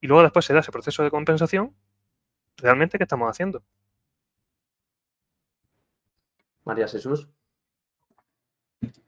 y 0.00 0.06
luego 0.06 0.22
después 0.22 0.44
se 0.44 0.52
da 0.52 0.60
ese 0.60 0.72
proceso 0.72 1.02
de 1.02 1.10
compensación, 1.10 1.74
realmente, 2.56 2.98
¿qué 2.98 3.04
estamos 3.04 3.30
haciendo? 3.30 3.62
María 6.64 6.88
Jesús. 6.88 7.28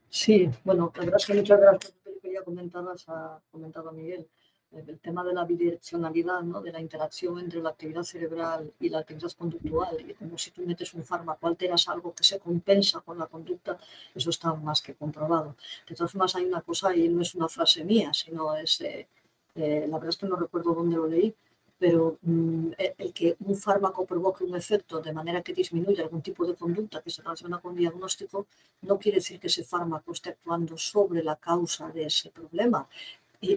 Sí, 0.09 0.49
bueno, 0.63 0.91
la 0.95 1.01
verdad 1.01 1.19
es 1.19 1.25
que 1.25 1.33
muchas 1.33 1.59
de 1.59 1.65
las 1.65 1.75
cosas 1.75 1.95
que 2.03 2.19
quería 2.19 2.43
comentar 2.43 2.83
las 2.83 3.07
ha 3.09 3.41
comentado 3.51 3.91
Miguel. 3.91 4.29
El 4.75 4.99
tema 4.99 5.23
de 5.23 5.33
la 5.33 5.45
bidireccionalidad, 5.45 6.41
¿no? 6.41 6.61
de 6.61 6.71
la 6.71 6.81
interacción 6.81 7.39
entre 7.39 7.61
la 7.61 7.69
actividad 7.69 8.03
cerebral 8.03 8.73
y 8.79 8.89
la 8.89 8.99
actividad 8.99 9.31
conductual, 9.33 9.97
y 10.09 10.13
como 10.15 10.37
si 10.37 10.51
tú 10.51 10.63
metes 10.65 10.93
un 10.95 11.03
fármaco, 11.03 11.47
alteras 11.47 11.87
algo 11.87 12.13
que 12.13 12.23
se 12.23 12.39
compensa 12.39 13.01
con 13.01 13.19
la 13.19 13.27
conducta, 13.27 13.77
eso 14.15 14.29
está 14.31 14.53
más 14.55 14.81
que 14.81 14.95
comprobado. 14.95 15.55
De 15.87 15.95
todas 15.95 16.11
formas, 16.11 16.35
hay 16.35 16.45
una 16.45 16.61
cosa, 16.61 16.95
y 16.95 17.07
no 17.07 17.21
es 17.21 17.35
una 17.35 17.47
frase 17.47 17.83
mía, 17.83 18.11
sino 18.13 18.55
es 18.55 18.81
eh, 18.81 19.07
la 19.87 19.97
verdad 19.97 20.09
es 20.09 20.17
que 20.17 20.25
no 20.25 20.35
recuerdo 20.35 20.73
dónde 20.73 20.95
lo 20.95 21.07
leí, 21.07 21.35
pero 21.77 22.17
mm, 22.21 22.71
el 22.97 23.13
que 23.13 23.35
un 23.41 23.55
fármaco 23.55 24.05
provoque 24.05 24.43
un 24.43 24.55
efecto 24.55 25.01
de 25.01 25.13
manera 25.13 25.41
que 25.41 25.53
disminuya 25.53 26.03
algún 26.03 26.21
tipo 26.21 26.45
de 26.45 26.55
conducta 26.55 27.01
que 27.01 27.09
se 27.09 27.21
relaciona 27.21 27.59
con 27.59 27.75
diagnóstico, 27.75 28.47
no 28.81 28.97
quiere 28.97 29.17
decir 29.17 29.39
que 29.39 29.47
ese 29.47 29.63
fármaco 29.63 30.13
esté 30.13 30.29
actuando 30.29 30.77
sobre 30.77 31.23
la 31.23 31.35
causa 31.35 31.89
de 31.89 32.05
ese 32.05 32.31
problema 32.31 32.87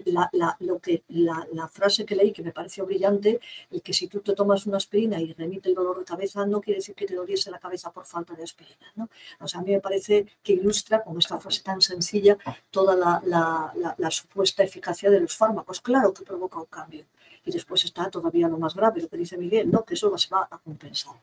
la, 0.05 0.29
la, 0.33 0.55
lo 0.59 0.79
que, 0.79 1.03
la, 1.09 1.47
la, 1.53 1.67
frase 1.67 2.05
que 2.05 2.15
leí 2.15 2.31
que 2.31 2.43
me 2.43 2.51
pareció 2.51 2.85
brillante, 2.85 3.39
el 3.71 3.81
que 3.81 3.93
si 3.93 4.07
tú 4.07 4.19
te 4.21 4.33
tomas 4.33 4.65
una 4.65 4.77
aspirina 4.77 5.19
y 5.19 5.33
remite 5.33 5.69
el 5.69 5.75
dolor 5.75 5.99
de 5.99 6.05
cabeza, 6.05 6.45
no 6.45 6.61
quiere 6.61 6.79
decir 6.79 6.95
que 6.95 7.05
te 7.05 7.15
doliese 7.15 7.51
la 7.51 7.59
cabeza 7.59 7.91
por 7.91 8.05
falta 8.05 8.33
de 8.33 8.43
aspirina. 8.43 8.91
¿no? 8.95 9.09
O 9.39 9.47
sea, 9.47 9.61
a 9.61 9.63
mí 9.63 9.71
me 9.71 9.79
parece 9.79 10.25
que 10.43 10.53
ilustra 10.53 11.03
con 11.03 11.17
esta 11.17 11.39
frase 11.39 11.61
tan 11.63 11.81
sencilla 11.81 12.37
toda 12.71 12.95
la, 12.95 14.11
supuesta 14.11 14.63
eficacia 14.63 15.09
de 15.09 15.19
los 15.19 15.35
fármacos. 15.35 15.81
Claro 15.81 16.13
que 16.13 16.23
provoca 16.23 16.59
un 16.59 16.65
cambio. 16.65 17.05
Y 17.45 17.51
después 17.51 17.83
está 17.85 18.09
todavía 18.09 18.47
lo 18.47 18.57
más 18.57 18.75
grave, 18.75 19.01
lo 19.01 19.07
que 19.07 19.17
dice 19.17 19.37
Miguel, 19.37 19.71
¿no? 19.71 19.85
que 19.85 19.93
eso 19.93 20.15
se 20.17 20.29
va 20.29 20.47
a 20.49 20.57
compensar. 20.57 21.15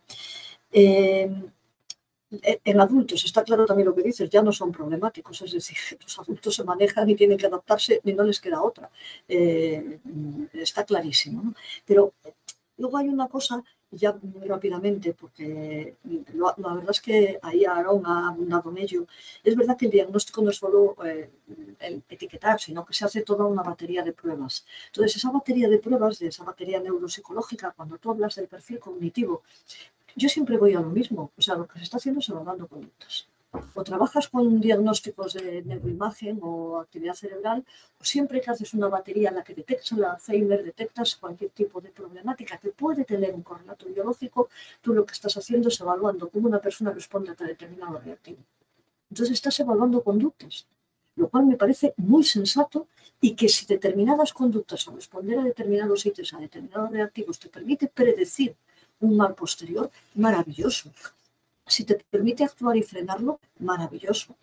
Eh, 0.73 1.31
en 2.43 2.80
adultos, 2.80 3.24
está 3.24 3.43
claro 3.43 3.66
también 3.66 3.89
lo 3.89 3.95
que 3.95 4.03
dices, 4.03 4.30
ya 4.30 4.43
no 4.43 4.53
son 4.53 4.72
problemáticos, 4.72 5.43
es 5.43 5.53
decir, 5.53 5.76
los 6.03 6.18
adultos 6.18 6.55
se 6.55 6.64
manejan 6.64 7.09
y 7.09 7.14
tienen 7.14 7.39
que 7.39 7.47
adaptarse 7.47 8.01
y 8.05 8.12
no 8.12 8.24
les 8.24 8.41
queda 8.41 8.62
otra. 8.62 8.91
Eh, 9.28 9.99
está 10.53 10.85
clarísimo. 10.85 11.55
Pero 11.85 12.12
luego 12.78 12.99
hay 12.99 13.09
una 13.09 13.28
cosa, 13.28 13.62
ya 13.91 14.12
muy 14.20 14.47
rápidamente, 14.49 15.14
porque 15.14 15.97
la 16.35 16.74
verdad 16.74 16.91
es 16.91 17.01
que 17.01 17.39
ahí 17.43 17.64
Aaron 17.64 18.05
ha 18.07 18.28
abundado 18.28 18.70
en 18.70 18.78
ello. 18.78 19.07
Es 19.43 19.55
verdad 19.55 19.76
que 19.76 19.87
el 19.87 19.93
diagnóstico 19.93 20.43
no 20.43 20.51
es 20.51 20.57
solo 20.57 20.97
eh, 21.05 21.30
el 21.80 22.03
etiquetar, 22.09 22.61
sino 22.61 22.85
que 22.85 22.95
se 22.95 23.05
hace 23.05 23.22
toda 23.22 23.45
una 23.45 23.62
batería 23.62 24.03
de 24.03 24.12
pruebas. 24.12 24.64
Entonces, 24.87 25.16
esa 25.16 25.30
batería 25.30 25.68
de 25.68 25.78
pruebas, 25.78 26.18
de 26.18 26.28
esa 26.28 26.45
batería 26.45 26.80
neuropsicológica, 26.80 27.72
cuando 27.72 27.99
tú 27.99 28.11
hablas 28.11 28.35
del 28.35 28.49
perfil 28.49 28.80
cognitivo, 28.80 29.43
yo 30.17 30.29
siempre 30.29 30.57
voy 30.57 30.75
a 30.75 30.81
lo 30.81 30.91
mismo. 30.91 31.31
O 31.37 31.43
sea, 31.43 31.57
lo 31.57 31.67
que 31.67 31.79
se 31.79 31.85
está 31.85 31.97
haciendo 31.97 32.21
es 32.21 32.29
evaluando 32.29 32.67
conductas. 32.67 33.27
O 33.75 33.85
trabajas 33.85 34.29
con 34.29 34.61
diagnósticos 34.61 35.35
de 35.35 35.62
neuroimagen 35.62 36.41
o 36.43 36.81
actividad 36.81 37.15
cerebral, 37.15 37.65
o 38.01 38.05
siempre 38.05 38.41
que 38.41 38.51
haces 38.51 38.75
una 38.75 38.89
batería 38.89 39.29
en 39.29 39.37
la 39.37 39.45
que 39.45 39.55
detectas 39.55 39.93
el 39.93 40.05
Alzheimer, 40.05 40.65
detectas 40.65 41.15
cualquier 41.15 41.51
tipo 41.51 41.81
de 41.81 41.91
problemática 41.91 42.59
que 42.59 42.70
puede 42.70 43.05
tener 43.05 43.32
un 43.32 43.43
correlato 43.43 43.86
biológico, 43.86 44.49
tú 44.81 44.93
lo 44.93 45.07
que 45.07 45.12
estás 45.12 45.36
haciendo 45.36 45.69
es 45.69 45.81
evaluando 45.81 46.28
cómo 46.31 46.49
una 46.49 46.61
persona 46.61 46.91
responde 46.91 47.31
a 47.31 47.45
determinado 47.45 48.01
reactivo. 48.01 48.39
Entonces 49.09 49.35
estás 49.35 49.61
evaluando 49.61 50.03
conductas, 50.03 50.66
lo 51.15 51.28
cual 51.28 51.47
me 51.47 51.57
parece 51.57 51.95
muy 51.97 52.24
sensato 52.24 52.89
y 53.20 53.36
que 53.36 53.49
si 53.49 53.66
determinadas 53.66 54.32
conductas 54.32 54.89
o 54.89 54.97
responder 54.97 55.39
a 55.39 55.45
determinados 55.45 56.05
ítems, 56.05 56.35
a 56.35 56.39
determinados 56.39 56.91
reactivos, 56.91 57.39
te 57.39 57.49
permite 57.49 57.86
predecir 57.86 58.57
un 59.05 59.16
mal 59.16 59.35
posterior, 59.35 59.86
maravilloso. 60.14 60.90
Si 61.66 61.85
te 61.85 61.94
permite 62.14 62.44
actuar 62.44 62.76
y 62.76 62.82
frenarlo, 62.82 63.32
maravilloso. 63.60 64.36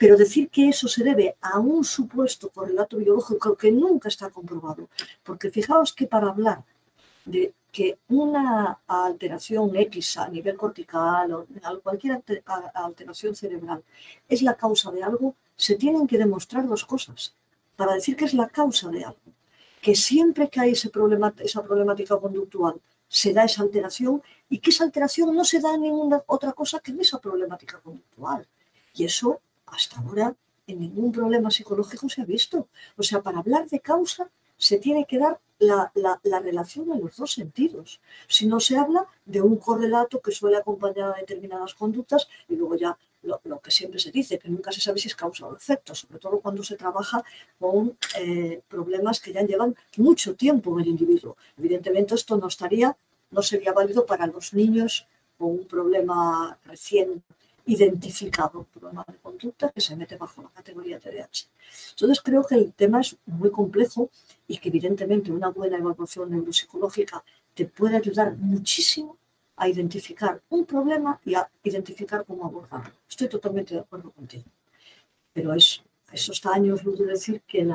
Pero 0.00 0.16
decir 0.16 0.48
que 0.50 0.68
eso 0.68 0.86
se 0.88 1.04
debe 1.04 1.36
a 1.40 1.58
un 1.58 1.84
supuesto 1.84 2.50
correlato 2.50 2.96
biológico 2.96 3.56
que 3.56 3.70
nunca 3.70 4.08
está 4.08 4.28
comprobado, 4.30 4.88
porque 5.22 5.50
fijaos 5.50 5.92
que 5.92 6.06
para 6.06 6.28
hablar 6.30 6.64
de 7.24 7.54
que 7.70 7.98
una 8.08 8.80
alteración 8.86 9.76
X 9.76 10.16
a 10.16 10.28
nivel 10.28 10.56
cortical 10.56 11.32
o 11.32 11.46
cualquier 11.82 12.22
alteración 12.74 13.34
cerebral 13.36 13.82
es 14.28 14.42
la 14.42 14.54
causa 14.54 14.90
de 14.90 15.02
algo, 15.02 15.36
se 15.56 15.76
tienen 15.76 16.06
que 16.08 16.18
demostrar 16.18 16.66
dos 16.66 16.84
cosas 16.84 17.34
para 17.76 17.94
decir 17.94 18.16
que 18.16 18.24
es 18.24 18.34
la 18.34 18.48
causa 18.48 18.88
de 18.90 19.04
algo. 19.04 19.30
Que 19.80 19.94
siempre 19.94 20.48
que 20.50 20.60
hay 20.60 20.72
esa 20.72 20.90
problemática 20.90 22.18
conductual 22.18 22.74
se 23.10 23.34
da 23.34 23.44
esa 23.44 23.62
alteración 23.62 24.22
y 24.48 24.60
que 24.60 24.70
esa 24.70 24.84
alteración 24.84 25.34
no 25.34 25.44
se 25.44 25.60
da 25.60 25.74
en 25.74 25.82
ninguna 25.82 26.22
otra 26.26 26.52
cosa 26.52 26.78
que 26.78 26.92
en 26.92 27.00
esa 27.00 27.18
problemática 27.18 27.78
conductual. 27.80 28.46
Y 28.94 29.04
eso 29.04 29.40
hasta 29.66 29.98
ahora 29.98 30.34
en 30.66 30.80
ningún 30.80 31.10
problema 31.10 31.50
psicológico 31.50 32.08
se 32.08 32.22
ha 32.22 32.24
visto. 32.24 32.68
O 32.96 33.02
sea, 33.02 33.20
para 33.20 33.40
hablar 33.40 33.68
de 33.68 33.80
causa 33.80 34.30
se 34.56 34.78
tiene 34.78 35.06
que 35.06 35.18
dar 35.18 35.38
la, 35.58 35.90
relación 36.22 36.90
en 36.92 37.00
los 37.00 37.16
dos 37.16 37.32
sentidos. 37.32 38.00
Si 38.28 38.46
no 38.46 38.60
se 38.60 38.76
habla 38.76 39.06
de 39.26 39.42
un 39.42 39.56
correlato 39.56 40.20
que 40.20 40.32
suele 40.32 40.56
acompañar 40.56 41.12
a 41.12 41.20
determinadas 41.20 41.74
conductas 41.74 42.28
y 42.48 42.54
luego 42.56 42.76
ya 42.76 42.96
lo, 43.22 43.60
que 43.60 43.70
siempre 43.70 44.00
se 44.00 44.10
dice, 44.10 44.38
que 44.38 44.48
nunca 44.48 44.72
se 44.72 44.80
sabe 44.80 44.98
si 44.98 45.08
es 45.08 45.14
causa 45.14 45.46
o 45.46 45.56
efecto, 45.56 45.94
sobre 45.94 46.18
todo 46.18 46.40
cuando 46.40 46.62
se 46.62 46.76
trabaja 46.76 47.22
con 47.58 47.96
eh, 48.18 48.60
problemas 48.68 49.20
que 49.20 49.32
ya 49.32 49.42
llevan 49.42 49.74
mucho 49.96 50.34
tiempo 50.34 50.72
en 50.74 50.80
el 50.80 50.88
individuo. 50.88 51.36
Evidentemente 51.58 52.14
esto 52.14 52.36
no 52.36 52.48
estaría, 52.48 52.96
no 53.30 53.42
sería 53.42 53.72
válido 53.72 54.06
para 54.06 54.26
los 54.26 54.54
niños 54.54 55.06
con 55.38 55.50
un 55.50 55.64
problema 55.66 56.58
recién 56.64 57.22
identificado 57.66 58.66
problema 58.72 59.04
de 59.06 59.16
conducta 59.18 59.70
que 59.70 59.80
se 59.80 59.94
mete 59.94 60.16
bajo 60.16 60.42
la 60.42 60.48
categoría 60.48 60.98
TDAH. 60.98 61.46
Entonces 61.90 62.20
creo 62.20 62.44
que 62.44 62.56
el 62.56 62.72
tema 62.72 63.00
es 63.00 63.16
muy 63.26 63.50
complejo 63.50 64.10
y 64.48 64.58
que 64.58 64.70
evidentemente 64.70 65.30
una 65.30 65.50
buena 65.50 65.76
evaluación 65.76 66.30
neuropsicológica 66.30 67.22
te 67.54 67.66
puede 67.66 67.96
ayudar 67.96 68.36
muchísimo 68.36 69.16
a 69.60 69.68
identificar 69.68 70.40
un 70.48 70.64
problema 70.64 71.20
y 71.22 71.34
a 71.34 71.48
identificar 71.62 72.24
cómo 72.24 72.46
abordarlo. 72.46 72.94
Estoy 73.06 73.28
totalmente 73.28 73.74
de 73.74 73.80
acuerdo 73.80 74.10
contigo. 74.10 74.44
Pero 75.34 75.52
es, 75.52 75.82
esos 76.10 76.44
años 76.46 76.82
luz 76.82 76.98
de 76.98 77.04
decir 77.04 77.42
que 77.42 77.68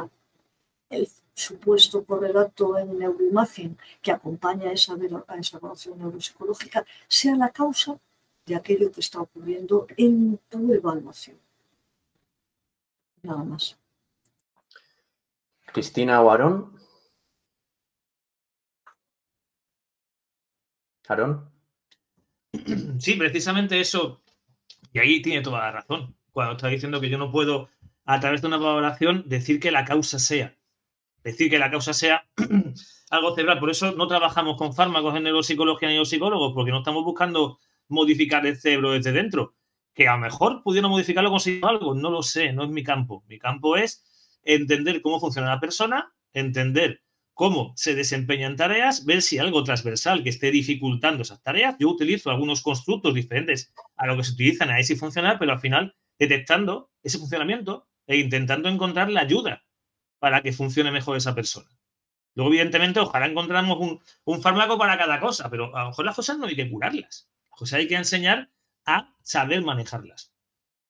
el 0.90 1.07
supuesto 1.36 2.03
correlato 2.03 2.76
en 2.80 2.98
neuroimagen 2.98 3.78
que 4.02 4.12
acompaña 4.12 4.72
a 4.72 4.74
esa, 4.74 4.95
a 5.28 5.36
esa 5.38 5.57
evaluación 5.57 5.99
neuropsicológica 5.99 6.84
sea 7.07 7.36
la 7.36 7.52
causa 7.52 7.95
de 8.48 8.56
aquello 8.56 8.91
que 8.91 9.02
está 9.02 9.22
ocurriendo 9.22 9.86
en 9.95 10.40
tu 10.49 10.74
evaluación. 10.74 11.38
Nada 13.22 13.44
más. 13.44 13.78
Cristina 15.72 16.20
o 16.24 16.32
Aarón. 16.32 16.80
Aarón. 21.07 21.55
Sí, 22.99 23.15
precisamente 23.15 23.79
eso. 23.79 24.21
Y 24.93 24.99
ahí 24.99 25.21
tiene 25.21 25.41
toda 25.41 25.59
la 25.59 25.71
razón. 25.71 26.15
Cuando 26.31 26.53
está 26.53 26.67
diciendo 26.67 26.99
que 26.99 27.09
yo 27.09 27.17
no 27.17 27.31
puedo, 27.31 27.69
a 28.05 28.19
través 28.19 28.41
de 28.41 28.47
una 28.47 28.57
valoración, 28.57 29.23
decir 29.27 29.59
que 29.59 29.71
la 29.71 29.85
causa 29.85 30.19
sea. 30.19 30.55
Decir 31.23 31.49
que 31.49 31.59
la 31.59 31.71
causa 31.71 31.93
sea 31.93 32.25
algo 33.09 33.35
cerebral. 33.35 33.59
Por 33.59 33.69
eso 33.69 33.91
no 33.93 34.07
trabajamos 34.07 34.57
con 34.57 34.73
fármacos 34.73 35.15
en 35.15 35.23
neuropsicología 35.23 35.89
ni 35.89 36.05
psicólogos, 36.05 36.53
porque 36.53 36.71
no 36.71 36.79
estamos 36.79 37.03
buscando 37.03 37.59
modificar 37.87 38.45
el 38.45 38.57
cerebro 38.57 38.91
desde 38.91 39.11
dentro. 39.11 39.55
Que 39.93 40.07
a 40.07 40.15
lo 40.15 40.21
mejor 40.21 40.61
pudiera 40.61 40.87
modificarlo 40.87 41.29
consiguiendo 41.29 41.69
algo, 41.69 41.95
no 41.95 42.09
lo 42.09 42.21
sé, 42.21 42.51
no 42.51 42.63
es 42.63 42.69
mi 42.69 42.83
campo. 42.83 43.23
Mi 43.27 43.39
campo 43.39 43.77
es 43.77 44.03
entender 44.43 45.01
cómo 45.01 45.19
funciona 45.19 45.49
la 45.49 45.59
persona, 45.59 46.13
entender 46.33 47.01
cómo 47.36 47.74
se 47.76 47.94
desempeñan 47.94 48.56
tareas, 48.56 49.06
ver 49.06 49.22
si 49.22 49.38
algo 49.38 49.64
transversal 49.64 50.24
que 50.24 50.30
esté 50.30 50.49
dificultando 50.52 51.22
esas 51.22 51.44
tareas. 51.44 51.76
Yo 51.78 51.90
utilizo 51.90 52.32
algunos 52.32 52.62
constructos 52.62 53.14
diferentes 53.14 53.74
a 53.98 54.07
lo 54.07 54.18
que 54.18 54.24
se 54.24 54.32
utilizan 54.32 54.72
a 54.72 54.76
ver 54.76 54.86
si 54.86 54.95
funciona, 54.95 55.38
pero 55.38 55.52
al 55.52 55.60
final 55.60 55.95
detectando 56.18 56.90
ese 57.03 57.20
funcionamiento 57.20 57.88
e 58.07 58.18
intentando 58.18 58.70
encontrar 58.70 59.12
la 59.12 59.22
ayuda 59.22 59.64
para 60.18 60.41
que 60.41 60.53
funcione 60.53 60.91
mejor 60.91 61.18
esa 61.18 61.36
persona. 61.36 61.70
Luego, 62.36 62.52
evidentemente, 62.52 62.99
ojalá 62.99 63.28
encontramos 63.28 63.99
un, 64.26 64.41
fármaco 64.41 64.78
para 64.78 64.98
cada 64.98 65.20
cosa, 65.20 65.49
pero 65.49 65.76
a 65.76 65.84
lo 65.84 65.90
mejor 65.90 66.06
las 66.06 66.16
cosas 66.16 66.38
no 66.38 66.48
hay 66.48 66.56
que 66.56 66.70
curarlas. 66.70 67.30
Pues 67.57 67.74
hay 67.74 67.88
que 67.88 67.95
enseñar 67.95 68.49
a 68.86 69.14
saber 69.24 69.62
manejarlas. 69.62 70.34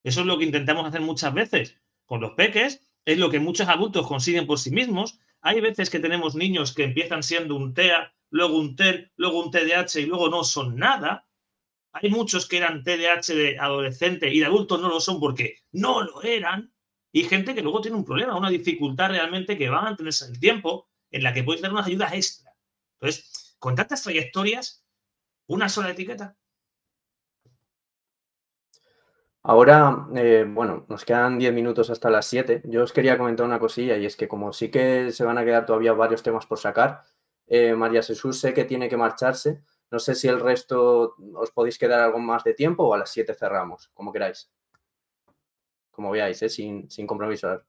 Eso 0.04 0.22
es 0.22 0.28
lo 0.28 0.38
que 0.38 0.46
intentamos 0.46 0.86
hacer 0.86 1.02
muchas 1.02 1.34
veces 1.34 1.78
con 2.06 2.22
los 2.22 2.32
peques, 2.32 2.84
es 3.06 3.18
lo 3.18 3.30
que 3.30 3.40
muchos 3.40 3.68
adultos 3.68 4.08
consiguen 4.08 4.48
por 4.48 4.60
sí 4.60 4.72
mismos. 4.72 5.20
Hay 5.46 5.62
veces 5.62 5.92
que 5.92 6.00
tenemos 6.00 6.34
niños 6.34 6.74
que 6.74 6.86
empiezan 6.86 7.22
siendo 7.22 7.56
un 7.56 7.76
TEA, 7.76 8.16
luego 8.32 8.58
un 8.58 8.76
TEL, 8.76 9.12
luego 9.16 9.44
un 9.44 9.52
TDAH 9.52 10.00
y 10.00 10.08
luego 10.08 10.28
no 10.28 10.44
son 10.44 10.76
nada. 10.76 11.28
Hay 11.92 12.10
muchos 12.10 12.48
que 12.48 12.58
eran 12.58 12.84
TDAH 12.84 13.36
de 13.36 13.60
adolescente 13.60 14.34
y 14.34 14.40
de 14.40 14.48
adultos 14.48 14.82
no 14.82 14.90
lo 14.90 15.00
son 15.00 15.20
porque 15.20 15.60
no 15.72 16.02
lo 16.02 16.24
eran. 16.24 16.74
Y 17.12 17.26
gente 17.26 17.54
que 17.54 17.62
luego 17.62 17.80
tiene 17.80 17.96
un 17.96 18.06
problema, 18.06 18.36
una 18.36 18.50
dificultad 18.50 19.10
realmente 19.10 19.56
que 19.56 19.70
va 19.70 19.82
a 19.82 19.84
mantenerse 19.84 20.26
en 20.26 20.32
el 20.32 20.40
tiempo, 20.40 20.90
en 21.12 21.22
la 21.22 21.32
que 21.32 21.44
puedes 21.44 21.62
dar 21.62 21.72
unas 21.72 21.86
ayudas 21.86 22.14
extra. 22.14 22.52
Entonces, 23.00 23.56
con 23.60 23.76
tantas 23.76 24.02
trayectorias, 24.02 24.84
una 25.46 25.70
sola 25.70 25.92
etiqueta. 25.92 26.36
Ahora, 29.48 30.08
eh, 30.16 30.44
bueno, 30.48 30.88
nos 30.90 31.06
quedan 31.06 31.38
10 31.38 31.54
minutos 31.54 31.92
hasta 31.92 32.10
las 32.10 32.26
7. 32.26 32.64
Yo 32.66 32.82
os 32.82 32.92
quería 32.92 33.16
comentar 33.16 33.46
una 33.46 33.60
cosilla 33.60 33.96
y 33.96 34.08
es 34.08 34.16
que 34.16 34.28
como 34.28 34.52
sí 34.52 34.72
que 34.72 35.12
se 35.12 35.24
van 35.24 35.38
a 35.38 35.46
quedar 35.46 35.68
todavía 35.68 35.94
varios 35.94 36.24
temas 36.24 36.48
por 36.48 36.58
sacar, 36.58 37.04
eh, 37.46 37.76
María 37.76 38.02
Jesús 38.02 38.40
sé 38.40 38.56
que 38.56 38.66
tiene 38.66 38.90
que 38.90 38.98
marcharse. 38.98 39.62
No 39.92 40.00
sé 40.00 40.16
si 40.16 40.28
el 40.28 40.40
resto 40.40 41.16
os 41.36 41.52
podéis 41.52 41.78
quedar 41.78 42.00
algo 42.00 42.18
más 42.18 42.44
de 42.44 42.56
tiempo 42.56 42.86
o 42.86 42.94
a 42.96 42.98
las 42.98 43.12
7 43.12 43.36
cerramos, 43.36 43.92
como 43.94 44.12
queráis. 44.12 44.52
Como 45.92 46.10
veáis, 46.10 46.42
¿eh? 46.42 46.50
sin, 46.50 46.90
sin 46.90 47.06
compromiso. 47.06 47.62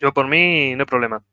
Yo 0.00 0.12
por 0.12 0.26
mí 0.26 0.74
no 0.74 0.82
hay 0.82 0.86
problema. 0.86 1.24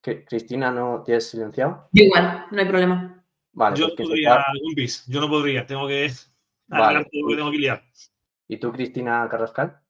Cristina, 0.00 0.70
¿no 0.70 1.02
tienes 1.04 1.28
silenciado? 1.28 1.90
Yo 1.92 2.04
igual, 2.04 2.46
no 2.50 2.58
hay 2.58 2.68
problema. 2.68 3.22
Vale, 3.52 3.76
yo 3.76 3.94
pues 3.94 4.08
podría, 4.08 4.44
yo 5.08 5.20
no 5.20 5.28
podría, 5.28 5.66
tengo 5.66 5.86
que 5.86 6.10
Vale. 6.68 7.06
¿Y 8.46 8.56
tú, 8.58 8.72
Cristina 8.72 9.26
Carrascal? 9.28 9.80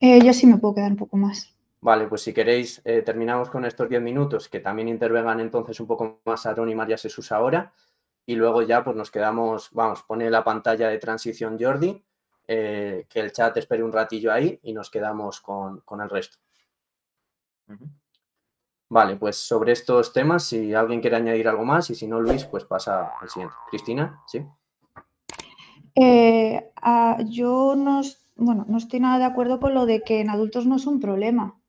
Eh, 0.00 0.20
yo 0.22 0.32
sí 0.32 0.46
me 0.46 0.58
puedo 0.58 0.74
quedar 0.74 0.90
un 0.90 0.96
poco 0.96 1.16
más. 1.16 1.54
Vale, 1.80 2.06
pues 2.08 2.22
si 2.22 2.32
queréis, 2.32 2.80
eh, 2.84 3.02
terminamos 3.02 3.50
con 3.50 3.64
estos 3.64 3.88
10 3.88 4.00
minutos, 4.00 4.48
que 4.48 4.60
también 4.60 4.88
intervengan 4.88 5.40
entonces 5.40 5.78
un 5.80 5.86
poco 5.86 6.20
más 6.24 6.46
Aaron 6.46 6.70
y 6.70 6.74
María 6.74 6.96
Jesús 6.96 7.30
ahora, 7.30 7.72
y 8.24 8.36
luego 8.36 8.62
ya 8.62 8.82
pues 8.82 8.96
nos 8.96 9.10
quedamos, 9.10 9.70
vamos, 9.72 10.02
pone 10.02 10.30
la 10.30 10.42
pantalla 10.42 10.88
de 10.88 10.98
transición 10.98 11.58
Jordi, 11.60 12.02
eh, 12.46 13.06
que 13.08 13.20
el 13.20 13.32
chat 13.32 13.56
espere 13.58 13.82
un 13.82 13.92
ratillo 13.92 14.32
ahí 14.32 14.58
y 14.62 14.72
nos 14.72 14.90
quedamos 14.90 15.40
con, 15.42 15.80
con 15.80 16.00
el 16.00 16.08
resto. 16.08 16.38
Vale, 18.88 19.16
pues 19.16 19.36
sobre 19.36 19.72
estos 19.72 20.12
temas, 20.12 20.44
si 20.44 20.72
alguien 20.74 21.00
quiere 21.00 21.16
añadir 21.16 21.48
algo 21.48 21.64
más 21.64 21.90
y 21.90 21.94
si 21.94 22.06
no, 22.06 22.20
Luis, 22.20 22.44
pues 22.44 22.64
pasa 22.64 23.12
al 23.20 23.28
siguiente. 23.28 23.54
Cristina, 23.70 24.22
¿sí? 24.26 24.46
Eh, 25.96 26.70
yo 27.28 27.74
no, 27.76 28.00
bueno, 28.36 28.64
no 28.68 28.78
estoy 28.78 29.00
nada 29.00 29.18
de 29.18 29.24
acuerdo 29.24 29.60
con 29.60 29.74
lo 29.74 29.86
de 29.86 30.02
que 30.02 30.20
en 30.20 30.30
adultos 30.30 30.66
no 30.66 30.76
es 30.76 30.86
un 30.86 31.00
problema. 31.00 31.60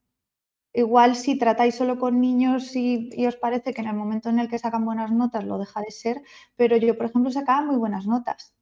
Igual 0.73 1.15
si 1.15 1.37
tratáis 1.37 1.75
solo 1.75 1.99
con 1.99 2.21
niños 2.21 2.75
y, 2.75 3.09
os 3.27 3.37
parece 3.37 3.73
que 3.73 3.81
en 3.81 3.87
el 3.89 3.95
momento 3.95 4.29
en 4.29 4.39
el 4.39 4.49
que 4.49 4.59
sacan 4.59 4.85
buenas 4.85 5.11
notas 5.11 5.45
lo 5.45 5.57
deja 5.59 5.81
de 5.81 5.91
ser, 5.91 6.21
pero 6.57 6.77
yo, 6.77 6.97
por 6.97 7.07
ejemplo, 7.07 7.31
sacaba 7.31 7.65
muy 7.65 7.77
buenas 7.77 8.07
notas. 8.07 8.55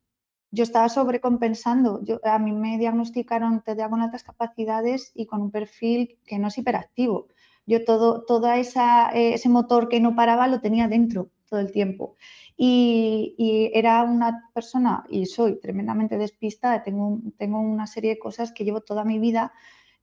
Yo 0.52 0.64
estaba 0.64 0.90
sobrecompensando. 0.90 2.04
Yo, 2.04 2.20
a 2.26 2.40
mí 2.40 2.54
me 2.54 2.78
diagnosticaron 2.78 3.64
TDA 3.64 3.90
con 3.90 4.02
altas 4.02 4.24
capacidades 4.24 5.12
y 5.16 5.28
con 5.28 5.42
un 5.42 5.52
perfil 5.52 6.20
que 6.26 6.40
no 6.40 6.50
es 6.50 6.58
hiperactivo. 6.58 7.28
Yo 7.66 7.86
todo, 7.86 8.26
toda 8.26 8.58
esa, 8.60 9.10
ese 9.12 9.50
motor 9.50 9.90
que 9.90 10.00
no 10.02 10.16
paraba 10.16 10.48
lo 10.48 10.62
tenía 10.62 10.88
dentro 10.88 11.32
todo 11.50 11.60
el 11.62 11.72
tiempo. 11.72 12.16
Y, 12.56 13.72
era 13.74 14.04
una 14.04 14.50
persona, 14.54 15.04
y 15.10 15.26
soy 15.26 15.60
tremendamente 15.60 16.18
despistada, 16.18 16.84
tengo, 16.84 17.20
tengo 17.38 17.60
una 17.60 17.88
serie 17.88 18.12
de 18.12 18.20
cosas 18.20 18.52
que 18.52 18.64
llevo 18.64 18.82
toda 18.82 19.04
mi 19.04 19.20
vida 19.20 19.52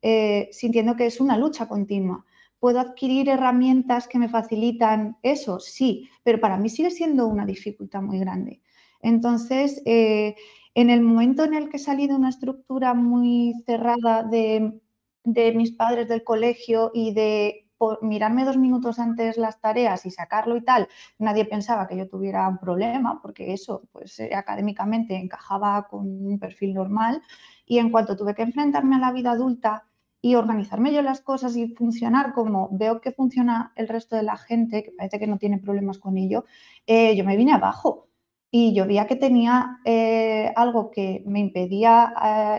eh, 0.02 0.48
sintiendo 0.52 0.96
que 0.96 1.06
es 1.06 1.20
una 1.20 1.36
lucha 1.36 1.68
continua. 1.68 2.24
¿Puedo 2.58 2.80
adquirir 2.80 3.28
herramientas 3.28 4.08
que 4.08 4.18
me 4.18 4.28
facilitan 4.28 5.16
eso? 5.22 5.60
Sí, 5.60 6.08
pero 6.22 6.40
para 6.40 6.56
mí 6.58 6.68
sigue 6.68 6.90
siendo 6.90 7.26
una 7.26 7.46
dificultad 7.46 8.02
muy 8.02 8.18
grande. 8.18 8.60
Entonces, 9.00 9.82
eh, 9.86 10.34
en 10.74 10.90
el 10.90 11.00
momento 11.00 11.44
en 11.44 11.54
el 11.54 11.68
que 11.68 11.78
he 11.78 11.80
salido 11.80 12.16
una 12.16 12.28
estructura 12.28 12.94
muy 12.94 13.54
cerrada 13.66 14.22
de, 14.22 14.80
de 15.24 15.52
mis 15.52 15.72
padres 15.72 16.08
del 16.08 16.22
colegio 16.22 16.90
y 16.94 17.12
de 17.14 17.66
mirarme 18.02 18.44
dos 18.44 18.56
minutos 18.56 18.98
antes 18.98 19.36
las 19.38 19.60
tareas 19.60 20.06
y 20.06 20.10
sacarlo 20.10 20.56
y 20.56 20.62
tal, 20.62 20.88
nadie 21.18 21.44
pensaba 21.44 21.86
que 21.88 21.96
yo 21.96 22.08
tuviera 22.08 22.46
un 22.48 22.58
problema, 22.58 23.20
porque 23.22 23.52
eso, 23.52 23.82
pues 23.92 24.18
eh, 24.20 24.34
académicamente 24.34 25.16
encajaba 25.16 25.88
con 25.88 26.06
un 26.26 26.38
perfil 26.38 26.74
normal. 26.74 27.22
Y 27.66 27.78
en 27.78 27.90
cuanto 27.90 28.16
tuve 28.16 28.34
que 28.34 28.42
enfrentarme 28.42 28.96
a 28.96 28.98
la 28.98 29.12
vida 29.12 29.32
adulta 29.32 29.84
y 30.22 30.34
organizarme 30.34 30.92
yo 30.92 31.02
las 31.02 31.22
cosas 31.22 31.56
y 31.56 31.68
funcionar 31.74 32.32
como 32.34 32.68
veo 32.72 33.00
que 33.00 33.12
funciona 33.12 33.72
el 33.76 33.88
resto 33.88 34.16
de 34.16 34.22
la 34.22 34.36
gente, 34.36 34.82
que 34.82 34.92
parece 34.92 35.18
que 35.18 35.26
no 35.26 35.38
tiene 35.38 35.58
problemas 35.58 35.98
con 35.98 36.18
ello, 36.18 36.44
eh, 36.86 37.16
yo 37.16 37.24
me 37.24 37.36
vine 37.36 37.52
abajo. 37.52 38.08
Y 38.52 38.74
yo 38.74 38.84
veía 38.84 39.06
que 39.06 39.14
tenía 39.14 39.78
eh, 39.84 40.52
algo 40.56 40.90
que 40.90 41.22
me 41.24 41.38
impedía 41.38 42.02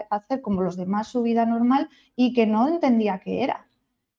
hacer 0.09 0.41
como 0.41 0.61
los 0.61 0.77
demás 0.77 1.09
su 1.09 1.21
vida 1.21 1.45
normal 1.45 1.89
y 2.15 2.33
que 2.33 2.47
no 2.47 2.69
entendía 2.69 3.19
qué 3.19 3.43
era. 3.43 3.67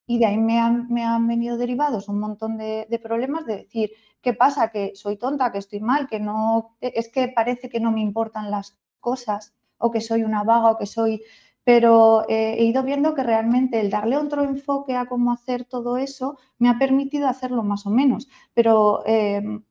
Y 0.06 0.18
de 0.18 0.26
ahí 0.26 0.36
me 0.36 0.58
han, 0.58 0.88
me 0.92 1.04
han 1.04 1.26
venido 1.28 1.56
derivados 1.56 2.08
un 2.08 2.18
montón 2.18 2.56
de, 2.58 3.00
problemas 3.02 3.46
de 3.46 3.58
decir, 3.58 3.90
¿qué 4.20 4.34
pasa? 4.34 4.70
Que 4.70 4.92
soy 4.94 5.16
tonta, 5.16 5.52
que 5.52 5.58
estoy 5.58 5.80
mal, 5.80 6.08
que 6.08 6.20
no, 6.20 6.76
es 6.80 7.08
que 7.08 7.28
parece 7.28 7.68
que 7.68 7.80
no 7.80 7.92
me 7.92 8.00
importan 8.00 8.50
las 8.50 8.78
cosas 9.00 9.54
o 9.78 9.90
que 9.90 10.00
soy 10.00 10.24
una 10.24 10.44
vaga 10.44 10.72
o 10.72 10.78
que 10.78 10.86
soy... 10.86 11.22
Pero 11.64 12.28
eh, 12.28 12.56
he 12.58 12.64
ido 12.64 12.82
viendo 12.82 13.14
que 13.14 13.22
realmente 13.22 13.80
el 13.80 13.88
darle 13.88 14.16
otro 14.16 14.42
enfoque 14.42 14.96
a 14.96 15.06
cómo 15.06 15.30
hacer 15.30 15.64
todo 15.64 15.96
eso 15.96 16.36
me 16.58 16.68
ha 16.68 16.76
permitido 16.76 17.28
hacerlo 17.28 17.62
más 17.62 17.86
o 17.86 17.90
menos. 17.90 18.28
Pero 18.52 19.04
em, 19.06 19.62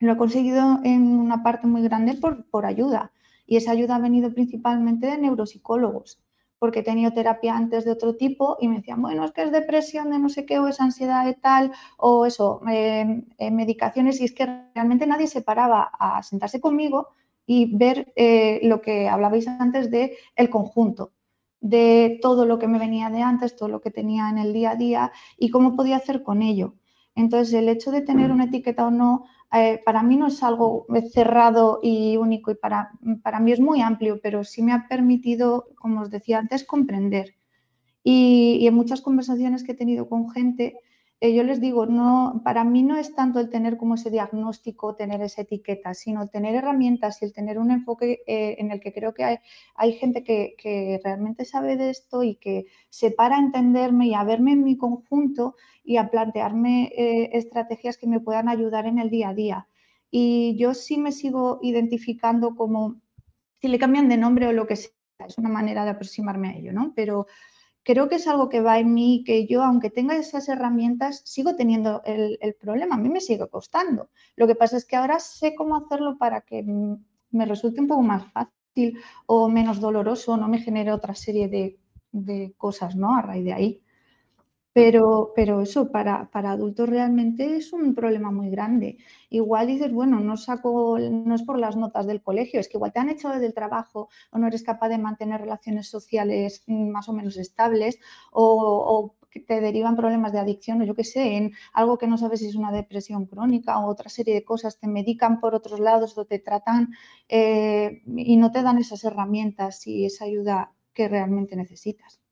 lo 0.00 0.12
he 0.12 0.16
conseguido 0.16 0.80
en 0.82 1.16
una 1.16 1.44
parte 1.44 1.68
muy 1.68 1.82
grande 1.82 2.14
por, 2.14 2.44
por 2.50 2.66
ayuda. 2.66 3.12
Y 3.46 3.56
esa 3.56 3.70
ayuda 3.70 3.94
ha 3.94 4.00
venido 4.00 4.32
principalmente 4.34 5.06
de 5.06 5.18
neuropsicólogos 5.18 6.18
porque 6.66 6.80
he 6.80 6.82
tenido 6.82 7.12
terapia 7.12 7.56
antes 7.56 7.84
de 7.84 7.92
otro 7.92 8.16
tipo 8.16 8.56
y 8.60 8.66
me 8.66 8.78
decían, 8.78 9.00
bueno, 9.00 9.24
es 9.24 9.30
que 9.30 9.44
es 9.44 9.52
depresión 9.52 10.10
de 10.10 10.18
no 10.18 10.28
sé 10.28 10.44
qué 10.44 10.58
o 10.58 10.66
es 10.66 10.80
ansiedad 10.80 11.24
de 11.24 11.34
tal 11.34 11.70
o 11.96 12.26
eso, 12.26 12.60
em, 12.66 13.24
eh, 13.38 13.52
medicaciones 13.52 14.20
y 14.20 14.24
es 14.24 14.32
que 14.32 14.46
realmente 14.74 15.06
nadie 15.06 15.28
se 15.28 15.42
paraba 15.42 15.92
a 15.96 16.24
sentarse 16.24 16.60
conmigo 16.60 17.10
y 17.46 17.76
ver 17.76 18.12
eh, 18.16 18.58
lo 18.64 18.80
que 18.80 19.08
hablabais 19.08 19.46
antes 19.46 19.92
de 19.92 20.16
el 20.34 20.50
conjunto, 20.50 21.12
de 21.60 22.18
todo 22.20 22.46
lo 22.46 22.58
que 22.58 22.66
me 22.66 22.80
venía 22.80 23.10
de 23.10 23.22
antes, 23.22 23.54
todo 23.54 23.68
lo 23.68 23.80
que 23.80 23.92
tenía 23.92 24.28
en 24.28 24.38
el 24.38 24.52
día 24.52 24.72
a 24.72 24.76
día 24.76 25.12
y 25.38 25.50
cómo 25.50 25.76
podía 25.76 25.98
hacer 25.98 26.24
con 26.24 26.42
ello. 26.42 26.74
Entonces, 27.14 27.54
el 27.54 27.68
hecho 27.68 27.92
de 27.92 28.02
tener 28.02 28.32
una 28.32 28.46
etiqueta 28.46 28.88
o 28.88 28.90
no, 28.90 29.26
eh, 29.52 29.80
para 29.84 30.02
mí 30.02 30.16
no 30.16 30.26
es 30.26 30.42
algo 30.42 30.86
cerrado 31.12 31.80
y 31.82 32.16
único 32.16 32.50
y 32.50 32.56
para, 32.56 32.90
para 33.22 33.40
mí 33.40 33.52
es 33.52 33.60
muy 33.60 33.80
amplio, 33.80 34.20
pero 34.22 34.44
sí 34.44 34.62
me 34.62 34.72
ha 34.72 34.88
permitido, 34.88 35.68
como 35.76 36.02
os 36.02 36.10
decía 36.10 36.38
antes, 36.38 36.64
comprender. 36.64 37.34
Y, 38.02 38.58
y 38.60 38.66
en 38.66 38.74
muchas 38.74 39.00
conversaciones 39.00 39.64
que 39.64 39.72
he 39.72 39.76
tenido 39.76 40.08
con 40.08 40.30
gente, 40.30 40.78
eh, 41.18 41.34
yo 41.34 41.44
les 41.44 41.62
digo, 41.62 41.86
no, 41.86 42.42
para 42.44 42.62
mí 42.62 42.82
no 42.82 42.96
es 42.96 43.14
tanto 43.14 43.40
el 43.40 43.48
tener 43.48 43.78
como 43.78 43.94
ese 43.94 44.10
diagnóstico, 44.10 44.96
tener 44.96 45.22
esa 45.22 45.42
etiqueta, 45.42 45.94
sino 45.94 46.28
tener 46.28 46.54
herramientas 46.54 47.22
y 47.22 47.24
el 47.24 47.32
tener 47.32 47.58
un 47.58 47.70
enfoque 47.70 48.22
eh, 48.26 48.56
en 48.58 48.70
el 48.70 48.80
que 48.80 48.92
creo 48.92 49.14
que 49.14 49.24
hay, 49.24 49.38
hay 49.76 49.94
gente 49.94 50.22
que, 50.22 50.54
que, 50.58 51.00
realmente 51.02 51.46
sabe 51.46 51.78
de 51.78 51.88
esto 51.88 52.22
y 52.22 52.34
que 52.34 52.66
se 52.90 53.10
para 53.12 53.36
a 53.36 53.40
entenderme 53.40 54.08
y 54.08 54.14
a 54.14 54.24
verme 54.24 54.52
en 54.52 54.62
mi 54.62 54.76
conjunto 54.76 55.56
y 55.84 55.96
a 55.96 56.10
plantearme 56.10 56.92
eh, 56.94 57.30
estrategias 57.32 57.96
que 57.96 58.06
me 58.06 58.20
puedan 58.20 58.50
ayudar 58.50 58.84
en 58.86 58.98
el 58.98 59.08
día 59.08 59.30
a 59.30 59.34
día. 59.34 59.68
Y 60.10 60.56
yo 60.58 60.74
sí 60.74 60.98
me 60.98 61.12
sigo 61.12 61.60
identificando 61.62 62.54
como, 62.54 63.00
si 63.60 63.68
le 63.68 63.78
cambian 63.78 64.10
de 64.10 64.18
nombre 64.18 64.48
o 64.48 64.52
lo 64.52 64.66
que 64.66 64.76
sea, 64.76 64.90
es 65.26 65.38
una 65.38 65.48
manera 65.48 65.84
de 65.84 65.90
aproximarme 65.92 66.48
a 66.48 66.56
ello, 66.56 66.72
¿no? 66.74 66.92
Pero 66.94 67.26
creo 67.86 68.08
que 68.08 68.16
es 68.16 68.26
algo 68.26 68.48
que 68.48 68.60
va 68.60 68.80
en 68.80 68.92
mí, 68.92 69.22
que 69.24 69.46
yo, 69.46 69.62
aunque 69.62 69.90
tenga 69.90 70.16
esas 70.16 70.48
herramientas, 70.48 71.22
sigo 71.24 71.54
teniendo 71.54 72.02
el, 72.04 72.56
problema. 72.60 72.96
A 72.96 72.98
mí 72.98 73.08
me 73.08 73.20
sigue 73.20 73.48
costando. 73.48 74.10
Lo 74.34 74.48
que 74.48 74.56
pasa 74.56 74.76
es 74.76 74.84
que 74.84 74.96
ahora 74.96 75.20
sé 75.20 75.54
cómo 75.54 75.76
hacerlo 75.76 76.18
para 76.18 76.40
que 76.40 76.64
me 76.64 77.46
resulte 77.46 77.80
un 77.80 77.86
poco 77.86 78.02
más 78.02 78.24
fácil 78.32 78.98
o 79.26 79.48
menos 79.48 79.80
doloroso, 79.80 80.36
no 80.36 80.48
me 80.48 80.58
genere 80.58 80.92
otra 80.92 81.14
serie 81.14 81.46
de, 81.48 81.78
de 82.10 82.54
cosas, 82.58 82.96
¿no? 82.96 83.14
A 83.16 83.22
raíz 83.22 83.44
de 83.44 83.52
ahí. 83.52 83.82
Pero, 84.76 85.32
pero 85.34 85.62
eso 85.62 85.90
para, 85.90 86.30
para, 86.30 86.50
adultos 86.50 86.86
realmente 86.86 87.56
es 87.56 87.72
un 87.72 87.94
problema 87.94 88.30
muy 88.30 88.50
grande. 88.50 88.98
Igual 89.30 89.68
dices, 89.68 89.90
bueno, 89.90 90.20
no 90.20 90.36
saco, 90.36 90.98
no 90.98 91.34
es 91.34 91.42
por 91.44 91.58
las 91.58 91.76
notas 91.76 92.06
del 92.06 92.22
colegio, 92.22 92.60
es 92.60 92.68
que 92.68 92.76
igual 92.76 92.92
te 92.92 93.00
han 93.00 93.08
echado 93.08 93.40
del 93.40 93.54
trabajo 93.54 94.10
o 94.30 94.38
no 94.38 94.46
eres 94.46 94.62
capaz 94.62 94.90
de 94.90 94.98
mantener 94.98 95.40
relaciones 95.40 95.88
sociales 95.88 96.62
mm, 96.66 96.90
más 96.90 97.08
o 97.08 97.14
menos 97.14 97.38
estables 97.38 97.98
o, 98.32 99.14
te 99.46 99.60
derivan 99.60 99.96
problemas 99.96 100.32
de 100.32 100.40
adicción 100.40 100.80
o 100.82 100.84
yo 100.84 100.94
qué 100.94 101.04
sé, 101.04 101.36
en 101.36 101.52
algo 101.72 101.96
que 101.98 102.06
no 102.06 102.18
sabes 102.18 102.40
si 102.40 102.46
es 102.48 102.54
una 102.54 102.72
depresión 102.72 103.26
crónica 103.26 103.78
o 103.78 103.86
otra 103.86 104.10
serie 104.10 104.34
de 104.34 104.44
cosas, 104.44 104.78
te 104.78 104.88
medican 104.88 105.40
por 105.40 105.54
otros 105.54 105.80
lados 105.80 106.16
o 106.18 106.26
te 106.26 106.38
tratan 106.38 106.92
eh, 107.28 108.02
y 108.06 108.36
no 108.36 108.50
te 108.52 108.62
dan 108.62 108.78
esas 108.78 109.04
herramientas 109.04 109.86
y 109.86 110.04
esa 110.06 110.24
ayuda 110.26 110.72
que 110.94 111.08
realmente 111.08 111.56
necesitas. 111.56 112.25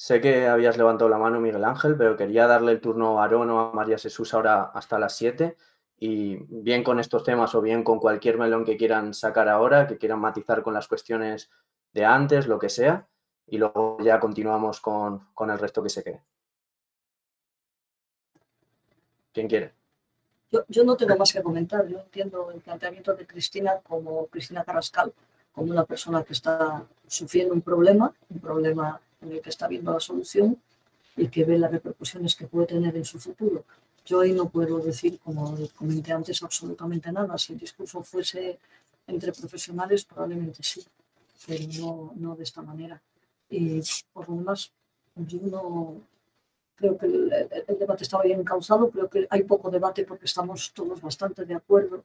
Sé 0.00 0.18
que 0.22 0.48
habías 0.48 0.78
levantado 0.78 1.10
la 1.10 1.18
mano, 1.18 1.42
Miguel 1.42 1.62
Ángel, 1.62 1.94
pero 1.94 2.16
quería 2.16 2.46
darle 2.46 2.72
el 2.72 2.80
turno 2.80 3.20
a 3.20 3.24
Aaron 3.24 3.50
o 3.50 3.60
a 3.60 3.72
María 3.72 3.98
Jesús 3.98 4.32
ahora 4.32 4.62
hasta 4.72 4.98
las 4.98 5.14
7. 5.14 5.58
Y 5.98 6.36
bien 6.48 6.82
con 6.82 6.98
estos 6.98 7.22
temas 7.22 7.54
o 7.54 7.60
bien 7.60 7.84
con 7.84 7.98
cualquier 7.98 8.38
melón 8.38 8.64
que 8.64 8.78
quieran 8.78 9.12
sacar 9.12 9.46
ahora, 9.46 9.86
que 9.86 9.98
quieran 9.98 10.18
matizar 10.18 10.62
con 10.62 10.72
las 10.72 10.88
cuestiones 10.88 11.50
de 11.92 12.06
antes, 12.06 12.46
lo 12.46 12.58
que 12.58 12.70
sea. 12.70 13.08
Y 13.46 13.58
luego 13.58 13.98
ya 14.02 14.18
continuamos 14.18 14.80
con, 14.80 15.28
con 15.34 15.50
el 15.50 15.58
resto 15.58 15.82
que 15.82 15.90
se 15.90 16.02
quede. 16.02 16.22
¿Quién 19.34 19.48
quiere? 19.48 19.74
Yo, 20.50 20.64
yo, 20.66 20.82
no 20.82 20.96
tengo 20.96 21.14
más 21.18 21.30
que 21.30 21.42
comentar. 21.42 21.86
Yo 21.86 21.98
entiendo 21.98 22.50
el 22.52 22.62
planteamiento 22.62 23.12
de 23.12 23.26
Cristina 23.26 23.72
como 23.86 24.28
Cristina 24.28 24.64
Carrascal, 24.64 25.12
como 25.52 25.70
una 25.70 25.84
persona 25.84 26.24
que 26.24 26.32
está 26.32 26.86
sufriendo 27.06 27.52
un 27.52 27.60
problema, 27.60 28.14
un 28.30 28.38
problema 28.38 28.98
en 29.20 29.32
el 29.32 29.40
que 29.40 29.50
está 29.50 29.68
viendo 29.68 29.92
la 29.92 30.00
solución 30.00 30.60
y 31.16 31.28
que 31.28 31.44
ve 31.44 31.58
las 31.58 31.70
repercusiones 31.70 32.34
que 32.36 32.46
puede 32.46 32.66
tener 32.66 32.96
en 32.96 33.04
su 33.04 33.18
futuro. 33.18 33.64
Yo 34.04 34.20
ahí 34.20 34.32
no 34.32 34.48
puedo 34.48 34.78
decir, 34.78 35.18
como 35.20 35.56
comenté 35.76 36.12
antes, 36.12 36.42
absolutamente 36.42 37.12
nada. 37.12 37.36
Si 37.36 37.52
el 37.52 37.58
discurso 37.58 38.02
fuese 38.02 38.58
entre 39.06 39.32
profesionales, 39.32 40.04
probablemente 40.04 40.62
sí, 40.62 40.84
pero 41.46 41.64
no, 41.78 42.12
no 42.16 42.36
de 42.36 42.44
esta 42.44 42.62
manera. 42.62 43.00
Y 43.48 43.80
por 44.12 44.28
lo 44.28 44.36
demás, 44.36 44.72
yo 45.16 45.38
no 45.42 45.96
creo 46.76 46.96
que 46.96 47.06
el, 47.06 47.32
el, 47.68 47.78
debate 47.78 48.04
estaba 48.04 48.22
bien 48.22 48.42
causado, 48.42 48.90
creo 48.90 49.10
que 49.10 49.26
hay 49.28 49.42
poco 49.42 49.70
debate 49.70 50.04
porque 50.04 50.24
estamos 50.24 50.72
todos 50.72 51.00
bastante 51.00 51.44
de 51.44 51.54
acuerdo 51.54 52.04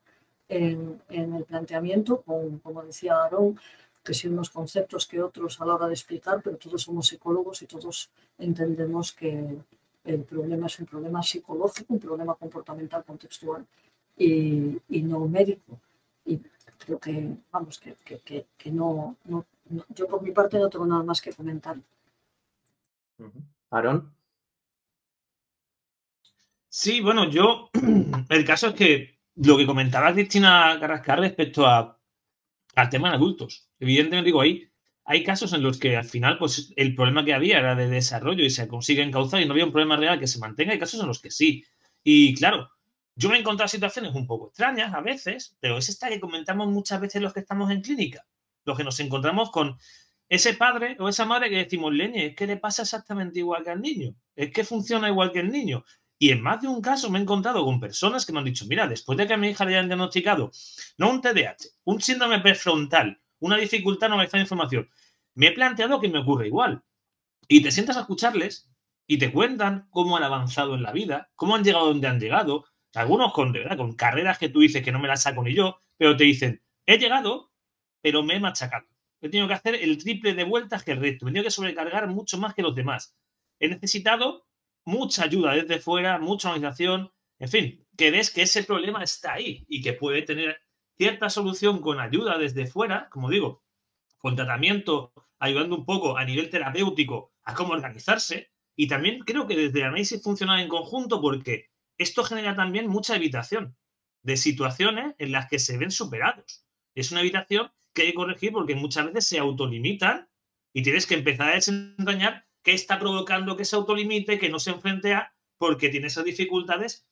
en, 0.50 1.02
en 1.10 1.34
el 1.34 1.46
planteamiento, 1.46 2.22
con, 2.22 2.60
como 2.60 2.84
decía 2.84 3.16
Aarón, 3.16 3.58
que 4.06 4.14
sí 4.14 4.28
unos 4.28 4.52
conceptos 4.52 5.08
que 5.08 5.22
otros 5.22 5.60
a 5.60 5.66
la 5.66 5.76
hora 5.76 5.88
de 5.88 5.94
explicar, 5.94 6.42
pero 6.44 6.58
todos 6.58 6.84
somos 6.84 7.08
psicólogos 7.08 7.62
y 7.64 7.66
todos 7.66 8.12
entendemos 8.38 9.12
que 9.14 9.58
el 10.06 10.22
problema 10.24 10.68
es 10.68 10.80
un 10.80 10.86
problema 10.86 11.24
psicológico, 11.24 11.94
un 11.94 12.00
problema 12.00 12.36
comportamental 12.36 13.04
contextual 13.04 13.66
y, 14.16 14.78
y 14.90 15.02
no 15.02 15.28
médico. 15.28 15.80
Y 16.24 16.40
creo 16.78 17.00
que, 17.00 17.36
vamos, 17.52 17.80
que, 17.80 17.96
que, 18.06 18.46
que 18.56 18.72
no, 18.72 19.18
no, 19.26 19.46
yo 19.90 20.08
por 20.08 20.22
mi 20.22 20.32
parte 20.32 20.60
no 20.60 20.70
tengo 20.70 20.86
nada 20.86 21.04
más 21.04 21.20
que 21.20 21.34
comentar. 21.34 21.76
Aaron. 23.72 24.14
Sí, 26.70 27.02
bueno, 27.02 27.30
yo, 27.30 27.70
el 28.30 28.46
caso 28.46 28.68
es 28.68 28.74
que 28.76 29.20
lo 29.36 29.58
que 29.58 29.66
comentaba 29.66 30.14
Cristina 30.14 30.78
Carrascar 30.80 31.20
respecto 31.20 31.66
a 31.66 31.98
al 32.76 32.90
tema 32.90 33.10
de 33.10 33.16
adultos. 33.16 33.68
Evidentemente, 33.80 34.28
digo, 34.28 34.42
ahí 34.42 34.70
hay 35.06 35.24
casos 35.24 35.54
en 35.54 35.62
los 35.62 35.78
que 35.78 35.96
al 35.96 36.06
final, 36.06 36.38
pues 36.38 36.74
el 36.76 36.96
problema 36.96 37.24
que 37.24 37.34
había 37.34 37.60
era 37.60 37.76
de 37.76 37.88
desarrollo 37.88 38.44
y 38.44 38.50
se 38.50 38.68
consigue 38.68 39.04
encauzar 39.04 39.42
y 39.42 39.46
no 39.46 39.54
había 39.54 39.66
un 39.66 39.72
problema 39.72 39.98
real 39.98 40.20
que 40.20 40.28
se 40.28 40.40
mantenga. 40.40 40.74
Hay 40.74 40.80
casos 40.80 41.00
en 41.00 41.08
los 41.08 41.22
que 41.22 41.30
sí. 41.30 41.64
Y 42.04 42.34
claro, 42.36 42.72
yo 43.16 43.30
me 43.30 43.38
he 43.38 43.40
encontrado 43.40 43.68
situaciones 43.68 44.16
un 44.16 44.26
poco 44.26 44.48
extrañas 44.48 44.94
a 44.94 45.02
veces, 45.02 45.56
pero 45.60 45.78
es 45.78 45.90
esta 45.90 46.10
que 46.10 46.20
comentamos 46.20 46.70
muchas 46.70 47.00
veces 47.00 47.22
los 47.22 47.34
que 47.34 47.42
estamos 47.42 47.70
en 47.72 47.82
clínica. 47.82 48.26
Los 48.66 48.76
que 48.78 48.84
nos 48.84 49.00
encontramos 49.00 49.52
con 49.52 49.78
ese 50.28 50.56
padre 50.56 50.98
o 51.00 51.08
esa 51.08 51.26
madre 51.26 51.52
que 51.52 51.58
decimos, 51.58 51.94
leñe, 51.94 52.28
es 52.28 52.36
que 52.36 52.48
le 52.48 52.58
pasa 52.58 52.82
exactamente 52.82 53.40
igual 53.40 53.64
que 53.64 53.70
al 53.70 53.82
niño. 53.82 54.16
Es 54.36 54.52
que 54.52 54.64
funciona 54.64 55.08
igual 55.08 55.32
que 55.32 55.40
el 55.40 55.52
niño. 55.52 55.86
Y 56.18 56.32
en 56.32 56.42
más 56.42 56.62
de 56.62 56.68
un 56.68 56.82
caso 56.82 57.10
me 57.10 57.20
he 57.20 57.22
encontrado 57.22 57.64
con 57.66 57.80
personas 57.80 58.26
que 58.26 58.32
me 58.32 58.40
han 58.40 58.46
dicho, 58.46 58.66
mira, 58.68 58.88
después 58.88 59.18
de 59.18 59.28
que 59.28 59.34
a 59.34 59.38
mi 59.38 59.50
hija 59.50 59.66
le 59.66 59.76
hayan 59.76 59.88
diagnosticado, 59.88 60.52
no 60.98 61.10
un 61.10 61.22
TDAH, 61.22 61.58
un 61.84 62.02
síndrome 62.02 62.40
prefrontal, 62.40 63.20
una 63.40 63.58
dificultad 63.58 64.08
en 64.08 64.14
analizar 64.14 64.40
información, 64.40 64.90
me 65.34 65.48
he 65.48 65.52
planteado 65.52 66.00
que 66.00 66.08
me 66.08 66.20
ocurre 66.20 66.48
igual. 66.48 66.84
Y 67.48 67.62
te 67.62 67.72
sientas 67.72 67.98
a 67.98 68.02
escucharles 68.02 68.72
y 69.08 69.18
te 69.18 69.32
cuentan 69.32 69.88
cómo 69.92 70.16
han 70.18 70.24
avanzado 70.24 70.76
en 70.76 70.84
la 70.84 70.94
vida, 70.94 71.30
cómo 71.36 71.56
han 71.56 71.64
llegado 71.64 71.88
donde 71.88 72.08
han 72.08 72.20
llegado, 72.20 72.66
algunos 72.94 73.34
con, 73.34 73.52
de 73.52 73.60
verdad, 73.60 73.78
con 73.78 73.94
carreras 73.94 74.38
que 74.38 74.50
tú 74.50 74.62
dices 74.62 74.84
que 74.84 74.92
no 74.92 75.00
me 75.00 75.10
las 75.10 75.24
saco 75.24 75.44
ni 75.44 75.54
yo, 75.54 75.82
pero 75.98 76.16
te 76.16 76.24
dicen, 76.24 76.64
he 76.86 76.98
llegado, 76.98 77.52
pero 78.02 78.24
me 78.24 78.36
he 78.36 78.40
machacado. 78.40 78.88
He 79.22 79.30
tenido 79.30 79.48
que 79.48 79.54
hacer 79.54 79.76
el 79.76 79.98
triple 79.98 80.34
de 80.34 80.44
vueltas 80.44 80.84
que 80.84 80.94
el 80.94 81.00
resto, 81.00 81.26
he 81.26 81.30
tenido 81.30 81.44
que 81.44 81.52
sobrecargar 81.52 82.08
mucho 82.08 82.38
más 82.38 82.54
que 82.54 82.62
los 82.62 82.74
demás. 82.74 83.16
He 83.60 83.68
necesitado 83.68 84.48
mucha 84.86 85.24
ayuda 85.24 85.54
desde 85.54 85.80
fuera, 85.80 86.20
mucha 86.20 86.50
organización, 86.50 87.12
en 87.40 87.50
fin, 87.50 87.86
que 87.98 88.12
ves 88.12 88.30
que 88.30 88.44
ese 88.44 88.64
problema 88.64 89.04
está 89.04 89.34
ahí 89.34 89.66
y 89.68 89.82
que 89.82 89.94
puede 89.94 90.22
tener 90.22 90.62
cierta 90.98 91.30
solución 91.30 91.82
con 91.82 92.00
ayuda 92.00 92.38
desde 92.38 92.68
fuera, 92.68 93.10
como 93.10 93.30
digo, 93.30 93.64
con 94.18 94.36
tratamiento, 94.36 95.12
ayudando 95.40 95.76
un 95.76 95.86
poco 95.86 96.18
a 96.18 96.26
nivel 96.26 96.50
terapéutico 96.50 97.34
a 97.44 97.54
cómo 97.54 97.74
organizarse. 97.74 98.52
Y 98.76 98.88
también 98.88 99.20
creo 99.20 99.48
que 99.48 99.56
desde 99.56 99.84
análisis 99.84 100.22
funcional 100.22 100.60
en 100.60 100.70
conjunto, 100.70 101.22
porque 101.22 101.70
esto 101.98 102.24
genera 102.24 102.56
también 102.56 102.88
mucha 102.88 103.16
evitación 103.16 103.76
de 104.24 104.38
situaciones 104.38 105.16
en 105.18 105.32
las 105.32 105.48
que 105.48 105.60
se 105.60 105.78
ven 105.78 105.92
superados. 105.92 106.66
Es 106.96 107.12
una 107.12 107.22
evitación 107.22 107.72
que 107.94 108.04
hay 108.04 108.08
que 108.10 108.16
corregir 108.16 108.52
porque 108.52 108.76
muchas 108.76 109.06
veces 109.06 109.28
se 109.28 109.40
autolimitan 109.40 110.28
y 110.74 110.82
tienes 110.82 111.06
que 111.06 111.16
empezar 111.16 111.52
a 111.52 111.56
desentrañar 111.56 112.45
qué 112.66 112.74
está 112.74 113.00
provocando 113.00 113.56
que 113.56 113.64
se 113.64 113.76
autolimite, 113.76 114.40
que 114.40 114.50
no 114.50 114.60
se 114.60 114.72
enfrente 114.72 115.14
a, 115.14 115.32
porque 115.58 115.90
tiene 115.90 116.08
esas 116.08 116.26
dificultades, 116.26 117.08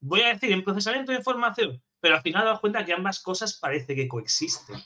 voy 0.00 0.20
a 0.20 0.28
decir, 0.28 0.52
en 0.52 0.62
procesamiento 0.62 1.10
de 1.10 1.18
información, 1.18 1.82
pero 2.00 2.14
al 2.14 2.22
final 2.22 2.44
das 2.44 2.60
cuenta 2.60 2.84
que 2.84 2.92
ambas 2.92 3.20
cosas 3.20 3.58
parece 3.58 3.96
que 3.96 4.06
coexisten 4.06 4.76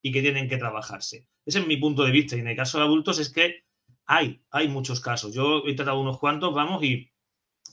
y 0.00 0.12
que 0.12 0.22
tienen 0.22 0.48
que 0.48 0.58
trabajarse. 0.58 1.26
Ese 1.44 1.58
es 1.58 1.66
mi 1.66 1.76
punto 1.76 2.04
de 2.04 2.12
vista. 2.12 2.36
Y 2.36 2.40
en 2.40 2.46
el 2.46 2.56
caso 2.56 2.78
de 2.78 2.84
adultos 2.84 3.18
es 3.18 3.30
que 3.30 3.64
hay, 4.06 4.40
hay 4.50 4.68
muchos 4.68 5.00
casos. 5.00 5.34
Yo 5.34 5.64
he 5.66 5.74
tratado 5.74 6.00
unos 6.00 6.20
cuantos, 6.20 6.54
vamos, 6.54 6.84
y 6.84 7.10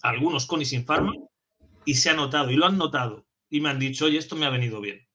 algunos 0.02 0.48
con 0.48 0.64
y 0.64 0.66
sin 0.66 0.86
farma, 0.86 1.14
y 1.86 1.94
se 1.94 2.10
ha 2.10 2.16
notado, 2.16 2.50
y 2.50 2.56
lo 2.56 2.66
han 2.66 2.80
notado, 2.80 3.28
y 3.48 3.62
me 3.62 3.70
han 3.70 3.78
dicho, 3.78 4.06
oye, 4.06 4.18
esto 4.18 4.36
me 4.36 4.48
ha 4.48 4.50
venido 4.50 4.82
bien. 4.82 5.08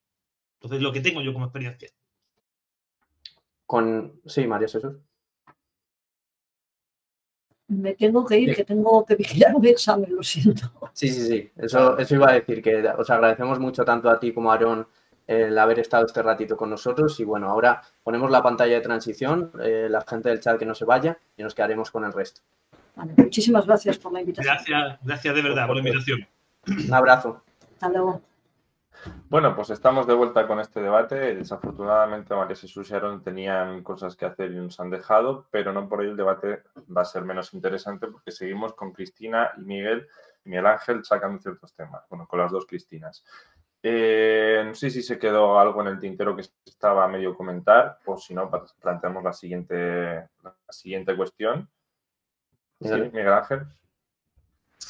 Entonces, 0.61 0.81
lo 0.81 0.93
que 0.93 1.01
tengo 1.01 1.21
yo 1.21 1.33
como 1.33 1.47
experiencia. 1.47 1.91
Con, 3.67 4.21
sí, 4.25 4.47
María 4.47 4.69
Jesús 4.69 5.10
me 7.71 7.95
tengo 7.95 8.27
que 8.27 8.39
ir, 8.39 8.55
que 8.55 8.65
tengo 8.65 9.05
que 9.05 9.15
vigilar 9.15 9.55
un 9.55 9.65
examen, 9.67 10.15
lo 10.15 10.23
siento. 10.23 10.71
Sí, 10.93 11.09
sí, 11.09 11.27
sí, 11.27 11.51
eso, 11.57 11.97
eso 11.99 12.15
iba 12.17 12.31
a 12.31 12.35
decir, 12.35 12.61
que 12.61 12.87
os 12.99 13.09
agradecemos 13.09 13.59
mucho 13.59 13.85
tanto 13.85 14.11
a 14.11 14.19
ti 14.19 14.33
como 14.33 14.51
a 14.51 14.55
Aaron 14.55 14.87
el 15.27 15.57
haber 15.57 15.79
estado 15.79 16.05
este 16.05 16.23
ratito 16.23 16.57
con 16.57 16.69
nosotros. 16.69 17.19
Y 17.21 17.25
bueno, 17.25 17.49
ahora 17.49 17.81
ponemos 18.03 18.31
la 18.31 18.43
pantalla 18.43 18.75
de 18.75 18.81
transición, 18.81 19.53
eh, 19.63 19.87
la 19.89 20.01
gente 20.03 20.29
del 20.29 20.41
chat 20.41 20.59
que 20.59 20.67
no 20.67 20.75
se 20.75 20.85
vaya 20.85 21.17
y 21.37 21.43
nos 21.45 21.55
quedaremos 21.55 21.91
con 21.91 22.05
el 22.05 22.13
resto. 22.13 22.41
Vale, 22.97 23.13
muchísimas 23.17 23.65
gracias 23.65 23.99
por 23.99 24.13
la 24.13 24.21
invitación. 24.21 24.53
Gracias, 24.53 24.99
gracias 25.03 25.35
de 25.35 25.43
verdad 25.43 25.67
por 25.69 25.77
la 25.77 25.83
invitación. 25.83 26.27
Un 26.67 26.93
abrazo. 26.93 27.43
Hasta 27.75 27.89
luego. 27.89 28.21
Bueno, 29.29 29.55
pues 29.55 29.71
estamos 29.71 30.07
de 30.07 30.15
vuelta 30.15 30.47
con 30.47 30.61
este 30.61 30.81
debate. 30.81 31.35
Desafortunadamente 31.35 32.35
María 32.35 32.57
Jesús 32.57 32.91
y 32.91 32.95
Aaron 32.95 33.23
tenían 33.23 33.83
cosas 33.83 34.17
que 34.17 34.27
hacer 34.27 34.51
y 34.51 34.57
nos 34.57 34.79
han 34.81 34.91
dejado, 34.91 35.47
pero 35.51 35.73
no 35.73 35.89
por 35.89 36.03
ello 36.03 36.13
el 36.13 36.17
debate 36.17 36.63
va 36.95 37.03
a 37.03 37.07
ser 37.07 37.25
menos 37.25 37.55
interesante 37.55 38.09
porque 38.09 38.31
seguimos 38.31 38.75
con 38.75 38.93
Cristina 38.93 39.53
y 39.57 39.63
Miguel 39.63 40.07
y 40.45 40.51
Miguel 40.51 40.67
Ángel 40.67 41.05
sacando 41.05 41.41
ciertos 41.41 41.75
temas, 41.75 42.03
bueno, 42.09 42.27
con 42.27 42.41
las 42.41 42.53
dos 42.53 42.67
Cristinas. 42.67 43.25
Eh, 43.83 44.63
no 44.67 44.75
sé 44.75 44.91
si 44.91 45.03
se 45.03 45.19
quedó 45.19 45.59
algo 45.59 45.81
en 45.81 45.89
el 45.89 45.99
tintero 45.99 46.37
que 46.37 46.45
estaba 46.67 47.05
a 47.05 47.09
medio 47.09 47.35
comentar, 47.35 47.99
o 48.05 48.19
si 48.19 48.35
no, 48.35 48.51
planteamos 48.81 49.25
la 49.25 49.33
siguiente, 49.33 50.29
la 50.43 50.55
siguiente 50.69 51.17
cuestión. 51.17 51.69
Sí, 52.81 52.95
Miguel 52.95 53.33
Ángel. 53.33 53.67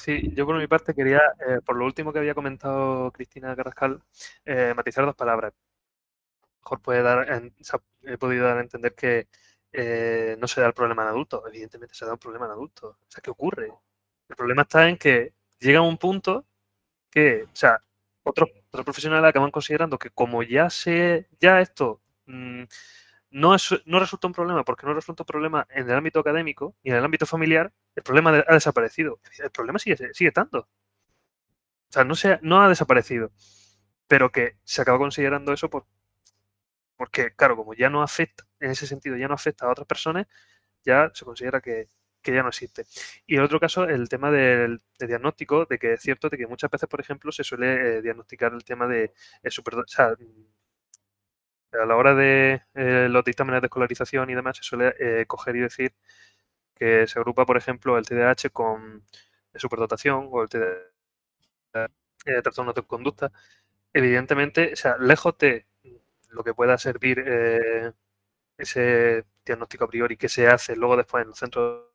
Sí, 0.03 0.33
yo 0.35 0.47
por 0.47 0.57
mi 0.59 0.67
parte 0.67 0.95
quería, 0.95 1.21
eh, 1.47 1.61
por 1.65 1.77
lo 1.77 1.85
último 1.85 2.11
que 2.13 2.19
había 2.21 2.35
comentado 2.35 3.13
Cristina 3.13 3.55
Carrascal, 3.55 4.03
eh, 4.47 4.73
matizar 4.75 5.05
dos 5.05 5.15
palabras. 5.15 5.53
Mejor 6.63 6.81
puede 6.83 7.03
dar, 7.03 7.43
he 8.03 8.19
podido 8.19 8.47
dar 8.47 8.59
a 8.59 8.61
entender 8.61 8.95
que 8.95 9.29
eh, 9.73 10.37
no 10.39 10.47
se 10.47 10.61
da 10.61 10.67
el 10.69 10.75
problema 10.75 11.03
en 11.03 11.09
adultos. 11.09 11.43
Evidentemente 11.49 11.95
se 11.95 12.05
da 12.07 12.13
un 12.13 12.19
problema 12.19 12.47
en 12.47 12.53
adultos. 12.53 12.97
O 12.97 13.11
sea, 13.11 13.21
¿qué 13.23 13.31
ocurre? 13.31 13.73
El 14.29 14.37
problema 14.37 14.63
está 14.63 14.89
en 14.89 14.97
que 14.99 15.35
llega 15.59 15.81
un 15.81 15.99
punto 15.99 16.47
que, 17.11 17.45
o 17.45 17.57
sea, 17.57 17.83
otros, 18.25 18.51
otros 18.69 18.85
profesionales 18.85 19.29
acaban 19.31 19.51
considerando 19.51 19.99
que 19.99 20.11
como 20.11 20.43
ya 20.43 20.71
se, 20.71 21.29
ya 21.41 21.61
esto 21.61 22.03
mm, 22.27 22.65
no, 23.31 23.55
es, 23.55 23.71
no 23.87 24.01
resulta 24.01 24.27
un 24.27 24.33
problema 24.33 24.65
porque 24.65 24.87
no 24.87 24.95
resulta 24.95 25.23
un 25.23 25.27
problema 25.27 25.67
en 25.71 25.89
el 25.89 25.97
ámbito 25.97 26.21
académico 26.21 26.77
y 26.83 26.91
en 26.91 26.97
el 26.97 27.05
ámbito 27.05 27.27
familiar, 27.27 27.73
el 27.95 28.03
problema 28.03 28.31
ha 28.47 28.55
desaparecido. 28.55 29.21
El 29.39 29.51
problema 29.51 29.79
sigue, 29.79 29.97
sigue 30.15 30.29
estando. 30.29 30.61
O 30.61 31.93
sea, 31.93 32.05
no, 32.05 32.15
se, 32.15 32.39
no 32.43 32.61
ha 32.63 32.69
desaparecido. 32.69 33.33
Pero 34.09 34.33
que 34.33 34.57
se 34.65 34.83
acaba 34.83 34.99
considerando 34.99 35.53
eso 35.53 35.71
por, 35.71 35.87
porque, 37.01 37.35
claro, 37.35 37.57
como 37.57 37.73
ya 37.75 37.89
no 37.89 38.03
afecta, 38.03 38.45
en 38.61 38.71
ese 38.73 38.87
sentido, 38.87 39.17
ya 39.17 39.27
no 39.27 39.33
afecta 39.33 39.65
a 39.67 39.71
otras 39.71 39.87
personas, 39.87 40.27
ya 40.85 41.11
se 41.15 41.25
considera 41.25 41.61
que, 41.63 41.89
ya 42.23 42.43
no 42.43 42.51
existe. 42.51 42.85
Y 43.27 43.37
en 43.37 43.43
otro 43.43 43.59
caso, 43.59 43.85
el 43.85 44.09
tema 44.11 44.31
del, 44.31 44.83
diagnóstico, 44.99 45.65
de 45.65 45.79
que 45.79 45.95
es 45.95 46.03
cierto 46.03 46.29
de 46.29 46.37
que 46.37 46.47
muchas 46.47 46.71
veces, 46.71 46.89
por 46.91 47.01
ejemplo, 47.01 47.33
se 47.33 47.43
suele 47.43 47.99
eh, 47.99 48.03
diagnosticar 48.03 48.53
el 48.53 48.65
tema 48.65 48.87
de 48.87 49.15
eh, 49.43 49.51
super, 49.51 49.77
a 51.73 51.87
la 51.87 51.97
hora 51.97 52.15
de 52.15 52.63
eh, 52.75 53.09
los 53.11 53.25
dictámenes 53.25 53.61
de 53.63 53.67
escolarización 53.67 54.31
y 54.31 54.35
demás, 54.35 54.57
se 54.57 54.63
suele 54.63 54.95
eh, 54.99 55.27
coger 55.27 55.57
y 55.57 55.61
decir 55.61 55.95
que 56.75 57.07
se 57.07 57.19
agrupa, 57.19 57.47
por 57.47 57.57
ejemplo, 57.57 57.99
el 57.99 58.07
TDAH 58.07 58.51
con 58.53 59.05
superdotación 59.55 60.29
o 60.31 60.43
el 60.43 60.49
TDAH, 60.49 61.91
eh, 62.27 62.43
trastorno 62.43 62.73
de 62.73 62.83
conducta. 62.83 63.33
Evidentemente, 63.93 64.73
o 64.75 64.77
sea, 64.77 64.97
lejos 64.99 65.37
de 65.39 65.67
lo 66.31 66.45
que 66.45 66.55
pueda 66.55 66.79
servir 66.79 67.19
ese 68.59 69.25
diagnóstico 69.45 69.85
a 69.85 69.89
priori 69.89 70.17
que 70.17 70.29
se 70.29 70.49
hace 70.49 70.77
luego 70.77 70.97
después 70.97 71.23
en 71.25 71.31
el 71.31 71.35
centro, 71.35 71.93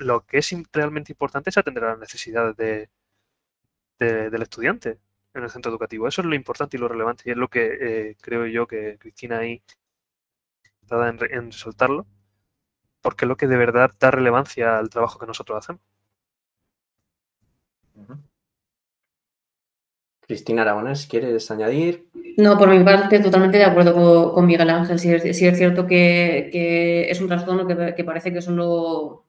lo 0.00 0.26
que 0.26 0.38
es 0.38 0.52
realmente 0.72 1.12
importante 1.12 1.50
es 1.50 1.58
atender 1.58 1.84
a 1.84 1.90
las 1.90 1.98
necesidades 1.98 2.56
de, 2.56 2.90
del 3.98 4.42
estudiante 4.42 4.98
en 5.34 5.42
el 5.44 5.50
centro 5.50 5.70
educativo. 5.70 6.08
Eso 6.08 6.22
es 6.22 6.26
lo 6.26 6.34
importante 6.34 6.76
y 6.76 6.80
lo 6.80 6.88
relevante 6.88 7.24
y 7.26 7.30
es 7.30 7.36
lo 7.36 7.48
que 7.48 7.78
eh, 7.80 8.16
creo 8.20 8.46
yo 8.46 8.66
que 8.66 8.98
Cristina 8.98 9.38
ahí 9.38 9.62
está 10.82 11.08
en, 11.08 11.18
en 11.30 11.52
resaltarlo, 11.52 12.06
porque 13.00 13.24
es 13.24 13.28
lo 13.28 13.36
que 13.36 13.46
de 13.46 13.56
verdad 13.56 13.90
da 13.98 14.10
relevancia 14.10 14.78
al 14.78 14.90
trabajo 14.90 15.18
que 15.18 15.26
nosotros 15.26 15.58
hacemos. 15.58 15.82
Cristina 20.20 20.62
Aragonés, 20.62 21.06
¿quieres 21.06 21.50
añadir? 21.50 22.06
No, 22.36 22.58
por 22.58 22.68
mi 22.68 22.84
parte, 22.84 23.18
totalmente 23.18 23.56
de 23.56 23.64
acuerdo 23.64 24.32
con, 24.34 24.46
Miguel 24.46 24.68
Ángel. 24.68 24.98
Sí, 24.98 25.10
es 25.10 25.38
cierto 25.56 25.86
que, 25.86 27.10
es 27.10 27.20
un 27.20 27.28
trastorno 27.28 27.66
que, 27.66 28.04
parece 28.04 28.32
que 28.32 28.42
solo. 28.42 29.26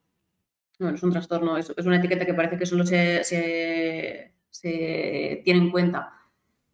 No, 0.78 0.90
es 0.90 1.02
un 1.02 1.10
trastorno, 1.10 1.56
es, 1.56 1.70
una 1.84 1.96
etiqueta 1.96 2.26
que 2.26 2.34
parece 2.34 2.58
que 2.58 2.66
solo 2.66 2.84
se, 2.84 3.24
se 3.24 4.34
tiene 4.62 5.60
en 5.60 5.70
cuenta 5.70 6.12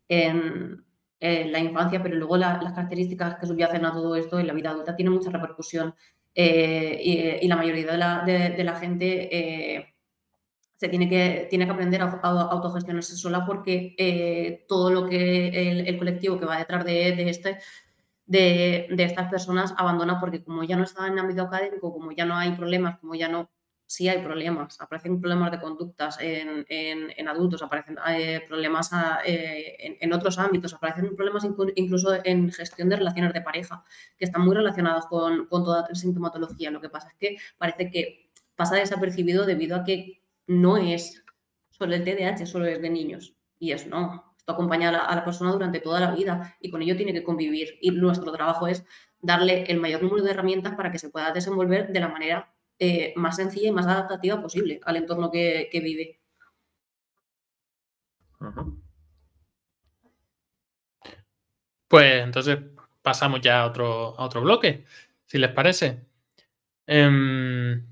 en, 0.08 0.84
la 1.20 1.58
infancia, 1.58 2.02
pero 2.02 2.14
luego 2.16 2.36
las 2.36 2.72
características 2.72 3.36
que 3.36 3.46
subyacen 3.46 3.84
a 3.84 3.92
todo 3.92 4.14
esto 4.16 4.38
en 4.38 4.46
la 4.46 4.52
vida 4.52 4.70
adulta 4.70 4.94
tienen 4.94 5.14
mucha 5.14 5.30
repercusión 5.30 5.94
eh, 6.38 7.38
y, 7.42 7.48
la 7.48 7.56
mayoría 7.56 7.86
de 7.92 7.96
la, 7.96 8.24
la 8.26 8.76
gente 8.76 9.28
eh, 9.34 9.94
se 10.76 10.88
tiene 10.88 11.08
que, 11.08 11.46
tiene 11.48 11.64
que 11.64 11.70
aprender 11.70 12.02
a, 12.02 12.20
autogestionarse 12.20 13.16
sola 13.16 13.46
porque 13.46 13.94
eh, 13.98 14.66
todo 14.68 14.90
lo 14.90 15.06
que 15.08 15.48
el, 15.88 15.98
colectivo 15.98 16.38
que 16.38 16.44
va 16.44 16.58
detrás 16.58 16.84
de, 16.84 17.30
este 17.30 17.58
de, 18.26 18.86
estas 18.98 19.30
personas 19.30 19.74
abandona 19.78 20.20
porque 20.20 20.44
como 20.44 20.62
ya 20.64 20.76
no 20.76 20.84
está 20.84 21.06
en 21.06 21.18
ámbito 21.18 21.42
académico, 21.42 21.92
como 21.92 22.12
ya 22.12 22.26
no 22.26 22.36
hay 22.36 22.52
problemas, 22.52 22.98
como 22.98 23.14
ya 23.14 23.28
no 23.28 23.50
sí 23.86 24.08
hay 24.08 24.22
problemas, 24.22 24.80
aparecen 24.80 25.20
problemas 25.20 25.52
de 25.52 25.60
conductas 25.60 26.18
en, 26.20 26.66
en, 26.68 27.28
adultos, 27.28 27.62
aparecen 27.62 27.96
eh, 28.08 28.42
problemas 28.46 28.90
eh, 29.24 29.96
en, 30.00 30.12
otros 30.12 30.38
ámbitos, 30.38 30.74
aparecen 30.74 31.14
problemas 31.14 31.46
incluso 31.76 32.18
en 32.24 32.50
gestión 32.50 32.88
de 32.88 32.96
relaciones 32.96 33.32
de 33.32 33.42
pareja, 33.42 33.84
que 34.18 34.24
están 34.24 34.42
muy 34.42 34.54
relacionados 34.54 35.06
con, 35.06 35.46
con 35.46 35.64
toda 35.64 35.86
la 35.88 35.94
sintomatología. 35.94 36.70
Lo 36.70 36.80
que 36.80 36.88
pasa 36.88 37.08
es 37.08 37.14
que 37.14 37.36
parece 37.58 37.90
que 37.90 38.30
pasa 38.56 38.76
desapercibido 38.76 39.46
debido 39.46 39.76
a 39.76 39.84
que 39.84 40.22
no 40.46 40.76
es 40.76 41.24
solo 41.70 41.94
el 41.94 42.04
TDAH, 42.04 42.46
solo 42.46 42.66
es 42.66 42.82
de 42.82 42.90
niños. 42.90 43.36
Y 43.58 43.72
eso 43.72 43.88
no, 43.88 44.34
esto 44.36 44.52
acompaña 44.52 44.88
a 44.88 44.92
la, 44.92 44.98
a 45.00 45.14
la 45.14 45.24
persona 45.24 45.52
durante 45.52 45.80
toda 45.80 46.00
la 46.00 46.10
vida 46.10 46.56
y 46.60 46.70
con 46.70 46.82
ello 46.82 46.96
tiene 46.96 47.12
que 47.12 47.22
convivir. 47.22 47.78
Y 47.80 47.90
nuestro 47.92 48.32
trabajo 48.32 48.66
es 48.66 48.84
darle 49.20 49.64
el 49.64 49.78
mayor 49.78 50.02
número 50.02 50.24
de 50.24 50.30
herramientas 50.30 50.74
para 50.74 50.90
que 50.90 50.98
se 50.98 51.08
pueda 51.08 51.32
desenvolver 51.32 51.92
de 51.92 52.00
la 52.00 52.08
manera 52.08 52.52
eh, 52.78 53.14
más 53.16 53.36
sencilla 53.36 53.68
y 53.68 53.72
más 53.72 53.86
adaptativa 53.86 54.40
posible 54.40 54.80
al 54.84 54.96
entorno 54.96 55.30
que, 55.30 55.70
vive. 55.72 56.20
Pues 61.88 62.22
entonces 62.22 62.58
pasamos 63.02 63.40
ya 63.40 63.62
a 63.62 63.66
otro, 63.66 64.18
a 64.18 64.24
otro 64.24 64.42
bloque, 64.42 64.84
si 65.24 65.38
les 65.38 65.50
parece. 65.52 66.04
Em, 66.86 67.86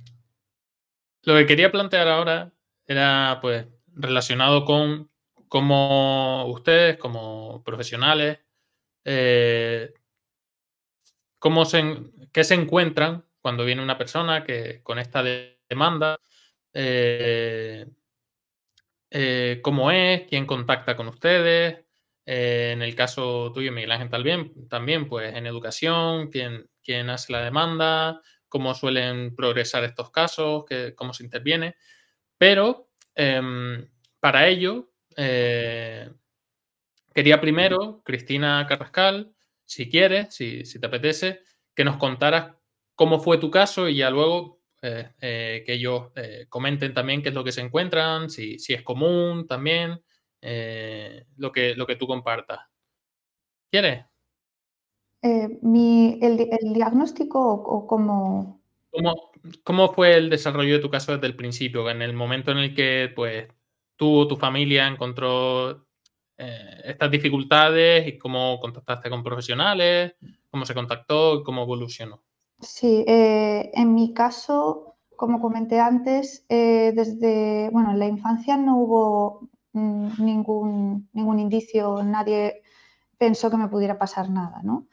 lo 1.23 1.35
que 1.37 1.47
quería 1.47 1.73
plantear 1.73 2.09
ahora 2.09 2.53
era 2.87 3.39
pues 3.41 3.67
relacionado 3.95 4.65
con 4.65 5.11
cómo 5.49 6.47
ustedes, 6.47 6.99
como 6.99 7.63
profesionales, 7.65 8.41
eh, 9.05 9.95
cómo 11.39 11.65
se, 11.65 11.83
qué 12.33 12.45
se 12.45 12.55
encuentran 12.55 13.25
cuando 13.45 13.67
viene 13.67 13.83
una 13.83 13.99
persona 13.99 14.43
que 14.43 14.81
con 14.83 14.99
esta 14.99 15.23
demanda, 15.69 16.19
eh, 16.73 17.85
eh, 19.11 19.61
cómo 19.63 19.91
es, 19.91 20.23
quién 20.27 20.47
contacta 20.47 20.97
con 20.97 21.09
ustedes. 21.09 21.85
Eh, 22.25 22.71
en 22.73 22.81
el 22.81 22.95
caso 22.95 23.53
tuyo, 23.53 23.71
Miguel 23.71 23.93
Ángel, 23.93 24.09
también, 24.09 24.67
también 24.67 25.07
pues 25.07 25.37
en 25.37 25.47
educación, 25.47 26.31
quién, 26.31 26.71
quién 26.83 27.11
hace 27.11 27.35
la 27.35 27.43
demanda, 27.43 28.23
cómo 28.49 28.73
suelen 28.73 29.37
progresar 29.37 29.85
estos 29.85 30.11
casos, 30.11 30.65
cómo 30.97 31.13
se 31.13 31.25
interviene. 31.25 31.77
Pero 32.39 32.89
em, 33.15 33.87
para 34.21 34.49
ello, 34.49 34.89
quería 37.15 37.43
primero, 37.43 38.01
Cristina 38.07 38.65
Carrascal, 38.67 39.35
si 39.67 39.91
quieres, 39.91 40.35
si, 40.35 40.65
si 40.65 40.81
te 40.81 40.87
apetece, 40.87 41.43
que 41.75 41.85
nos 41.85 41.99
contaras 41.99 42.55
cómo 42.95 43.21
fue 43.21 43.39
tu 43.39 43.51
caso 43.51 43.89
y 43.89 43.97
ya 43.97 44.11
luego 44.11 44.61
eh, 44.87 45.11
eh, 45.21 45.63
que 45.65 45.73
ellos 45.73 46.11
eh, 46.15 46.47
comenten 46.51 46.93
también 46.93 47.23
qué 47.23 47.31
es 47.31 47.35
lo 47.35 47.43
que 47.43 47.53
se 47.53 47.63
encuentran, 47.63 48.29
si, 48.29 48.59
si 48.59 48.75
es 48.75 48.83
común 48.83 49.47
también, 49.47 50.03
lo, 51.37 51.53
que, 51.53 51.75
lo 51.75 51.87
que 51.87 51.97
tú 51.97 52.07
compartas. 52.07 52.61
¿Quieres? 53.71 54.05
Mi, 55.63 56.19
el, 56.21 56.37
diagnóstico 56.75 57.41
o, 57.41 57.87
cómo... 57.87 58.63
cómo... 58.91 59.31
¿Cómo 59.63 59.93
fue 59.93 60.17
el 60.17 60.31
desarrollo 60.31 60.75
de 60.75 60.79
tu 60.81 60.89
caso 60.89 61.13
desde 61.13 61.27
el 61.27 61.37
principio? 61.37 61.91
En 61.91 62.01
el 62.01 62.15
momento 62.15 62.51
en 62.51 62.59
el 62.59 62.75
que 62.75 63.13
pues, 63.15 63.47
tú 63.95 64.21
o 64.21 64.29
tu 64.29 64.37
familia 64.37 64.87
encontró 64.87 65.87
estas 66.37 67.11
dificultades 67.11 68.09
y 68.09 68.17
cómo 68.17 68.59
contactaste 68.59 69.11
con 69.11 69.23
profesionales, 69.23 70.15
cómo 70.51 70.65
se 70.65 70.75
contactó 70.75 71.41
y 71.41 71.43
cómo 71.43 71.63
evolucionó. 71.63 72.23
Sí, 72.61 73.05
eh, 73.07 73.71
en 73.75 73.95
mi 73.95 74.15
caso, 74.15 74.97
como 75.17 75.41
comenté 75.41 75.81
antes, 75.81 76.45
eh, 76.49 76.93
desde, 76.95 77.69
bueno, 77.71 77.91
en 77.91 77.99
la 77.99 78.07
infancia 78.07 78.57
no 78.57 78.77
hubo 78.79 79.49
mm, 79.73 80.23
ningún, 80.25 81.09
ningún 81.13 81.41
indicio, 81.41 82.03
nadie 82.03 82.63
pensó 83.19 83.51
que 83.51 83.57
me 83.59 83.69
pudiera 83.69 83.99
pasar 83.99 84.31
nada, 84.31 84.63
¿no? 84.65 84.89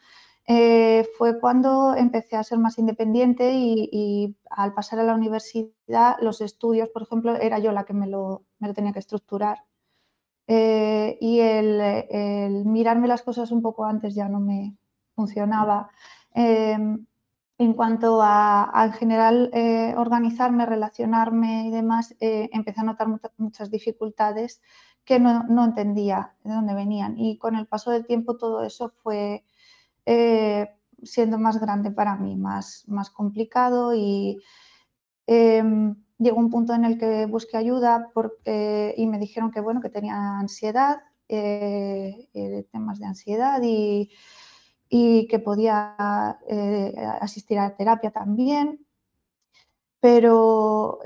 Eh, 0.47 1.07
fue 1.17 1.39
cuando 1.39 1.95
empecé 1.95 2.35
a 2.37 2.43
ser 2.43 2.59
más 2.59 2.77
independiente 2.79 3.53
y, 3.53 4.37
al 4.49 4.73
pasar 4.73 4.99
a 4.99 5.03
la 5.03 5.15
universidad, 5.15 6.17
los 6.21 6.41
estudios, 6.41 6.89
por 6.89 7.03
ejemplo, 7.03 7.35
era 7.37 7.59
yo 7.59 7.71
la 7.71 7.85
que 7.85 7.93
me 7.93 8.07
lo, 8.07 8.43
tenía 8.75 8.93
que 8.93 8.99
estructurar. 8.99 9.59
Y 10.47 11.39
el, 11.39 12.65
mirarme 12.65 13.07
las 13.07 13.21
cosas 13.23 13.51
un 13.51 13.61
poco 13.61 13.85
antes 13.85 14.15
ya 14.15 14.27
no 14.29 14.39
me 14.39 14.75
funcionaba. 15.15 15.89
Em, 16.33 17.05
en 17.63 17.73
cuanto 17.73 18.21
a, 18.23 18.71
en 18.85 18.93
general, 18.93 19.51
eh, 19.53 19.93
organizarme, 19.95 20.65
relacionarme 20.65 21.67
y 21.67 21.71
demás, 21.71 22.15
empecé 22.19 22.81
a 22.81 22.83
notar 22.83 23.07
muchas 23.37 23.69
dificultades 23.69 24.61
que 25.05 25.19
no, 25.19 25.63
entendía 25.63 26.33
de 26.43 26.53
dónde 26.53 26.73
venían. 26.73 27.19
Y 27.19 27.37
con 27.37 27.55
el 27.55 27.67
paso 27.67 27.91
del 27.91 28.05
tiempo 28.05 28.37
todo 28.37 28.63
eso 28.63 28.89
fue 29.03 29.43
eh, 30.05 30.69
siendo 31.03 31.37
más 31.37 31.59
grande 31.59 31.91
para 31.91 32.15
mí, 32.15 32.35
más, 32.35 32.83
más 32.87 33.09
complicado 33.09 33.93
y 33.93 34.41
em, 35.27 35.95
llegó 36.17 36.39
un 36.39 36.49
punto 36.49 36.73
en 36.73 36.85
el 36.85 36.97
que 36.97 37.25
busqué 37.25 37.57
ayuda 37.57 38.09
y 38.97 39.07
me 39.07 39.19
dijeron 39.19 39.51
que, 39.51 39.61
bueno, 39.61 39.81
que 39.81 39.89
tenía 39.89 40.39
ansiedad, 40.39 41.01
eh, 41.33 42.27
eh, 42.33 42.67
temas 42.73 42.99
de 42.99 43.05
ansiedad 43.05 43.61
y, 43.63 44.11
y 44.91 45.27
que 45.27 45.39
podía 45.39 45.95
asistir 47.21 47.57
a 47.57 47.75
terapia 47.75 48.11
también. 48.11 48.85
Pero 49.99 50.99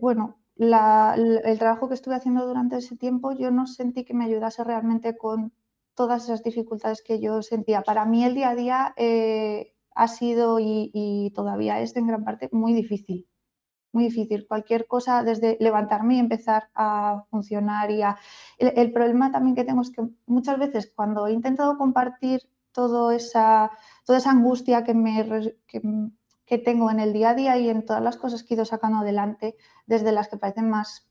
bueno, 0.00 0.40
el 0.58 1.58
trabajo 1.58 1.88
que 1.88 1.94
estuve 1.94 2.16
haciendo 2.16 2.46
durante 2.46 2.76
ese 2.76 2.96
tiempo 2.96 3.32
yo 3.32 3.50
no 3.50 3.66
sentí 3.66 4.04
que 4.04 4.14
me 4.14 4.24
ayudase 4.24 4.64
realmente 4.64 5.16
con 5.16 5.52
todas 5.94 6.24
esas 6.24 6.42
dificultades 6.42 7.02
que 7.02 7.20
yo 7.20 7.42
sentía. 7.42 7.82
Para 7.82 8.04
mí 8.04 8.24
el 8.24 8.34
día 8.34 8.50
a 8.50 8.54
día 8.54 8.94
eh, 8.96 9.74
ha 9.94 10.08
sido 10.08 10.58
y, 10.58 11.32
todavía 11.34 11.80
es 11.80 11.94
en 11.96 12.06
gran 12.06 12.24
parte 12.24 12.48
muy 12.52 12.72
difícil. 12.72 13.28
Muy 13.92 14.04
difícil. 14.04 14.46
Cualquier 14.46 14.86
cosa, 14.86 15.22
desde 15.24 15.56
levantarme 15.60 16.14
y 16.14 16.18
empezar 16.20 16.70
a 16.74 17.24
funcionar. 17.30 17.90
Y 17.90 18.02
El, 18.58 18.92
problema 18.92 19.30
también 19.32 19.56
que 19.56 19.64
tengo 19.64 19.82
es 19.82 19.90
que 19.90 20.02
muchas 20.26 20.58
veces 20.58 20.92
cuando 20.94 21.26
he 21.26 21.32
intentado 21.32 21.76
compartir 21.76 22.48
esa, 23.12 23.70
toda 24.04 24.18
esa 24.18 24.30
angustia 24.30 24.84
que, 24.84 24.94
me, 24.94 25.54
que 26.46 26.58
tengo 26.58 26.90
en 26.90 27.00
el 27.00 27.12
día 27.12 27.30
a 27.30 27.34
día 27.34 27.58
y 27.58 27.68
en 27.68 27.84
todas 27.84 28.02
las 28.02 28.16
cosas 28.16 28.42
que 28.42 28.54
he 28.54 28.56
ido 28.56 28.64
sacando 28.64 28.98
adelante, 28.98 29.56
desde 29.86 30.12
las 30.12 30.28
que 30.28 30.36
parecen 30.36 30.70
más 30.70 31.10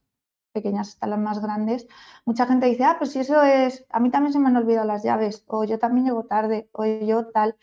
pequeñas 0.51 0.89
hasta 0.89 1.07
las 1.07 1.19
más 1.19 1.39
grandes, 1.41 1.87
mucha 2.25 2.45
gente 2.45 2.65
dice, 2.65 2.83
ah, 2.83 2.95
pues 2.97 3.11
si 3.11 3.19
eso 3.19 3.43
es, 3.43 3.85
a 3.89 3.99
mí 3.99 4.09
también 4.09 4.33
se 4.33 4.39
me 4.39 4.47
han 4.47 4.57
olvidado 4.57 4.87
las 4.87 5.03
llaves, 5.03 5.43
o 5.47 5.63
yo 5.63 5.77
también 5.79 6.05
llego 6.07 6.25
tarde, 6.25 6.69
o 6.71 6.85
yo 6.85 7.27
tal, 7.27 7.55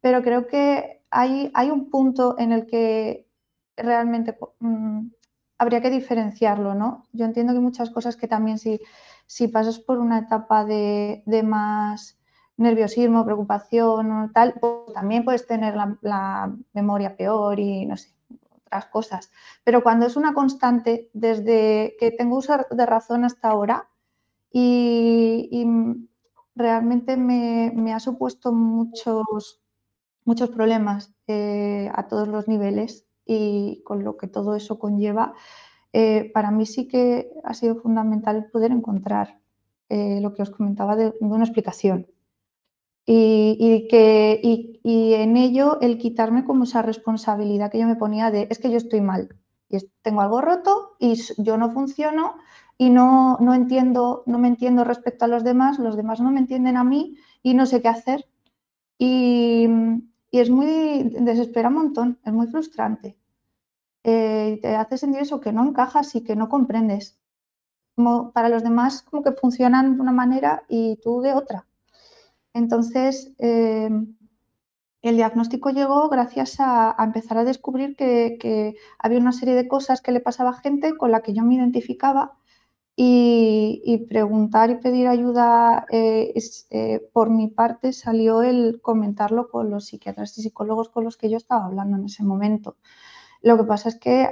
pero 0.00 0.22
creo 0.22 0.46
que 0.46 1.02
hay, 1.10 1.50
hay 1.54 1.70
un 1.70 1.90
punto 1.90 2.36
en 2.38 2.52
el 2.52 2.66
que 2.66 3.28
realmente 3.76 4.36
mm, 4.58 5.06
habría 5.58 5.80
que 5.80 5.90
diferenciarlo, 5.90 6.74
¿no? 6.74 7.04
Yo 7.12 7.24
entiendo 7.24 7.52
que 7.52 7.60
muchas 7.60 7.90
cosas 7.90 8.16
que 8.16 8.28
también 8.28 8.58
si, 8.58 8.80
si 9.26 9.48
pasas 9.48 9.78
por 9.78 9.98
una 9.98 10.18
etapa 10.18 10.64
de, 10.64 11.22
más 11.44 12.18
nerviosismo, 12.56 13.24
preocupación 13.24 14.32
tal, 14.32 14.54
pues 14.60 14.94
también 14.94 15.24
puedes 15.24 15.46
tener 15.46 15.74
la 16.02 16.54
memoria 16.72 17.16
peor 17.16 17.58
y 17.58 17.86
no 17.86 17.96
sé, 17.96 18.14
cosas. 18.90 19.30
Pero 19.62 19.82
cuando 19.82 20.06
es 20.06 20.16
una 20.16 20.34
constante, 20.34 21.10
desde 21.12 21.96
que 21.98 22.10
tengo 22.10 22.36
uso 22.38 22.56
de 22.70 22.86
razón 22.86 23.24
hasta 23.24 23.48
ahora, 23.48 23.88
y, 24.50 25.66
realmente 26.56 27.16
me, 27.16 27.92
ha 27.92 27.98
supuesto 27.98 28.52
muchos, 28.52 29.60
muchos 30.24 30.50
problemas 30.50 31.12
eh, 31.26 31.90
a 31.92 32.06
todos 32.06 32.28
los 32.28 32.46
niveles 32.46 33.06
y 33.26 33.82
con 33.84 34.04
lo 34.04 34.16
que 34.16 34.28
todo 34.28 34.54
eso 34.54 34.78
conlleva, 34.78 35.34
eh, 35.92 36.30
para 36.32 36.52
mí 36.52 36.66
sí 36.66 36.86
que 36.86 37.30
ha 37.42 37.54
sido 37.54 37.76
fundamental 37.76 38.48
poder 38.52 38.70
encontrar 38.70 39.40
eh, 39.88 40.20
lo 40.20 40.32
que 40.34 40.42
os 40.42 40.50
comentaba 40.50 40.94
de 40.94 41.12
una 41.20 41.44
explicación 41.44 42.06
y, 43.06 43.86
que, 43.88 44.40
y, 44.42 45.14
en 45.14 45.36
ello 45.36 45.78
el 45.80 45.98
quitarme 45.98 46.44
como 46.44 46.64
esa 46.64 46.82
responsabilidad 46.82 47.70
que 47.70 47.78
yo 47.78 47.86
me 47.86 47.96
ponía 47.96 48.30
de 48.30 48.46
es 48.50 48.58
que 48.58 48.70
yo 48.70 48.78
estoy 48.78 49.00
mal 49.00 49.28
y 49.68 49.78
tengo 50.02 50.20
algo 50.22 50.40
roto 50.40 50.96
y 50.98 51.20
yo 51.38 51.56
no 51.58 51.70
funciono 51.70 52.36
y 52.78 52.90
no, 52.90 53.38
no 53.40 53.54
entiendo, 53.54 54.22
no 54.26 54.38
me 54.38 54.48
entiendo 54.48 54.84
respecto 54.84 55.24
a 55.24 55.28
los 55.28 55.44
demás, 55.44 55.78
los 55.78 55.96
demás 55.96 56.20
no 56.20 56.30
me 56.30 56.40
entienden 56.40 56.76
a 56.76 56.84
mí 56.84 57.16
y 57.42 57.54
no 57.54 57.66
sé 57.66 57.82
qué 57.82 57.88
hacer. 57.88 58.26
Y, 58.98 59.68
es 60.32 60.50
muy, 60.50 61.04
desespera 61.20 61.68
un 61.68 61.74
montón, 61.74 62.18
es 62.24 62.32
muy 62.32 62.48
frustrante. 62.48 63.16
Eh, 64.02 64.58
te 64.62 64.74
hace 64.76 64.98
sentir 64.98 65.22
eso, 65.22 65.40
que 65.40 65.52
no 65.52 65.64
encajas 65.64 66.14
y 66.16 66.22
que 66.24 66.36
no 66.36 66.48
comprendes. 66.48 67.18
Para 68.34 68.48
los 68.48 68.64
demás 68.64 69.02
como 69.02 69.22
que 69.22 69.32
funcionan 69.32 69.94
de 69.96 70.00
una 70.02 70.12
manera 70.12 70.64
y 70.68 70.96
tú 70.96 71.20
de 71.20 71.34
otra. 71.34 71.66
Entonces, 72.54 73.34
eh, 73.38 73.90
el 75.02 75.16
diagnóstico 75.16 75.70
llegó 75.70 76.08
gracias 76.08 76.56
a, 76.60 76.94
empezar 76.98 77.36
a 77.36 77.44
descubrir 77.44 77.96
que, 77.96 78.76
había 78.98 79.18
una 79.18 79.32
serie 79.32 79.54
de 79.54 79.68
cosas 79.68 80.00
que 80.00 80.12
le 80.12 80.20
pasaba 80.20 80.50
a 80.50 80.60
gente 80.60 80.96
con 80.96 81.10
la 81.10 81.20
que 81.20 81.34
yo 81.34 81.42
me 81.42 81.56
identificaba 81.56 82.38
y, 82.96 84.06
preguntar 84.08 84.70
y 84.70 84.76
pedir 84.76 85.08
ayuda 85.08 85.84
eh, 85.90 86.32
eh, 86.70 87.00
por 87.12 87.28
mi 87.28 87.48
parte 87.48 87.92
salió 87.92 88.42
el 88.42 88.80
comentarlo 88.80 89.48
con 89.50 89.68
los 89.68 89.86
psiquiatras 89.86 90.38
y 90.38 90.42
psicólogos 90.42 90.88
con 90.88 91.04
los 91.04 91.16
que 91.16 91.28
yo 91.28 91.36
estaba 91.36 91.66
hablando 91.66 91.96
en 91.96 92.04
ese 92.04 92.22
momento. 92.22 92.76
Lo 93.42 93.58
que 93.58 93.64
pasa 93.64 93.88
es 93.88 93.96
que 93.98 94.30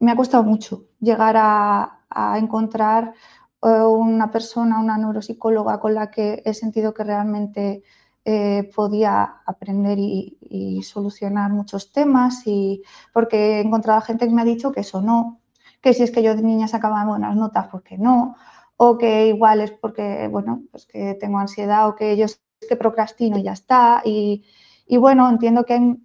me 0.00 0.10
ha 0.10 0.16
costado 0.16 0.42
mucho 0.42 0.86
llegar 1.00 1.36
a 1.38 2.38
encontrar 2.38 3.14
una 3.62 4.30
persona, 4.30 4.80
una 4.80 4.96
neuropsicóloga 4.96 5.80
con 5.80 5.94
la 5.94 6.10
que 6.10 6.42
he 6.44 6.54
sentido 6.54 6.94
que 6.94 7.04
realmente 7.04 7.82
eh, 8.24 8.70
podía 8.74 9.42
aprender 9.46 9.98
y, 9.98 10.36
solucionar 10.82 11.52
muchos 11.52 11.92
temas 11.92 12.46
y 12.46 12.82
porque 13.12 13.58
he 13.58 13.60
encontrado 13.60 14.00
gente 14.00 14.26
que 14.26 14.34
me 14.34 14.42
ha 14.42 14.44
dicho 14.44 14.72
que 14.72 14.80
eso 14.80 15.00
no, 15.02 15.40
que 15.80 15.94
si 15.94 16.02
es 16.02 16.10
que 16.10 16.22
yo 16.22 16.34
de 16.34 16.42
niña 16.42 16.68
sacaba 16.68 17.04
buenas 17.04 17.36
notas, 17.36 17.68
porque 17.68 17.98
no, 17.98 18.36
o 18.76 18.98
que 18.98 19.28
igual 19.28 19.60
es 19.60 19.70
porque, 19.72 20.28
bueno, 20.28 20.62
pues 20.70 20.86
que 20.86 21.14
tengo 21.14 21.38
ansiedad 21.38 21.88
o 21.88 21.94
que 21.96 22.16
yo 22.16 22.24
es 22.24 22.40
que 22.68 22.76
procrastino 22.76 23.38
y 23.38 23.42
ya 23.44 23.52
está. 23.52 24.02
Y, 24.04 24.44
y 24.86 24.96
bueno, 24.96 25.28
entiendo 25.28 25.64
que 25.64 25.74
hay 25.74 25.96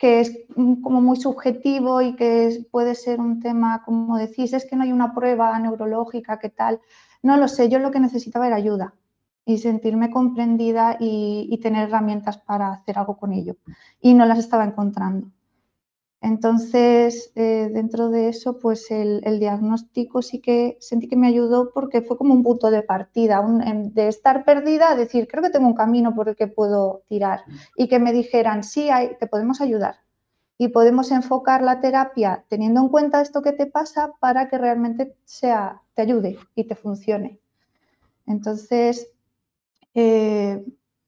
que 0.00 0.20
es 0.20 0.46
como 0.82 1.02
muy 1.02 1.18
subjetivo 1.18 2.00
y 2.00 2.16
que 2.16 2.66
puede 2.70 2.94
ser 2.94 3.20
un 3.20 3.38
tema, 3.38 3.82
como 3.84 4.16
decís, 4.16 4.54
es 4.54 4.64
que 4.64 4.74
no 4.74 4.82
hay 4.82 4.92
una 4.92 5.14
prueba 5.14 5.56
neurológica, 5.58 6.38
¿qué 6.38 6.48
tal? 6.48 6.80
No 7.22 7.36
lo 7.36 7.48
sé, 7.48 7.68
yo 7.68 7.78
lo 7.78 7.90
que 7.90 8.00
necesitaba 8.00 8.46
era 8.46 8.56
ayuda 8.56 8.94
y 9.44 9.58
sentirme 9.58 10.10
comprendida 10.10 10.96
y, 10.98 11.58
tener 11.62 11.88
herramientas 11.88 12.38
para 12.38 12.72
hacer 12.72 12.98
algo 12.98 13.18
con 13.18 13.34
ello. 13.34 13.56
Y 14.00 14.14
no 14.14 14.24
las 14.24 14.38
estaba 14.38 14.64
encontrando. 14.64 15.30
Entonces, 16.22 17.32
eh, 17.34 17.70
dentro 17.72 18.10
de 18.10 18.28
eso, 18.28 18.58
pues 18.58 18.90
el, 18.90 19.22
diagnóstico 19.40 20.20
sí 20.20 20.40
que 20.40 20.76
sentí 20.80 21.08
que 21.08 21.16
me 21.16 21.28
ayudó 21.28 21.72
porque 21.72 22.02
fue 22.02 22.18
como 22.18 22.34
un 22.34 22.42
punto 22.42 22.70
de 22.70 22.82
partida, 22.82 23.42
de 23.42 24.08
estar 24.08 24.44
perdida 24.44 24.90
a 24.90 24.96
decir, 24.96 25.26
creo 25.28 25.42
que 25.42 25.50
tengo 25.50 25.66
un 25.66 25.74
camino 25.74 26.14
por 26.14 26.28
el 26.28 26.36
que 26.36 26.46
puedo 26.46 27.04
tirar 27.08 27.44
y 27.74 27.88
que 27.88 27.98
me 27.98 28.12
dijeran, 28.12 28.64
sí, 28.64 28.90
hay, 28.90 29.16
te 29.18 29.26
podemos 29.28 29.62
ayudar 29.62 29.96
y 30.58 30.68
podemos 30.68 31.10
enfocar 31.10 31.62
la 31.62 31.80
terapia 31.80 32.44
teniendo 32.48 32.82
en 32.82 32.90
cuenta 32.90 33.22
esto 33.22 33.40
que 33.40 33.52
te 33.52 33.64
pasa 33.64 34.12
para 34.20 34.50
que 34.50 34.58
realmente 34.58 35.16
sea, 35.24 35.80
te 35.94 36.02
ayude 36.02 36.38
y 36.54 36.64
te 36.64 36.74
funcione. 36.74 37.40
Entonces, 38.26 39.10
eh, 39.94 40.62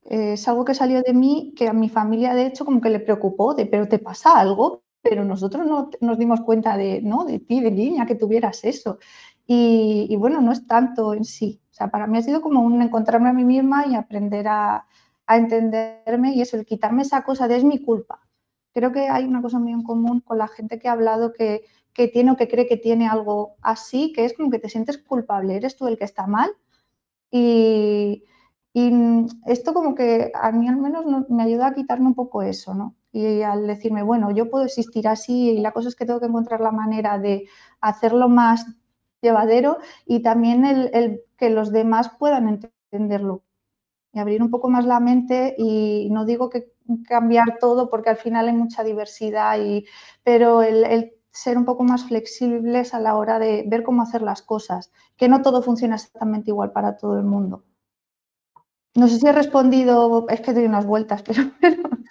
es 0.05 0.49
algo 0.49 0.65
que 0.65 0.75
salió 0.75 1.03
de 1.03 1.13
mí 1.13 1.53
que 1.55 1.69
a 1.69 1.75
mi 1.75 1.91
familia 1.91 2.35
de 2.35 2.47
hecho 2.47 2.65
como 2.65 2.81
que 2.81 2.89
le 2.89 2.99
preocupó 2.99 3.55
de, 3.55 3.67
pero 3.67 3.89
te 3.89 3.99
pasa 3.99 4.41
algo, 4.41 4.83
pero 5.03 5.25
nosotros 5.25 5.67
no 5.67 5.91
nos 6.01 6.19
dimos 6.19 6.41
cuenta 6.41 6.77
de, 6.77 7.03
¿no? 7.03 7.25
de 7.25 7.41
ti, 7.41 7.61
de 7.61 7.71
niña, 7.71 8.07
que 8.07 8.15
tuvieras 8.15 8.65
eso. 8.65 8.99
Y, 9.47 10.15
bueno, 10.17 10.41
no 10.41 10.53
es 10.53 10.67
tanto 10.67 11.15
en 11.15 11.25
sí. 11.25 11.61
O 11.71 11.75
sea, 11.75 11.91
para 11.91 12.07
mí 12.07 12.19
ha 12.19 12.23
sido 12.23 12.41
como 12.41 12.61
un 12.63 12.81
encontrarme 12.81 13.29
a 13.29 13.33
mí 13.33 13.45
misma 13.45 13.87
y 13.87 13.95
aprender 13.97 14.47
a, 14.49 14.87
entenderme 15.29 16.35
y 16.35 16.43
eso, 16.43 16.57
el 16.57 16.67
quitarme 16.67 17.03
esa 17.03 17.25
cosa 17.25 17.49
de 17.49 17.57
es 17.57 17.65
mi 17.65 17.79
culpa. 17.83 18.21
Creo 18.73 18.93
que 18.93 19.09
hay 19.09 19.25
una 19.25 19.43
cosa 19.43 19.59
muy 19.59 19.73
en 19.73 19.83
común 19.83 20.21
con 20.21 20.39
la 20.39 20.49
gente 20.49 20.79
que 20.79 20.89
ha 20.89 20.93
hablado 20.93 21.33
que, 21.33 21.65
que 21.95 22.09
tiene 22.09 22.33
o 22.33 22.37
que 22.37 22.49
cree 22.49 22.67
que 22.67 22.77
tiene 22.77 23.09
algo 23.09 23.57
así, 23.63 24.13
que 24.13 24.25
es 24.25 24.35
como 24.35 24.51
que 24.51 24.59
te 24.59 24.69
sientes 24.69 24.99
culpable, 24.99 25.57
eres 25.57 25.77
tú 25.77 25.87
el 25.89 25.99
que 25.99 26.05
está 26.05 26.27
mal. 26.27 26.51
Y, 27.31 28.25
y 28.75 28.93
esto 29.47 29.75
como 29.75 29.95
que 29.95 30.33
a 30.35 30.53
mí 30.53 30.69
al 30.69 30.77
menos 30.77 31.05
me 31.29 31.43
ayuda 31.43 31.69
a 31.69 31.75
quitarme 31.75 32.07
un 32.09 32.15
poco 32.15 32.43
eso, 32.43 32.75
¿no? 32.75 32.95
Y 33.13 33.43
al 33.43 33.67
decirme, 33.67 34.03
bueno, 34.03 34.31
yo 34.31 34.49
puedo 34.51 34.65
existir 34.65 35.07
así 35.07 35.51
y 35.51 35.61
la 35.61 35.73
cosa 35.73 35.89
es 35.89 35.97
que 35.97 36.07
tengo 36.07 36.21
que 36.21 36.27
encontrar 36.27 36.61
la 36.61 36.73
manera 36.73 37.19
de 37.19 37.47
hacerlo 37.81 38.29
más 38.29 38.67
llevadero 39.21 39.79
y 40.07 40.23
también 40.23 40.65
el, 40.65 41.23
que 41.37 41.51
los 41.51 41.73
demás 41.73 42.11
puedan 42.19 42.49
entenderlo 42.49 43.45
y 44.13 44.19
abrir 44.19 44.43
un 44.43 44.51
poco 44.51 44.69
más 44.69 44.87
la 44.87 45.01
mente 45.01 45.55
y 45.59 46.09
no 46.11 46.25
digo 46.25 46.51
que 46.51 46.73
cambiar 47.07 47.59
todo 47.61 47.91
porque 47.91 48.11
al 48.11 48.17
final 48.17 48.49
hay 48.49 48.55
mucha 48.55 48.83
diversidad, 48.83 49.59
y, 49.61 49.87
pero 50.25 50.63
el, 50.63 51.13
ser 51.31 51.57
un 51.57 51.65
poco 51.65 51.83
más 51.85 52.05
flexibles 52.05 52.93
a 52.93 53.01
la 53.01 53.17
hora 53.17 53.39
de 53.39 53.65
ver 53.67 53.83
cómo 53.83 54.03
hacer 54.03 54.23
las 54.23 54.43
cosas, 54.43 54.93
que 55.17 55.29
no 55.29 55.41
todo 55.41 55.63
funciona 55.63 55.95
exactamente 55.95 56.51
igual 56.51 56.73
para 56.73 56.97
todo 56.99 57.17
el 57.17 57.25
mundo. 57.25 57.65
No 58.95 59.09
sé 59.09 59.19
si 59.19 59.27
he 59.27 59.33
respondido, 59.33 60.27
es 60.29 60.41
que 60.41 60.53
doy 60.53 60.65
unas 60.65 60.85
vueltas, 60.85 61.23
pero... 61.23 61.43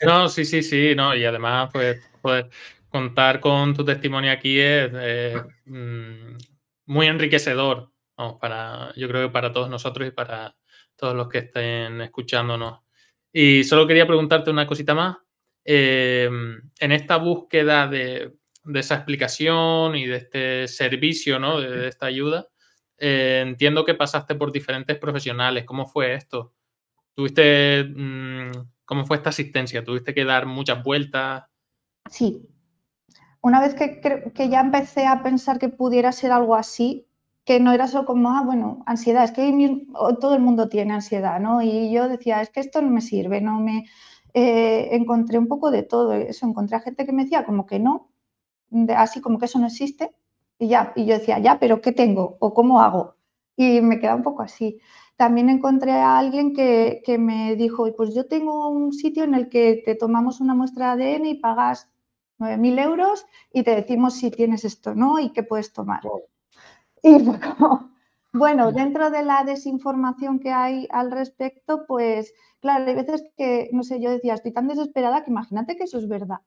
No, 0.01 0.29
sí, 0.29 0.45
sí, 0.45 0.63
sí, 0.63 0.95
no, 0.95 1.15
y 1.15 1.23
además, 1.23 1.69
pues, 1.71 2.01
poder 2.21 2.49
contar 2.89 3.39
con 3.39 3.73
tu 3.73 3.85
testimonio 3.85 4.31
aquí 4.31 4.59
es 4.59 4.91
mm, 5.65 6.35
muy 6.85 7.07
enriquecedor, 7.07 7.91
para, 8.39 8.93
yo 8.95 9.07
creo 9.07 9.27
que 9.27 9.33
para 9.33 9.51
todos 9.51 9.69
nosotros 9.69 10.07
y 10.07 10.11
para 10.11 10.55
todos 10.95 11.15
los 11.15 11.27
que 11.29 11.39
estén 11.39 12.01
escuchándonos. 12.01 12.81
Y 13.33 13.63
solo 13.63 13.87
quería 13.87 14.05
preguntarte 14.05 14.51
una 14.51 14.67
cosita 14.67 14.93
más. 14.93 15.17
Em, 15.63 16.61
en 16.79 16.91
esta 16.91 17.17
búsqueda 17.17 17.87
de, 17.87 18.33
esa 18.73 18.95
explicación 18.95 19.95
y 19.95 20.05
de 20.05 20.17
este 20.17 20.67
servicio, 20.67 21.39
¿no? 21.39 21.59
de, 21.59 21.87
esta 21.87 22.07
ayuda, 22.07 22.47
eh, 22.97 23.41
entiendo 23.45 23.85
que 23.85 23.95
pasaste 23.95 24.35
por 24.35 24.51
diferentes 24.51 24.97
profesionales. 24.97 25.65
¿Cómo 25.65 25.87
fue 25.87 26.13
esto? 26.13 26.53
¿Tuviste, 27.15 27.83
mm, 27.83 28.51
cómo 28.85 29.05
fue 29.05 29.17
esta 29.17 29.29
asistencia? 29.29 29.83
¿Tuviste 29.83 30.13
que 30.13 30.25
dar 30.25 30.45
muchas 30.45 30.83
vueltas? 30.83 31.43
Sí. 32.09 32.47
Una 33.41 33.59
vez 33.59 33.73
que, 33.73 34.01
que 34.33 34.49
ya 34.49 34.61
empecé 34.61 35.07
a 35.07 35.23
pensar 35.23 35.59
que 35.59 35.69
pudiera 35.69 36.11
ser 36.11 36.31
algo 36.31 36.55
así, 36.55 37.07
que 37.43 37.59
no 37.59 37.71
era 37.71 37.87
solo 37.87 38.05
como, 38.05 38.31
ah, 38.31 38.43
bueno, 38.45 38.83
ansiedad, 38.85 39.23
es 39.23 39.31
que 39.31 39.85
todo 40.19 40.35
el 40.35 40.41
mundo 40.41 40.69
tiene 40.69 40.93
ansiedad, 40.93 41.39
¿no? 41.39 41.61
Y 41.61 41.91
yo 41.91 42.07
decía, 42.07 42.41
es 42.41 42.49
que 42.49 42.59
esto 42.59 42.81
no 42.81 42.89
me 42.89 43.01
sirve, 43.01 43.41
no 43.41 43.59
me... 43.59 43.85
Eh, 44.33 44.95
encontré 44.95 45.37
un 45.37 45.47
poco 45.47 45.71
de 45.71 45.83
todo, 45.83 46.13
eso, 46.13 46.45
encontré 46.45 46.77
a 46.77 46.79
gente 46.79 47.05
que 47.05 47.11
me 47.11 47.23
decía 47.23 47.43
como 47.43 47.65
que 47.65 47.79
no, 47.79 48.11
así 48.95 49.19
como 49.19 49.39
que 49.39 49.45
eso 49.45 49.59
no 49.59 49.67
existe, 49.67 50.15
y 50.57 50.69
ya, 50.69 50.93
y 50.95 51.05
yo 51.05 51.15
decía, 51.15 51.39
ya, 51.39 51.59
pero 51.59 51.81
¿qué 51.81 51.91
tengo? 51.91 52.37
¿O 52.39 52.53
cómo 52.53 52.81
hago? 52.81 53.15
Y 53.57 53.81
me 53.81 53.99
queda 53.99 54.15
un 54.15 54.23
poco 54.23 54.43
así. 54.43 54.79
También 55.17 55.49
encontré 55.49 55.91
a 55.93 56.17
alguien 56.17 56.53
que, 56.53 57.01
que 57.05 57.17
me 57.17 57.55
dijo, 57.55 57.93
pues 57.95 58.13
yo 58.15 58.27
tengo 58.27 58.69
un 58.69 58.91
sitio 58.93 59.23
en 59.23 59.35
el 59.35 59.49
que 59.49 59.81
te 59.85 59.95
tomamos 59.95 60.41
una 60.41 60.55
muestra 60.55 60.95
de 60.95 61.05
ADN 61.05 61.29
y 61.29 61.35
pagas 61.35 61.89
9.000 62.39 62.77
euros 62.79 63.25
y 63.53 63.63
te 63.63 63.75
decimos 63.75 64.15
si 64.15 64.31
tienes 64.31 64.65
esto, 64.65 64.95
¿no? 64.95 65.19
Y 65.19 65.31
qué 65.31 65.43
puedes 65.43 65.71
tomar. 65.73 66.01
Y 67.03 67.19
fue 67.19 67.39
como, 67.39 67.91
bueno, 68.33 68.71
dentro 68.71 69.11
de 69.11 69.23
la 69.23 69.43
desinformación 69.43 70.39
que 70.39 70.51
hay 70.51 70.87
al 70.91 71.11
respecto, 71.11 71.85
pues 71.87 72.33
claro, 72.59 72.85
hay 72.85 72.95
veces 72.95 73.23
que, 73.37 73.69
no 73.73 73.83
sé, 73.83 74.01
yo 74.01 74.09
decía, 74.11 74.33
estoy 74.35 74.53
tan 74.53 74.67
desesperada 74.67 75.23
que 75.23 75.31
imagínate 75.31 75.75
que 75.77 75.83
eso 75.85 75.97
es 75.99 76.07
verdad. 76.07 76.39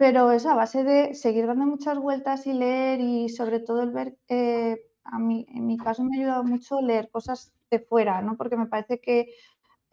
Pero 0.00 0.32
es 0.32 0.44
a 0.46 0.54
base 0.54 0.82
de 0.84 1.14
seguir 1.14 1.46
dando 1.46 1.66
muchas 1.66 1.98
vueltas 1.98 2.46
y 2.46 2.52
leer 2.54 3.00
y 3.00 3.28
sobre 3.28 3.60
todo 3.60 3.82
el 3.82 3.90
ver, 3.90 4.16
eh, 4.28 4.76
a 5.10 5.18
mí, 5.18 5.46
en 5.50 5.66
mi 5.66 5.76
caso 5.76 6.04
me 6.04 6.16
ha 6.16 6.20
ayudado 6.20 6.44
mucho 6.44 6.80
leer 6.80 7.10
cosas 7.10 7.52
de 7.70 7.80
fuera, 7.80 8.22
¿no? 8.22 8.36
Porque 8.36 8.56
me 8.56 8.66
parece 8.66 9.00
que 9.00 9.28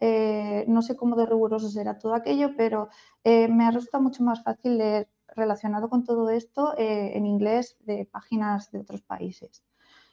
eh, 0.00 0.64
no 0.68 0.82
sé 0.82 0.96
cómo 0.96 1.16
de 1.16 1.26
riguroso 1.26 1.68
será 1.68 1.98
todo 1.98 2.14
aquello, 2.14 2.50
pero 2.56 2.88
eh, 3.24 3.48
me 3.48 3.64
ha 3.64 3.70
resultado 3.70 4.02
mucho 4.02 4.22
más 4.22 4.42
fácil 4.42 4.78
leer 4.78 5.08
relacionado 5.36 5.88
con 5.88 6.04
todo 6.04 6.30
esto 6.30 6.76
eh, 6.78 7.12
en 7.14 7.26
inglés 7.26 7.76
de 7.80 8.06
páginas 8.06 8.70
de 8.72 8.80
otros 8.80 9.02
países. 9.02 9.62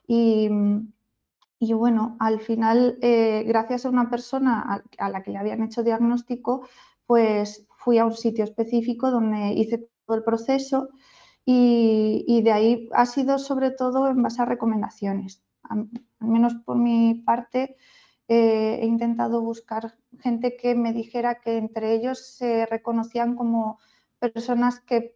Y, 0.08 0.50
bueno, 1.74 2.18
al 2.20 2.42
final, 2.42 2.98
eh, 3.02 3.44
gracias 3.48 3.86
a 3.86 3.90
una 3.90 4.10
persona 4.10 4.84
a, 4.98 5.10
la 5.10 5.24
que 5.24 5.32
le 5.32 5.38
habían 5.38 5.64
hecho 5.64 5.84
diagnóstico, 5.84 6.68
pues 7.06 7.66
fui 7.78 7.98
a 7.98 8.06
un 8.06 8.14
sitio 8.14 8.44
específico 8.44 9.12
donde 9.12 9.54
hice 9.54 9.90
todo 10.06 10.18
el 10.18 10.24
proceso 10.24 10.90
y, 11.46 12.42
de 12.42 12.52
ahí 12.52 12.90
ha 12.94 13.06
sido 13.06 13.38
sobre 13.38 13.72
todo 13.72 14.08
en 14.08 14.22
base 14.22 14.42
a 14.42 14.46
recomendaciones. 14.46 15.44
Al 15.64 15.90
menos 16.20 16.56
por 16.56 16.78
mi 16.78 17.16
parte, 17.26 17.78
eh, 18.28 18.80
he 18.82 18.86
intentado 18.86 19.42
buscar 19.42 19.98
gente 20.20 20.56
que 20.56 20.76
me 20.76 20.94
dijera 20.94 21.42
que 21.42 21.58
entre 21.58 21.94
ellos 21.94 22.20
se 22.38 22.66
reconocían 22.66 23.36
como 23.36 23.80
personas 24.20 24.80
que, 24.80 25.16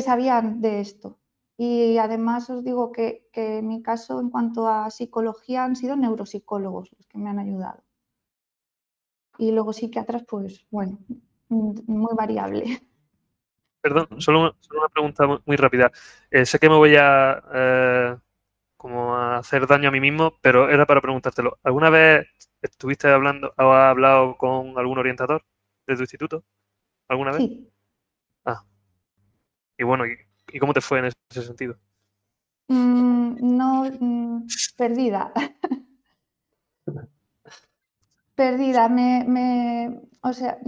sabían 0.00 0.60
de 0.60 0.80
esto. 0.80 1.18
Y 1.56 1.96
además 1.96 2.50
os 2.50 2.62
digo 2.62 2.92
que, 2.92 3.30
en 3.32 3.66
mi 3.66 3.82
caso, 3.82 4.20
en 4.20 4.28
cuanto 4.28 4.68
a 4.68 4.90
psicología, 4.90 5.64
han 5.64 5.74
sido 5.74 5.96
neuropsicólogos 5.96 6.92
los 6.92 7.06
que 7.06 7.16
me 7.16 7.30
han 7.30 7.38
ayudado. 7.38 7.82
Y 9.38 9.52
luego 9.52 9.72
psiquiatras, 9.72 10.24
pues 10.28 10.66
bueno, 10.70 10.98
muy 11.48 12.14
variable. 12.14 12.82
Perdón, 13.86 14.20
solo, 14.20 14.56
una 14.72 14.88
pregunta 14.92 15.40
muy, 15.46 15.56
rápida. 15.56 15.92
Eh, 16.28 16.44
sé 16.44 16.58
que 16.58 16.68
me 16.68 16.74
voy 16.74 16.96
a, 16.96 17.40
eh, 17.54 18.16
como 18.76 19.14
a 19.14 19.36
hacer 19.36 19.64
daño 19.68 19.90
a 19.90 19.92
mí 19.92 20.00
mismo, 20.00 20.36
pero 20.42 20.68
era 20.68 20.86
para 20.86 21.00
preguntártelo. 21.00 21.60
¿Alguna 21.62 21.88
vez 21.88 22.26
estuviste 22.60 23.06
hablando 23.06 23.54
o 23.56 23.70
has 23.70 23.90
hablado 23.90 24.36
con 24.38 24.76
algún 24.76 24.98
orientador 24.98 25.44
de 25.86 25.94
tu 25.94 26.00
instituto? 26.00 26.42
¿Alguna 27.06 27.30
vez? 27.30 27.42
Sí. 27.42 27.70
Ah. 28.44 28.64
Y 29.78 29.84
bueno, 29.84 30.02
¿y, 30.04 30.58
cómo 30.58 30.72
te 30.72 30.80
fue 30.80 30.98
en 30.98 31.12
ese 31.30 31.42
sentido? 31.42 31.78
Mm, 32.66 33.36
no, 33.56 33.84
mm, 34.00 34.46
perdida. 34.76 35.32
perdida, 38.34 38.88
me, 38.88 39.22
me, 39.28 40.00
o 40.22 40.32
sea, 40.32 40.58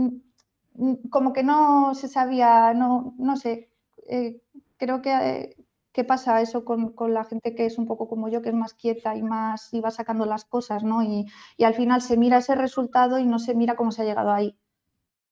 como 1.10 1.32
que 1.32 1.42
no 1.42 1.94
se 1.94 2.08
sabía, 2.08 2.72
no, 2.74 3.14
no 3.18 3.36
sé, 3.36 3.70
eh, 4.08 4.40
creo 4.76 5.02
que, 5.02 5.12
eh, 5.12 5.56
¿qué 5.92 6.04
pasa 6.04 6.40
eso 6.40 6.64
con, 6.64 6.92
con, 6.92 7.14
la 7.14 7.24
gente 7.24 7.54
que 7.54 7.66
es 7.66 7.78
un 7.78 7.86
poco 7.86 8.08
como 8.08 8.28
yo, 8.28 8.42
que 8.42 8.50
es 8.50 8.54
más 8.54 8.74
quieta 8.74 9.16
y 9.16 9.22
más 9.22 9.72
y 9.74 9.80
va 9.80 9.90
sacando 9.90 10.26
las 10.26 10.44
cosas, 10.44 10.84
¿no? 10.84 11.02
Y, 11.02 11.26
y 11.56 11.64
al 11.64 11.74
final 11.74 12.02
se 12.02 12.16
mira 12.16 12.38
ese 12.38 12.54
resultado 12.54 13.18
y 13.18 13.26
no 13.26 13.38
se 13.38 13.54
mira 13.54 13.76
cómo 13.76 13.92
se 13.92 14.02
ha 14.02 14.04
llegado 14.04 14.32
ahí. 14.32 14.56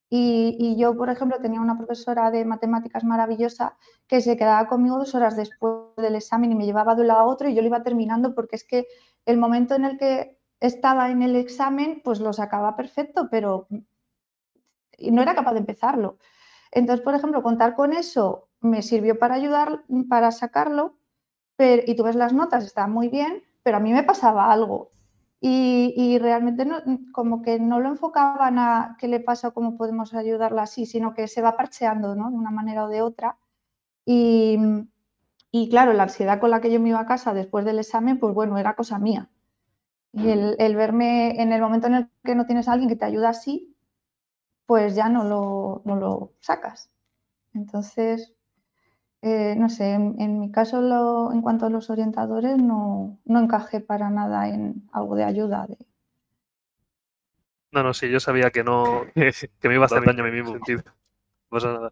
Y, 0.09 0.77
yo, 0.79 0.97
por 0.97 1.11
ejemplo, 1.11 1.41
tenía 1.41 1.61
una 1.61 1.77
profesora 1.77 2.31
de 2.31 2.45
matemáticas 2.45 3.03
maravillosa 3.05 3.77
que 4.07 4.21
se 4.21 4.37
quedaba 4.37 4.69
conmigo 4.69 4.99
dos 4.99 5.15
horas 5.17 5.37
después 5.37 5.97
del 5.97 6.15
examen 6.15 6.53
y 6.53 6.55
me 6.55 6.65
llevaba 6.65 6.95
de 6.95 7.03
un 7.03 7.09
lado 7.09 7.21
a 7.21 7.25
otro 7.27 7.49
y 7.49 7.55
yo 7.55 7.63
lo 7.63 7.69
iba 7.69 7.83
terminando 7.83 8.35
porque 8.35 8.57
es 8.57 8.65
que 8.65 8.87
el 9.25 9.37
momento 9.37 9.75
en 9.75 9.85
el 9.85 9.99
que 9.99 10.39
estaba 10.61 11.11
en 11.11 11.23
el 11.23 11.35
examen, 11.35 12.03
pues 12.05 12.21
lo 12.21 12.33
sacaba 12.33 12.77
perfecto, 12.77 13.29
pero 13.31 13.67
no 14.99 15.23
era 15.23 15.35
capaz 15.35 15.53
de 15.53 15.61
empezarlo. 15.61 16.19
Entonces, 16.73 17.05
por 17.05 17.15
ejemplo, 17.15 17.43
contar 17.43 17.75
con 17.75 17.93
eso 17.93 18.49
me 18.61 18.83
sirvió 18.83 19.19
para 19.19 19.35
ayudar, 19.35 19.85
para 20.09 20.31
sacarlo, 20.33 20.97
y 21.59 21.95
tú 21.95 22.03
ves 22.05 22.17
las 22.17 22.33
notas, 22.33 22.65
está 22.65 22.87
muy 22.87 23.09
bien, 23.09 23.43
pero 23.63 23.79
a 23.79 23.81
mí 23.81 23.93
me 23.93 24.03
pasaba 24.03 24.53
algo 24.53 24.91
y, 25.41 26.19
realmente 26.19 26.65
no, 26.65 26.83
como 27.13 27.43
que 27.43 27.59
no 27.61 27.79
lo 27.81 27.89
enfocaban 27.91 28.59
a 28.59 28.97
qué 28.99 29.07
le 29.07 29.21
pasa 29.21 29.49
o 29.49 29.55
cómo 29.55 29.77
podemos 29.77 30.15
ayudarla 30.15 30.63
así, 30.63 30.87
sino 30.87 31.15
que 31.15 31.29
se 31.29 31.43
va 31.43 31.57
parcheando 31.57 32.15
¿no? 32.15 32.31
de 32.31 32.37
una 32.37 32.51
manera 32.51 32.85
o 32.85 32.89
de 32.89 33.03
otra. 33.03 33.37
Y, 34.05 34.59
y, 35.51 35.69
claro, 35.69 35.93
la 35.93 36.05
ansiedad 36.05 36.41
con 36.41 36.51
la 36.51 36.61
que 36.61 36.73
yo 36.73 36.81
me 36.81 36.89
iba 36.89 37.01
a 37.01 37.07
casa 37.07 37.35
después 37.35 37.65
del 37.65 37.79
examen, 37.79 38.19
pues 38.19 38.35
bueno, 38.35 38.59
era 38.59 38.75
cosa 38.75 38.99
mía. 38.99 39.29
Y 40.13 40.31
el, 40.31 40.77
verme 40.77 41.43
en 41.43 41.53
el 41.53 41.61
momento 41.61 41.89
en 41.89 41.95
el 41.95 42.11
que 42.25 42.35
no 42.35 42.47
tienes 42.47 42.69
alguien 42.69 42.89
que 42.89 42.97
te 42.97 43.05
ayuda 43.05 43.29
así, 43.29 43.76
pues 44.67 44.95
ya 44.95 45.09
no 45.09 45.25
lo, 45.25 45.83
no 45.85 45.97
lo 45.97 46.33
sacas. 46.41 46.91
Entonces, 47.55 48.35
eh, 49.23 49.55
no 49.57 49.69
sé, 49.69 49.93
en, 49.93 50.41
mi 50.41 50.51
caso, 50.51 51.33
en 51.33 51.41
cuanto 51.41 51.67
a 51.67 51.71
los 51.71 51.89
orientadores, 51.91 52.59
no, 52.59 53.19
no, 53.25 53.41
encajé 53.41 53.81
para 53.81 54.11
nada 54.11 54.49
en 54.49 54.89
algo 54.93 55.17
de 55.17 55.25
ayuda. 55.25 55.67
No, 57.73 57.83
no, 57.83 57.95
sí, 57.95 58.11
yo 58.11 58.21
sabía 58.21 58.51
que 58.51 58.63
no, 58.63 59.05
que 59.15 59.69
me 59.69 59.75
iba 59.75 59.85
a 59.85 59.87
hacer 59.87 60.05
daño 60.05 60.23
a 60.23 60.27
mí 60.27 60.33
mismo. 60.33 60.53
Sentido. 60.53 60.83
No 60.85 60.93
pasa 61.49 61.73
nada. 61.73 61.91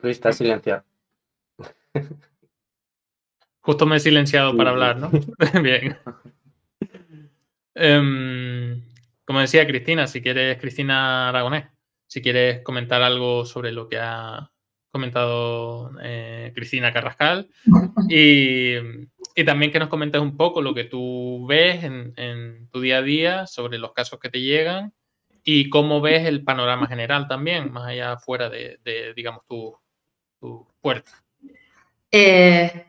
Luis, 0.00 0.16
está 0.16 0.32
silenciado. 0.32 0.84
Justo 3.68 3.84
me 3.84 3.96
he 3.96 4.00
silenciado 4.00 4.56
para 4.56 4.70
hablar, 4.70 4.96
¿no? 4.96 5.10
Bien. 5.62 5.98
Em, 7.74 8.82
como 9.26 9.40
decía 9.40 9.66
Cristina, 9.66 10.06
si 10.06 10.22
quieres, 10.22 10.56
Cristina 10.56 11.28
Aragonés, 11.28 11.66
si 12.06 12.22
quieres 12.22 12.62
comentar 12.62 13.02
algo 13.02 13.44
sobre 13.44 13.70
lo 13.72 13.86
que 13.86 13.98
ha 13.98 14.50
comentado 14.90 15.92
eh, 16.02 16.50
Cristina 16.54 16.94
Carrascal 16.94 17.50
y, 18.08 18.76
también 19.44 19.70
que 19.70 19.80
nos 19.80 19.90
comentes 19.90 20.22
un 20.22 20.38
poco 20.38 20.62
lo 20.62 20.72
que 20.72 20.84
tú 20.84 21.44
ves 21.46 21.84
en, 21.84 22.70
tu 22.70 22.80
día 22.80 22.96
a 22.96 23.02
día 23.02 23.46
sobre 23.46 23.76
los 23.76 23.92
casos 23.92 24.18
que 24.18 24.30
te 24.30 24.40
llegan 24.40 24.94
y 25.44 25.68
cómo 25.68 26.00
ves 26.00 26.26
el 26.26 26.42
panorama 26.42 26.86
general 26.86 27.28
también, 27.28 27.70
más 27.70 27.88
allá 27.88 28.16
fuera 28.16 28.48
de, 28.48 28.80
digamos, 29.14 29.44
tu, 29.46 29.76
tu 30.40 30.66
puerta. 30.80 31.12
Eh, 32.10 32.87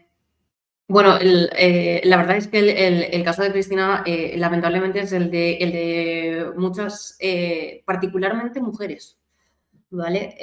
Bueno, 0.89 1.17
eh, 1.21 2.01
la 2.03 2.17
verdad 2.17 2.37
es 2.37 2.47
que 2.47 2.59
el, 3.11 3.23
caso 3.23 3.43
de 3.43 3.51
Cristina, 3.51 4.01
eh, 4.07 4.33
lamentablemente, 4.37 5.01
es 5.01 5.11
el 5.11 5.29
de, 5.29 5.53
el 5.57 6.55
muchas, 6.55 7.15
eh, 7.19 7.83
particularmente 7.85 8.59
mujeres, 8.59 9.19
¿vale? 9.91 10.35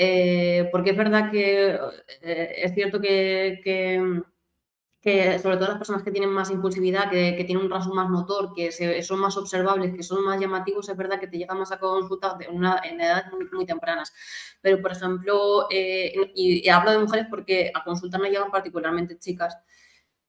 Porque 0.72 0.90
es 0.90 0.96
verdad 0.98 1.30
que 1.32 1.78
es 2.22 2.74
cierto 2.74 3.00
que, 3.00 3.60
que- 3.64 5.38
sobre 5.40 5.56
todo 5.56 5.68
las 5.68 5.78
personas 5.78 6.02
que 6.02 6.10
tienen 6.10 6.30
más 6.30 6.50
impulsividad, 6.50 7.10
que, 7.10 7.36
que 7.36 7.44
tienen 7.44 7.64
un 7.64 7.70
rasgo 7.70 7.94
más 7.94 8.08
motor, 8.08 8.52
que 8.54 8.72
son 9.02 9.20
más 9.20 9.36
observables, 9.36 9.94
que 9.94 10.02
son 10.02 10.24
más 10.24 10.40
llamativos, 10.40 10.88
es 10.88 10.96
verdad 10.96 11.20
que 11.20 11.28
te 11.28 11.38
llegan 11.38 11.58
más 11.58 11.72
a 11.72 11.78
consulta 11.78 12.34
de 12.36 12.48
una, 12.48 12.80
en 12.84 13.00
edades 13.00 13.26
muy, 13.32 13.46
muy 13.52 13.66
tempranas. 13.66 14.12
Pero, 14.60 14.82
por 14.82 14.92
ejemplo, 14.92 15.68
y, 15.70 16.68
hablo 16.68 16.90
de 16.92 16.98
mujeres 16.98 17.26
porque 17.30 17.70
a 17.74 17.84
consulta 17.84 18.18
no 18.18 18.24
llegan 18.24 18.50
particularmente 18.50 19.18
chicas 19.18 19.56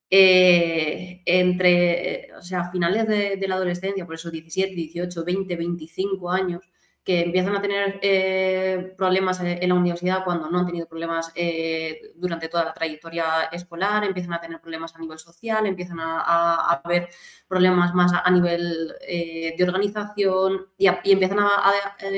eh, 0.10 1.22
entre, 1.26 2.30
o 2.38 2.42
sea, 2.42 2.72
finales 2.72 3.08
de, 3.08 3.46
la 3.48 3.56
adolescencia, 3.56 4.06
por 4.06 4.16
eso 4.16 4.32
17, 4.32 4.74
18, 4.74 5.26
20, 5.26 5.56
25 5.56 6.32
años, 6.32 6.62
que 7.04 7.22
empiezan 7.22 7.56
a 7.56 7.62
tener 7.62 8.00
eh, 8.02 8.94
problemas 8.98 9.40
en 9.40 9.48
en 9.64 9.70
la 9.70 9.76
universidad 9.76 10.26
cuando 10.26 10.50
no 10.50 10.60
han 10.60 10.66
tenido 10.66 10.88
problemas 10.88 11.32
eh, 11.36 12.12
durante 12.16 12.50
toda 12.50 12.66
la 12.66 12.74
trayectoria 12.74 13.44
escolar, 13.52 14.04
empiezan 14.04 14.34
a 14.34 14.42
tener 14.42 14.60
problemas 14.60 14.94
a 14.96 15.00
nivel 15.00 15.18
social, 15.18 15.66
empiezan 15.66 16.00
a, 16.02 16.82
haber 16.84 17.10
problemas 17.48 17.94
más 17.94 18.12
a, 18.14 18.30
nivel 18.30 18.94
eh, 19.08 19.56
de 19.58 19.64
organización 19.64 20.68
y, 20.78 20.88
empiezan 20.88 21.40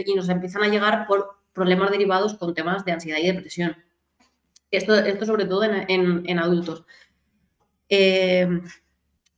y 0.06 0.16
nos 0.16 0.30
empiezan 0.30 0.64
a 0.64 0.68
llegar 0.68 1.06
por 1.08 1.38
problemas 1.54 1.92
derivados 1.92 2.34
con 2.36 2.54
temas 2.56 2.84
de 2.86 2.92
ansiedad 2.92 3.20
y 3.20 3.28
depresión. 3.28 3.78
Esto, 4.72 4.96
esto 4.96 5.26
sobre 5.26 5.46
todo 5.46 5.64
en- 5.64 6.24
en 6.28 6.40
adultos. 6.40 6.86
Eh, 7.90 8.48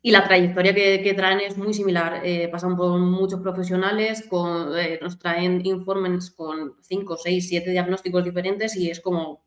y 0.03 0.11
la 0.11 0.23
trayectoria 0.23 0.73
que, 0.73 1.02
que 1.03 1.14
traen 1.14 1.41
es 1.41 1.57
muy 1.57 1.73
similar. 1.73 2.22
Eh, 2.26 2.48
pasan 2.52 2.76
por 2.76 2.99
muchos 2.99 3.40
profesionales, 3.41 4.26
con, 4.30 4.78
eh, 4.78 4.99
nos 5.02 5.19
traen 5.19 5.65
informes 5.65 6.32
con 6.32 6.76
5, 6.82 7.18
6, 7.18 7.48
7 7.48 7.72
diagnósticos 7.72 8.23
diferentes 8.23 8.76
y 8.76 8.90
es 8.90 8.99
como, 8.99 9.45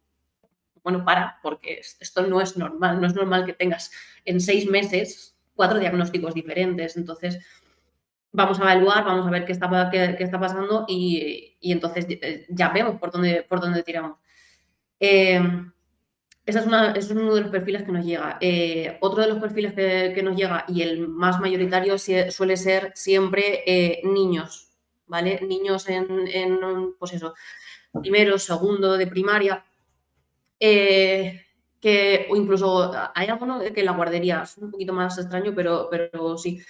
bueno, 0.83 1.05
para, 1.05 1.39
porque 1.43 1.75
es- 1.81 1.97
esto 2.01 2.27
no 2.27 2.41
es 2.41 2.57
normal. 2.57 3.01
No 3.01 3.07
es 3.07 3.15
normal 3.15 3.47
que 3.47 3.55
tengas 3.55 3.91
en 4.25 4.41
seis 4.41 4.69
meses 4.71 5.37
cuatro 5.55 5.79
diagnósticos 5.81 6.35
diferentes. 6.35 6.97
Entonces, 6.97 7.39
vamos 8.33 8.59
a 8.61 8.63
evaluar, 8.65 9.05
vamos 9.05 9.27
a 9.27 9.31
ver 9.31 9.45
qué 9.47 9.53
está, 9.53 9.91
qué, 9.93 10.15
qué 10.19 10.25
está 10.25 10.41
pasando 10.41 10.85
y, 10.89 11.57
y 11.61 11.73
entonces 11.73 12.07
eh, 12.11 12.47
ya 12.51 12.71
vemos 12.71 12.99
por 13.01 13.13
dónde, 13.13 13.45
por 13.49 13.61
dónde 13.61 13.83
tiramos. 13.83 14.19
Eh, 15.01 15.41
ese 16.47 16.59
es, 16.59 17.11
uno 17.11 17.35
de 17.35 17.41
los 17.41 17.51
perfiles 17.51 17.85
que 17.85 17.93
nos 17.93 18.05
llega. 18.05 18.37
Eh, 18.41 18.99
otro 19.01 19.23
de 19.23 19.29
los 19.29 19.39
perfiles 19.39 19.73
que, 19.73 20.23
nos 20.23 20.37
llega 20.37 20.65
y 20.69 20.83
el 20.83 21.09
más 21.09 21.41
mayoritario 21.41 21.97
suele 21.99 22.57
ser 22.57 22.93
siempre 22.95 23.63
eh, 23.67 24.03
niños, 24.05 24.69
¿vale? 25.07 25.41
Niños 25.41 25.89
en, 25.89 26.07
en, 26.29 26.59
pues 26.99 27.15
eso, 27.15 27.35
primero, 28.03 28.39
segundo 28.39 28.97
de 28.99 29.07
primaria, 29.07 29.65
eh, 30.61 31.47
que, 31.81 32.27
o 32.31 32.37
incluso 32.37 32.93
hay 33.15 33.29
alguno 33.29 33.61
que 33.75 33.85
la 33.85 33.93
guardería 33.93 34.43
es 34.43 34.57
un 34.59 34.71
poquito 34.71 34.93
más 34.93 35.19
extraño, 35.19 35.53
pero, 35.55 35.89
pero 35.91 36.39
sí, 36.39 36.61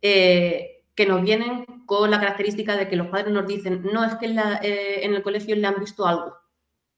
que 0.00 1.06
nos 1.06 1.22
vienen 1.22 1.64
con 1.86 2.10
la 2.10 2.20
característica 2.20 2.76
de 2.76 2.88
que 2.88 2.96
los 2.96 3.08
padres 3.08 3.32
nos 3.32 3.46
dicen, 3.46 3.82
no, 3.92 4.04
es 4.04 4.14
que 4.16 4.26
en, 4.26 4.36
la- 4.36 4.60
en 4.62 5.14
el 5.14 5.22
colegio 5.22 5.56
le 5.56 5.66
han 5.66 5.80
visto 5.80 6.06
algo, 6.06 6.36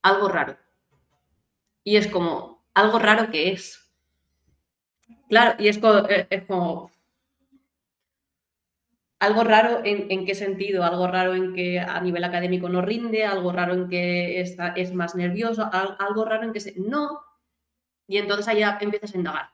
algo 0.02 0.28
raro. 0.28 0.56
Y 1.84 1.94
es 1.96 2.09
como, 2.09 2.64
algo 2.74 2.98
raro 2.98 3.30
que 3.30 3.52
es. 3.52 3.88
Claro, 5.28 5.56
y 5.59 5.66
es, 5.66 5.78
eh, 6.09 6.26
es 6.30 6.44
como, 6.46 6.92
algo 9.20 9.42
raro 9.44 9.80
en, 9.84 10.26
qué 10.26 10.34
sentido, 10.34 10.82
algo 10.84 11.06
raro 11.06 11.34
en 11.34 11.54
que 11.54 11.78
a 11.80 11.98
nivel 12.00 12.24
académico 12.24 12.68
no 12.68 12.82
rinde, 12.82 13.24
algo 13.24 13.50
raro 13.52 13.72
en 13.74 13.88
que 13.88 14.40
está, 14.40 14.68
es 14.82 14.92
más 14.94 15.14
nervioso, 15.14 15.68
al- 15.72 15.96
algo 15.98 16.24
raro 16.24 16.44
en 16.44 16.52
que 16.52 16.60
se... 16.60 16.74
No. 16.78 17.20
Y 18.09 18.18
entonces 18.18 18.48
allá 18.48 18.78
empiezas 18.80 19.14
a 19.14 19.18
indagar. 19.18 19.46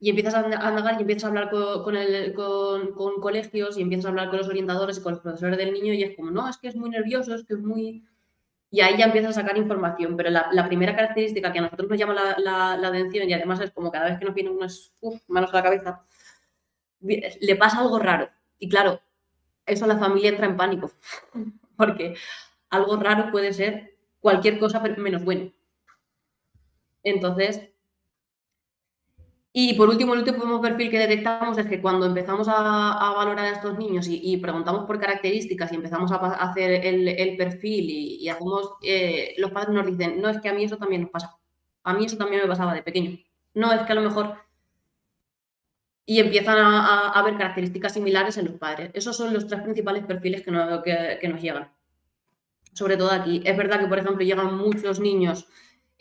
Y 0.00 0.08
empiezas 0.10 0.34
a 0.34 0.40
indagar 0.44 0.94
y 0.98 1.02
empiezas 1.02 1.24
a 1.24 1.28
hablar 1.28 1.50
co- 1.50 1.82
con, 1.84 1.94
con- 2.34 2.92
con 2.94 3.20
colegios 3.20 3.76
y 3.78 3.82
empiezas 3.82 4.06
a 4.06 4.08
hablar 4.08 4.28
con 4.30 4.38
los 4.38 4.48
orientadores 4.48 4.98
y 4.98 5.02
con 5.02 5.12
los 5.12 5.20
profesores 5.22 5.58
del 5.58 5.72
niño 5.74 5.92
y 5.94 6.02
es 6.02 6.16
como, 6.16 6.30
no, 6.30 6.48
es 6.48 6.56
que 6.58 6.68
es 6.68 6.76
muy 6.76 6.90
nervioso, 6.90 7.34
es 7.34 7.44
que 7.44 7.54
es 7.54 7.60
muy... 7.60 8.04
Y 8.70 8.80
ahí 8.80 8.96
ya 8.96 9.06
empiezas 9.06 9.36
a 9.36 9.40
sacar 9.40 9.56
información, 9.56 10.16
pero 10.16 10.30
la, 10.30 10.66
primera 10.66 10.94
característica 10.94 11.52
que 11.52 11.58
a 11.58 11.62
nosotros 11.62 11.88
nos 11.88 11.98
llama 11.98 12.14
la, 12.14 12.72
atención 12.74 13.28
y 13.28 13.32
además 13.32 13.60
es 13.60 13.72
como 13.72 13.90
cada 13.90 14.06
vez 14.06 14.18
que 14.18 14.24
nos 14.24 14.34
vienen 14.34 14.52
unas 14.52 14.92
manos 15.26 15.52
a 15.52 15.56
la 15.56 15.62
cabeza, 15.62 16.04
le 17.00 17.56
pasa 17.56 17.80
algo 17.80 17.98
raro. 17.98 18.30
Y 18.60 18.68
claro, 18.68 19.00
eso 19.66 19.86
la 19.86 19.98
familia 19.98 20.30
entra 20.30 20.46
en 20.46 20.56
pánico, 20.56 20.92
porque 21.76 22.14
algo 22.68 22.96
raro 22.96 23.32
puede 23.32 23.52
ser 23.52 23.96
cualquier 24.20 24.58
cosa 24.58 24.80
menos 24.80 25.24
bueno. 25.24 25.52
Entonces, 27.02 27.70
y 29.52 29.74
por 29.74 29.88
último, 29.88 30.14
el 30.14 30.20
último 30.20 30.60
perfil 30.60 30.90
que 30.90 30.98
detectamos 30.98 31.58
es 31.58 31.66
que 31.66 31.80
cuando 31.82 32.06
empezamos 32.06 32.46
a, 32.48 33.12
valorar 33.16 33.46
a 33.46 33.50
estos 33.50 33.76
niños 33.76 34.06
y, 34.08 34.36
preguntamos 34.36 34.84
por 34.84 35.00
características 35.00 35.72
y 35.72 35.74
empezamos 35.74 36.12
a, 36.12 36.16
hacer 36.16 36.86
el, 36.86 37.36
perfil 37.36 37.90
y, 37.90 38.28
y 38.28 38.30
eh, 38.84 39.34
los 39.38 39.50
padres 39.50 39.74
nos 39.74 39.86
dicen, 39.86 40.20
no, 40.20 40.28
es 40.28 40.40
que 40.40 40.48
a 40.48 40.54
mí 40.54 40.62
eso 40.62 40.76
también 40.76 41.02
nos 41.02 41.10
pasa. 41.10 41.36
A 41.82 41.94
mí 41.94 42.04
eso 42.04 42.16
también 42.16 42.42
me 42.42 42.48
pasaba 42.48 42.74
de 42.74 42.82
pequeño. 42.82 43.18
No, 43.54 43.72
es 43.72 43.82
que 43.82 43.92
a 43.92 43.96
lo 43.96 44.02
mejor... 44.02 44.36
Y 46.06 46.20
empiezan 46.20 46.58
a, 46.58 47.08
a- 47.10 47.22
ver 47.22 47.36
características 47.36 47.92
similares 47.92 48.36
en 48.36 48.46
los 48.46 48.54
padres. 48.54 48.90
Esos 48.94 49.16
son 49.16 49.32
los 49.32 49.46
tres 49.46 49.62
principales 49.62 50.04
perfiles 50.04 50.42
que 50.42 50.50
nos 50.50 51.42
llegan. 51.42 51.72
Sobre 52.72 52.96
todo 52.96 53.12
aquí. 53.12 53.42
Es 53.44 53.56
verdad 53.56 53.80
que, 53.80 53.86
por 53.86 53.98
ejemplo, 53.98 54.24
llegan 54.24 54.56
muchos 54.56 54.98
niños 55.00 55.46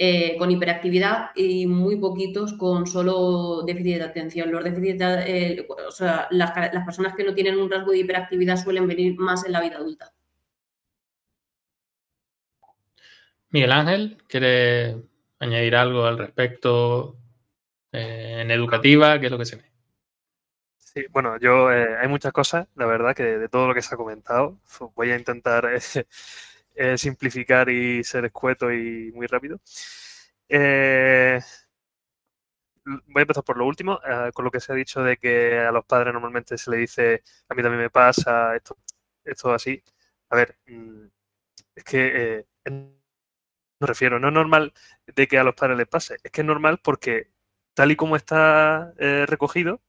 eh, 0.02 0.38
con 0.38 0.50
hiperactividad 0.50 1.32
y 1.36 1.68
muy 1.68 1.98
poquitos 1.98 2.54
con 2.54 2.88
solo 2.88 3.64
déficit 3.64 3.98
de 3.98 4.04
atención. 4.04 4.50
Los 4.50 4.64
déficits 4.64 4.98
de- 4.98 5.54
eh, 5.58 5.68
o 5.86 5.92
sea, 5.92 6.26
las, 6.32 6.52
personas 6.86 7.14
que 7.16 7.26
no 7.26 7.34
tienen 7.34 7.60
un 7.60 7.70
rasgo 7.70 7.92
de 7.92 8.00
hiperactividad 8.00 8.56
suelen 8.56 8.88
venir 8.88 9.20
más 9.20 9.46
en 9.46 9.52
la 9.52 9.60
vida 9.60 9.76
adulta. 9.76 10.14
Miguel 13.50 13.74
Ángel, 13.74 14.18
¿quiere 14.30 14.96
añadir 15.40 15.76
algo 15.76 16.06
al 16.06 16.18
respecto 16.18 17.18
eh, 17.92 18.38
en 18.42 18.52
educativa? 18.52 19.20
¿Qué 19.20 19.26
es 19.26 19.32
lo 19.34 19.38
que 19.38 19.46
se 19.46 19.58
ve? 19.58 19.66
Sí, 20.78 21.06
bueno, 21.12 21.38
yo 21.40 21.72
eh, 21.74 21.98
hay 21.98 22.08
muchas 22.08 22.32
cosas, 22.32 22.68
la 22.76 22.86
verdad, 22.86 23.14
que 23.14 23.24
de 23.24 23.50
todo 23.50 23.68
lo 23.68 23.74
que 23.74 23.82
se 23.82 23.94
ha 23.94 23.98
comentado, 23.98 24.58
voy 24.96 25.12
a 25.12 25.18
intentar 25.18 25.66
eh, 25.66 25.80
eh, 26.82 26.98
simplificar 26.98 27.70
y 27.70 28.06
ser 28.06 28.24
escueto 28.24 28.72
y 28.72 29.12
muy 29.14 29.28
rápido. 29.28 29.60
Eh, 30.48 31.42
voy 32.86 33.20
a 33.20 33.22
empezar 33.22 33.44
por 33.44 33.58
lo 33.58 33.66
último, 33.66 34.00
eh, 34.08 34.32
con 34.34 34.46
lo 34.46 34.52
que 34.52 34.62
se 34.62 34.72
ha 34.72 34.76
dicho 34.76 35.04
de 35.04 35.18
que 35.18 35.60
a 35.60 35.72
los 35.74 35.84
padres 35.86 36.14
normalmente 36.14 36.58
se 36.58 36.72
le 36.72 36.78
dice, 36.78 37.22
a 37.50 37.54
mí 37.54 37.62
también 37.62 37.82
me 37.84 37.90
pasa, 37.90 38.56
esto, 38.56 38.78
esto 39.26 39.54
así. 39.54 39.84
A 40.30 40.38
ver, 40.38 40.58
mm, 40.68 41.06
es 41.76 41.84
que 41.84 42.46
me 42.66 43.88
refiero, 43.88 44.20
no 44.20 44.30
es 44.30 44.34
normal 44.34 44.74
de 45.06 45.28
que 45.28 45.38
a 45.38 45.44
los 45.44 45.56
padres 45.56 45.78
les 45.78 45.88
pase, 45.88 46.18
es 46.24 46.32
que 46.32 46.42
es 46.42 46.48
normal 46.48 46.80
porque 46.84 47.32
tal 47.74 47.92
y 47.92 47.96
como 47.98 48.16
está 48.16 48.94
recogido, 49.28 49.82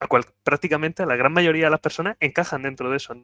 a 0.00 0.08
cual, 0.08 0.24
prácticamente 0.44 1.06
la 1.06 1.16
gran 1.16 1.32
mayoría 1.32 1.66
de 1.66 1.70
las 1.72 1.80
personas 1.80 2.16
encajan 2.20 2.62
dentro 2.62 2.90
de 2.90 2.96
eso. 2.98 3.14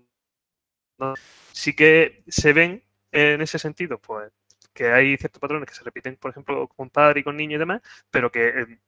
¿no? 0.98 1.14
Sí 1.52 1.74
que 1.74 2.22
se 2.28 2.52
ven 2.52 2.84
en 3.12 3.40
ese 3.42 3.58
sentido, 3.58 3.98
pues, 4.00 4.32
que 4.72 4.92
hay 4.92 5.16
ciertos 5.16 5.40
patrones 5.40 5.68
que 5.68 5.74
se 5.74 5.84
repiten, 5.84 6.16
por 6.16 6.30
ejemplo, 6.30 6.68
con 6.68 6.90
padre 6.90 7.20
y 7.20 7.24
con 7.24 7.36
niño 7.36 7.56
y 7.56 7.58
demás, 7.60 7.82
pero 8.10 8.30
que, 8.32 8.48
eh, 8.48 8.78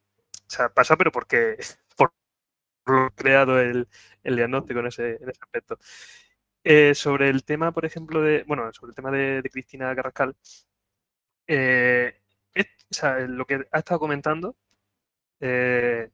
pasa, 0.75 0.97
pero 0.97 1.13
porque 1.13 1.57
por 1.97 2.13
creado 3.15 3.61
el, 3.61 3.89
el 4.23 4.37
diagnóstico 4.37 4.81
en 4.81 4.87
ese, 4.89 5.17
en 5.17 5.31
ese 5.31 5.41
aspecto. 5.43 5.79
Eh, 6.65 6.95
sobre 6.95 7.29
el 7.29 7.45
tema, 7.45 7.73
por 7.73 7.85
ejemplo, 7.85 8.23
de, 8.23 8.45
bueno, 8.45 8.73
sobre 8.73 8.91
el 8.91 8.97
tema 8.97 9.11
de, 9.11 9.43
Cristina 9.53 9.95
Carrascal, 9.95 10.35
eh, 11.47 12.21
lo 13.29 13.45
que 13.47 13.67
ha 13.71 13.79
estado 13.79 14.01
comentando 14.01 14.57
eh, 15.41 16.11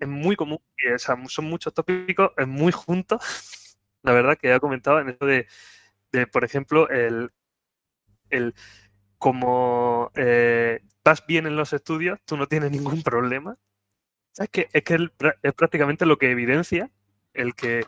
es 0.00 0.08
muy 0.08 0.36
común, 0.36 0.60
y, 0.78 0.88
o 0.88 0.98
sea, 0.98 1.16
son 1.28 1.46
muchos 1.46 1.74
tópicos, 1.74 2.32
es 2.36 2.48
muy 2.48 2.72
juntos, 2.72 3.20
la 4.02 4.12
verdad, 4.12 4.38
que 4.38 4.52
ha 4.52 4.60
comentado 4.60 5.00
en 5.00 5.10
eso 5.10 5.26
de, 5.26 5.46
de, 6.12 6.26
por 6.26 6.44
ejemplo, 6.44 6.88
el, 6.88 7.30
el 8.30 8.54
como 9.18 10.12
eh, 10.16 10.80
vas 11.04 11.26
bien 11.26 11.46
en 11.46 11.56
los 11.56 11.72
estudios, 11.72 12.20
tú 12.26 12.36
no 12.36 12.48
tienes 12.48 12.70
ningún 12.72 13.02
problema. 13.02 13.58
Es 14.38 14.48
que, 14.50 14.68
es, 14.72 14.84
que 14.84 14.94
el- 14.94 15.12
es 15.42 15.54
prácticamente 15.54 16.06
lo 16.06 16.18
que 16.18 16.30
evidencia 16.30 16.90
el 17.34 17.54
que, 17.54 17.82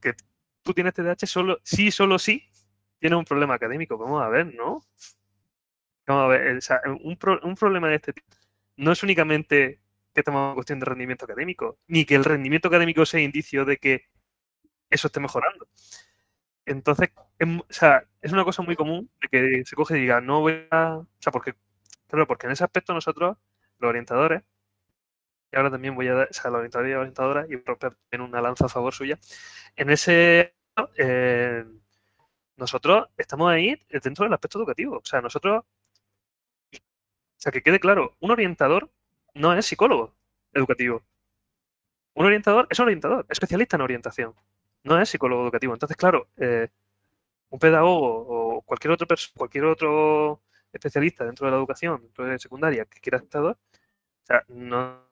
que 0.00 0.14
tú 0.62 0.72
tienes 0.74 0.94
TDAH 0.94 1.26
solo, 1.26 1.58
sí, 1.64 1.90
solo 1.90 2.18
sí, 2.18 2.44
tienes 2.98 3.18
un 3.18 3.24
problema 3.24 3.54
académico. 3.54 3.98
Vamos 3.98 4.22
a 4.22 4.28
ver, 4.28 4.54
¿no? 4.54 4.82
Vamos 6.06 6.24
a 6.24 6.28
ver, 6.28 6.56
o 6.56 6.60
sea, 6.60 6.80
un, 7.02 7.16
pro- 7.16 7.40
un 7.42 7.54
problema 7.54 7.88
de 7.88 7.96
este 7.96 8.12
tipo 8.12 8.28
no 8.76 8.90
es 8.92 9.02
únicamente 9.04 9.80
que 10.12 10.20
estamos 10.20 10.54
cuestión 10.54 10.80
de 10.80 10.86
rendimiento 10.86 11.24
académico, 11.24 11.78
ni 11.86 12.04
que 12.04 12.16
el 12.16 12.24
rendimiento 12.24 12.68
académico 12.68 13.06
sea 13.06 13.20
indicio 13.20 13.64
de 13.64 13.76
que 13.78 14.06
eso 14.90 15.08
esté 15.08 15.20
mejorando. 15.20 15.68
Entonces, 16.66 17.10
es, 17.38 17.48
o 17.48 17.66
sea, 17.68 18.04
es 18.22 18.32
una 18.32 18.44
cosa 18.44 18.62
muy 18.62 18.76
común 18.76 19.10
de 19.20 19.28
que 19.28 19.64
se 19.64 19.76
coge 19.76 19.98
y 19.98 20.02
diga, 20.02 20.20
no 20.20 20.40
voy 20.40 20.66
a... 20.70 20.96
O 20.98 21.06
sea, 21.18 21.32
porque, 21.32 21.54
claro, 22.08 22.26
porque 22.26 22.46
en 22.46 22.52
ese 22.52 22.64
aspecto 22.64 22.94
nosotros, 22.94 23.36
los 23.78 23.88
orientadores, 23.88 24.42
y 25.52 25.56
ahora 25.56 25.70
también 25.70 25.94
voy 25.94 26.08
a 26.08 26.14
dar, 26.14 26.28
o 26.30 26.32
sea, 26.32 26.50
los 26.50 26.58
orientadores 26.58 26.92
y 26.92 26.94
orientadoras, 26.94 27.50
y 27.50 27.56
romper 27.56 27.96
en 28.10 28.20
una 28.22 28.40
lanza 28.40 28.66
a 28.66 28.68
favor 28.68 28.94
suya, 28.94 29.18
en 29.76 29.90
ese... 29.90 30.54
Eh, 30.96 31.64
nosotros 32.56 33.08
estamos 33.16 33.50
ahí 33.50 33.80
dentro 34.02 34.24
del 34.24 34.32
aspecto 34.34 34.58
educativo. 34.58 34.98
O 34.98 35.04
sea, 35.04 35.20
nosotros... 35.20 35.64
O 36.72 37.40
sea, 37.44 37.52
que 37.52 37.62
quede 37.62 37.80
claro, 37.80 38.16
un 38.20 38.30
orientador 38.30 38.90
no 39.34 39.52
es 39.54 39.66
psicólogo 39.66 40.14
educativo. 40.54 41.04
Un 42.14 42.26
orientador 42.26 42.66
es 42.70 42.78
un 42.78 42.84
orientador, 42.84 43.26
especialista 43.28 43.76
en 43.76 43.82
orientación 43.82 44.34
no 44.84 45.00
es 45.00 45.08
psicólogo 45.08 45.42
educativo. 45.44 45.74
Entonces, 45.74 45.96
claro, 45.96 46.28
eh, 46.36 46.68
un 47.50 47.58
pedagogo 47.58 48.58
o 48.58 48.62
cualquier 48.62 48.92
otro, 48.92 49.06
cualquier 49.36 49.64
otro 49.64 50.42
especialista 50.72 51.24
dentro 51.24 51.46
de 51.46 51.52
la 51.52 51.58
educación, 51.58 52.02
dentro 52.02 52.26
de 52.26 52.38
secundaria, 52.38 52.84
que 52.86 53.00
quiera 53.00 53.18
estar, 53.18 53.42
o 53.44 53.56
sea, 54.24 54.44
no 54.48 55.04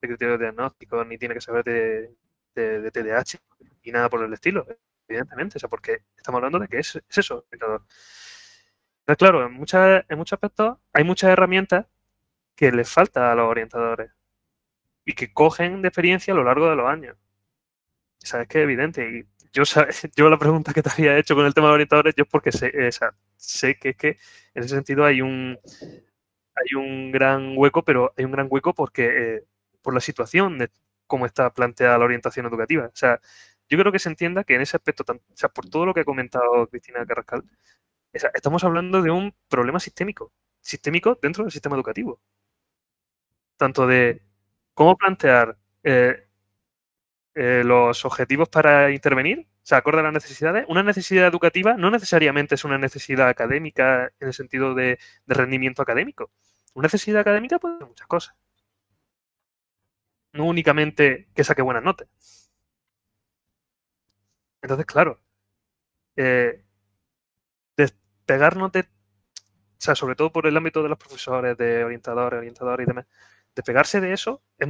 de 0.00 0.08
criterio 0.08 0.38
de 0.38 0.44
diagnóstico, 0.44 1.04
ni 1.04 1.18
tiene 1.18 1.34
que 1.34 1.40
saber 1.40 1.64
de, 1.64 2.14
de, 2.54 2.90
TDAH, 2.90 3.38
ni 3.84 3.92
nada 3.92 4.08
por 4.08 4.22
el 4.22 4.32
estilo, 4.32 4.66
evidentemente, 5.08 5.58
o 5.58 5.60
sea, 5.60 5.68
porque 5.68 6.04
estamos 6.16 6.38
hablando 6.38 6.58
de 6.58 6.68
que 6.68 6.78
es, 6.78 7.00
eso. 7.10 7.46
Entonces, 7.50 7.86
claro, 9.18 9.46
en, 9.46 9.52
muchas, 9.52 10.04
en 10.08 10.18
muchos 10.18 10.36
aspectos 10.36 10.78
hay 10.92 11.04
muchas 11.04 11.30
herramientas 11.30 11.86
que 12.56 12.72
les 12.72 12.90
falta 12.90 13.32
a 13.32 13.34
los 13.34 13.48
orientadores 13.48 14.10
y 15.04 15.14
que 15.14 15.32
cogen 15.32 15.82
de 15.82 15.88
experiencia 15.88 16.32
a 16.32 16.36
lo 16.36 16.44
largo 16.44 16.68
de 16.70 16.76
los 16.76 16.88
años 16.88 17.16
sabes 18.24 18.48
que 18.48 18.58
es 18.58 18.64
evidente. 18.64 19.26
Yo, 19.52 19.62
yo 20.16 20.28
la 20.28 20.38
pregunta 20.38 20.72
que 20.72 20.82
te 20.82 20.90
había 20.90 21.18
hecho 21.18 21.34
con 21.34 21.46
el 21.46 21.54
tema 21.54 21.68
de 21.68 21.74
orientadores, 21.74 22.14
yo 22.16 22.24
porque 22.26 22.52
sé, 22.52 22.72
eh, 22.74 22.90
sé 23.36 23.76
que 23.76 23.90
es 23.90 23.96
que 23.96 24.08
en 24.54 24.64
ese 24.64 24.74
sentido 24.74 25.04
hay 25.04 25.20
un, 25.22 25.58
hay 26.54 26.74
un 26.76 27.12
gran 27.12 27.54
hueco, 27.56 27.84
pero 27.84 28.12
hay 28.16 28.24
un 28.24 28.32
gran 28.32 28.48
hueco 28.50 28.74
porque 28.74 29.36
eh, 29.36 29.44
por 29.82 29.94
la 29.94 30.00
situación 30.00 30.58
de 30.58 30.70
cómo 31.06 31.26
está 31.26 31.52
planteada 31.52 31.98
la 31.98 32.04
orientación 32.04 32.46
educativa. 32.46 32.86
O 32.86 32.96
sea, 32.96 33.20
yo 33.68 33.78
creo 33.78 33.92
que 33.92 33.98
se 33.98 34.08
entienda 34.08 34.44
que 34.44 34.54
en 34.54 34.62
ese 34.62 34.76
aspecto, 34.76 35.04
o 35.08 35.36
sea, 35.36 35.48
por 35.48 35.68
todo 35.68 35.86
lo 35.86 35.94
que 35.94 36.00
ha 36.00 36.04
comentado 36.04 36.66
Cristina 36.68 37.06
Carrascal, 37.06 37.44
estamos 38.12 38.64
hablando 38.64 39.02
de 39.02 39.10
un 39.10 39.34
problema 39.48 39.80
sistémico, 39.80 40.32
sistémico 40.60 41.18
dentro 41.20 41.44
del 41.44 41.52
sistema 41.52 41.76
educativo. 41.76 42.20
Tanto 43.56 43.86
de 43.86 44.22
cómo 44.74 44.96
plantear 44.96 45.56
eh, 45.82 46.23
eh, 47.36 47.62
los 47.64 48.04
objetivos 48.04 48.48
para 48.48 48.92
intervenir, 48.92 49.40
o 49.40 49.66
sea, 49.66 49.78
acorde 49.78 50.00
a 50.00 50.02
las 50.04 50.12
necesidades. 50.12 50.64
Una 50.68 50.82
necesidad 50.84 51.26
educativa 51.26 51.74
no 51.76 51.90
necesariamente 51.90 52.54
es 52.54 52.64
una 52.64 52.78
necesidad 52.78 53.28
académica 53.28 54.12
en 54.20 54.28
el 54.28 54.34
sentido 54.34 54.74
de, 54.74 54.98
rendimiento 55.26 55.82
académico. 55.82 56.30
Una 56.74 56.84
necesidad 56.86 57.20
académica 57.20 57.58
puede 57.58 57.78
ser 57.78 57.88
muchas 57.88 58.06
cosas. 58.06 58.36
No 60.32 60.44
únicamente 60.44 61.28
que 61.34 61.44
saque 61.44 61.62
buenas 61.62 61.82
notas. 61.82 62.08
Entonces, 64.62 64.86
claro, 64.86 65.20
eh, 66.16 66.64
despegarnos 67.76 68.72
de, 68.72 68.80
o 68.80 68.84
sea, 69.78 69.94
sobre 69.94 70.16
todo 70.16 70.32
por 70.32 70.46
el 70.46 70.56
ámbito 70.56 70.82
de 70.82 70.88
los 70.88 70.98
profesores, 70.98 71.56
de 71.56 71.84
orientadores, 71.84 72.38
orientadores 72.38 72.84
y 72.84 72.88
demás, 72.88 73.06
despegarse 73.54 74.00
de 74.00 74.12
eso 74.12 74.42
es 74.58 74.68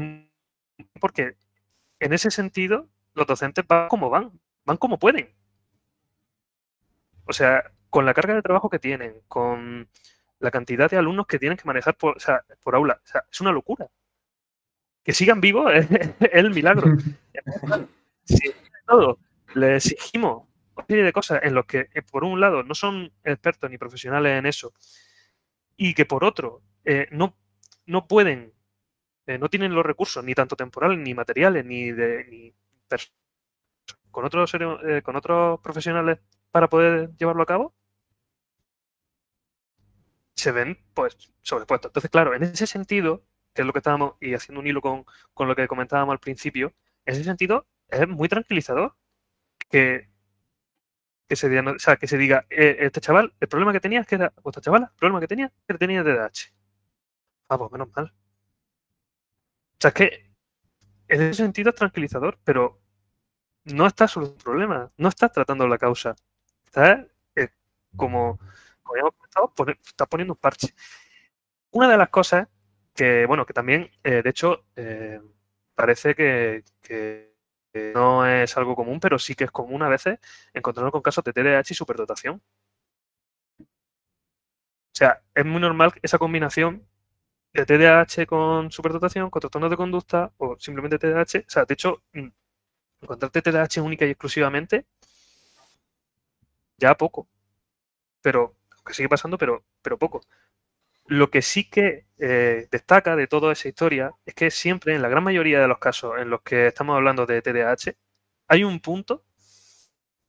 porque 1.01 1.36
en 2.05 2.13
ese 2.13 2.31
sentido, 2.31 2.91
los 3.15 3.27
docentes 3.27 3.67
van 3.67 3.89
como 3.89 4.11
van, 4.11 4.39
van 4.67 4.77
como 4.77 4.99
pueden. 4.99 5.35
O 7.25 7.33
sea, 7.33 7.73
con 7.89 8.05
la 8.05 8.13
carga 8.13 8.35
de 8.35 8.43
trabajo 8.43 8.69
que 8.69 8.79
tienen, 8.79 9.23
con 9.27 9.89
la 10.39 10.51
cantidad 10.51 10.91
de 10.91 10.99
alumnos 10.99 11.27
que 11.27 11.39
tienen 11.39 11.57
que 11.57 11.65
manejar 11.65 11.97
por, 11.97 12.19
aula, 12.75 13.01
o 13.03 13.07
sea, 13.07 13.25
es 13.33 13.41
una 13.41 13.53
locura. 13.53 13.89
Que 15.03 15.15
sigan 15.15 15.41
vivos 15.41 15.73
es, 15.75 15.89
el 16.21 16.51
milagro. 16.51 16.93
Si 18.27 18.55
todo 18.87 19.19
le 19.55 19.77
exigimos 19.77 20.49
una 20.75 20.87
serie 20.87 21.05
de 21.05 21.13
cosas 21.13 21.41
en 21.43 21.53
los 21.55 21.67
que, 21.67 21.91
eh, 21.93 22.01
por 22.01 22.25
un 22.25 22.41
lado, 22.41 22.63
no 22.63 22.75
son 22.75 23.13
expertos 23.23 23.71
ni 23.71 23.77
profesionales 23.77 24.39
en 24.39 24.47
eso, 24.47 24.73
y 25.77 25.93
que 25.93 26.07
por 26.07 26.25
otro, 26.25 26.63
eh, 26.87 27.07
no, 27.11 27.37
no 27.85 28.09
pueden 28.09 28.54
eh, 29.27 29.39
no 29.39 29.49
tienen 29.49 29.75
los 29.75 29.87
recursos, 29.87 30.25
ni 30.25 30.35
tanto 30.35 30.57
temporales, 30.57 30.99
ni 30.99 31.15
materiales, 31.15 31.65
ni 31.65 31.93
de 31.93 32.25
ni 32.27 32.55
con 34.11 34.25
otros 34.25 34.53
eh, 34.55 35.03
con 35.03 35.17
otros 35.17 35.61
profesionales 35.61 36.21
para 36.51 36.69
poder 36.69 37.11
llevarlo 37.17 37.43
a 37.43 37.47
cabo, 37.47 37.75
se 40.35 40.53
ven 40.53 40.79
pues 40.95 41.17
sobrepuestos. 41.43 41.91
Entonces, 41.91 42.11
claro, 42.11 42.35
en 42.35 42.43
ese 42.43 42.67
sentido, 42.67 43.25
que 43.55 43.63
es 43.63 43.67
lo 43.67 43.73
que 43.73 43.79
estábamos, 43.81 44.15
y 44.21 44.35
haciendo 44.35 44.61
un 44.61 44.67
hilo 44.67 44.81
con, 44.81 45.05
lo 45.49 45.57
que 45.57 45.69
comentábamos 45.69 46.13
al 46.13 46.21
principio, 46.21 46.75
en 47.07 47.15
ese 47.15 47.25
sentido 47.25 47.67
es 47.89 48.09
muy 48.09 48.29
tranquilizador 48.29 48.97
que, 49.71 50.11
que, 51.29 51.37
se, 51.37 51.59
o 51.61 51.79
sea, 51.79 51.97
que 51.97 52.07
se 52.09 52.19
diga, 52.19 52.47
eh, 52.51 52.77
este 52.81 53.01
chaval, 53.01 53.35
el 53.41 53.49
problema 53.49 53.73
que 53.73 53.81
tenía 53.81 54.01
es 54.01 54.07
que 54.07 54.17
era, 54.17 54.33
o 54.43 54.51
esta 54.51 54.61
chavala, 54.61 54.87
el 54.93 54.99
problema 54.99 55.21
que 55.21 55.29
tenía 55.29 55.47
es 55.47 55.53
que 55.67 55.79
tenía 55.79 56.03
DDH. 56.03 56.53
Ah, 57.49 57.59
pues 57.59 57.73
menos 57.73 57.89
mal. 57.95 58.13
O 59.85 59.86
sea, 59.86 59.90
es 59.90 59.94
que 59.94 60.31
en 61.09 61.20
ese 61.20 61.35
sentido 61.35 61.69
es 61.69 61.77
tranquilizador, 61.77 62.39
pero 62.43 62.81
no 63.65 63.86
está 63.86 64.09
solucionando 64.09 64.39
el 64.39 64.44
problema, 64.44 64.93
no 64.97 65.09
estás 65.11 65.31
tratando 65.31 65.69
la 65.69 65.77
causa. 65.77 66.16
Estás, 66.65 67.06
eh, 67.36 67.51
como, 67.94 68.39
como 68.82 68.97
ya 68.97 69.01
hemos 69.01 69.15
comentado, 69.15 69.52
estás 69.82 70.09
poniendo 70.09 70.32
un 70.32 70.40
parche. 70.40 70.74
Una 71.73 71.90
de 71.90 71.98
las 71.98 72.09
cosas 72.09 72.48
que, 72.94 73.27
bueno, 73.27 73.44
que 73.44 73.52
también, 73.52 73.90
eh, 74.05 74.23
de 74.23 74.31
hecho, 74.31 74.65
eh, 74.77 75.20
parece 75.74 76.15
que, 76.15 76.65
no 77.94 78.27
es 78.27 78.56
algo 78.56 78.74
común, 78.77 79.01
pero 79.01 79.19
sí 79.19 79.35
que 79.35 79.44
es 79.44 79.51
común 79.51 79.82
a 79.82 79.89
veces 79.89 80.19
encontrarnos 80.55 80.93
con 80.93 81.02
casos 81.02 81.24
de 81.24 81.32
TDAH 81.35 81.73
y 81.73 81.74
superdotación. 81.74 82.43
O 83.61 83.65
sea, 84.94 85.23
es 85.35 85.44
muy 85.44 85.61
normal 85.61 85.93
esa 86.02 86.19
combinación 86.19 86.86
de 87.55 87.65
TDAH 87.65 88.27
con 88.27 88.71
superdotación, 88.73 89.31
con 89.31 89.41
trastornos 89.41 89.71
de 89.71 89.77
conducta 89.77 90.33
o 90.39 90.57
simplemente 90.59 90.99
TDAH. 90.99 91.39
O 91.47 91.51
sea, 91.51 91.65
de 91.65 91.75
hecho, 91.75 92.03
mm, 92.13 92.29
encontrarte 93.03 93.43
TDAH 93.43 93.81
única 93.83 94.05
y 94.07 94.11
exclusivamente, 94.11 94.87
ya 96.79 96.97
poco. 96.97 97.29
Pero, 98.23 98.57
que 98.85 98.95
sigue 98.95 99.09
pasando, 99.09 99.39
pero, 99.39 99.65
pero 99.83 99.99
poco. 99.99 100.23
Lo 101.07 101.31
que 101.31 101.43
sí 101.43 101.71
que 101.71 102.07
eh, 102.19 102.69
destaca 102.71 103.17
de 103.17 103.27
toda 103.29 103.53
esa 103.53 103.69
historia 103.69 104.13
es 104.27 104.35
que 104.35 104.51
siempre, 104.51 104.95
en 104.95 105.03
la 105.03 105.09
gran 105.09 105.25
mayoría 105.25 105.61
de 105.61 105.69
los 105.69 105.79
casos 105.79 106.15
en 106.19 106.31
los 106.31 106.43
que 106.43 106.69
estamos 106.69 106.97
hablando 106.97 107.27
de 107.27 107.43
TDAH, 107.43 107.97
hay 108.49 108.65
un 108.65 108.81
punto 108.81 109.25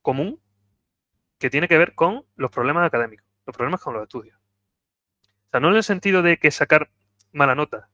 común 0.02 0.40
que 1.38 1.50
tiene 1.50 1.68
que 1.68 1.78
ver 1.78 1.94
con 1.94 2.26
los 2.36 2.50
problemas 2.50 2.86
académicos, 2.86 3.26
los 3.46 3.56
problemas 3.56 3.80
con 3.80 3.94
los 3.94 4.04
estudios. 4.04 4.38
O 4.38 5.50
sea, 5.50 5.60
no 5.60 5.70
en 5.70 5.76
el 5.76 5.84
sentido 5.84 6.22
de 6.22 6.38
que 6.38 6.50
sacar 6.50 6.90
mala 7.36 7.54
nota. 7.54 7.88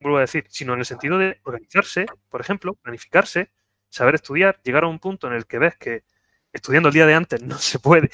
Vuelvo 0.00 0.18
a 0.18 0.22
decir, 0.22 0.44
sino 0.48 0.74
en 0.74 0.80
el 0.80 0.84
sentido 0.84 1.18
de 1.18 1.40
organizarse, 1.44 2.06
por 2.28 2.40
ejemplo, 2.40 2.74
planificarse, 2.74 3.50
saber 3.88 4.14
estudiar, 4.16 4.60
llegar 4.62 4.84
a 4.84 4.88
un 4.88 4.98
punto 4.98 5.26
en 5.26 5.32
el 5.32 5.46
que 5.46 5.58
ves 5.58 5.76
que 5.76 6.04
estudiando 6.52 6.88
el 6.88 6.94
día 6.94 7.06
de 7.06 7.14
antes 7.14 7.42
no 7.42 7.58
se 7.58 7.78
puede. 7.78 8.10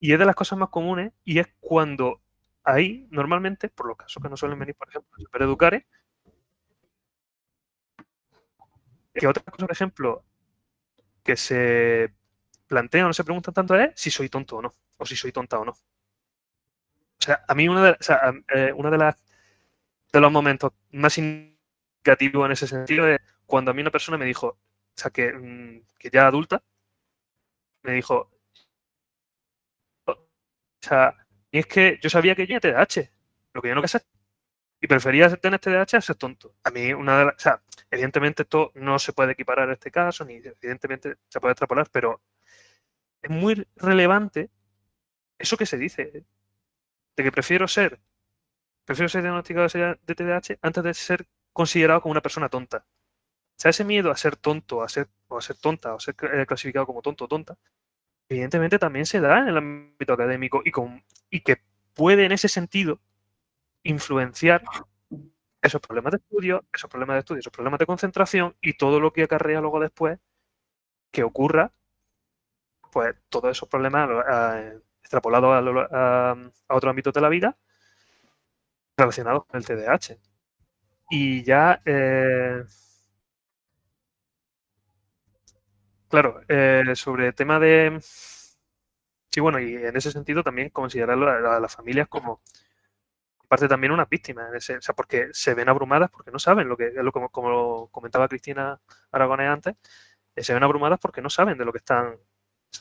Y 0.00 0.12
es 0.12 0.18
de 0.18 0.24
las 0.24 0.34
cosas 0.34 0.58
más 0.58 0.68
comunes 0.68 1.12
y 1.24 1.38
es 1.38 1.46
cuando 1.60 2.20
ahí, 2.64 3.06
normalmente, 3.10 3.68
por 3.68 3.86
los 3.86 3.96
casos 3.96 4.22
que 4.22 4.28
no 4.28 4.36
suelen 4.36 4.58
venir, 4.58 4.74
por 4.74 4.88
ejemplo, 4.88 5.24
para 5.30 5.44
educar, 5.44 5.84
que 9.14 9.26
otra 9.26 9.42
cosa, 9.44 9.66
por 9.66 9.72
ejemplo, 9.72 10.24
que 11.22 11.36
se 11.36 12.14
plantea 12.66 13.04
o 13.04 13.08
no 13.08 13.12
se 13.12 13.24
pregunta 13.24 13.52
tanto 13.52 13.76
es 13.76 13.92
si 13.94 14.10
soy 14.10 14.28
tonto 14.28 14.56
o 14.56 14.62
no, 14.62 14.72
o 14.98 15.06
si 15.06 15.16
soy 15.16 15.32
tonta 15.32 15.58
o 15.58 15.64
no. 15.64 15.74
O 17.22 17.24
sea, 17.24 17.44
a 17.46 17.54
mí 17.54 17.68
una 17.68 17.84
de, 17.84 17.90
o 17.92 17.96
sea, 18.00 18.32
eh, 18.52 18.72
de 18.74 18.98
las 18.98 19.16
los 20.12 20.32
momentos 20.32 20.72
más 20.90 21.12
significativos 21.12 22.46
en 22.46 22.52
ese 22.52 22.66
sentido 22.66 23.06
es 23.08 23.20
cuando 23.46 23.70
a 23.70 23.74
mí 23.74 23.80
una 23.80 23.92
persona 23.92 24.18
me 24.18 24.24
dijo, 24.24 24.48
o 24.48 24.58
sea, 24.96 25.10
que, 25.12 25.32
mm, 25.32 25.84
que 25.98 26.10
ya 26.10 26.26
adulta, 26.26 26.62
me 27.84 27.92
dijo, 27.92 28.28
o 30.06 30.28
sea, 30.80 31.14
y 31.52 31.58
es 31.60 31.66
que 31.66 31.98
yo 32.02 32.10
sabía 32.10 32.34
que 32.34 32.42
yo 32.46 32.60
tenía 32.60 32.84
TDAH, 32.86 33.10
lo 33.54 33.62
que 33.62 33.68
yo 33.68 33.74
no 33.76 33.82
quería. 33.82 34.02
Y 34.80 34.88
prefería 34.88 35.36
tener 35.36 35.60
TDAH 35.60 35.98
a 35.98 36.00
ser 36.00 36.16
tonto. 36.16 36.56
A 36.64 36.70
mí, 36.70 36.92
una 36.92 37.18
de 37.18 37.24
las. 37.26 37.36
O 37.36 37.38
sea, 37.38 37.62
evidentemente 37.90 38.42
esto 38.42 38.72
no 38.74 38.98
se 38.98 39.12
puede 39.12 39.32
equiparar 39.32 39.70
a 39.70 39.74
este 39.74 39.92
caso, 39.92 40.24
ni 40.24 40.36
evidentemente 40.36 41.18
se 41.28 41.40
puede 41.40 41.52
extrapolar, 41.52 41.88
pero 41.92 42.20
es 43.22 43.30
muy 43.30 43.66
relevante 43.76 44.50
eso 45.38 45.56
que 45.56 45.66
se 45.66 45.78
dice 45.78 46.24
de 47.16 47.22
que 47.22 47.32
prefiero 47.32 47.68
ser 47.68 48.00
prefiero 48.84 49.08
ser 49.08 49.22
diagnosticado 49.22 49.68
de 49.68 50.14
TDAH 50.14 50.58
antes 50.62 50.84
de 50.84 50.94
ser 50.94 51.26
considerado 51.52 52.00
como 52.00 52.12
una 52.12 52.20
persona 52.20 52.48
tonta. 52.48 52.86
O 52.88 53.60
sea, 53.62 53.70
ese 53.70 53.84
miedo 53.84 54.10
a 54.10 54.16
ser 54.16 54.36
tonto, 54.36 54.82
a 54.82 54.88
ser, 54.88 55.08
o 55.28 55.38
a 55.38 55.42
ser 55.42 55.56
tonta, 55.56 55.94
o 55.94 55.96
a 55.96 56.00
ser 56.00 56.16
eh, 56.32 56.46
clasificado 56.46 56.86
como 56.86 57.02
tonto 57.02 57.24
o 57.24 57.28
tonta, 57.28 57.56
evidentemente 58.28 58.78
también 58.78 59.06
se 59.06 59.20
da 59.20 59.38
en 59.38 59.48
el 59.48 59.56
ámbito 59.58 60.14
académico 60.14 60.62
y, 60.64 60.70
con, 60.70 61.04
y 61.30 61.40
que 61.40 61.62
puede 61.94 62.24
en 62.24 62.32
ese 62.32 62.48
sentido 62.48 63.00
influenciar 63.84 64.62
esos 65.60 65.80
problemas 65.80 66.12
de 66.12 66.18
estudio, 66.18 66.64
esos 66.72 66.90
problemas 66.90 67.14
de 67.14 67.20
estudio, 67.20 67.40
esos 67.40 67.52
problemas 67.52 67.78
de 67.78 67.86
concentración 67.86 68.56
y 68.60 68.76
todo 68.76 69.00
lo 69.00 69.12
que 69.12 69.22
acarrea 69.22 69.60
luego 69.60 69.80
después 69.80 70.18
que 71.12 71.22
ocurra, 71.22 71.72
pues 72.90 73.14
todos 73.28 73.50
esos 73.50 73.68
problemas 73.68 74.08
extrapolados 75.12 75.90
a, 75.92 76.34
otro 76.68 76.90
ámbito 76.90 77.12
de 77.12 77.20
la 77.20 77.28
vida 77.28 77.56
relacionados 78.96 79.44
con 79.44 79.58
el 79.58 79.66
TDAH. 79.66 80.16
Y 81.10 81.42
ya, 81.44 81.82
eh, 81.84 82.64
claro, 86.08 86.40
eh, 86.48 86.84
sobre 86.94 87.28
el 87.28 87.34
tema 87.34 87.58
de... 87.58 88.00
Sí, 89.30 89.40
bueno, 89.40 89.58
y 89.60 89.74
en 89.76 89.96
ese 89.96 90.10
sentido 90.10 90.42
también 90.42 90.70
considerarlo 90.70 91.28
a, 91.28 91.60
las 91.60 91.74
familias 91.74 92.08
como 92.08 92.42
parte 93.48 93.68
también 93.68 93.92
unas 93.92 94.08
víctimas, 94.08 94.48
o 94.50 94.80
sea, 94.80 94.94
porque 94.94 95.28
se 95.32 95.52
ven 95.52 95.68
abrumadas 95.68 96.10
porque 96.10 96.30
no 96.30 96.38
saben 96.38 96.68
lo 96.68 96.76
que, 96.76 96.90
lo, 96.90 97.12
como, 97.12 97.28
como 97.28 97.88
comentaba 97.88 98.28
Cristina 98.28 98.80
Aragonés 99.10 99.50
antes, 99.50 99.76
eh, 100.34 100.42
se 100.42 100.54
ven 100.54 100.62
abrumadas 100.62 100.98
porque 101.00 101.20
no 101.20 101.28
saben 101.28 101.58
de 101.58 101.66
lo 101.66 101.72
que 101.72 101.78
están, 101.78 102.16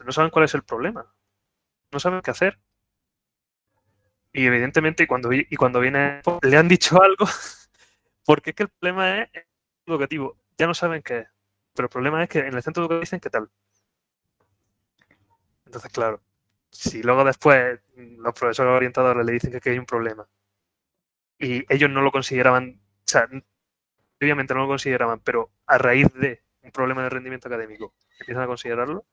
no 0.05 0.11
saben 0.13 0.31
cuál 0.31 0.45
es 0.45 0.53
el 0.55 0.63
problema, 0.63 1.13
no 1.91 1.99
saben 1.99 2.21
qué 2.21 2.31
hacer. 2.31 2.59
Y 4.33 4.45
evidentemente 4.45 5.07
cuando, 5.07 5.33
y 5.33 5.55
cuando 5.55 5.79
viene, 5.79 6.21
le 6.41 6.57
han 6.57 6.67
dicho 6.67 7.01
algo, 7.03 7.25
porque 8.25 8.51
es 8.51 8.55
que 8.55 8.63
el 8.63 8.69
problema 8.69 9.23
es 9.23 9.29
educativo, 9.85 10.37
ya 10.57 10.67
no 10.67 10.73
saben 10.73 11.01
qué 11.01 11.19
es, 11.19 11.27
pero 11.73 11.87
el 11.87 11.91
problema 11.91 12.23
es 12.23 12.29
que 12.29 12.39
en 12.39 12.53
el 12.53 12.63
centro 12.63 12.83
educativo 12.83 13.01
dicen 13.01 13.19
qué 13.19 13.29
tal. 13.29 13.49
Entonces, 15.65 15.91
claro, 15.91 16.21
si 16.69 17.03
luego 17.03 17.23
después 17.23 17.79
los 17.95 18.33
profesores 18.33 18.71
orientadores 18.71 19.25
le 19.25 19.33
dicen 19.33 19.59
que 19.59 19.69
hay 19.69 19.79
un 19.79 19.85
problema 19.85 20.27
y 21.37 21.65
ellos 21.73 21.89
no 21.89 22.01
lo 22.01 22.11
consideraban, 22.11 22.79
o 22.79 23.03
sea, 23.05 23.27
obviamente 24.21 24.53
no 24.53 24.61
lo 24.61 24.67
consideraban, 24.67 25.19
pero 25.19 25.51
a 25.65 25.77
raíz 25.77 26.07
de 26.13 26.43
un 26.61 26.71
problema 26.71 27.03
de 27.03 27.09
rendimiento 27.09 27.47
académico 27.47 27.95
empiezan 28.19 28.43
a 28.43 28.47
considerarlo, 28.47 29.05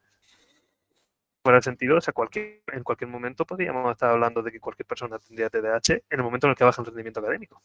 por 1.48 1.54
el 1.54 1.62
sentido, 1.62 1.96
o 1.96 2.00
sea, 2.02 2.12
cualquier, 2.12 2.60
en 2.74 2.82
cualquier 2.82 3.08
momento 3.08 3.46
podríamos 3.46 3.90
estar 3.90 4.10
hablando 4.10 4.42
de 4.42 4.52
que 4.52 4.60
cualquier 4.60 4.84
persona 4.84 5.18
tendría 5.18 5.48
TDAH 5.48 5.94
en 6.10 6.18
el 6.18 6.22
momento 6.22 6.46
en 6.46 6.50
el 6.50 6.56
que 6.58 6.64
baja 6.64 6.82
el 6.82 6.86
rendimiento 6.86 7.20
académico. 7.20 7.62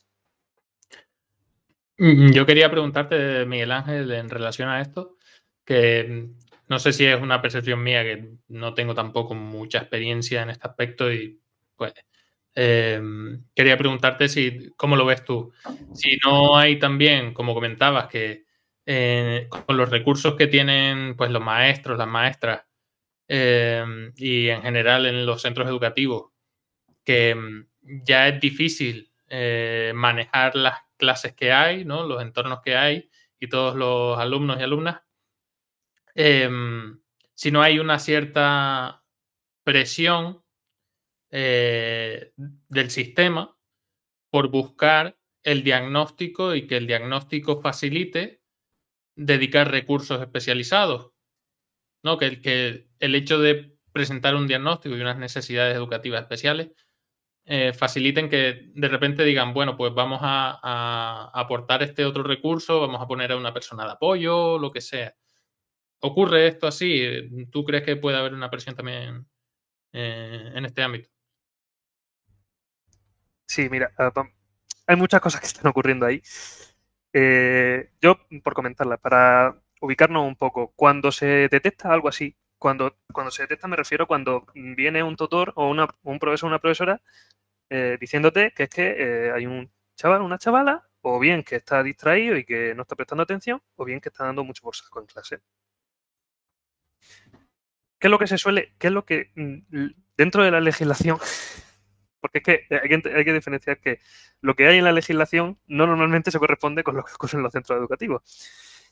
Mm, 1.98 2.32
yo 2.32 2.46
quería 2.46 2.72
preguntarte, 2.72 3.46
Miguel 3.46 3.74
Ángel, 3.74 4.10
en 4.14 4.30
relación 4.30 4.70
a 4.70 4.80
esto, 4.80 5.18
que 5.66 6.06
mm, 6.06 6.70
no 6.70 6.80
sé 6.80 6.94
si 6.94 7.06
es 7.06 7.22
una 7.22 7.42
percepción 7.42 7.84
mía, 7.84 8.04
que 8.04 8.36
no 8.48 8.74
tengo 8.74 8.96
tampoco 8.96 9.36
mucha 9.36 9.80
experiencia 9.80 10.44
en 10.44 10.52
este 10.52 10.66
aspecto 10.66 11.12
y 11.12 11.42
pues 11.76 11.94
em, 12.56 13.44
quería 13.54 13.78
preguntarte 13.78 14.30
si 14.30 14.72
cómo 14.78 14.96
lo 14.96 15.06
ves 15.06 15.26
tú. 15.26 15.52
Si 15.94 16.18
no 16.24 16.56
hay 16.56 16.80
también, 16.80 17.34
como 17.34 17.54
comentabas, 17.54 18.08
que 18.08 18.46
eh, 18.86 19.50
con 19.50 19.76
los 19.76 19.90
recursos 19.90 20.36
que 20.38 20.48
tienen 20.48 21.18
pues 21.18 21.32
los 21.32 21.44
maestros, 21.44 21.98
las 21.98 22.08
maestras 22.08 22.62
em, 23.28 24.14
y 24.18 24.50
en 24.50 24.62
general 24.64 25.06
en 25.06 25.26
los 25.26 25.42
centros 25.42 25.68
educativos, 25.68 26.32
que 27.04 27.36
mm, 27.36 27.68
ya 28.06 28.28
es 28.28 28.40
difícil 28.40 29.12
eh, 29.30 29.92
manejar 29.96 30.56
las 30.56 30.80
clases 30.98 31.34
que 31.34 31.52
hay, 31.52 31.86
¿no? 31.86 32.06
los 32.06 32.22
entornos 32.22 32.62
que 32.62 32.76
hay 32.76 33.10
y 33.40 33.48
todos 33.50 33.76
los 33.76 34.18
alumnos 34.20 34.60
y 34.60 34.64
alumnas, 34.64 35.02
em, 36.16 37.02
si 37.34 37.52
no 37.52 37.62
hay 37.62 37.80
una 37.80 38.00
cierta 38.00 39.04
presión 39.64 40.44
eh, 41.32 42.32
del 42.70 42.92
sistema 42.92 43.58
por 44.30 44.50
buscar 44.50 45.18
el 45.44 45.64
diagnóstico 45.64 46.56
y 46.56 46.68
que 46.68 46.78
el 46.78 46.88
diagnóstico 46.88 47.62
facilite 47.62 48.42
dedicar 49.16 49.72
recursos 49.72 50.22
especializados. 50.22 51.13
¿No? 52.04 52.18
Que, 52.18 52.42
que 52.42 52.88
el 53.00 53.16
hecho 53.16 53.40
de 53.40 53.78
presentar 53.92 54.36
un 54.36 54.48
diagnóstico 54.48 54.96
y 54.96 55.02
unas 55.02 55.18
necesidades 55.18 55.76
educativas 55.76 56.22
especiales 56.22 56.72
eh, 57.46 57.74
faciliten 57.74 58.30
que 58.30 58.72
de 58.74 58.88
repente 58.88 59.24
digan, 59.24 59.54
bueno, 59.54 59.76
pues 59.76 59.94
vamos 59.94 60.20
a, 60.22 61.30
aportar 61.34 61.84
este 61.84 62.06
otro 62.06 62.24
recurso, 62.24 62.80
vamos 62.80 63.02
a 63.02 63.08
poner 63.08 63.34
a 63.34 63.38
una 63.38 63.54
persona 63.54 63.86
de 63.86 63.92
apoyo, 63.92 64.58
lo 64.58 64.72
que 64.72 64.80
sea. 64.80 65.14
¿Ocurre 66.00 66.48
esto 66.48 66.68
así? 66.68 67.48
¿Tú 67.52 67.66
crees 67.66 67.84
que 67.84 67.98
puede 67.98 68.18
haber 68.18 68.34
una 68.34 68.50
presión 68.50 68.76
también 68.76 69.26
eh, 69.92 70.52
en 70.56 70.66
este 70.66 70.84
ámbito? 70.84 71.10
Sí, 73.46 73.70
mira, 73.70 73.92
ah, 73.98 74.12
hay 74.88 74.96
muchas 74.96 75.22
cosas 75.22 75.42
que 75.42 75.48
están 75.48 75.68
ocurriendo 75.68 76.06
ahí. 76.06 76.22
Eh, 77.12 77.92
yo, 78.02 78.18
por 78.42 78.54
comentarla, 78.54 78.98
para 78.98 79.62
ubicarnos 79.84 80.26
un 80.26 80.36
poco, 80.38 80.72
cuando 80.76 81.12
se 81.12 81.50
detecta 81.50 81.92
algo 81.92 82.08
así, 82.08 82.38
cuando, 82.58 82.98
cuando 83.12 83.32
se 83.32 83.44
detecta 83.44 83.68
me 83.68 83.76
refiero 83.76 84.08
cuando 84.08 84.46
viene 84.56 85.04
un 85.04 85.18
tutor 85.18 85.52
o 85.56 85.70
un 85.70 86.20
profesor 86.20 86.48
o 86.48 86.52
una 86.52 86.60
profesora 86.60 87.02
eh, 87.70 87.98
diciéndote 88.00 88.54
que 88.56 88.64
es 88.64 88.70
que 88.70 88.96
eh, 88.98 89.32
hay 89.32 89.46
un 89.46 89.70
chaval, 89.98 90.22
una 90.22 90.38
chavala, 90.38 90.88
o 91.02 91.20
bien 91.20 91.44
que 91.44 91.58
está 91.58 91.84
distraído 91.84 92.38
y 92.38 92.46
que 92.46 92.74
no 92.76 92.84
está 92.84 92.96
prestando 92.96 93.24
atención, 93.24 93.62
o 93.76 93.84
bien 93.84 94.00
que 94.00 94.08
está 94.10 94.24
dando 94.26 94.44
mucho 94.46 94.62
por 94.64 94.76
saco 94.76 95.02
en 95.02 95.06
clase. 95.08 95.40
¿Qué 98.00 98.08
es 98.08 98.12
lo 98.12 98.20
que 98.20 98.28
se 98.28 98.38
suele, 98.38 98.74
qué 98.80 98.88
es 98.88 98.94
lo 98.94 99.06
que 99.06 99.32
mm, 99.36 99.88
dentro 100.16 100.44
de 100.44 100.52
la 100.52 100.62
legislación, 100.62 101.18
porque 102.22 102.38
es 102.38 102.44
que 102.44 102.68
hay, 102.70 103.26
que 103.26 103.34
diferenciar 103.34 103.80
que 103.80 104.00
lo 104.40 104.56
que 104.56 104.68
hay 104.68 104.78
en 104.78 104.86
la 104.86 104.94
legislación 104.94 105.60
no 105.68 105.88
normalmente 105.88 106.32
se 106.32 106.40
corresponde 106.40 106.84
con 106.84 106.96
lo 106.96 107.04
que 107.04 107.14
ocurre 107.14 107.38
en 107.38 107.44
los 107.44 107.52
centros 107.52 107.78
educativos. 107.78 108.22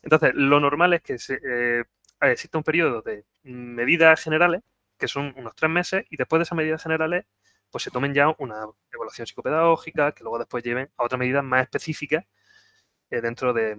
Entonces, 0.03 0.31
lo 0.35 0.59
normal 0.59 0.93
es 0.93 1.01
que 1.01 1.17
se, 1.19 1.39
eh, 1.43 1.83
existe 2.21 2.57
un 2.57 2.63
periodo 2.63 3.01
de 3.01 3.25
medidas 3.43 4.21
generales, 4.21 4.61
que 4.97 5.07
son 5.07 5.33
unos 5.37 5.55
tres 5.55 5.71
meses, 5.71 6.05
y 6.09 6.17
después 6.17 6.39
de 6.39 6.43
esas 6.43 6.57
medidas 6.57 6.81
generales, 6.81 7.25
pues 7.69 7.83
se 7.83 7.91
tomen 7.91 8.13
ya 8.13 8.35
una 8.39 8.65
evaluación 8.91 9.27
psicopedagógica, 9.27 10.11
que 10.13 10.23
luego 10.23 10.39
después 10.39 10.63
lleven 10.63 10.89
a 10.97 11.03
otras 11.03 11.19
medidas 11.19 11.43
más 11.43 11.63
específicas 11.63 12.25
eh, 13.09 13.21
dentro 13.21 13.53
de 13.53 13.77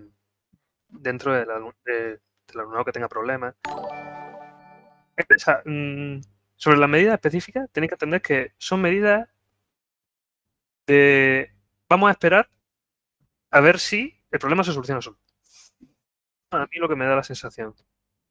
dentro 0.92 1.32
del, 1.32 1.50
alumnado 1.50 2.84
que 2.84 2.92
tenga 2.92 3.08
problemas. 3.08 3.54
Mm, 5.64 6.20
sobre 6.56 6.78
las 6.78 6.88
medidas 6.88 7.14
específicas, 7.14 7.68
tenéis 7.72 7.90
que 7.90 7.94
entender 7.94 8.22
que 8.22 8.52
son 8.58 8.80
medidas 8.80 9.28
de 10.86 11.50
vamos 11.88 12.08
a 12.08 12.12
esperar 12.12 12.48
a 13.50 13.60
ver 13.60 13.78
si 13.78 14.20
el 14.30 14.38
problema 14.38 14.64
se 14.64 14.72
soluciona 14.72 15.00
solo. 15.00 15.18
A 16.52 16.66
mí 16.66 16.78
lo 16.78 16.88
que 16.88 16.96
me 16.96 17.06
da 17.06 17.16
la 17.16 17.22
sensación. 17.22 17.74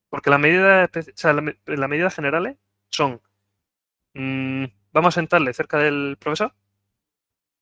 Porque 0.10 0.30
las 0.30 0.40
medidas, 0.40 0.90
las 1.24 1.90
medidas 1.90 2.16
generales 2.16 2.58
son, 2.90 3.22
mm, 4.14 4.66
vamos 4.92 5.16
a 5.16 5.20
sentarle 5.20 5.54
cerca 5.54 5.78
del 5.78 6.18
profesor, 6.20 6.54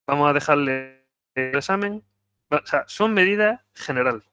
vamos 0.07 0.30
a 0.30 0.34
dejarle 0.34 1.06
el 1.36 1.56
examen, 1.56 2.03
o 2.49 2.65
sea, 2.65 2.86
son 2.88 3.14
medidas 3.14 3.61
generales. 3.76 4.23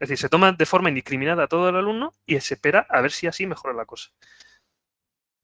Es 0.00 0.08
decir, 0.08 0.18
se 0.18 0.28
toman 0.28 0.56
de 0.56 0.66
forma 0.66 0.90
indiscriminada 0.90 1.44
a 1.44 1.48
todo 1.48 1.68
el 1.68 1.76
alumno 1.76 2.14
y 2.26 2.40
se 2.40 2.54
espera 2.54 2.86
a 2.88 3.00
ver 3.00 3.12
si 3.12 3.26
así 3.26 3.46
mejora 3.46 3.74
la 3.74 3.86
cosa. 3.86 4.10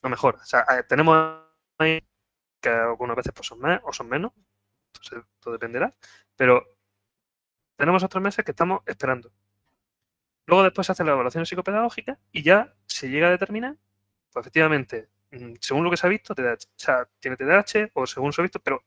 No 0.03 0.11
mejora. 0.11 0.39
O 0.39 0.47
sea, 0.47 0.65
eh, 0.71 0.85
tenemos 0.85 1.41
que 1.79 2.69
algunas 2.69 3.17
veces 3.17 3.33
pues, 3.35 3.47
son 3.47 3.61
más 3.61 3.81
o 3.85 3.93
son 3.93 4.09
menos, 4.09 4.33
entonces 4.95 5.29
todo 5.41 5.53
dependerá, 5.53 5.95
pero 6.37 6.65
tenemos 7.77 8.03
otros 8.03 8.23
meses 8.23 8.45
que 8.45 8.53
estamos 8.53 8.83
esperando. 8.87 9.33
Luego 10.47 10.63
después 10.65 10.87
se 10.87 10.93
hace 10.93 11.05
la 11.05 11.13
evaluación 11.13 11.47
psicopedagógica 11.47 12.19
y 12.33 12.43
ya 12.43 12.75
se 12.87 13.09
llega 13.09 13.29
a 13.29 13.31
determinar, 13.31 13.77
pues 14.33 14.45
efectivamente, 14.45 15.09
mm, 15.33 15.55
según 15.61 15.85
lo 15.85 15.91
que 15.91 15.97
se 15.97 16.07
ha 16.07 16.11
visto, 16.11 16.35
o 16.35 16.37
sea, 16.77 17.09
tiene 17.21 17.37
TDAH 17.37 17.91
o 17.95 18.07
según 18.07 18.33
se 18.33 18.43
ha 18.43 18.45
visto, 18.45 18.61
pero 18.61 18.85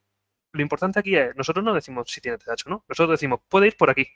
lo 0.54 0.62
importante 0.62 1.00
aquí 1.00 1.16
es, 1.16 1.36
nosotros 1.36 1.66
no 1.66 1.74
decimos 1.74 2.12
si 2.12 2.22
tiene 2.22 2.38
TDAH 2.38 2.64
o 2.68 2.70
no, 2.72 2.86
nosotros 2.88 3.20
decimos, 3.20 3.42
puede 3.50 3.68
ir 3.68 3.78
por 3.78 3.90
aquí. 3.90 4.08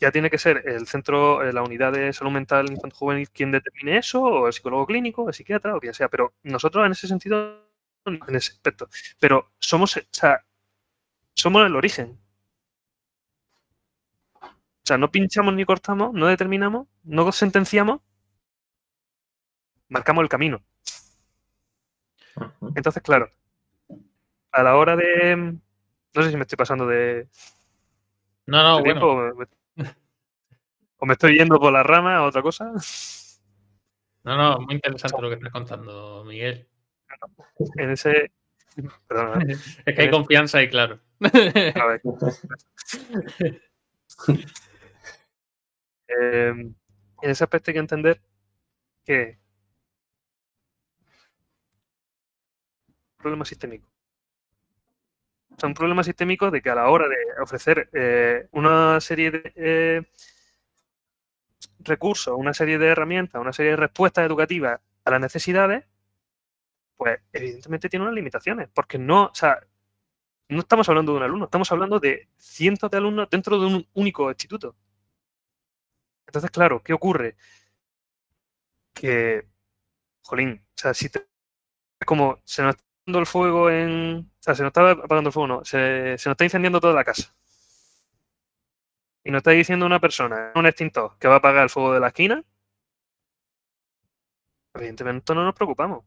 Ya 0.00 0.10
tiene 0.10 0.28
que 0.30 0.38
ser 0.38 0.62
el 0.68 0.86
centro, 0.86 1.42
eh, 1.42 1.52
la 1.52 1.62
unidad 1.62 1.92
de 1.92 2.12
salud 2.12 2.32
mental 2.32 2.70
infantil 2.70 2.92
juvenil 2.98 3.30
quien 3.30 3.52
determine 3.52 3.98
eso, 3.98 4.22
o 4.22 4.46
el 4.46 4.52
psicólogo 4.52 4.86
clínico, 4.86 5.28
el 5.28 5.34
psiquiatra, 5.34 5.74
o 5.76 5.80
quien 5.80 5.94
sea, 5.94 6.08
pero 6.08 6.34
nosotros 6.42 6.84
en 6.84 6.92
ese 6.92 7.08
sentido, 7.08 7.64
en 8.04 8.34
ese 8.36 8.52
aspecto, 8.52 8.88
pero 9.18 9.52
somos, 9.58 9.96
o 9.96 10.00
sea, 10.10 10.44
somos 11.34 11.66
el 11.66 11.76
origen, 11.76 12.18
o 14.84 14.86
sea, 14.86 14.98
no 14.98 15.10
pinchamos 15.10 15.54
ni 15.54 15.64
cortamos, 15.64 16.12
no 16.12 16.26
determinamos, 16.26 16.86
no 17.04 17.32
sentenciamos, 17.32 18.00
marcamos 19.88 20.22
el 20.22 20.28
camino. 20.28 20.62
Entonces, 22.76 23.02
claro, 23.02 23.30
a 24.52 24.62
la 24.62 24.76
hora 24.76 24.94
de... 24.94 25.36
No 25.36 26.22
sé 26.22 26.30
si 26.30 26.36
me 26.36 26.42
estoy 26.42 26.56
pasando 26.56 26.86
de... 26.86 27.28
No, 28.44 28.62
no, 28.62 28.76
de 28.76 28.82
bueno. 28.82 29.00
tiempo, 29.00 29.46
o 30.98 31.06
me- 31.06 31.14
estoy 31.14 31.38
yendo 31.38 31.58
por 31.58 31.72
la 31.72 31.82
rama 31.82 32.16
a 32.16 32.24
otra 32.24 32.42
cosa. 32.42 32.70
No, 34.22 34.36
no, 34.36 34.58
muy 34.60 34.74
interesante 34.84 35.22
lo 35.22 35.30
que 35.30 35.36
estás 35.36 35.50
contando, 35.50 36.24
Miguel. 36.26 36.68
En 37.76 37.90
ese... 37.90 38.32
Perdón, 39.08 39.50
¿eh? 39.50 39.56
Es 39.86 39.94
que 39.94 40.02
hay 40.02 40.10
confianza 40.10 40.62
y 40.62 40.68
claro. 40.68 41.00
A 41.20 41.86
ver. 41.86 42.02
Eh, 46.08 46.48
en 46.50 47.30
ese 47.30 47.44
aspecto 47.44 47.70
hay 47.70 47.74
que 47.74 47.80
entender 47.80 48.20
que 49.04 49.38
problema 53.24 53.44
sistémico. 53.44 53.88
O 55.56 55.58
sea, 55.58 55.68
un 55.68 55.74
problema 55.74 56.02
sistémico 56.04 56.50
de 56.50 56.60
que 56.60 56.70
a 56.70 56.74
la 56.74 56.88
hora 56.88 57.06
de 57.08 57.16
ofrecer 57.42 57.88
eh, 57.92 58.48
una 58.52 59.00
serie 59.00 59.30
de 59.30 59.52
eh, 59.56 60.02
recursos, 61.80 62.34
una 62.36 62.52
serie 62.54 62.78
de 62.78 62.88
herramientas, 62.88 63.40
una 63.40 63.52
serie 63.52 63.72
de 63.72 63.76
respuestas 63.76 64.26
educativas 64.26 64.80
a 65.04 65.10
las 65.10 65.20
necesidades, 65.20 65.84
pues 66.96 67.20
evidentemente 67.32 67.88
tiene 67.88 68.04
unas 68.04 68.14
limitaciones, 68.14 68.68
porque 68.74 68.98
no, 68.98 69.26
o 69.26 69.34
sea, 69.34 69.60
no 70.48 70.60
estamos 70.60 70.88
hablando 70.88 71.12
de 71.12 71.18
un 71.18 71.24
alumno, 71.24 71.44
estamos 71.46 71.70
hablando 71.72 72.00
de 72.00 72.28
cientos 72.36 72.90
de 72.90 72.98
alumnos 72.98 73.28
dentro 73.30 73.58
de 73.60 73.66
un 73.66 73.88
único 73.94 74.30
instituto. 74.30 74.76
Entonces, 76.26 76.50
claro, 76.50 76.82
¿qué 76.82 76.92
ocurre? 76.92 77.36
Que, 78.92 79.46
jolín, 80.22 80.64
o 80.76 80.80
sea, 80.80 80.94
si 80.94 81.08
te, 81.08 81.26
como 82.06 82.40
se 82.44 82.62
nos 82.62 82.74
está 82.76 82.84
dando 83.06 83.18
el 83.20 83.26
fuego 83.26 83.70
en, 83.70 84.30
o 84.40 84.42
sea, 84.42 84.54
se 84.54 84.62
nos 84.62 84.70
está 84.70 84.90
apagando 84.92 85.28
el 85.28 85.32
fuego, 85.32 85.48
no, 85.48 85.64
se, 85.64 86.18
se 86.18 86.28
nos 86.28 86.34
está 86.34 86.44
incendiando 86.44 86.80
toda 86.80 86.94
la 86.94 87.04
casa. 87.04 87.34
Y 89.24 89.30
nos 89.30 89.40
está 89.40 89.52
diciendo 89.52 89.86
una 89.86 90.00
persona, 90.00 90.52
un 90.54 90.66
extintor, 90.66 91.16
que 91.18 91.28
va 91.28 91.34
a 91.34 91.38
apagar 91.38 91.64
el 91.64 91.70
fuego 91.70 91.92
de 91.94 92.00
la 92.00 92.08
esquina. 92.08 92.44
Evidentemente 94.74 95.34
no 95.34 95.44
nos 95.44 95.54
preocupamos. 95.54 96.04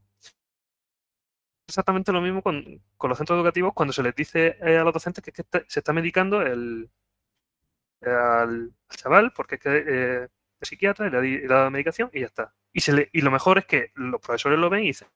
Exactamente 1.67 2.11
lo 2.13 2.21
mismo 2.21 2.41
con, 2.41 2.81
con 2.95 3.09
los 3.09 3.17
centros 3.17 3.37
educativos 3.37 3.73
cuando 3.73 3.91
se 3.91 4.03
les 4.03 4.15
dice 4.15 4.57
eh, 4.61 4.77
a 4.77 4.83
los 4.83 4.93
docentes 4.93 5.23
que, 5.23 5.33
se 5.67 5.79
está 5.79 5.91
medicando 5.93 6.41
el, 6.41 6.89
al, 8.01 8.73
al 8.89 8.97
chaval 8.97 9.31
porque 9.35 9.55
es 9.55 9.61
que 9.61 9.69
eh, 9.87 10.21
el 10.59 10.67
psiquiatra 10.67 11.09
le 11.09 11.45
ha, 11.45 11.47
dado 11.47 11.71
medicación 11.71 12.09
y 12.13 12.21
ya 12.21 12.27
está. 12.27 12.53
Y, 12.73 12.81
se 12.81 12.93
le- 12.93 13.09
y 13.13 13.21
lo 13.21 13.31
mejor 13.31 13.57
es 13.59 13.65
que 13.65 13.91
los 13.95 14.21
profesores 14.21 14.59
lo 14.59 14.69
ven 14.69 14.83
y 14.83 14.87
dicen, 14.87 15.07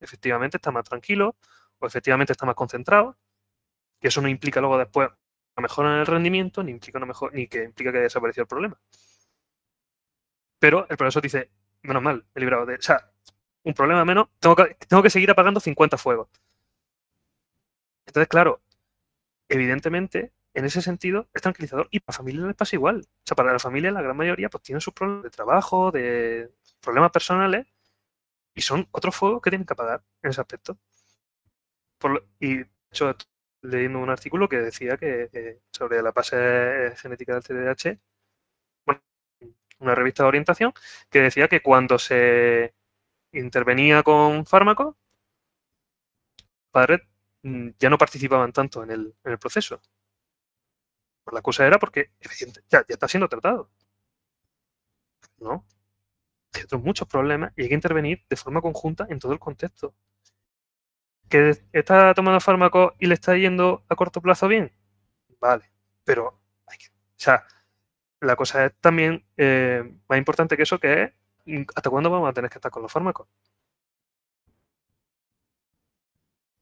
efectivamente 0.00 0.58
está 0.58 0.70
más 0.72 0.84
tranquilo 0.84 1.36
o 1.80 1.86
efectivamente 1.86 2.32
está 2.32 2.46
más 2.46 2.56
concentrado, 2.56 3.18
que 4.00 4.08
eso 4.08 4.22
no 4.22 4.28
implica 4.28 4.60
luego 4.60 4.78
después 4.78 5.10
una 5.56 5.62
mejora 5.62 5.94
en 5.94 6.00
el 6.00 6.06
rendimiento, 6.06 6.62
ni 6.64 6.72
implica 6.72 7.00
mejor, 7.00 7.34
ni 7.34 7.48
que 7.48 7.64
implica 7.64 7.92
que 7.92 7.98
haya 7.98 8.04
desaparecido 8.04 8.42
el 8.44 8.48
problema. 8.48 8.80
Pero 10.60 10.86
el 10.88 10.96
profesor 10.96 11.22
dice, 11.22 11.50
menos 11.82 12.02
mal, 12.02 12.16
me 12.18 12.24
he 12.36 12.40
librado 12.40 12.64
de. 12.66 12.76
O 12.76 12.82
sea, 12.82 13.10
un 13.64 13.74
problema 13.74 14.04
menos, 14.04 14.28
tengo 14.38 14.56
que, 14.56 14.76
tengo 14.88 15.02
que 15.02 15.10
seguir 15.10 15.30
apagando 15.30 15.60
50 15.60 15.98
fuegos. 15.98 16.28
Entonces, 18.06 18.28
claro, 18.28 18.60
evidentemente, 19.48 20.32
en 20.58 20.64
ese 20.64 20.82
sentido, 20.82 21.28
es 21.34 21.42
tranquilizador. 21.42 21.88
Y 21.90 22.00
para 22.00 22.14
la 22.14 22.18
familia 22.18 22.46
les 22.46 22.56
pasa 22.56 22.76
igual. 22.76 23.00
O 23.00 23.22
sea, 23.24 23.36
para 23.36 23.52
la 23.52 23.58
familia, 23.60 23.92
la 23.92 24.02
gran 24.02 24.16
mayoría, 24.16 24.48
pues 24.50 24.62
tienen 24.64 24.80
sus 24.80 24.94
problemas 24.94 25.24
de 25.24 25.30
trabajo, 25.30 25.90
de 25.92 26.52
problemas 26.80 27.12
personales, 27.12 27.66
y 28.54 28.62
son 28.62 28.88
otros 28.92 29.16
fuegos 29.16 29.42
que 29.42 29.50
tienen 29.50 29.66
que 29.66 29.74
apagar 29.74 30.02
en 30.22 30.30
ese 30.30 30.40
aspecto. 30.40 30.78
Y 32.40 32.56
de 32.58 32.68
hecho, 32.90 33.14
leyendo 33.62 33.98
un 34.00 34.10
artículo 34.10 34.48
que 34.48 34.58
decía 34.58 34.96
que 34.96 35.60
sobre 35.72 36.02
la 36.02 36.12
base 36.12 36.94
genética 36.96 37.34
del 37.34 37.42
TDAH, 37.44 37.98
bueno, 38.86 39.02
una 39.80 39.94
revista 39.94 40.24
de 40.24 40.28
orientación, 40.28 40.72
que 41.10 41.20
decía 41.22 41.48
que 41.48 41.62
cuando 41.62 41.98
se 41.98 42.74
intervenía 43.32 44.02
con 44.02 44.46
fármacos, 44.46 44.96
padres 46.70 47.00
mm, 47.42 47.70
ya 47.78 47.90
no 47.90 47.98
participaban 47.98 48.52
tanto 48.52 48.82
en 48.82 48.90
el, 48.90 49.14
en 49.24 49.32
el 49.32 49.38
proceso. 49.38 49.80
Pues 51.28 51.34
la 51.34 51.42
cosa 51.42 51.66
era 51.66 51.78
porque 51.78 52.10
ya, 52.70 52.86
está 52.88 53.06
siendo 53.06 53.28
tratado. 53.28 53.70
¿No? 55.36 55.66
Hay 56.54 56.78
muchos 56.78 57.06
problemas 57.06 57.52
y 57.54 57.62
hay 57.62 57.68
que 57.68 57.74
intervenir 57.74 58.24
de 58.30 58.36
forma 58.36 58.62
conjunta 58.62 59.06
en 59.10 59.18
todo 59.18 59.34
el 59.34 59.38
contexto. 59.38 59.94
¿Que 61.28 61.50
está 61.74 62.14
tomando 62.14 62.40
fármacos 62.40 62.94
y 62.98 63.08
le 63.08 63.12
está 63.12 63.36
yendo 63.36 63.84
a 63.90 63.94
corto 63.94 64.22
plazo 64.22 64.48
bien? 64.48 64.72
Vale, 65.38 65.70
pero 66.02 66.40
hay 66.66 66.78
que, 66.78 66.86
o 66.86 67.18
sea, 67.18 67.44
la 68.20 68.34
cosa 68.34 68.64
es 68.64 68.72
también 68.80 69.22
eh, 69.36 69.84
más 70.08 70.18
importante 70.18 70.56
que 70.56 70.62
eso, 70.62 70.80
que 70.80 71.02
es 71.02 71.12
mm, 71.44 71.64
hasta 71.76 71.90
cuándo 71.90 72.08
vamos 72.08 72.30
a 72.30 72.32
tener 72.32 72.50
que 72.50 72.56
estar 72.56 72.70
con 72.70 72.80
los 72.82 72.90
fármacos. 72.90 73.28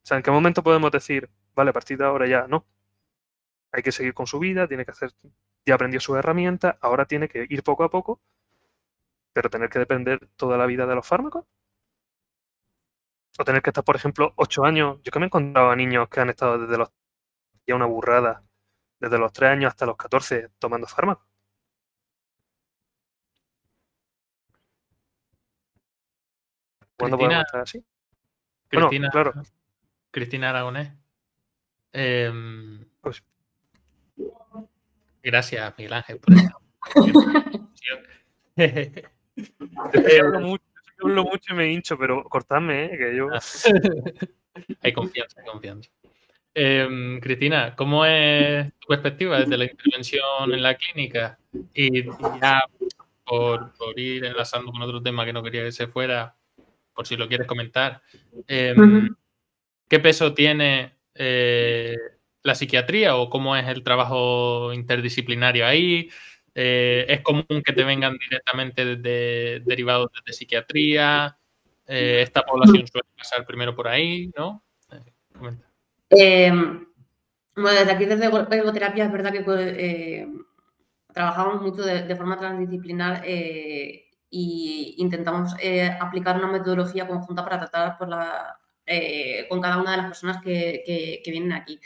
O 0.03 0.07
sea, 0.07 0.17
¿en 0.17 0.23
qué 0.23 0.31
momento 0.31 0.61
podemos 0.61 0.91
decir, 0.91 1.29
vale, 1.55 1.69
a 1.69 1.73
partir 1.73 1.97
de 1.97 2.03
ahora 2.03 2.27
ya 2.27 2.47
no? 2.49 2.65
Hay 3.71 3.83
que 3.83 3.91
seguir 3.91 4.13
con 4.13 4.27
su 4.27 4.39
vida, 4.39 4.67
tiene 4.67 4.85
que 4.85 4.91
hacer, 4.91 5.11
ya 5.65 5.75
aprendió 5.75 5.99
sus 5.99 6.17
herramientas, 6.17 6.75
ahora 6.81 7.05
tiene 7.05 7.27
que 7.27 7.45
ir 7.49 7.63
poco 7.63 7.83
a 7.83 7.89
poco, 7.89 8.21
pero 9.33 9.49
tener 9.49 9.69
que 9.69 9.79
depender 9.79 10.27
toda 10.35 10.57
la 10.57 10.65
vida 10.65 10.85
de 10.85 10.95
los 10.95 11.05
fármacos. 11.07 11.45
O 13.39 13.45
tener 13.45 13.61
que 13.61 13.69
estar, 13.69 13.83
por 13.83 13.95
ejemplo, 13.95 14.33
ocho 14.35 14.65
años. 14.65 14.99
Yo 15.03 15.11
que 15.11 15.19
me 15.19 15.25
he 15.25 15.27
encontrado 15.27 15.69
a 15.69 15.75
niños 15.75 16.09
que 16.09 16.19
han 16.19 16.29
estado 16.29 16.57
desde 16.57 16.77
los, 16.77 16.89
ya 17.67 17.75
una 17.75 17.85
burrada, 17.85 18.43
desde 18.99 19.19
los 19.19 19.31
tres 19.31 19.51
años 19.51 19.69
hasta 19.69 19.85
los 19.85 19.95
14 19.97 20.49
tomando 20.59 20.87
fármacos. 20.87 21.25
¿Cuándo 26.97 27.17
Cristina- 27.17 27.17
podemos 27.17 27.45
estar 27.45 27.61
así? 27.61 27.85
Bueno, 28.71 28.87
Cristina, 28.89 29.09
claro. 29.09 29.33
Cristina 30.11 30.49
Aragonés. 30.49 30.93
Em, 31.93 32.85
Pues 33.01 33.23
gracias, 35.27 35.73
Miguel 35.77 35.93
Ángel, 35.93 36.19
por 36.19 36.33
esa 36.33 36.57
Yo 40.15 40.25
hablo 40.25 40.39
mucho, 40.39 40.63
yo 40.73 40.81
sé 40.83 40.91
que 40.95 41.03
hablo 41.03 41.23
mucho 41.25 41.53
y 41.53 41.55
me 41.55 41.71
hincho, 41.71 41.97
pero 41.97 42.23
cortadme, 42.23 42.85
¿eh? 42.85 42.97
que 42.97 43.15
yo... 43.15 43.27
hay 44.81 44.93
confianza, 44.93 45.41
hay 45.41 45.45
confianza. 45.45 45.89
Em, 46.53 47.19
Cristina, 47.19 47.75
¿cómo 47.75 48.05
es 48.05 48.71
tu 48.79 48.87
perspectiva 48.87 49.39
desde 49.39 49.57
la 49.57 49.65
intervención 49.65 50.51
en 50.51 50.63
la 50.63 50.75
clínica? 50.75 51.37
Y 51.73 52.05
ya 52.05 52.63
por, 53.23 53.73
por 53.73 53.99
ir 53.99 54.25
enlazando 54.25 54.71
con 54.71 54.81
otro 54.81 55.03
tema 55.03 55.25
que 55.25 55.33
no 55.33 55.43
quería 55.43 55.63
que 55.63 55.71
se 55.71 55.87
fuera, 55.87 56.35
por 56.95 57.05
si 57.05 57.15
lo 57.15 57.27
quieres 57.27 57.45
comentar, 57.45 58.01
em. 58.47 59.15
¿qué 59.87 59.99
peso 59.99 60.33
tiene 60.33 60.95
eh, 61.13 61.95
la 62.47 62.55
psiquiatría 62.55 63.15
o 63.17 63.29
cómo 63.29 63.55
es 63.55 63.67
el 63.67 63.83
trabajo 63.83 64.73
interdisciplinario 64.73 65.67
ahí? 65.67 66.09
Eh, 66.55 67.05
¿Es 67.07 67.21
común 67.21 67.45
que 67.63 67.73
te 67.73 67.83
vengan 67.83 68.17
directamente 68.17 68.83
desde, 68.83 69.59
derivados 69.59 70.09
desde 70.11 70.35
psiquiatría? 70.35 71.37
Eh, 71.85 72.21
¿Esta 72.23 72.41
población 72.41 72.87
suele 72.87 73.07
pasar 73.15 73.45
primero 73.45 73.75
por 73.75 73.87
ahí? 73.87 74.31
¿No? 74.35 74.63
Eh. 74.91 75.11
Eh, 76.09 76.51
bueno, 76.51 77.79
desde 77.79 77.91
aquí, 77.91 78.05
desde 78.05 78.25
Egoterapia, 78.25 79.05
es 79.05 79.11
verdad 79.11 79.31
que 79.31 79.43
eh, 79.47 80.27
trabajamos 81.13 81.61
mucho 81.61 81.83
de, 81.83 82.03
de 82.03 82.15
forma 82.15 82.39
transdisciplinar 82.39 83.21
e 83.23 84.05
intentamos 84.29 85.53
aplicar 85.99 86.37
una 86.37 86.47
metodología 86.47 87.07
conjunta 87.07 87.43
para 87.43 87.59
tratar 87.59 87.97
por 87.97 88.09
la, 88.09 88.57
con 89.47 89.61
cada 89.61 89.77
una 89.77 89.91
de 89.91 89.97
las 89.97 90.07
personas 90.07 90.41
que- 90.43 91.21
que 91.23 91.31
vienen 91.31 91.53
aquí. 91.53 91.79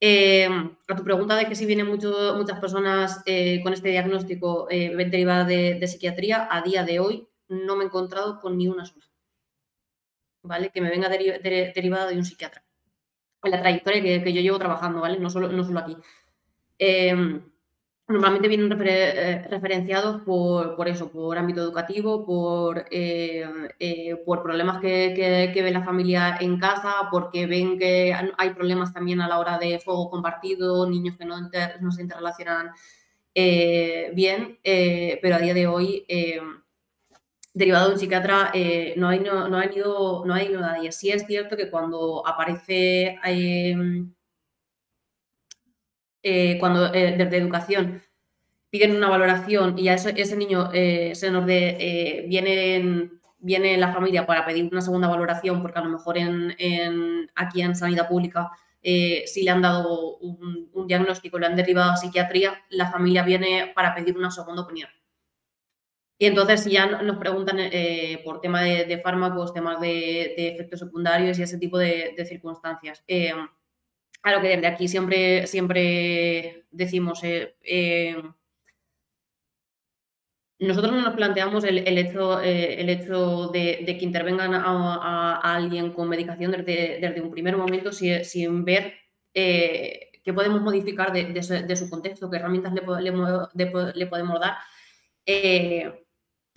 Eh, 0.00 0.46
a 0.88 0.96
tu 0.96 1.02
pregunta 1.04 1.34
de 1.36 1.46
que 1.48 1.56
si 1.56 1.66
vienen 1.66 1.86
muchas 1.88 2.60
personas 2.60 3.22
eh, 3.26 3.60
con 3.62 3.72
este 3.72 3.88
diagnóstico 3.90 4.68
eh, 4.70 4.94
derivadas 4.96 5.48
de, 5.48 5.86
psiquiatría, 5.88 6.48
a 6.50 6.62
día 6.62 6.84
de 6.84 7.00
hoy 7.00 7.28
no 7.48 7.76
me 7.76 7.84
he 7.84 7.86
encontrado 7.88 8.40
con 8.40 8.56
ni 8.56 8.68
una 8.68 8.84
sola. 8.86 9.04
¿Vale? 10.42 10.70
Que 10.72 10.80
me 10.80 10.90
venga 10.90 11.08
deri- 11.10 11.40
de- 11.42 11.72
derivada 11.74 12.06
de 12.08 12.16
un 12.16 12.24
psiquiatra 12.24 12.64
en 13.44 13.52
la 13.52 13.60
trayectoria 13.62 14.02
que, 14.02 14.22
que 14.24 14.32
yo 14.34 14.40
llevo 14.42 14.58
trabajando, 14.58 15.00
¿vale? 15.02 15.18
No 15.20 15.30
solo, 15.30 15.48
no 15.50 15.64
solo 15.64 15.80
aquí. 15.80 15.96
Normalmente 18.08 18.48
vienen 18.48 18.72
eh, 18.86 19.46
referenciados 19.50 20.22
por, 20.22 20.76
por 20.76 20.88
eso, 20.88 21.10
por 21.12 21.36
ámbito 21.36 21.60
educativo, 21.60 22.24
por, 22.24 22.86
eh, 22.90 23.44
eh, 23.78 24.16
por 24.24 24.42
problemas 24.42 24.80
que, 24.80 25.12
que- 25.52 25.62
ve 25.62 25.70
la 25.70 25.84
familia 25.84 26.38
en 26.40 26.58
casa, 26.58 26.94
porque 27.10 27.46
ven 27.46 27.78
que 27.78 28.14
hay 28.38 28.50
problemas 28.54 28.94
también 28.94 29.20
a 29.20 29.28
la 29.28 29.38
hora 29.38 29.58
de 29.58 29.78
fuego 29.80 30.08
compartido, 30.08 30.88
niños 30.88 31.16
que 31.18 31.26
no, 31.26 31.38
inter- 31.38 31.82
no 31.82 31.92
se 31.92 32.00
interrelacionan 32.02 32.70
bien, 34.14 34.58
pero 35.22 35.36
a 35.36 35.38
día 35.38 35.54
de 35.54 35.66
hoy 35.66 36.04
derivado 37.54 37.88
de 37.88 37.92
un 37.94 37.98
psiquiatra 38.00 38.52
no, 38.96 39.08
hay, 39.08 39.20
no, 39.20 39.48
no, 39.48 39.58
ha 39.58 39.66
ido, 39.66 40.24
no 40.24 40.34
ha 40.34 40.42
ido 40.42 40.60
nadie. 40.60 40.92
Sí 40.92 41.10
es 41.10 41.26
cierto 41.26 41.56
que 41.56 41.70
cuando 41.70 42.26
aparece, 42.26 43.18
eh, 46.22 46.58
cuando 46.58 46.92
eh, 46.92 47.16
educación 47.32 48.02
piden 48.70 48.96
una 48.96 49.08
valoración 49.08 49.78
y 49.78 49.88
a 49.88 49.94
ese, 49.94 50.14
ese 50.20 50.36
niño 50.36 50.70
se 50.72 51.30
nos 51.30 51.46
de, 51.46 52.26
viene, 52.28 53.10
viene 53.38 53.78
la 53.78 53.92
familia 53.94 54.26
para 54.26 54.44
pedir 54.44 54.68
una 54.70 54.82
segunda 54.82 55.08
valoración, 55.08 55.62
porque 55.62 55.78
a 55.78 55.84
lo 55.84 55.90
mejor 55.90 56.18
en, 56.18 56.54
en 56.58 57.30
aquí 57.34 57.62
en 57.62 57.74
sanidad 57.74 58.08
pública 58.08 58.50
si 58.82 59.42
le 59.42 59.50
han 59.50 59.62
dado 59.62 60.18
un, 60.18 60.70
un 60.72 60.86
diagnóstico, 60.86 61.38
le 61.38 61.46
han 61.46 61.56
derivado 61.56 61.92
a 61.92 61.96
psiquiatría, 61.96 62.62
la 62.70 62.90
familia 62.90 63.22
viene 63.22 63.72
para 63.74 63.94
pedir 63.94 64.16
una 64.16 64.30
segunda 64.30 64.62
opinión. 64.62 64.88
Y 66.20 66.26
entonces 66.26 66.64
ya 66.64 67.00
nos 67.02 67.16
preguntan 67.18 67.58
eh, 67.60 68.20
por 68.24 68.40
tema 68.40 68.62
de, 68.62 69.00
fármacos, 69.02 69.54
temas 69.54 69.80
de, 69.80 70.34
efectos 70.48 70.80
secundarios 70.80 71.38
y 71.38 71.44
ese 71.44 71.58
tipo 71.58 71.78
de, 71.78 72.12
circunstancias. 72.28 73.04
Eh, 73.06 73.32
a 74.22 74.32
lo 74.32 74.40
que 74.40 74.48
desde 74.48 74.66
aquí 74.66 74.88
siempre, 74.88 75.46
siempre 75.46 76.66
decimos, 76.70 77.20
eh, 77.22 78.16
nosotros 80.60 80.92
no 80.92 81.02
nos 81.02 81.14
planteamos 81.14 81.64
el, 81.64 81.78
hecho, 81.98 82.40
el 82.40 82.88
hecho 82.88 83.48
de, 83.48 83.84
que 83.86 84.04
intervengan 84.04 84.54
a, 84.54 85.40
alguien 85.54 85.92
con 85.92 86.08
medicación 86.08 86.50
desde, 86.50 87.20
un 87.20 87.30
primer 87.30 87.56
momento 87.56 87.92
sin, 87.92 88.64
ver 88.64 88.94
qué 89.32 90.32
podemos 90.34 90.60
modificar 90.60 91.12
de, 91.12 91.76
su 91.76 91.88
contexto, 91.88 92.28
qué 92.28 92.38
herramientas 92.38 92.72
le, 92.74 92.82
le 93.94 94.06
podemos 94.06 94.40
dar 94.40 94.56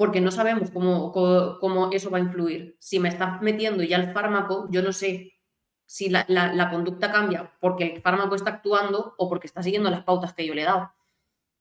porque 0.01 0.19
no 0.19 0.31
sabemos 0.31 0.71
cómo, 0.71 1.11
cómo, 1.11 1.91
eso 1.91 2.09
va 2.09 2.17
a 2.17 2.21
influir. 2.21 2.75
Si 2.79 2.99
me 2.99 3.07
estás 3.07 3.39
metiendo 3.43 3.83
ya 3.83 3.97
el 3.97 4.11
fármaco, 4.13 4.67
yo 4.71 4.81
no 4.81 4.93
sé 4.93 5.33
si 5.91 6.07
la, 6.09 6.69
conducta 6.71 7.11
cambia 7.11 7.51
porque 7.59 7.95
el 7.95 8.01
fármaco 8.01 8.35
está 8.35 8.51
actuando 8.51 9.13
o 9.17 9.27
porque 9.27 9.47
está 9.47 9.61
siguiendo 9.61 9.89
las 9.89 10.05
pautas 10.05 10.33
que 10.33 10.45
yo 10.45 10.53
le 10.53 10.61
he 10.61 10.65
dado. 10.65 10.93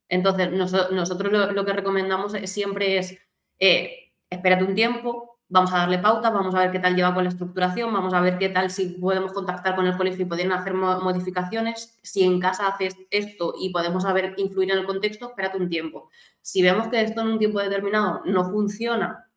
Entonces, 0.09 0.52
nosotros 0.52 1.32
lo, 1.32 1.65
que 1.65 1.73
recomendamos 1.73 2.35
siempre 2.44 2.98
es, 2.98 3.19
eh, 3.59 4.12
espérate 4.31 4.62
un 4.62 4.77
tiempo, 4.77 5.40
vamos 5.48 5.73
a 5.73 5.78
darle 5.78 5.98
pauta, 5.98 6.31
vamos 6.31 6.55
a 6.55 6.61
ver 6.61 6.70
qué 6.70 6.78
tal 6.78 6.94
lleva 6.94 7.12
con 7.12 7.24
la 7.24 7.31
estructuración, 7.31 7.93
vamos 7.93 8.15
a 8.15 8.20
ver 8.20 8.39
qué 8.39 8.48
tal 8.51 8.70
si 8.70 8.90
podemos 8.90 9.32
contactar 9.32 9.74
con 9.74 9.89
el 9.89 9.97
colegio 9.97 10.24
y 10.24 10.28
poder 10.28 10.52
hacer 10.52 10.74
modificaciones. 10.74 11.98
Si 12.05 12.23
en 12.23 12.39
casa 12.39 12.69
haces 12.69 12.97
esto 13.11 13.55
y 13.61 13.70
podemos 13.70 14.05
saber 14.05 14.35
influir 14.36 14.70
en 14.70 14.78
el 14.78 14.86
contexto, 14.86 15.31
espérate 15.31 15.59
un 15.59 15.69
tiempo. 15.69 16.09
Si 16.40 16.62
vemos 16.62 16.86
que 16.86 17.02
esto 17.02 17.20
en 17.23 17.27
un 17.27 17.39
tiempo 17.40 17.59
determinado 17.59 18.23
no 18.27 18.48
funciona 18.48 19.28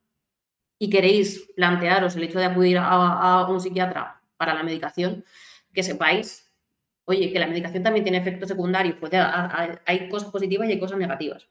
y 0.77 0.91
queréis 0.91 1.49
plantearos 1.55 2.15
el 2.15 2.25
hecho 2.25 2.37
de 2.37 2.45
acudir 2.45 2.77
a, 2.79 3.47
un 3.49 3.59
psiquiatra 3.59 4.12
para 4.37 4.53
la 4.53 4.63
medicación, 4.63 5.25
que 5.73 5.83
sepáis, 5.83 6.51
oye, 7.05 7.31
que 7.31 7.39
la 7.39 7.47
medicación 7.47 7.83
también 7.83 8.03
tiene 8.03 8.19
efectos 8.19 8.49
secundarios, 8.49 8.95
pues 8.99 9.11
hay 9.13 10.09
cosas 10.09 10.29
positivas 10.31 10.67
y 10.67 10.73
hay 10.73 10.79
cosas 10.79 10.97
negativas. 10.97 11.47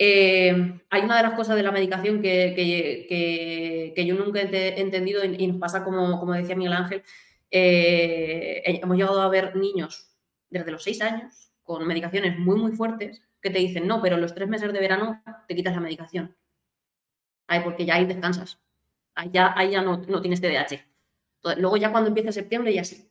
Eh, 0.00 0.80
hay 0.90 1.02
una 1.02 1.16
de 1.16 1.22
las 1.24 1.32
cosas 1.32 1.56
de 1.56 1.62
la 1.64 1.72
medicación 1.72 2.22
que, 2.22 4.04
yo 4.06 4.14
nunca 4.14 4.40
he 4.40 4.80
entendido 4.80 5.24
y, 5.24 5.46
nos 5.48 5.58
pasa 5.58 5.82
como, 5.82 6.20
como 6.20 6.34
decía 6.34 6.54
Miguel 6.54 6.74
Ángel. 6.74 7.02
Eh, 7.50 8.62
hemos 8.82 8.96
llegado 8.96 9.20
a 9.20 9.28
ver 9.28 9.56
niños 9.56 10.10
desde 10.50 10.70
los 10.70 10.82
seis 10.84 11.00
años 11.02 11.50
con 11.62 11.86
medicaciones 11.86 12.38
muy, 12.38 12.56
muy 12.56 12.72
fuertes 12.72 13.22
que 13.40 13.50
te 13.50 13.58
dicen, 13.58 13.86
no, 13.86 14.00
pero 14.02 14.16
los 14.16 14.34
tres 14.34 14.48
meses 14.48 14.72
de 14.72 14.80
verano 14.80 15.22
te 15.46 15.54
quitas 15.54 15.74
la 15.74 15.80
medicación. 15.80 16.36
Ay, 17.46 17.60
porque 17.64 17.84
ya 17.84 17.96
ahí 17.96 18.06
descansas. 18.06 18.60
Ahí 19.14 19.30
ya, 19.32 19.54
ya 19.64 19.82
no, 19.82 20.00
tienes 20.20 20.40
TDAH. 20.40 20.84
Luego 21.56 21.76
ya 21.76 21.90
cuando 21.90 22.08
empieza 22.08 22.32
septiembre 22.32 22.74
ya 22.74 22.84
sí. 22.84 23.10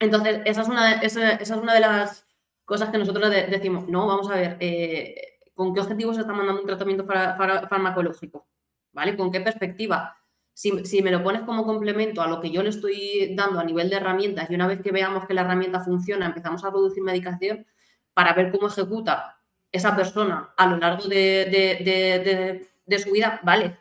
Entonces, 0.00 0.40
esa 0.44 0.62
es 0.62 0.68
una, 0.68 0.92
esa, 1.02 1.30
es 1.32 1.50
una 1.50 1.74
de 1.74 1.80
las 1.80 2.26
cosas 2.64 2.90
que 2.90 2.98
nosotros 2.98 3.30
decimos, 3.30 3.88
no, 3.88 4.06
vamos 4.06 4.30
a 4.30 4.34
ver, 4.36 4.56
eh, 4.60 5.38
¿Con 5.58 5.74
qué 5.74 5.80
objetivo 5.80 6.14
se 6.14 6.20
está 6.20 6.32
mandando 6.32 6.60
un 6.60 6.68
tratamiento 6.68 7.04
farmacológico? 7.04 8.46
¿Vale? 8.92 9.16
¿Con 9.16 9.32
qué 9.32 9.40
perspectiva? 9.40 10.16
Si, 10.52 11.02
me 11.02 11.10
lo 11.10 11.24
pones 11.24 11.42
como 11.42 11.66
complemento 11.66 12.22
a 12.22 12.28
lo 12.28 12.40
que 12.40 12.52
yo 12.52 12.62
le 12.62 12.68
estoy 12.68 13.34
dando 13.34 13.58
a 13.58 13.64
nivel 13.64 13.90
de 13.90 13.96
herramientas 13.96 14.48
y 14.48 14.54
una 14.54 14.68
vez 14.68 14.80
que 14.80 14.92
veamos 14.92 15.26
que 15.26 15.34
la 15.34 15.40
herramienta 15.40 15.80
funciona, 15.80 16.26
empezamos 16.26 16.64
a 16.64 16.70
producir 16.70 17.02
medicación 17.02 17.66
para 18.14 18.34
ver 18.34 18.52
cómo 18.52 18.68
ejecuta 18.68 19.40
esa 19.72 19.96
persona 19.96 20.54
a 20.56 20.66
lo 20.66 20.76
largo 20.76 21.08
de, 21.08 22.68
su 22.96 23.10
vida, 23.10 23.40
vale. 23.42 23.76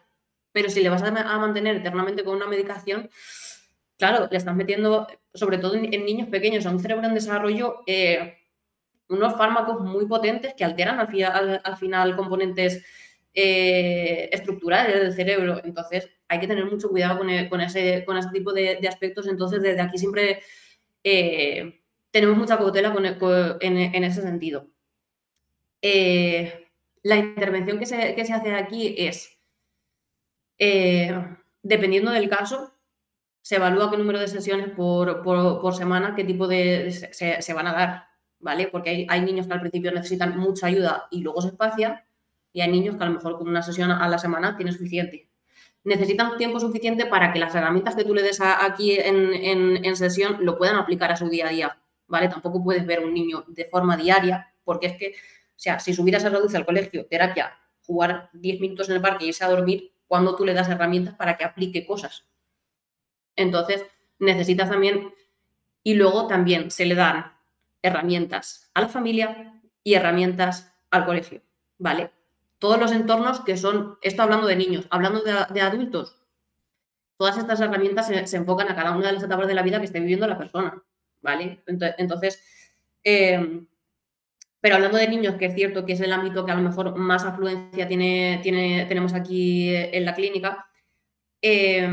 Pero 0.58 0.72
si 0.72 0.82
le 0.82 0.90
vas 0.90 1.04
a, 1.04 1.12
mantener 1.38 1.76
eternamente 1.76 2.24
con 2.24 2.36
una 2.36 2.48
medicación, 2.48 3.12
claro, 3.96 4.28
le 4.32 4.38
estás 4.38 4.56
metiendo, 4.56 5.06
sobre 5.36 5.60
todo 5.60 5.76
en, 5.76 6.04
niños 6.04 6.30
pequeños, 6.30 6.66
a 6.66 6.72
un 6.72 6.80
cerebro 6.80 7.06
en 7.06 7.14
desarrollo, 7.14 7.84
eh, 7.86 8.40
unos 9.08 9.38
fármacos 9.38 9.82
muy 9.82 10.08
potentes 10.08 10.56
que 10.56 10.66
alteran 10.66 11.00
al, 11.00 11.78
final 11.78 12.16
componentes 12.16 12.84
eh, 13.36 14.30
estructurales 14.32 15.00
del 15.00 15.14
cerebro. 15.14 15.62
Entonces, 15.64 16.10
hay 16.28 16.40
que 16.40 16.48
tener 16.48 16.66
mucho 16.66 16.90
cuidado 16.90 17.20
con, 17.20 17.30
e, 17.30 17.48
ese, 17.64 18.04
con 18.04 18.18
ese 18.18 18.30
tipo 18.34 18.52
de, 18.52 18.80
aspectos. 18.88 19.28
Entonces, 19.28 19.62
desde 19.62 19.82
aquí 19.82 20.00
siempre 20.00 20.42
eh, 21.04 21.84
tenemos 22.10 22.36
mucha 22.36 22.58
cautela 22.58 22.96
en, 23.62 24.04
ese 24.04 24.24
sentido. 24.24 24.72
Eh, 25.84 26.68
la 27.04 27.18
intervención 27.18 27.78
que 27.78 27.86
se, 27.86 27.96
hace 28.34 28.56
aquí 28.56 28.96
es, 28.98 29.37
dependiendo 30.58 32.12
del 32.12 32.30
caso, 32.30 32.74
se 33.42 33.56
evalúa 33.56 33.90
qué 33.90 33.98
número 33.98 34.20
de 34.20 34.28
sesiones 34.28 34.70
por, 34.70 35.76
semana, 35.76 36.16
qué 36.16 36.24
tipo 36.24 36.48
de 36.48 36.92
se 36.92 37.54
van 37.54 37.68
a 37.68 37.74
dar. 37.74 38.08
¿vale? 38.40 38.68
Porque 38.68 39.08
hay, 39.10 39.22
niños 39.22 39.48
que 39.48 39.54
al 39.54 39.62
principio 39.62 39.92
necesitan 39.92 40.38
mucha 40.38 40.68
ayuda 40.68 41.08
y 41.12 41.22
luego 41.22 41.42
se 41.42 41.50
espacian, 41.50 42.02
y 42.54 42.62
hay 42.62 42.72
niños 42.72 42.96
que 42.96 43.04
a 43.04 43.08
lo 43.08 43.14
mejor 43.14 43.38
con 43.38 43.48
una 43.48 43.62
sesión 43.62 43.92
a 43.92 44.08
la 44.08 44.18
semana 44.18 44.56
tiene 44.58 44.72
suficiente. 44.72 45.30
Necesitan 45.84 46.38
tiempo 46.38 46.60
suficiente 46.60 47.06
para 47.06 47.32
que 47.32 47.40
las 47.40 47.54
herramientas 47.56 47.96
que 47.96 48.04
tú 48.04 48.14
le 48.14 48.24
des 48.24 48.40
aquí 48.42 48.98
en, 49.00 49.96
sesión 49.96 50.38
lo 50.42 50.58
puedan 50.58 50.76
aplicar 50.76 51.12
a 51.12 51.16
su 51.16 51.30
día 51.30 51.48
a 51.48 51.50
día, 51.50 51.78
¿vale? 52.08 52.28
Tampoco 52.28 52.64
puedes 52.64 52.86
ver 52.86 53.04
un 53.04 53.14
niño 53.14 53.46
de 53.48 53.66
forma 53.66 53.96
diaria, 53.96 54.54
porque 54.64 54.88
es 54.88 54.98
que, 54.98 55.08
o 55.10 55.60
sea, 55.60 55.80
si 55.80 55.94
su 55.94 56.04
vida 56.04 56.20
se 56.20 56.30
reduce 56.30 56.58
al 56.58 56.66
colegio, 56.66 57.06
terapia, 57.06 57.54
jugar 57.86 58.30
10 58.34 58.60
minutos 58.60 58.90
en 58.90 58.96
el 58.96 59.02
parque 59.02 59.26
y 59.26 59.28
irse 59.30 59.46
a 59.46 59.50
dormir, 59.50 59.94
cuando 60.08 60.36
tú 60.36 60.46
le 60.46 60.54
das 60.54 60.70
herramientas 60.70 61.16
para 61.16 61.38
que 61.38 61.44
aplique 61.44 61.86
cosas. 61.86 62.26
Entonces, 63.36 63.86
necesitas 64.20 64.70
también, 64.70 65.14
y 65.84 65.94
luego 65.94 66.28
también 66.28 66.72
se 66.72 66.86
le 66.86 66.96
dan 66.96 67.34
herramientas 67.82 68.70
a 68.74 68.82
la 68.82 68.90
familia 68.90 69.62
y 69.84 69.94
herramientas 69.94 70.74
al 70.90 71.06
colegio, 71.06 71.42
¿vale? 71.78 72.12
Todos 72.60 72.80
los 72.80 72.92
entornos 72.92 73.42
que 73.42 73.56
son, 73.58 73.98
esto 74.02 74.24
hablando 74.24 74.48
de 74.48 74.56
niños, 74.56 74.88
hablando 74.90 75.22
de, 75.22 75.62
adultos, 75.62 76.18
todas 77.18 77.38
estas 77.38 77.62
herramientas 77.62 78.08
se, 78.08 78.38
enfocan 78.38 78.70
a 78.70 78.76
cada 78.76 78.92
una 78.92 79.08
de 79.08 79.14
las 79.14 79.24
etapas 79.24 79.48
de 79.48 79.54
la 79.54 79.62
vida 79.62 79.80
que 79.80 79.86
esté 79.86 80.00
viviendo 80.00 80.28
la 80.28 80.38
persona, 80.38 80.84
¿vale? 81.22 81.64
Entonces, 81.68 82.44
em, 83.04 83.68
pero 84.68 84.76
hablando 84.76 84.98
de 84.98 85.08
niños, 85.08 85.36
que 85.36 85.46
es 85.46 85.56
cierto 85.56 85.86
que 85.86 85.94
es 85.94 86.02
el 86.02 86.12
ámbito 86.12 86.46
que 86.46 86.52
a 86.52 86.56
lo 86.56 86.62
mejor 86.62 86.94
más 86.98 87.24
afluencia 87.24 87.88
tiene, 87.88 88.42
tenemos 88.44 89.14
aquí 89.14 89.74
en 89.74 90.04
la 90.04 90.14
clínica, 90.14 90.68
eh, 91.42 91.90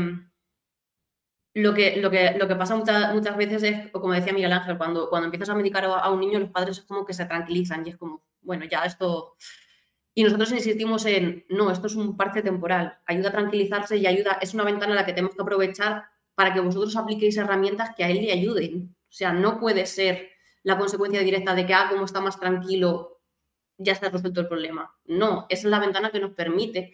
lo 1.53 1.73
que, 1.73 1.95
lo 1.95 2.11
que, 2.11 2.31
lo 2.37 2.49
que 2.49 2.55
pasa 2.57 2.75
muchas, 2.75 3.13
muchas 3.13 3.37
veces 3.37 3.63
es, 3.63 3.91
como 3.93 4.11
decía 4.11 4.33
Miguel 4.33 4.51
Ángel, 4.51 4.77
cuando, 4.77 5.09
cuando 5.09 5.27
empiezas 5.27 5.47
a 5.47 5.55
medicar 5.55 5.85
a, 5.85 6.11
un 6.11 6.19
niño, 6.19 6.37
los 6.37 6.49
padres 6.49 6.79
es 6.79 6.83
como 6.83 7.05
que 7.05 7.13
se 7.13 7.23
tranquilizan 7.23 7.87
y 7.87 7.91
es 7.91 7.95
como, 7.97 8.25
bueno, 8.41 8.65
ya 8.65 8.83
esto... 8.83 9.37
Y 10.13 10.25
nosotros 10.25 10.51
insistimos 10.51 11.05
en, 11.05 11.45
no, 11.47 11.71
esto 11.71 11.87
es 11.87 11.95
un 11.95 12.17
parche 12.17 12.41
temporal, 12.41 12.99
ayuda 13.05 13.29
a 13.29 13.31
tranquilizarse 13.31 13.95
y 13.95 14.05
ayuda, 14.05 14.37
es 14.41 14.53
una 14.53 14.65
ventana 14.65 14.91
en 14.91 14.97
la 14.97 15.05
que 15.05 15.13
tenemos 15.13 15.33
que 15.33 15.43
aprovechar 15.43 16.03
para 16.35 16.53
que 16.53 16.59
vosotros 16.59 16.97
apliquéis 16.97 17.37
herramientas 17.37 17.95
que 17.95 18.03
a 18.03 18.09
él 18.09 18.17
le 18.17 18.33
ayuden. 18.33 18.93
O 19.03 19.13
sea, 19.13 19.31
no 19.31 19.61
puede 19.61 19.85
ser 19.85 20.34
la 20.65 20.77
consecuencia 20.77 21.21
directa 21.21 21.53
de 21.53 21.65
que, 21.65 21.73
ah, 21.75 21.87
como 21.89 22.05
está 22.05 22.21
más 22.21 22.39
tranquilo, 22.39 23.21
ya 23.77 23.93
está 23.93 24.09
resuelto 24.09 24.41
el 24.41 24.47
problema. 24.47 24.91
No, 25.05 25.45
esa 25.47 25.67
es 25.67 25.71
la 25.71 25.79
ventana 25.79 26.09
que 26.09 26.19
nos 26.19 26.31
permite, 26.31 26.93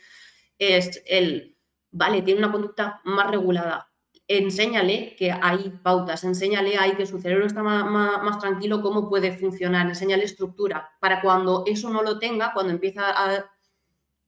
es 0.58 1.02
el, 1.08 1.58
vale, 1.90 2.22
tiene 2.22 2.40
una 2.40 2.52
conducta 2.52 3.00
más 3.06 3.32
regulada, 3.32 3.90
enséñale 4.28 5.16
que 5.18 5.32
hay 5.32 5.70
pautas, 5.84 6.26
enséñale 6.26 6.78
ahí 6.78 6.96
que 6.96 7.06
su 7.06 7.20
cerebro 7.22 7.46
está 7.46 7.64
más, 7.64 8.40
tranquilo, 8.40 8.82
cómo 8.82 9.10
puede 9.10 9.32
funcionar, 9.38 9.88
enséñale 9.88 10.26
estructura, 10.26 10.92
para 11.00 11.22
cuando 11.22 11.64
eso 11.66 11.90
no 11.90 12.04
lo 12.04 12.20
tenga, 12.20 12.52
cuando 12.54 12.74
empieza 12.74 13.04
a 13.10 13.46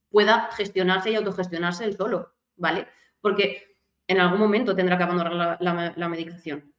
pueda 0.09 0.51
gestionarse 0.53 1.11
y 1.11 1.15
autogestionarse 1.15 1.83
él 1.83 1.97
solo, 1.97 2.33
¿vale? 2.55 2.87
Porque 3.19 3.75
en 4.07 4.19
algún 4.21 4.39
momento 4.39 4.75
tendrá 4.75 4.97
que 4.97 5.03
abandonar 5.03 5.57
la, 5.59 6.07
medicación. 6.07 6.72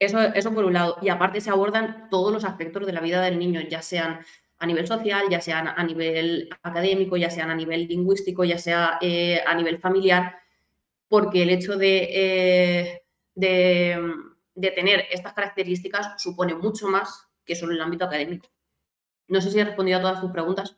Eso, 0.00 0.18
eso 0.20 0.52
por 0.52 0.64
un 0.64 0.72
lado. 0.72 0.96
Y 1.02 1.10
aparte 1.10 1.40
se 1.40 1.50
abordan 1.50 2.08
todos 2.10 2.32
los 2.32 2.44
aspectos 2.44 2.86
de 2.86 2.92
la 2.92 3.00
vida 3.00 3.22
del 3.22 3.38
niño, 3.38 3.60
ya 3.60 3.82
sean 3.82 4.20
a 4.58 4.66
nivel 4.66 4.86
social, 4.86 5.26
ya 5.30 5.40
sean 5.40 5.68
a 5.68 5.84
nivel 5.84 6.48
académico, 6.62 7.16
ya 7.16 7.30
sean 7.30 7.50
a 7.50 7.54
nivel 7.54 7.86
lingüístico, 7.86 8.44
ya 8.44 8.58
sea 8.58 8.98
eh, 9.00 9.42
a 9.46 9.54
nivel 9.54 9.78
familiar, 9.78 10.36
porque 11.08 11.42
el 11.42 11.50
hecho 11.50 11.76
de, 11.76 12.08
eh, 12.12 13.02
de, 13.34 14.14
de 14.54 14.70
tener 14.70 15.06
estas 15.10 15.34
características 15.34 16.20
supone 16.20 16.54
mucho 16.54 16.88
más 16.88 17.28
que 17.44 17.54
solo 17.54 17.72
el 17.72 17.80
ámbito 17.80 18.06
académico. 18.06 18.48
No 19.28 19.40
sé 19.40 19.50
si 19.50 19.60
he 19.60 19.64
respondido 19.64 19.98
a 19.98 20.02
todas 20.02 20.20
tus 20.20 20.32
preguntas. 20.32 20.76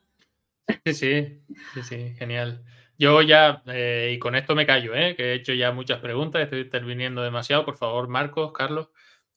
Sí, 0.84 0.94
sí, 0.94 1.42
sí, 1.74 1.82
sí, 1.82 2.14
genial. 2.18 2.64
Yo 2.98 3.20
ya, 3.20 3.62
eh, 3.66 4.12
y 4.14 4.18
con 4.20 4.36
esto 4.36 4.54
me 4.54 4.66
callo, 4.66 4.94
¿eh? 4.94 5.16
que 5.16 5.32
he 5.32 5.34
hecho 5.34 5.52
ya 5.54 5.72
muchas 5.72 6.00
preguntas, 6.00 6.42
estoy 6.42 6.60
interviniendo 6.60 7.22
demasiado. 7.22 7.64
Por 7.64 7.76
favor, 7.76 8.06
Marcos, 8.08 8.52
Carlos. 8.52 8.90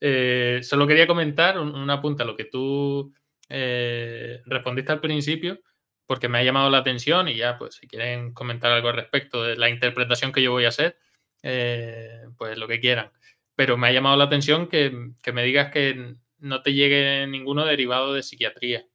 Eh, 0.07 0.59
solo 0.61 0.85
quería 0.85 1.07
comentar 1.07 1.57
un, 1.57 1.73
un, 1.73 1.89
apunte 1.89 2.21
a 2.21 2.27
lo 2.27 2.37
que 2.37 2.45
tú 2.45 3.11
eh, 3.49 4.39
respondiste 4.45 4.91
al 4.91 5.01
principio, 5.01 5.61
porque 6.05 6.29
me 6.29 6.37
ha 6.37 6.43
llamado 6.43 6.69
la 6.69 6.77
atención 6.77 7.27
y 7.27 7.35
ya, 7.35 7.57
pues 7.57 7.73
si 7.73 7.87
quieren 7.87 8.31
comentar 8.31 8.71
algo 8.71 8.89
al 8.89 8.97
respecto 8.97 9.41
de 9.41 9.55
la 9.55 9.67
interpretación 9.67 10.31
que 10.31 10.43
yo 10.43 10.51
voy 10.51 10.65
a 10.65 10.67
hacer, 10.67 10.99
pues 12.37 12.55
lo 12.59 12.67
que 12.67 12.79
quieran. 12.79 13.11
Pero 13.55 13.77
me 13.77 13.87
ha 13.87 13.93
llamado 13.93 14.15
la 14.15 14.25
atención 14.25 14.67
que, 14.67 15.11
que 15.23 15.33
me 15.33 15.43
digas 15.43 15.71
que 15.71 16.13
no 16.37 16.61
te 16.61 16.73
llegue 16.73 17.25
ninguno 17.25 17.65
derivado 17.65 18.13
de 18.13 18.21
psiquiatría. 18.21 18.85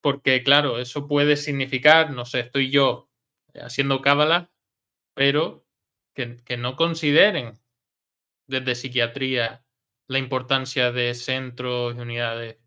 Porque, 0.00 0.42
claro, 0.42 0.80
eso 0.80 1.06
puede 1.06 1.36
significar, 1.36 2.10
no 2.10 2.24
sé, 2.24 2.40
estoy 2.40 2.70
yo 2.70 3.08
haciendo 3.54 4.02
cábala, 4.02 4.50
pero 5.14 5.64
que, 6.12 6.38
que, 6.44 6.56
no 6.56 6.74
consideren 6.74 7.60
desde 8.48 8.74
psiquiatría 8.74 9.64
la 10.08 10.18
importancia 10.18 10.92
de 10.92 11.14
centros 11.14 11.94
y 11.96 12.00
unidades 12.00 12.58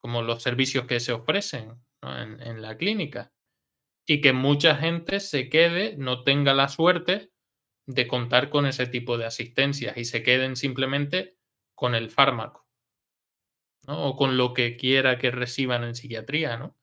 como 0.00 0.22
los 0.22 0.42
servicios 0.42 0.86
que 0.86 1.00
se 1.00 1.12
ofrecen 1.12 1.82
en, 2.02 2.62
la 2.62 2.76
clínica. 2.76 3.32
Y 4.06 4.20
que 4.20 4.32
mucha 4.32 4.76
gente 4.76 5.20
se 5.20 5.50
quede, 5.50 5.96
no 5.98 6.24
tenga 6.24 6.54
la 6.54 6.68
suerte 6.68 7.30
de 7.86 8.06
contar 8.06 8.48
con 8.48 8.66
ese 8.66 8.86
tipo 8.86 9.18
de 9.18 9.26
asistencias 9.26 9.96
y 9.96 10.04
se 10.04 10.22
queden 10.22 10.56
simplemente 10.56 11.36
con 11.74 11.94
el 11.94 12.10
fármaco. 12.10 12.66
O 13.86 14.16
con 14.16 14.36
lo 14.36 14.54
que 14.54 14.76
quiera 14.76 15.18
que 15.18 15.30
reciban 15.30 15.84
en 15.84 15.94
psiquiatría, 15.94 16.56
¿no? 16.56 16.76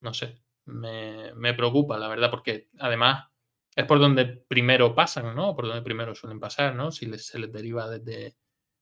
No 0.00 0.14
sé, 0.14 0.40
me, 0.66 1.34
me, 1.34 1.54
preocupa, 1.54 1.98
la 1.98 2.08
verdad, 2.08 2.30
porque 2.30 2.68
además 2.78 3.28
es 3.74 3.84
por 3.84 3.98
donde 3.98 4.26
primero 4.26 4.94
pasan, 4.94 5.34
¿no? 5.34 5.54
Por 5.54 5.66
donde 5.66 5.82
primero 5.82 6.14
suelen 6.14 6.40
pasar, 6.40 6.74
¿no? 6.74 6.90
Si 6.90 7.06
les, 7.06 7.26
se 7.26 7.38
les 7.38 7.52
deriva 7.52 7.88
desde 7.88 8.36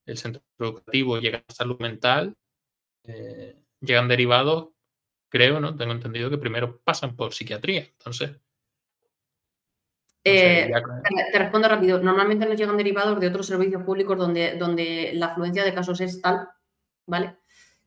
el 0.07 0.19
centro 0.19 0.43
educativo, 0.59 1.19
llega 1.19 1.45
a 1.47 1.53
salud 1.53 1.79
mental, 1.81 2.37
eh, 3.05 3.57
llegan 3.81 4.09
derivados, 4.09 4.69
creo, 5.29 5.61
¿no? 5.61 5.77
Tengo 5.77 5.93
entendido 5.93 6.31
que 6.31 6.39
primero 6.39 6.81
pasan 6.85 7.17
por 7.17 7.33
psiquiatría, 7.33 7.87
entonces... 7.99 8.37
Eh, 10.27 10.71
te, 10.73 11.33
te, 11.33 11.39
respondo 11.39 11.69
rápido. 11.69 12.01
Normalmente 12.01 12.47
nos 12.47 12.57
llegan 12.57 12.79
derivados 12.79 13.21
de 13.21 13.29
otros 13.29 13.47
servicios 13.47 13.83
públicos 13.83 14.17
donde, 14.17 14.57
donde 14.57 15.11
la 15.13 15.27
afluencia 15.27 15.63
de 15.63 15.75
casos 15.75 16.01
es 16.01 16.23
tal, 16.23 16.49
¿vale? 17.07 17.37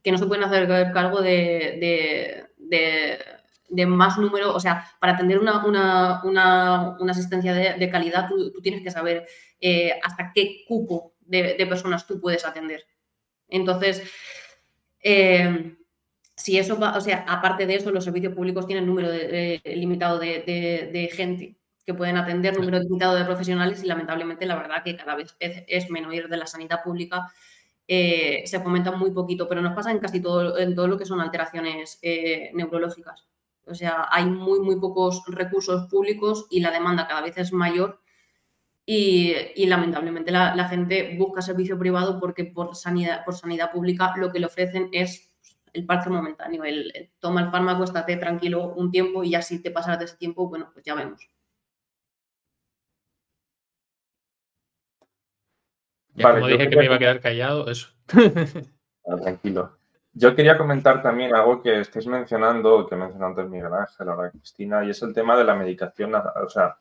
que 0.08 0.12
no 0.14 0.18
se 0.18 0.26
pueden 0.26 0.46
hacer 0.46 0.68
cargo 0.94 1.22
de, 1.22 1.78
de, 1.82 2.46
de, 2.58 3.20
de 3.68 3.86
más 3.86 4.18
número, 4.18 4.56
o 4.56 4.60
sea, 4.62 4.90
para 5.02 5.12
atender 5.12 5.38
una, 5.38 5.66
una, 5.66 6.24
una, 6.24 6.98
una 6.98 7.12
asistencia 7.12 7.54
de, 7.54 7.90
calidad, 7.90 8.30
tú, 8.30 8.54
tú, 8.54 8.62
tienes 8.62 8.82
que 8.82 8.90
saber 8.90 9.28
eh, 9.60 10.00
hasta 10.02 10.32
qué 10.34 10.64
cupo 10.66 11.17
de, 11.28 11.66
personas 11.68 12.08
tú 12.08 12.20
puedes 12.20 12.46
atender. 12.46 12.86
Entonces, 13.48 14.04
eh, 15.02 15.76
si 16.36 16.58
eso 16.58 16.78
va, 16.80 16.98
o 16.98 17.02
sea, 17.02 17.26
aparte 17.28 17.66
de 17.66 17.76
eso, 17.76 17.92
los 17.92 18.04
servicios 18.04 18.34
públicos 18.34 18.68
tienen 18.68 18.86
número 18.86 19.10
limitado 19.66 20.20
de, 20.20 21.10
gente 21.14 21.58
que 21.86 21.94
pueden 21.94 22.18
atender, 22.18 22.58
número 22.58 22.80
limitado 22.80 23.16
de 23.16 23.26
profesionales 23.26 23.84
y 23.84 23.88
lamentablemente 23.88 24.46
la 24.46 24.56
verdad 24.56 24.84
que 24.84 24.98
cada 24.98 25.16
vez 25.16 25.36
es, 25.40 25.64
es 25.68 25.90
menor 25.90 26.30
de 26.30 26.38
la 26.38 26.46
sanidad 26.46 26.84
pública 26.84 27.32
eh, 27.90 28.44
se 28.46 28.60
fomenta 28.60 28.92
muy 28.92 29.12
poquito, 29.12 29.48
pero 29.48 29.62
nos 29.62 29.74
pasa 29.74 29.92
en 29.92 30.00
casi 30.00 30.22
todo, 30.22 30.58
en 30.58 30.76
todo 30.76 30.88
lo 30.88 30.98
que 30.98 31.06
son 31.06 31.22
alteraciones 31.22 32.00
eh, 32.02 32.52
neurológicas. 32.54 33.26
O 33.66 33.74
sea, 33.74 34.08
hay 34.12 34.26
muy, 34.26 34.60
muy 34.60 34.78
pocos 34.80 35.24
recursos 35.28 35.88
públicos 35.90 36.48
y 36.50 36.60
la 36.60 36.72
demanda 36.72 37.08
cada 37.08 37.22
vez 37.22 37.38
es 37.38 37.54
mayor 37.54 38.02
y, 38.90 39.36
y 39.56 39.66
lamentablemente 39.66 40.32
la, 40.32 40.56
la, 40.56 40.70
gente 40.70 41.18
busca 41.18 41.42
servicio 41.42 41.78
privado 41.78 42.22
porque 42.22 42.46
por 42.46 42.74
sanidad, 42.74 43.26
por 43.26 43.36
sanidad 43.36 43.70
pública 43.70 44.14
lo 44.16 44.32
que 44.32 44.40
le 44.40 44.46
ofrecen 44.46 44.88
es 44.94 45.30
el 45.74 45.86
parche 45.86 46.10
momentáneo, 46.10 46.64
el, 46.64 46.90
el 46.96 47.12
toma 47.20 47.42
el 47.42 47.52
fármaco, 47.52 47.84
estate 47.84 48.16
tranquilo 48.16 48.74
un 48.76 48.90
tiempo 48.90 49.26
y 49.26 49.32
ya 49.32 49.42
si 49.42 49.62
te 49.62 49.72
pasas 49.72 50.00
de 50.00 50.06
ese 50.06 50.16
tiempo, 50.16 50.48
bueno, 50.48 50.70
pues 50.74 50.86
ya 50.86 50.96
vemos. 50.96 51.30
Ya 56.16 56.28
vale, 56.30 56.40
como 56.40 56.48
dije 56.54 56.70
que 56.70 56.78
me 56.78 56.86
iba 56.86 56.96
a 56.96 57.00
quedar 57.00 57.20
callado, 57.20 57.70
eso. 57.70 57.90
Ah, 59.10 59.16
tranquilo. 59.22 59.78
Yo 60.12 60.36
quería 60.36 60.58
comentar 60.58 61.02
también 61.02 61.34
algo 61.34 61.62
que 61.62 61.80
estáis 61.80 62.08
mencionando, 62.08 62.88
que 62.88 62.96
mencionó 62.98 63.28
antes 63.28 63.48
Miguel 63.50 63.74
Ángel, 63.74 64.10
ahora 64.10 64.32
Cristina, 64.32 64.84
y 64.84 64.90
es 64.90 65.02
el 65.02 65.14
tema 65.14 65.38
de 65.38 65.46
la 65.46 65.56
medicación, 65.56 66.14
o 66.16 66.50
sea, 66.50 66.78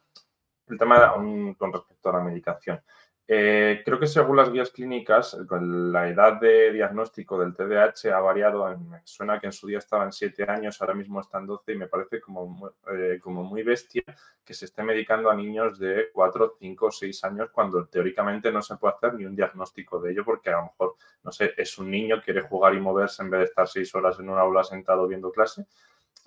el 0.69 0.79
tema 0.79 1.15
un, 1.15 1.55
con 1.55 1.73
respecto 1.73 2.09
a 2.09 2.15
la 2.15 2.25
medicación. 2.25 2.81
Eh, 3.29 3.83
creo 3.85 3.99
que 3.99 4.07
según 4.07 4.37
las 4.37 4.53
guías 4.53 4.71
clínicas, 4.71 5.37
la 5.51 6.09
edad 6.09 6.41
de 6.41 6.73
diagnóstico 6.73 7.37
del 7.37 7.57
TDAH 7.57 8.15
ha 8.15 8.21
variado. 8.21 8.65
Suena 9.03 9.41
que 9.41 9.47
en 9.47 9.53
su 9.53 9.67
día 9.67 9.79
estaba 9.79 10.05
en 10.05 10.13
7 10.13 10.45
años, 10.45 10.81
ahora 10.81 10.95
mismo 10.95 11.21
está 11.21 11.39
en 11.39 11.47
12 11.47 11.73
y 11.73 11.77
me 11.77 11.89
parece 11.89 12.21
como, 12.21 12.71
eh, 12.93 13.19
como 13.21 13.43
muy 13.43 13.65
bestia 13.65 14.05
que 14.45 14.55
se 14.55 14.67
esté 14.67 14.85
medicando 14.85 15.29
a 15.29 15.35
niños 15.35 15.77
de 15.81 16.11
4, 16.13 16.57
5, 16.61 16.91
6 16.93 17.25
años 17.25 17.51
cuando 17.51 17.87
teóricamente 17.87 18.53
no 18.53 18.63
se 18.63 18.77
puede 18.77 18.95
hacer 18.95 19.15
ni 19.15 19.25
un 19.25 19.35
diagnóstico 19.35 19.99
de 19.99 20.13
ello 20.13 20.25
porque 20.25 20.51
a 20.51 20.59
lo 20.59 20.63
mejor, 20.67 20.95
no 21.25 21.33
sé, 21.33 21.53
es 21.57 21.77
un 21.79 21.91
niño, 21.91 22.23
quiere 22.25 22.43
jugar 22.43 22.75
y 22.75 22.81
moverse 22.81 23.23
en 23.25 23.31
vez 23.31 23.41
de 23.41 23.47
estar 23.47 23.67
6 23.67 23.93
horas 23.97 24.21
en 24.21 24.29
una 24.29 24.43
aula 24.43 24.63
sentado 24.63 25.09
viendo 25.09 25.33
clase. 25.33 25.67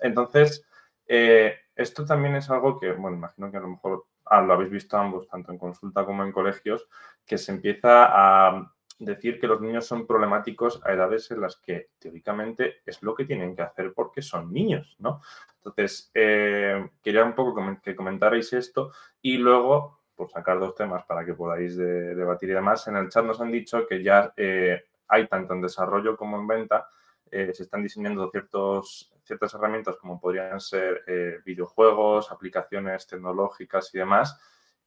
Entonces, 0.00 0.66
eh, 1.06 1.54
esto 1.74 2.04
también 2.04 2.36
es 2.36 2.50
algo 2.50 2.78
que, 2.78 2.92
bueno, 2.92 3.16
imagino 3.16 3.50
que 3.50 3.56
a 3.56 3.60
lo 3.60 3.68
mejor 3.68 4.04
lo 4.40 4.52
habéis 4.52 4.70
visto 4.70 4.96
ambos, 4.96 5.28
tanto 5.28 5.50
en 5.52 5.58
consulta 5.58 6.04
como 6.04 6.22
en 6.22 6.32
colegios, 6.32 6.88
que 7.26 7.38
se 7.38 7.52
empieza 7.52 8.06
a 8.08 8.72
decir 9.00 9.40
que 9.40 9.46
los 9.46 9.60
niños 9.60 9.86
son 9.86 10.06
problemáticos 10.06 10.80
a 10.84 10.92
edades 10.92 11.30
en 11.30 11.40
las 11.40 11.56
que 11.56 11.88
teóricamente 11.98 12.82
es 12.84 13.02
lo 13.02 13.14
que 13.14 13.24
tienen 13.24 13.56
que 13.56 13.62
hacer 13.62 13.92
porque 13.94 14.20
son 14.22 14.52
niños, 14.52 14.96
¿no? 14.98 15.22
Entonces, 15.56 16.10
eh, 16.14 16.90
quería 17.02 17.24
un 17.24 17.34
poco 17.34 17.78
que 17.82 17.96
comentarais 17.96 18.52
esto 18.52 18.92
y 19.22 19.38
luego, 19.38 20.00
por 20.14 20.30
sacar 20.30 20.60
dos 20.60 20.74
temas 20.74 21.04
para 21.06 21.24
que 21.24 21.34
podáis 21.34 21.76
de, 21.76 22.14
debatir 22.14 22.50
y 22.50 22.54
demás, 22.54 22.86
en 22.88 22.96
el 22.96 23.08
chat 23.08 23.24
nos 23.24 23.40
han 23.40 23.50
dicho 23.50 23.86
que 23.86 24.02
ya 24.02 24.32
eh, 24.36 24.84
hay 25.08 25.26
tanto 25.26 25.54
en 25.54 25.62
desarrollo 25.62 26.16
como 26.16 26.38
en 26.38 26.46
venta, 26.46 26.88
eh, 27.30 27.52
se 27.54 27.62
están 27.64 27.82
diseñando 27.82 28.30
ciertos 28.30 29.12
ciertas 29.30 29.54
herramientas 29.54 29.96
como 29.96 30.20
podrían 30.20 30.60
ser 30.60 31.04
eh, 31.06 31.38
videojuegos, 31.44 32.32
aplicaciones 32.32 33.06
tecnológicas 33.06 33.94
y 33.94 33.98
demás, 33.98 34.38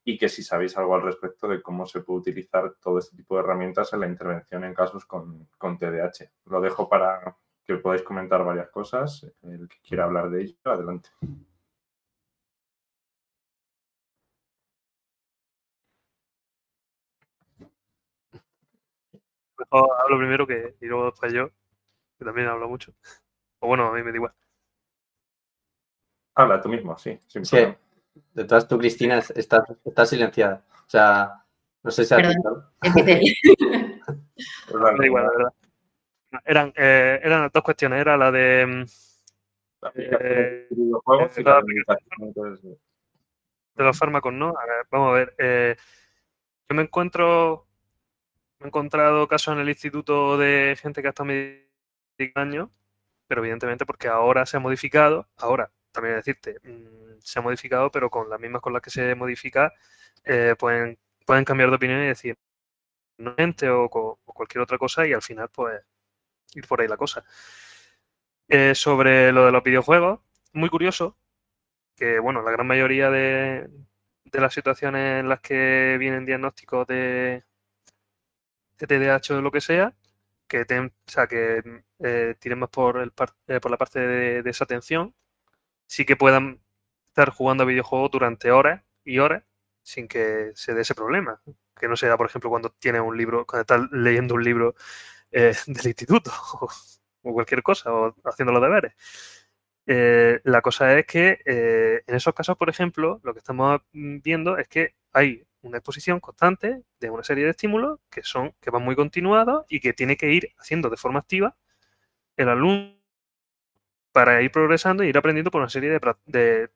y 0.03 0.18
que 0.18 0.28
si 0.28 0.44
sabéis 0.44 0.78
algo 0.78 0.95
al 0.95 1.02
respecto 1.02 1.48
de 1.48 1.61
cómo 1.61 1.86
se 1.86 2.02
puede 2.02 2.20
utilizar 2.20 2.76
todo 2.82 2.99
este 2.99 3.15
tipo 3.15 3.36
de 3.36 3.44
herramientas 3.44 3.94
en 3.94 4.02
la 4.02 4.07
intervención 4.07 4.65
en 4.65 4.74
casos 4.74 5.06
con, 5.06 5.48
con 5.57 5.78
TDAH. 5.78 6.30
Lo 6.48 6.60
dejo 6.60 6.90
para 6.90 7.38
que 7.65 7.76
podáis 7.76 8.02
comentar 8.03 8.44
varias 8.44 8.70
cosas. 8.70 9.26
El 9.44 9.70
que 9.70 9.78
quiera 9.82 10.03
hablar 10.03 10.30
de 10.30 10.41
ello, 10.41 10.56
adelante. 10.65 11.10
Hablo 19.72 20.18
primero 20.18 20.45
que 20.45 20.76
y 20.82 20.86
luego 20.86 21.06
después 21.06 21.34
yo, 21.34 21.49
que 22.18 22.26
también 22.26 22.48
hablo 22.48 22.68
mucho. 22.68 22.94
O 23.60 23.68
bueno, 23.68 23.88
a 23.88 23.94
mí 23.94 24.03
me 24.03 24.11
da 24.11 24.18
igual. 24.18 24.34
Habla 26.35 26.61
tú 26.61 26.69
mismo, 26.69 26.98
sí. 26.98 27.19
sí 27.27 27.40
detrás 28.34 28.68
tú, 28.68 28.77
Cristina, 28.77 29.19
estás, 29.35 29.64
está 29.84 30.06
silenciada. 30.06 30.64
O 30.72 30.90
sea, 30.90 31.45
no 31.81 31.91
sé 31.91 32.06
si 32.06 32.14
has 32.14 32.22
Perdón, 34.68 34.98
da 34.98 35.06
igual, 35.06 35.23
la 35.23 35.30
verdad. 35.30 35.53
Eran, 36.45 36.73
eh, 36.76 37.19
eran 37.23 37.49
dos 37.53 37.64
cuestiones. 37.64 38.02
Era 38.02 38.18
la 38.18 38.31
de... 38.31 38.85
Eh, 39.95 40.68
de 43.76 43.84
los 43.84 43.98
fármacos, 43.98 44.34
¿no? 44.34 44.49
A 44.49 44.65
ver, 44.65 44.88
vamos 44.90 45.10
a 45.10 45.14
ver. 45.14 45.35
Eh, 45.38 45.76
yo 46.69 46.76
me 46.76 46.84
encuentro... 46.84 47.68
Me 48.60 48.65
he 48.65 48.69
encontrado 48.69 49.27
casos 49.27 49.53
en 49.53 49.60
el 49.60 49.69
instituto 49.69 50.38
de 50.38 50.77
gente 50.81 51.02
que 51.02 51.07
ha 51.07 51.10
estado 51.10 51.27
años 52.35 52.69
pero 53.27 53.41
evidentemente 53.41 53.85
porque 53.85 54.07
ahora 54.07 54.45
se 54.45 54.57
ha 54.57 54.60
modificado, 54.60 55.27
ahora, 55.38 55.72
también 55.91 56.15
decirte, 56.18 56.60
mm, 56.64 57.19
se 57.19 57.40
ha 57.40 57.41
modificado, 57.41 57.91
pero 57.91 58.10
con 58.10 58.30
las 58.30 58.40
mismas 58.40 58.61
con 58.61 58.73
las 58.73 58.81
que 58.81 58.91
se 58.91 59.15
modifica, 59.15 59.73
eh, 60.23 60.56
pueden, 60.60 60.99
pueden 61.26 61.45
cambiar 61.45 61.69
de 61.69 61.76
opinión 61.77 62.02
y 62.03 62.07
decir 62.07 62.38
no 63.18 63.35
o, 63.38 64.19
o 64.26 64.34
cualquier 64.34 64.61
otra 64.61 64.77
cosa 64.77 65.07
y 65.07 65.14
al 65.14 65.22
final, 65.22 65.49
pues, 65.49 65.81
ir 66.56 66.68
por 66.68 66.81
ahí 66.81 66.88
la 66.88 66.98
cosa. 66.98 67.26
Eh, 68.48 68.76
sobre 68.76 69.31
lo 69.31 69.45
de 69.45 69.52
los 69.52 69.64
videojuegos, 69.64 70.19
muy 70.53 70.69
curioso 70.69 71.18
que, 71.95 72.19
bueno, 72.19 72.41
la 72.44 72.52
gran 72.52 72.68
mayoría 72.68 73.10
de, 73.10 73.69
de 74.26 74.41
las 74.41 74.53
situaciones 74.53 75.22
en 75.22 75.30
las 75.30 75.41
que 75.41 75.98
vienen 75.99 76.26
diagnósticos 76.26 76.88
de, 76.88 77.44
de 78.80 79.22
o 79.31 79.41
lo 79.41 79.52
que 79.52 79.61
sea, 79.61 79.94
que, 80.48 80.61
o 80.61 80.91
sea, 81.07 81.28
que 81.28 81.84
eh, 81.99 82.36
tiremos 82.40 82.70
por, 82.70 82.98
el 82.98 83.14
eh, 83.48 83.60
por 83.60 83.72
la 83.72 83.78
parte 83.78 83.99
de, 83.99 84.44
desatención, 84.44 85.15
sí 85.88 86.06
que 86.06 86.15
puedan 86.15 86.61
estar 87.10 87.30
jugando 87.32 87.64
a 87.64 87.68
videojuegos 87.68 88.11
durante 88.11 88.52
horas 88.52 88.84
y 89.06 89.20
horas 89.20 89.44
sin 89.84 90.07
que 90.07 90.52
se 90.56 90.74
dé 90.74 90.82
ese 90.82 90.95
problema. 90.95 91.41
Que 91.80 91.88
no 91.88 91.95
sea, 91.98 92.18
por 92.18 92.28
ejemplo, 92.28 92.49
cuando 92.49 92.72
tienes 92.80 93.02
un 93.02 93.18
libro, 93.18 93.45
cuando 93.45 93.61
estás 93.61 93.82
leyendo 93.91 94.36
un 94.36 94.44
libro 94.44 94.76
eh, 95.32 95.56
del 95.68 95.88
instituto 95.88 96.32
o, 96.61 96.70
cualquier 97.34 97.64
cosa, 97.64 97.94
o 97.94 98.15
haciendo 98.26 98.53
los 98.53 98.61
deberes. 98.61 98.94
la 100.44 100.61
cosa 100.61 100.98
es 100.98 101.06
que 101.06 101.40
en 101.45 102.15
esos 102.15 102.34
casos, 102.34 102.57
por 102.57 102.70
ejemplo, 102.70 103.20
lo 103.24 103.34
que 103.34 103.40
estamos 103.40 103.82
viendo 103.94 104.57
es 104.57 104.68
que 104.68 104.95
hay 105.14 105.45
una 105.64 105.77
exposición 105.77 106.19
constante 106.19 106.84
de 106.99 107.10
una 107.10 107.23
serie 107.23 107.45
de 107.45 107.52
estímulos 107.52 107.99
que 108.10 108.23
son 108.23 108.53
que 108.61 108.69
van 108.69 108.84
muy 108.84 108.95
continuados 108.95 109.65
y 109.69 109.80
que 109.80 109.94
tiene 109.94 110.18
que 110.18 110.31
ir 110.31 110.53
haciendo 110.57 110.90
de 110.90 110.98
forma 110.98 111.19
activa 111.19 111.57
el 112.38 112.49
alumno 112.49 113.03
para 114.14 114.41
ir 114.41 114.52
progresando 114.52 115.03
y 115.03 115.10
ir 115.10 115.18
aprendiendo 115.18 115.52
por 115.52 115.61
una 115.61 115.69
serie 115.69 115.90
de, 115.90 115.99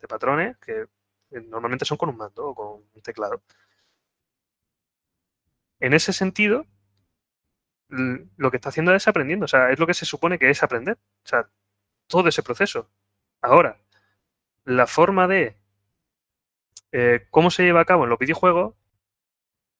patrones 0.09 0.57
que 0.57 0.87
normalmente 1.31 1.85
son 1.85 1.97
con 1.97 2.09
un 2.09 2.17
mando 2.17 2.47
o 2.47 2.55
con 2.55 2.83
un 2.93 3.01
teclado. 3.01 3.43
En 5.79 5.93
ese 5.93 6.13
sentido, 6.13 6.65
lo 7.89 8.51
que 8.51 8.57
está 8.57 8.69
haciendo 8.69 8.93
es 8.95 9.07
aprendiendo, 9.07 9.45
o 9.45 9.47
sea, 9.47 9.71
es 9.71 9.79
lo 9.79 9.87
que 9.87 9.93
se 9.93 10.05
supone 10.05 10.39
que 10.39 10.49
es 10.49 10.63
aprender, 10.63 10.97
o 11.23 11.27
sea, 11.27 11.49
todo 12.07 12.27
ese 12.29 12.43
proceso. 12.43 12.89
Ahora, 13.41 13.79
la 14.65 14.87
forma 14.87 15.27
de 15.27 15.57
eh, 16.91 17.27
cómo 17.31 17.51
se 17.51 17.63
lleva 17.63 17.81
a 17.81 17.85
cabo 17.85 18.03
en 18.03 18.09
los 18.09 18.19
videojuegos 18.19 18.75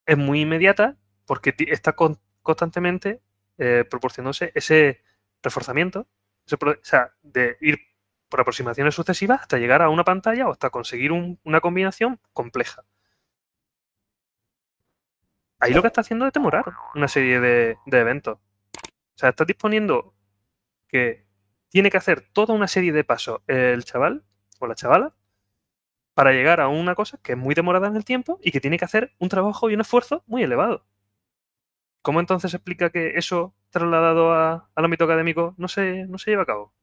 es 0.06 0.18
muy 0.18 0.42
inmediata 0.42 0.98
porque 1.26 1.54
está 1.58 1.96
constantemente 2.42 3.22
eh, 3.58 3.86
proporcionándose 3.90 4.52
ese 4.56 5.04
reforzamiento, 5.44 6.08
o 6.52 6.74
sea, 6.84 7.14
de 7.22 7.58
ir 7.60 7.80
por 8.30 8.42
aproximaciones 8.42 8.96
sucesivas 8.96 9.42
hasta 9.42 9.58
llegar 9.58 9.82
a 9.82 9.90
una 9.90 10.04
pantalla 10.04 10.48
o 10.48 10.52
hasta 10.52 10.70
conseguir 10.70 11.12
una 11.12 11.62
combinación 11.62 12.20
compleja. 12.34 12.84
Ahí 15.60 15.74
lo 15.74 15.82
que 15.82 15.88
está 15.88 16.02
haciendo 16.02 16.28
es 16.28 16.34
demorar 16.34 16.66
una 16.94 17.08
serie 17.08 17.40
de, 17.40 17.78
de 17.86 18.00
eventos. 18.00 18.38
O 18.38 19.18
sea, 19.18 19.30
está 19.30 19.44
disponiendo 19.44 20.14
que 20.88 21.26
tiene 21.70 21.90
que 21.90 21.98
hacer 21.98 22.30
toda 22.32 22.54
una 22.54 22.68
serie 22.68 22.94
de 22.94 23.04
pasos 23.04 23.42
el 23.48 23.84
chaval 23.84 24.24
o 24.60 24.68
la 24.68 24.76
chavala 24.76 25.16
para 26.18 26.32
llegar 26.32 26.62
a 26.62 26.68
una 26.68 26.96
cosa 26.96 27.20
que 27.22 27.34
es 27.34 27.38
muy 27.38 27.54
demorada 27.54 27.88
en 27.88 27.96
el 27.96 28.04
tiempo 28.04 28.40
y 28.42 28.52
que 28.52 28.60
tiene 28.60 28.80
que 28.80 28.86
hacer 28.86 29.14
un 29.20 29.30
trabajo 29.30 29.70
y 29.70 29.76
un 29.76 29.82
esfuerzo 29.82 30.24
muy 30.26 30.42
elevado. 30.42 30.84
¿Cómo 32.02 32.20
entonces 32.20 32.50
se 32.50 32.58
explica 32.58 32.90
que 32.90 33.20
eso 33.20 33.54
trasladado 33.70 34.34
al 34.34 34.64
ámbito 34.76 35.04
académico 35.04 35.54
no 35.58 35.68
se, 35.68 36.08
no 36.08 36.18
se 36.18 36.32
lleva 36.32 36.42
a 36.42 36.48
cabo? 36.48 36.74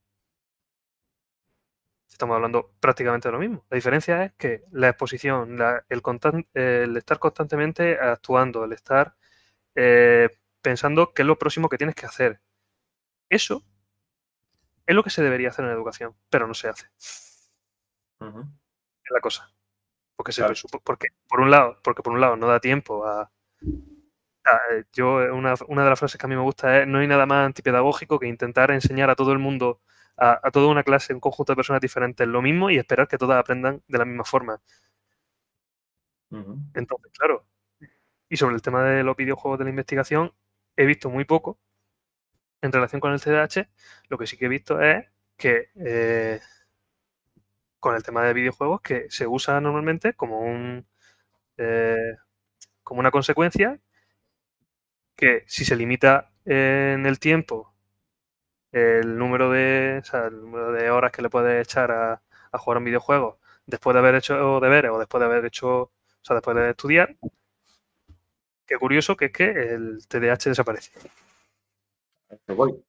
Estamos 2.08 2.36
hablando 2.36 2.70
prácticamente 2.78 3.26
de 3.26 3.32
lo 3.32 3.40
mismo. 3.40 3.66
La 3.70 3.74
diferencia 3.74 4.24
es 4.24 4.34
que 4.34 4.62
la 4.70 4.90
exposición, 4.90 5.58
el, 6.54 6.96
estar 6.96 7.18
constantemente 7.18 7.98
actuando, 7.98 8.62
el 8.62 8.72
estar 8.72 9.16
eh, 9.74 10.28
pensando 10.62 11.12
qué 11.12 11.22
es 11.22 11.26
lo 11.26 11.40
próximo 11.40 11.68
que 11.68 11.78
tienes 11.78 11.96
que 11.96 12.06
hacer, 12.06 12.40
eso 13.28 13.64
es 14.86 14.94
lo 14.94 15.02
que 15.02 15.10
se 15.10 15.24
debería 15.24 15.48
hacer 15.48 15.64
en 15.64 15.70
la 15.70 15.74
educación, 15.74 16.14
pero 16.30 16.46
no 16.46 16.54
se 16.54 16.68
hace 16.68 16.86
la 19.10 19.20
cosa. 19.20 19.50
Porque, 20.16 20.32
se 20.32 20.44
porque 20.84 21.08
por 21.28 21.40
un 21.40 21.50
lado, 21.50 21.80
porque 21.82 22.02
por 22.02 22.12
un 22.12 22.20
lado 22.20 22.36
no 22.36 22.46
da 22.46 22.60
tiempo 22.60 23.04
a, 23.04 23.30
eh, 24.44 24.84
yo 24.92 25.16
una, 25.34 25.54
de 25.54 25.90
las 25.90 25.98
frases 25.98 26.20
que 26.20 26.26
a 26.26 26.28
mí 26.28 26.36
me 26.36 26.42
gusta 26.42 26.82
es 26.82 26.86
no 26.86 26.98
hay 26.98 27.06
nada 27.06 27.26
más 27.26 27.46
antipedagógico 27.46 28.18
que 28.18 28.26
intentar 28.26 28.70
enseñar 28.70 29.10
a 29.10 29.16
todo 29.16 29.32
el 29.32 29.38
mundo, 29.38 29.80
a, 30.16 30.50
toda 30.52 30.68
una 30.68 30.84
clase, 30.84 31.14
un 31.14 31.20
conjunto 31.20 31.52
de 31.52 31.56
personas 31.56 31.80
diferentes 31.80 32.26
lo 32.28 32.42
mismo 32.42 32.70
y 32.70 32.76
esperar 32.76 33.08
que 33.08 33.18
todas 33.18 33.38
aprendan 33.38 33.82
de 33.88 33.98
la 33.98 34.04
misma 34.04 34.24
forma. 34.24 34.60
Entonces, 36.74 37.12
claro, 37.16 37.46
y 38.28 38.36
sobre 38.36 38.56
el 38.56 38.62
tema 38.62 38.82
de 38.82 39.04
los 39.04 39.16
videojuegos 39.16 39.58
de 39.58 39.64
la 39.64 39.70
investigación, 39.70 40.34
he 40.76 40.84
visto 40.84 41.08
muy 41.08 41.24
poco 41.24 41.60
en 42.60 42.72
relación 42.72 43.00
con 43.00 43.12
el 43.12 43.20
CDH. 43.20 43.68
Lo 44.08 44.18
que 44.18 44.26
sí 44.26 44.36
que 44.36 44.46
he 44.46 44.48
visto 44.48 44.80
es 44.80 45.06
que 45.36 45.70
eh, 45.76 46.40
con 47.84 47.94
el 47.94 48.02
tema 48.02 48.24
de 48.24 48.32
videojuegos 48.32 48.80
que 48.80 49.10
se 49.10 49.26
usa 49.26 49.60
normalmente 49.60 50.14
como 50.14 50.40
un 50.40 50.86
eh, 51.58 52.16
como 52.82 53.00
una 53.00 53.10
consecuencia 53.10 53.78
que 55.14 55.44
si 55.46 55.66
se 55.66 55.76
limita 55.76 56.32
en 56.46 57.04
el 57.04 57.18
tiempo 57.18 57.74
el 58.72 59.18
número 59.18 59.50
de, 59.50 60.02
número 60.32 60.72
de 60.72 60.88
horas 60.88 61.12
que 61.12 61.20
le 61.20 61.28
puedes 61.28 61.62
echar 61.62 61.90
a, 61.90 62.22
jugar 62.54 62.78
un 62.78 62.84
videojuego 62.84 63.38
después 63.66 63.92
de 63.92 64.00
haber 64.00 64.14
hecho 64.14 64.60
deberes 64.60 64.90
o 64.90 64.98
después 64.98 65.20
de 65.20 65.26
haber 65.26 65.44
hecho, 65.44 65.82
o 65.82 65.92
sea, 66.22 66.36
después 66.36 66.56
de 66.56 66.70
estudiar, 66.70 67.14
qué 68.66 68.78
curioso 68.78 69.14
que 69.14 69.26
es 69.26 69.32
que 69.32 69.50
el 69.74 70.06
TDAH 70.08 70.48
desaparece. 70.48 70.90
A 72.30 72.34
eso 72.34 72.56
voy, 72.56 72.82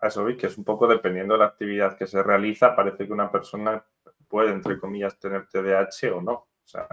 a 0.00 0.08
eso 0.08 0.26
que 0.36 0.48
es 0.48 0.58
un 0.58 0.64
poco 0.64 0.88
dependiendo 0.88 1.34
de 1.34 1.40
la 1.40 1.46
actividad 1.46 1.96
que 1.96 2.08
se 2.08 2.20
realiza, 2.22 2.74
parece 2.74 3.06
que 3.06 3.12
una 3.12 3.30
persona 3.30 3.84
puede, 4.30 4.52
entre 4.52 4.78
comillas, 4.78 5.18
tener 5.18 5.46
TDAH 5.48 6.14
o 6.14 6.22
no. 6.22 6.46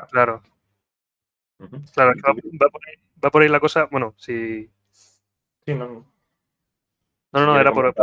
claro. 0.09 0.41
Claro, 1.93 2.13
va, 3.23 3.31
por 3.31 3.41
ahí, 3.41 3.49
la 3.49 3.59
cosa. 3.59 3.87
Bueno, 3.89 4.13
si. 4.17 4.69
Sí, 4.91 5.73
no. 5.73 6.05
No, 7.31 7.45
no, 7.45 7.59
era 7.59 7.71
por. 7.71 7.93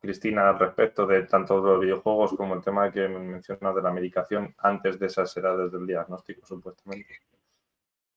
Cristina, 0.00 0.48
al 0.48 0.58
respecto 0.58 1.06
de 1.06 1.22
tanto 1.22 1.60
los 1.60 1.80
videojuegos 1.80 2.34
como 2.36 2.54
el 2.54 2.60
tema 2.60 2.90
que 2.90 3.06
mencionas 3.06 3.72
de 3.76 3.82
la 3.82 3.92
medicación 3.92 4.52
antes 4.58 4.98
de 4.98 5.06
esas 5.06 5.36
edades 5.36 5.70
del 5.70 5.86
diagnóstico, 5.86 6.44
supuestamente. 6.44 7.20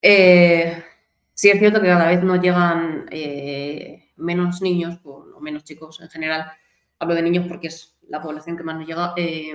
Eh, 0.01 0.83
sí, 1.31 1.49
es 1.49 1.59
cierto 1.59 1.79
que 1.79 1.87
cada 1.87 2.07
vez 2.07 2.23
nos 2.23 2.41
llegan 2.41 3.05
eh, 3.11 4.13
menos 4.15 4.63
niños, 4.63 4.99
o 5.03 5.39
menos 5.39 5.63
chicos 5.63 6.01
en 6.01 6.09
general. 6.09 6.51
Hablo 6.97 7.13
de 7.13 7.21
niños 7.21 7.45
porque 7.47 7.67
es 7.67 7.95
la 8.09 8.19
población 8.19 8.57
que 8.57 8.63
más 8.63 8.77
nos 8.77 8.87
llega. 8.87 9.13
Eh, 9.15 9.53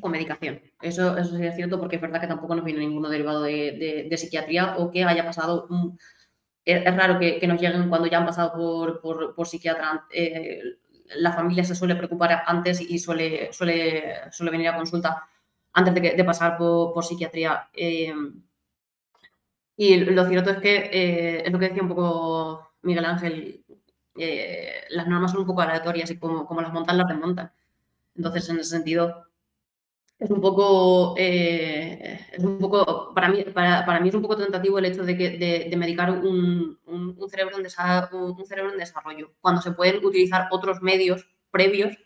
con 0.00 0.12
medicación. 0.12 0.60
Eso, 0.80 1.16
eso 1.16 1.36
es 1.36 1.56
cierto 1.56 1.78
porque 1.78 1.96
es 1.96 2.02
verdad 2.02 2.20
que 2.20 2.26
tampoco 2.26 2.54
nos 2.54 2.64
viene 2.64 2.80
ninguno 2.80 3.08
derivado 3.08 3.42
de, 3.42 4.08
psiquiatría 4.16 4.76
o 4.78 4.90
que 4.90 5.04
haya 5.04 5.24
pasado... 5.24 5.68
es, 6.64 6.96
raro 6.96 7.18
que, 7.18 7.46
nos 7.46 7.60
lleguen 7.60 7.88
cuando 7.88 8.08
ya 8.08 8.18
han 8.18 8.26
pasado 8.26 8.52
por, 8.52 9.34
por, 9.34 9.46
psiquiatra. 9.46 10.06
Eh, 10.12 10.62
la 11.16 11.32
familia 11.32 11.64
se 11.64 11.74
suele 11.74 11.94
preocupar 11.96 12.42
antes 12.46 12.80
y 12.80 12.98
suele, 12.98 13.52
suele, 13.52 14.30
suele 14.32 14.50
venir 14.50 14.68
a 14.68 14.76
consulta 14.76 15.24
antes 15.72 15.94
de, 15.94 16.24
pasar 16.24 16.56
por, 16.58 17.04
psiquiatría. 17.04 17.68
Eh, 17.72 18.12
y 19.76 19.96
lo 19.98 20.26
cierto 20.26 20.50
es 20.50 20.58
que 20.58 20.76
eh, 20.92 21.42
es 21.44 21.52
lo 21.52 21.58
que 21.58 21.68
decía 21.68 21.82
un 21.82 21.88
poco 21.88 22.72
Miguel 22.82 23.04
Ángel, 23.04 23.64
las 24.90 25.06
normas 25.06 25.30
son 25.30 25.40
un 25.40 25.46
poco 25.46 25.60
aleatorias 25.60 26.10
y 26.10 26.18
como, 26.18 26.46
como 26.46 26.62
las 26.62 26.72
montan, 26.72 26.98
las 26.98 27.08
desmontan. 27.08 27.52
Entonces, 28.14 28.48
en 28.48 28.58
ese 28.58 28.70
sentido, 28.70 29.26
es 30.18 30.30
un 30.30 30.40
poco, 30.40 31.14
eh, 31.18 32.20
es 32.32 32.42
un 32.42 32.58
poco 32.58 33.12
para, 33.14 33.28
mí, 33.28 33.44
para, 33.52 34.00
mí 34.00 34.08
es 34.08 34.14
un 34.14 34.22
poco 34.22 34.36
tentativo 34.36 34.78
el 34.78 34.86
hecho 34.86 35.04
de, 35.04 35.16
que, 35.16 35.68
de, 35.70 35.76
medicar 35.76 36.10
un, 36.10 36.78
un, 36.86 37.28
cerebro 37.28 37.56
en 37.58 37.66
un 38.12 38.46
cerebro 38.46 38.72
en 38.72 38.78
desarrollo, 38.78 39.32
cuando 39.40 39.60
se 39.60 39.72
pueden 39.72 40.04
utilizar 40.04 40.48
otros 40.50 40.80
medios 40.80 41.28
previos 41.50 41.98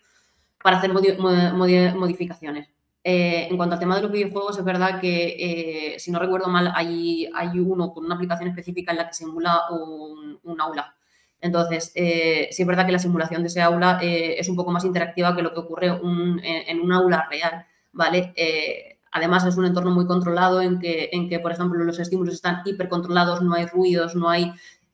para 0.63 0.79
hacer 0.79 0.93
modificaciones. 0.93 2.69
Eh, 3.03 3.47
en 3.49 3.57
cuanto 3.57 3.75
al 3.75 3.81
tema 3.81 3.97
de 3.97 4.03
los 4.03 4.11
videojuegos, 4.11 4.59
es 4.59 4.65
verdad 4.65 5.01
que, 5.01 5.95
eh, 5.95 5.99
si 5.99 6.11
no 6.11 6.19
recuerdo 6.19 6.49
mal, 6.49 6.73
hay, 6.75 7.31
hay 7.33 7.59
uno 7.61 7.93
con 7.93 8.05
una 8.05 8.17
aplicación 8.17 8.49
específica 8.49 8.91
en 8.91 8.99
la 8.99 9.07
que 9.07 9.15
simula 9.15 9.63
un, 9.71 10.61
aula. 10.61 10.95
Entonces, 11.41 11.93
sí 11.95 12.63
es 12.63 12.67
verdad 12.67 12.85
que 12.85 12.93
la 12.93 12.99
simulación 12.99 13.43
de 13.43 13.49
ese 13.49 13.63
aula 13.63 13.99
es 14.03 14.47
un 14.49 14.57
poco 14.57 14.73
más 14.73 14.85
interactiva 14.85 15.35
que 15.35 15.41
lo 15.41 15.55
que 15.55 15.61
ocurre 15.61 15.87
en 15.87 16.81
un 16.81 16.93
aula 16.93 17.27
real 17.31 17.65
¿vale? 17.93 18.33
Eh, 18.37 18.99
además 19.13 19.45
es 19.45 19.57
un 19.57 19.67
entorno 19.67 19.91
muy 19.91 20.07
controlado 20.07 20.61
en 20.61 20.79
que, 20.79 21.11
en 21.13 21.29
que, 21.29 21.41
por 21.41 21.53
ejemplo, 21.53 21.83
los 21.85 21.99
estímulos 21.99 22.35
están 22.35 22.63
hipercontrolados, 22.65 23.43
no 23.43 23.55
hay 23.55 23.67
ruidos, 23.67 24.15
no 24.15 24.29
hay... 24.29 24.53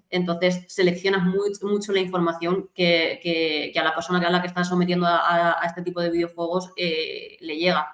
Entonces 0.09 0.65
seleccionas 0.69 1.25
mucho 1.25 1.93
la 1.93 2.01
información 2.01 2.71
que, 2.75 3.73
a 3.77 3.83
la 3.83 3.95
persona 3.95 4.27
a 4.27 4.31
la 4.31 4.41
que 4.41 4.47
estás 4.47 4.69
sometiendo 4.69 5.07
a, 5.07 5.61
este 5.67 5.83
tipo 5.83 6.01
de 6.01 6.11
videojuegos 6.11 6.71
eh, 6.77 7.37
le 7.41 7.57
llega. 7.57 7.93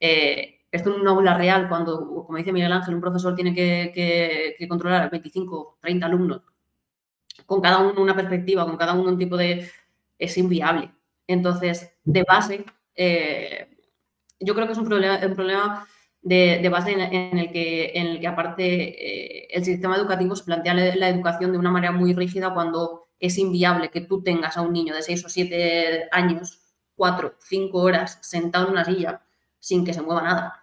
Eh, 0.00 0.56
esto 0.70 0.94
en 0.94 1.00
una 1.00 1.12
aula 1.12 1.34
real, 1.34 1.68
cuando, 1.68 2.24
como 2.26 2.38
dice 2.38 2.52
Miguel 2.52 2.72
Ángel, 2.72 2.94
un 2.94 3.00
profesor 3.00 3.34
tiene 3.34 3.54
que, 3.54 4.56
controlar 4.68 5.02
a 5.02 5.08
25, 5.08 5.78
30 5.80 6.06
alumnos, 6.06 6.42
con 7.46 7.60
cada 7.60 7.78
uno 7.78 8.02
una 8.02 8.14
perspectiva, 8.14 8.64
con 8.66 8.76
cada 8.76 8.94
uno 8.94 9.10
un 9.10 9.18
tipo 9.18 9.36
de... 9.36 9.70
es 10.18 10.36
inviable. 10.36 10.92
Entonces, 11.26 11.94
de 12.04 12.24
base, 12.24 12.64
eh, 12.94 13.75
yo 14.40 14.54
creo 14.54 14.66
que 14.66 14.72
es 14.72 14.78
un 14.78 14.86
problema, 14.86 15.18
un 15.24 15.34
problema 15.34 15.86
de, 16.22 16.68
base 16.68 16.92
en, 16.92 17.38
el 17.38 17.52
que, 17.52 17.92
en 17.94 18.06
el 18.08 18.20
que 18.20 18.26
aparte, 18.26 18.64
eh, 18.64 19.48
el 19.50 19.64
sistema 19.64 19.96
educativo 19.96 20.34
se 20.34 20.44
plantea 20.44 20.74
la, 20.74 21.08
educación 21.08 21.52
de 21.52 21.58
una 21.58 21.70
manera 21.70 21.92
muy 21.92 22.14
rígida 22.14 22.52
cuando 22.52 23.06
es 23.20 23.38
inviable 23.38 23.90
que 23.90 24.00
tú 24.00 24.22
tengas 24.22 24.56
a 24.56 24.62
un 24.62 24.72
niño 24.72 24.94
de 24.94 25.02
6 25.02 25.24
o 25.24 25.28
7 25.28 26.08
años, 26.10 26.60
4, 26.96 27.36
5 27.38 27.78
horas 27.78 28.18
sentado 28.22 28.66
en 28.66 28.72
una 28.72 28.84
silla 28.84 29.22
sin 29.60 29.84
que 29.84 29.94
se 29.94 30.02
mueva 30.02 30.22
nada. 30.22 30.62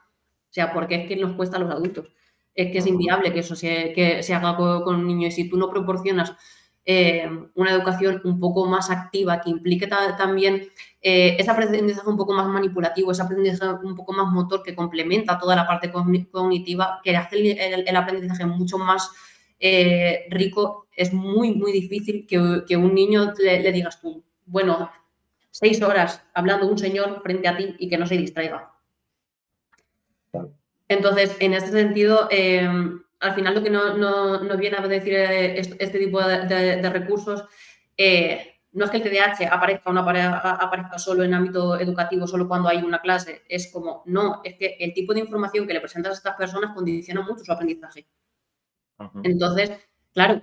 O 0.50 0.54
sea, 0.54 0.74
porque 0.74 0.95
es 0.95 1.08
que 1.08 1.16
nos 1.16 1.36
cuesta 1.36 1.58
a 1.58 1.60
los 1.60 1.72
adultos. 1.72 2.12
Es 2.54 2.72
que 2.72 2.80
es 2.80 2.86
inviable 2.86 3.34
que 3.34 3.40
eso 3.40 3.56
se, 3.56 3.94
que 3.94 4.22
se 4.22 4.34
haga 4.34 4.56
con, 4.56 4.95
un 4.95 5.08
niño. 5.08 5.28
Y 5.28 5.32
si 5.32 5.50
tú 5.50 5.58
no 5.58 5.70
proporcionas 5.70 6.34
eh, 6.86 7.30
una 7.56 7.72
educación 7.72 8.22
un 8.26 8.40
poco 8.40 8.66
más 8.66 8.90
activa 8.90 9.40
que 9.40 9.50
implique 9.50 9.88
también 9.88 10.68
eh, 11.02 11.36
ese 11.40 11.50
aprendizaje 11.50 12.10
un 12.10 12.18
poco 12.18 12.34
más 12.34 12.48
manipulativo, 12.48 13.12
ese 13.12 13.22
aprendizaje 13.22 13.86
un 13.86 13.96
poco 13.96 14.14
más 14.14 14.32
motor 14.32 14.64
que 14.64 14.76
complementa 14.76 15.40
toda 15.40 15.56
la 15.56 15.68
parte 15.68 15.92
cognitiva, 15.92 17.00
que 17.04 17.16
hace 17.16 17.86
el, 17.88 17.96
aprendizaje 17.96 18.46
mucho 18.46 18.78
más 18.78 19.12
eh, 19.60 20.26
rico, 20.30 20.88
es 20.96 21.14
muy, 21.14 21.56
muy 21.56 21.72
difícil 21.72 22.26
que, 22.28 22.76
un 22.78 22.94
niño 22.94 23.34
le, 23.38 23.62
le, 23.62 23.72
digas 23.72 24.02
tú, 24.02 24.24
bueno, 24.46 24.90
seis 25.52 25.82
horas 25.82 26.22
hablando 26.34 26.68
un 26.68 26.78
señor 26.78 27.22
frente 27.22 27.48
a 27.48 27.56
ti 27.56 27.76
y 27.80 27.88
que 27.88 27.98
no 27.98 28.06
se 28.06 28.18
distraiga. 28.18 28.74
Entonces, 30.88 31.36
en 31.40 31.54
este 31.54 31.72
sentido, 31.72 32.28
eh, 32.30 32.68
al 33.24 33.36
final 33.36 33.56
lo 33.56 33.64
que 33.64 33.70
nos 33.70 34.58
viene 34.58 34.78
a 34.78 34.88
decir 34.88 35.14
eh, 35.14 35.58
este, 35.58 36.00
tipo 36.00 36.22
de, 36.22 36.90
recursos, 36.90 37.45
eh, 37.98 38.60
no 38.74 38.86
es 38.86 38.91
que 38.91 38.98
el 38.98 39.04
TDAH 39.04 39.48
aparezca, 39.50 39.90
una, 39.90 40.02
aparezca 40.02 41.00
solo 41.00 41.24
en 41.24 41.34
ámbito 41.34 41.80
educativo, 41.80 42.28
solo 42.28 42.48
cuando 42.48 42.68
hay 42.68 42.80
una 42.80 43.02
clase, 43.02 43.44
es 43.48 43.72
como, 43.72 44.04
no, 44.08 44.41
es 44.44 44.56
que 44.56 44.76
el 44.80 44.94
tipo 44.94 45.14
de 45.14 45.22
información 45.22 45.66
que 45.66 45.74
le 45.74 45.80
presentas 45.80 46.12
a 46.12 46.18
estas 46.18 46.36
personas 46.36 46.74
condiciona 46.74 47.22
mucho 47.22 47.45
su 47.45 47.52
aprendizaje. 47.52 48.08
Entonces, 49.24 49.72
claro, 50.14 50.41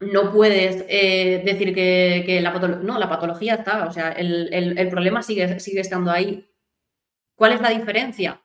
no 0.00 0.32
puedes 0.32 0.86
decir 0.86 1.74
que, 1.74 2.40
la 2.42 2.52
patología, 2.52 2.84
no, 2.84 2.98
la 2.98 3.08
patología 3.08 3.54
está, 3.56 3.86
o 3.86 3.92
sea, 3.92 4.12
el, 4.12 4.48
el 4.52 4.88
problema 4.88 5.22
sigue, 5.22 5.60
sigue 5.60 5.80
estando 5.80 6.10
ahí. 6.10 6.48
¿Cuál 7.34 7.52
es 7.52 7.60
la 7.60 7.70
diferencia? 7.70 8.40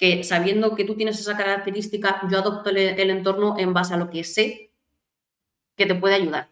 Que 0.00 0.24
sabiendo 0.24 0.74
que 0.74 0.86
tú 0.86 0.96
tienes 0.96 1.20
esa 1.20 1.36
característica, 1.36 2.22
yo 2.30 2.38
adopto 2.38 2.70
el, 2.70 3.10
entorno 3.10 3.56
en 3.58 3.74
base 3.74 3.92
a 3.92 3.98
lo 3.98 4.08
que 4.08 4.24
sé 4.24 4.72
que 5.76 5.84
te 5.84 5.94
puede 5.94 6.14
ayudar. 6.14 6.48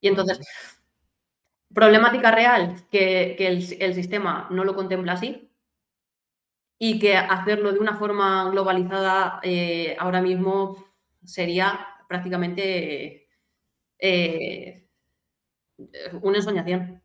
Y 0.00 0.06
entonces, 0.06 0.38
problemática 1.74 2.30
real, 2.30 2.86
que, 2.88 3.34
el, 3.40 3.94
sistema 3.94 4.46
no 4.52 4.62
lo 4.62 4.76
contempla 4.76 5.14
así 5.14 5.50
y 6.78 7.00
que 7.00 7.16
hacerlo 7.16 7.72
de 7.72 7.80
una 7.80 7.96
forma 7.96 8.48
globalizada 8.50 9.40
eh, 9.42 9.96
ahora 9.98 10.22
mismo 10.22 10.86
sería 11.24 11.84
prácticamente 12.08 13.28
eh, 13.98 14.88
una 16.22 16.38
ensoñación. 16.38 17.02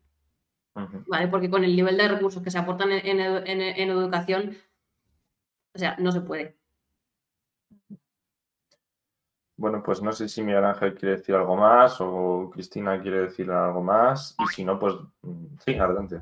¿Vale? 0.74 1.28
Porque 1.30 1.50
con 1.50 1.64
el 1.64 1.76
nivel 1.76 1.98
de 1.98 2.08
recursos 2.08 2.44
que 2.44 2.52
se 2.52 2.60
aportan 2.60 2.92
en 2.92 3.90
educación, 3.90 4.56
o 5.74 5.80
sea, 5.80 5.96
no 6.00 6.12
se 6.12 6.22
puede. 6.22 6.58
Bueno, 9.58 9.84
pues 9.84 10.02
no 10.02 10.12
sé 10.12 10.28
si 10.28 10.42
Miguel 10.42 10.66
Ángel 10.66 10.96
quiere 10.96 11.18
decir 11.18 11.36
algo 11.36 11.56
más 11.56 11.98
o 12.00 12.50
Cristina 12.52 13.00
quiere 13.00 13.22
decir 13.22 13.52
algo 13.52 13.84
más. 13.84 14.36
Y 14.40 14.54
si 14.54 14.66
no, 14.66 14.80
pues 14.80 14.96
mm, 15.22 15.46
sí, 15.64 15.76
adelante. 15.76 16.22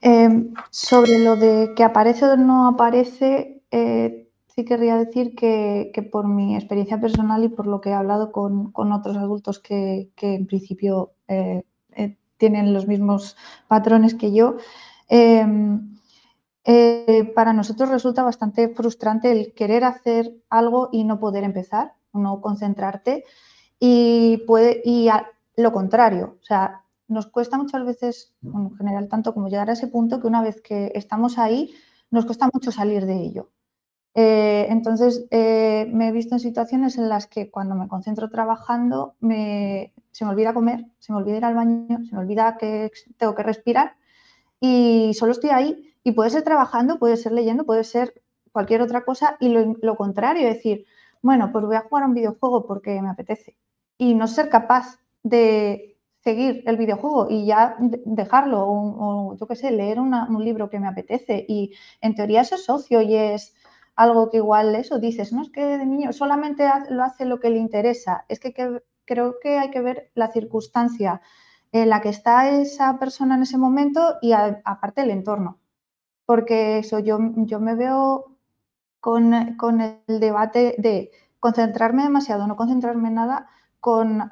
Em, 0.00 0.54
sobre 0.70 1.18
lo 1.18 1.36
de 1.36 1.74
que 1.76 1.84
aparece 1.84 2.24
o 2.24 2.36
no 2.36 2.68
aparece, 2.68 3.60
eh, 3.70 4.28
sí 4.46 4.64
querría 4.64 4.96
decir 4.96 5.34
que, 5.34 5.92
por 6.10 6.26
mi 6.26 6.56
experiencia 6.56 7.00
personal 7.00 7.44
y 7.44 7.48
por 7.48 7.66
lo 7.66 7.80
que 7.80 7.90
he 7.90 7.94
hablado 7.94 8.32
con, 8.32 8.72
otros 8.74 9.16
adultos 9.16 9.58
que, 9.58 10.10
en 10.20 10.46
principio 10.46 11.12
eh, 11.26 11.64
eh, 11.92 12.16
tienen 12.38 12.72
los 12.72 12.86
mismos 12.86 13.36
patrones 13.66 14.14
que 14.14 14.32
yo, 14.32 14.56
em, 15.08 15.97
eh, 16.70 17.32
para 17.34 17.54
nosotros 17.54 17.88
resulta 17.88 18.22
bastante 18.22 18.68
frustrante 18.68 19.32
el 19.32 19.54
querer 19.54 19.84
hacer 19.84 20.34
algo 20.50 20.90
y 20.92 21.04
no 21.04 21.18
poder 21.18 21.42
empezar, 21.42 21.94
no 22.12 22.42
concentrarte 22.42 23.24
y, 23.80 24.44
puede, 24.46 24.82
y 24.84 25.08
lo 25.56 25.72
contrario, 25.72 26.36
o 26.38 26.44
sea, 26.44 26.84
nos 27.06 27.26
cuesta 27.26 27.56
muchas 27.56 27.86
veces, 27.86 28.34
en 28.42 28.76
general, 28.76 29.08
tanto 29.08 29.32
como 29.32 29.48
llegar 29.48 29.70
a 29.70 29.72
ese 29.72 29.86
punto 29.86 30.20
que 30.20 30.26
una 30.26 30.42
vez 30.42 30.60
que 30.60 30.92
estamos 30.94 31.38
ahí, 31.38 31.74
nos 32.10 32.26
cuesta 32.26 32.50
mucho 32.52 32.70
salir 32.70 33.06
de 33.06 33.14
ello. 33.14 33.50
Eh, 34.14 34.66
entonces, 34.68 35.26
eh, 35.30 35.88
me 35.90 36.08
he 36.08 36.12
visto 36.12 36.34
en 36.34 36.40
situaciones 36.40 36.98
en 36.98 37.08
las 37.08 37.26
que 37.28 37.50
cuando 37.50 37.76
me 37.76 37.88
concentro 37.88 38.28
trabajando, 38.28 39.14
se 39.22 40.24
me 40.24 40.30
olvida 40.30 40.52
comer, 40.52 40.84
se 40.98 41.14
me 41.14 41.18
olvida 41.18 41.38
ir 41.38 41.44
al 41.46 41.54
baño, 41.54 42.04
se 42.04 42.14
me 42.14 42.20
olvida 42.20 42.58
que 42.58 42.90
tengo 43.16 43.34
que 43.34 43.42
respirar 43.42 43.96
y 44.60 45.14
solo 45.14 45.32
estoy 45.32 45.50
ahí 45.50 45.88
y 46.08 46.12
puede 46.12 46.30
ser 46.30 46.42
trabajando, 46.42 46.98
puede 46.98 47.18
ser 47.18 47.32
leyendo, 47.32 47.66
puede 47.66 47.84
ser 47.84 48.14
cualquier 48.50 48.80
otra 48.80 49.04
cosa 49.04 49.36
y 49.40 49.50
lo, 49.50 49.94
contrario, 49.94 50.48
decir, 50.48 50.86
bueno, 51.20 51.52
pues 51.52 51.66
voy 51.66 51.76
a 51.76 51.82
jugar 51.82 52.04
a 52.04 52.06
un 52.06 52.14
videojuego 52.14 52.66
porque 52.66 53.02
me 53.02 53.10
apetece. 53.10 53.58
Y 53.98 54.14
no 54.14 54.26
ser 54.26 54.48
capaz 54.48 55.00
de 55.22 55.98
seguir 56.24 56.62
el 56.64 56.78
videojuego 56.78 57.26
y 57.28 57.44
ya 57.44 57.76
dejarlo 57.78 58.64
o, 58.66 59.36
yo 59.38 59.46
qué 59.46 59.54
sé, 59.54 59.70
leer 59.70 60.00
un 60.00 60.42
libro 60.42 60.70
que 60.70 60.80
me 60.80 60.88
apetece 60.88 61.44
y 61.46 61.74
en 62.00 62.14
teoría 62.14 62.40
eso 62.40 62.54
es 62.54 62.64
socio 62.64 63.02
y 63.02 63.14
es 63.14 63.54
algo 63.94 64.30
que 64.30 64.38
igual 64.38 64.74
eso 64.76 64.98
dices, 64.98 65.30
no 65.34 65.42
es 65.42 65.50
que 65.50 65.62
de 65.62 65.84
niño 65.84 66.14
solamente 66.14 66.66
lo 66.88 67.04
hace 67.04 67.26
lo 67.26 67.38
que 67.38 67.50
le 67.50 67.58
interesa, 67.58 68.24
es 68.28 68.40
que, 68.40 68.54
creo 69.04 69.36
que 69.42 69.58
hay 69.58 69.70
que 69.70 69.82
ver 69.82 70.10
la 70.14 70.32
circunstancia 70.32 71.20
en 71.70 71.90
la 71.90 72.00
que 72.00 72.08
está 72.08 72.48
esa 72.48 72.98
persona 72.98 73.34
en 73.34 73.42
ese 73.42 73.58
momento 73.58 74.16
y 74.22 74.32
aparte 74.32 75.02
el 75.02 75.10
entorno 75.10 75.58
porque 76.28 76.80
eso, 76.80 76.98
yo, 76.98 77.18
yo 77.36 77.58
me 77.58 77.74
veo 77.74 78.36
con, 79.00 79.32
el 79.32 80.20
debate 80.20 80.74
de 80.76 81.10
concentrarme 81.40 82.02
demasiado, 82.02 82.46
no 82.46 82.54
concentrarme 82.54 83.08
en 83.08 83.14
nada 83.14 83.48
con, 83.80 84.28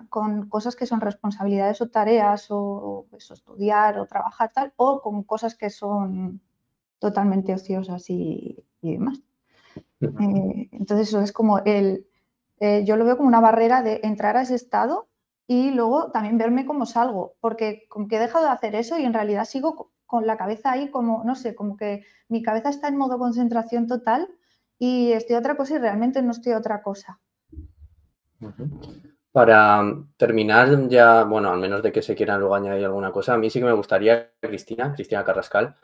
cosas 0.50 0.76
que 0.76 0.84
son 0.84 1.00
responsabilidades 1.00 1.80
o 1.80 1.88
tareas 1.88 2.48
o, 2.50 3.06
estudiar 3.16 3.98
o 3.98 4.04
trabajar 4.04 4.52
tal, 4.52 4.74
o 4.76 5.00
con 5.00 5.22
cosas 5.22 5.54
que 5.54 5.70
son 5.70 6.42
totalmente 6.98 7.54
ociosas 7.54 8.10
y, 8.10 8.62
demás. 8.82 9.22
Eh, 10.02 10.68
entonces 10.72 11.08
eso 11.08 11.22
es 11.22 11.32
como 11.32 11.60
el, 11.60 12.06
eh, 12.60 12.84
yo 12.84 12.98
lo 12.98 13.06
veo 13.06 13.16
como 13.16 13.28
una 13.28 13.40
barrera 13.40 13.80
de 13.80 14.00
entrar 14.02 14.36
a 14.36 14.42
ese 14.42 14.56
estado 14.56 15.08
y 15.46 15.70
luego 15.70 16.10
también 16.10 16.36
verme 16.36 16.66
cómo 16.66 16.84
salgo, 16.84 17.36
porque 17.40 17.86
como 17.88 18.06
que 18.06 18.16
he 18.16 18.20
dejado 18.20 18.44
de 18.44 18.50
hacer 18.50 18.74
eso 18.74 18.98
y 18.98 19.04
en 19.04 19.14
realidad 19.14 19.46
sigo 19.46 19.95
con 20.06 20.26
la 20.26 20.36
cabeza 20.36 20.72
ahí 20.72 20.90
como, 20.90 21.24
no 21.24 21.34
sé, 21.34 21.54
como 21.54 21.76
que 21.76 22.04
mi 22.28 22.42
cabeza 22.42 22.70
está 22.70 22.88
en 22.88 22.96
modo 22.96 23.18
concentración 23.18 23.86
total 23.86 24.28
y 24.78 25.12
estoy 25.12 25.36
otra 25.36 25.56
cosa 25.56 25.74
y 25.74 25.78
realmente 25.78 26.22
no 26.22 26.30
estoy 26.30 26.52
otra 26.52 26.82
cosa. 26.82 27.18
Para 29.32 29.82
terminar 30.16 30.88
ya, 30.88 31.24
bueno, 31.24 31.50
al 31.50 31.58
menos 31.58 31.82
de 31.82 31.92
que 31.92 32.02
se 32.02 32.14
quieran 32.14 32.40
luego 32.40 32.54
añadir 32.54 32.84
alguna 32.84 33.12
cosa, 33.12 33.34
a 33.34 33.38
mí 33.38 33.50
sí 33.50 33.58
que 33.58 33.66
me 33.66 33.72
gustaría, 33.72 34.32
Cristina, 34.40 34.94
Cristina 34.94 35.24
Carrascal, 35.24 35.74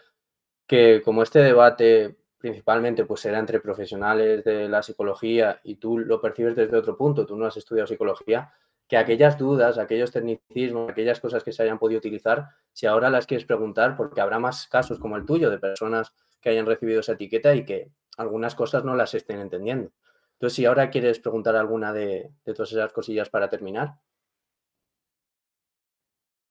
que 0.66 1.02
como 1.02 1.22
este 1.22 1.40
debate 1.40 2.16
principalmente 2.38 3.04
pues 3.04 3.20
será 3.20 3.38
entre 3.38 3.60
profesionales 3.60 4.42
de 4.42 4.68
la 4.68 4.82
psicología 4.82 5.60
y 5.62 5.76
tú 5.76 5.98
lo 5.98 6.20
percibes 6.20 6.56
desde 6.56 6.76
otro 6.76 6.96
punto, 6.96 7.24
tú 7.24 7.36
no 7.36 7.46
has 7.46 7.56
estudiado 7.56 7.86
psicología, 7.86 8.52
que 8.92 8.98
aquellas 8.98 9.38
dudas, 9.38 9.78
aquellos 9.78 10.10
tecnicismos, 10.10 10.90
aquellas 10.90 11.18
cosas 11.18 11.42
que 11.42 11.50
se 11.50 11.62
hayan 11.62 11.78
podido 11.78 11.96
utilizar, 11.96 12.50
si 12.74 12.84
ahora 12.84 13.08
las 13.08 13.26
quieres 13.26 13.46
preguntar, 13.46 13.96
porque 13.96 14.20
habrá 14.20 14.38
más 14.38 14.66
casos 14.66 14.98
como 14.98 15.16
el 15.16 15.24
tuyo 15.24 15.48
de 15.48 15.58
personas 15.58 16.12
que 16.42 16.50
hayan 16.50 16.66
recibido 16.66 17.00
esa 17.00 17.12
etiqueta 17.12 17.54
y 17.54 17.64
que 17.64 17.90
algunas 18.18 18.54
cosas 18.54 18.84
no 18.84 18.94
las 18.94 19.14
estén 19.14 19.40
entendiendo. 19.40 19.90
Entonces, 20.34 20.56
si 20.56 20.66
ahora 20.66 20.90
quieres 20.90 21.20
preguntar 21.20 21.56
alguna 21.56 21.90
de, 21.94 22.34
todas 22.44 22.70
esas 22.70 22.92
cosillas 22.92 23.30
para 23.30 23.48
terminar. 23.48 23.94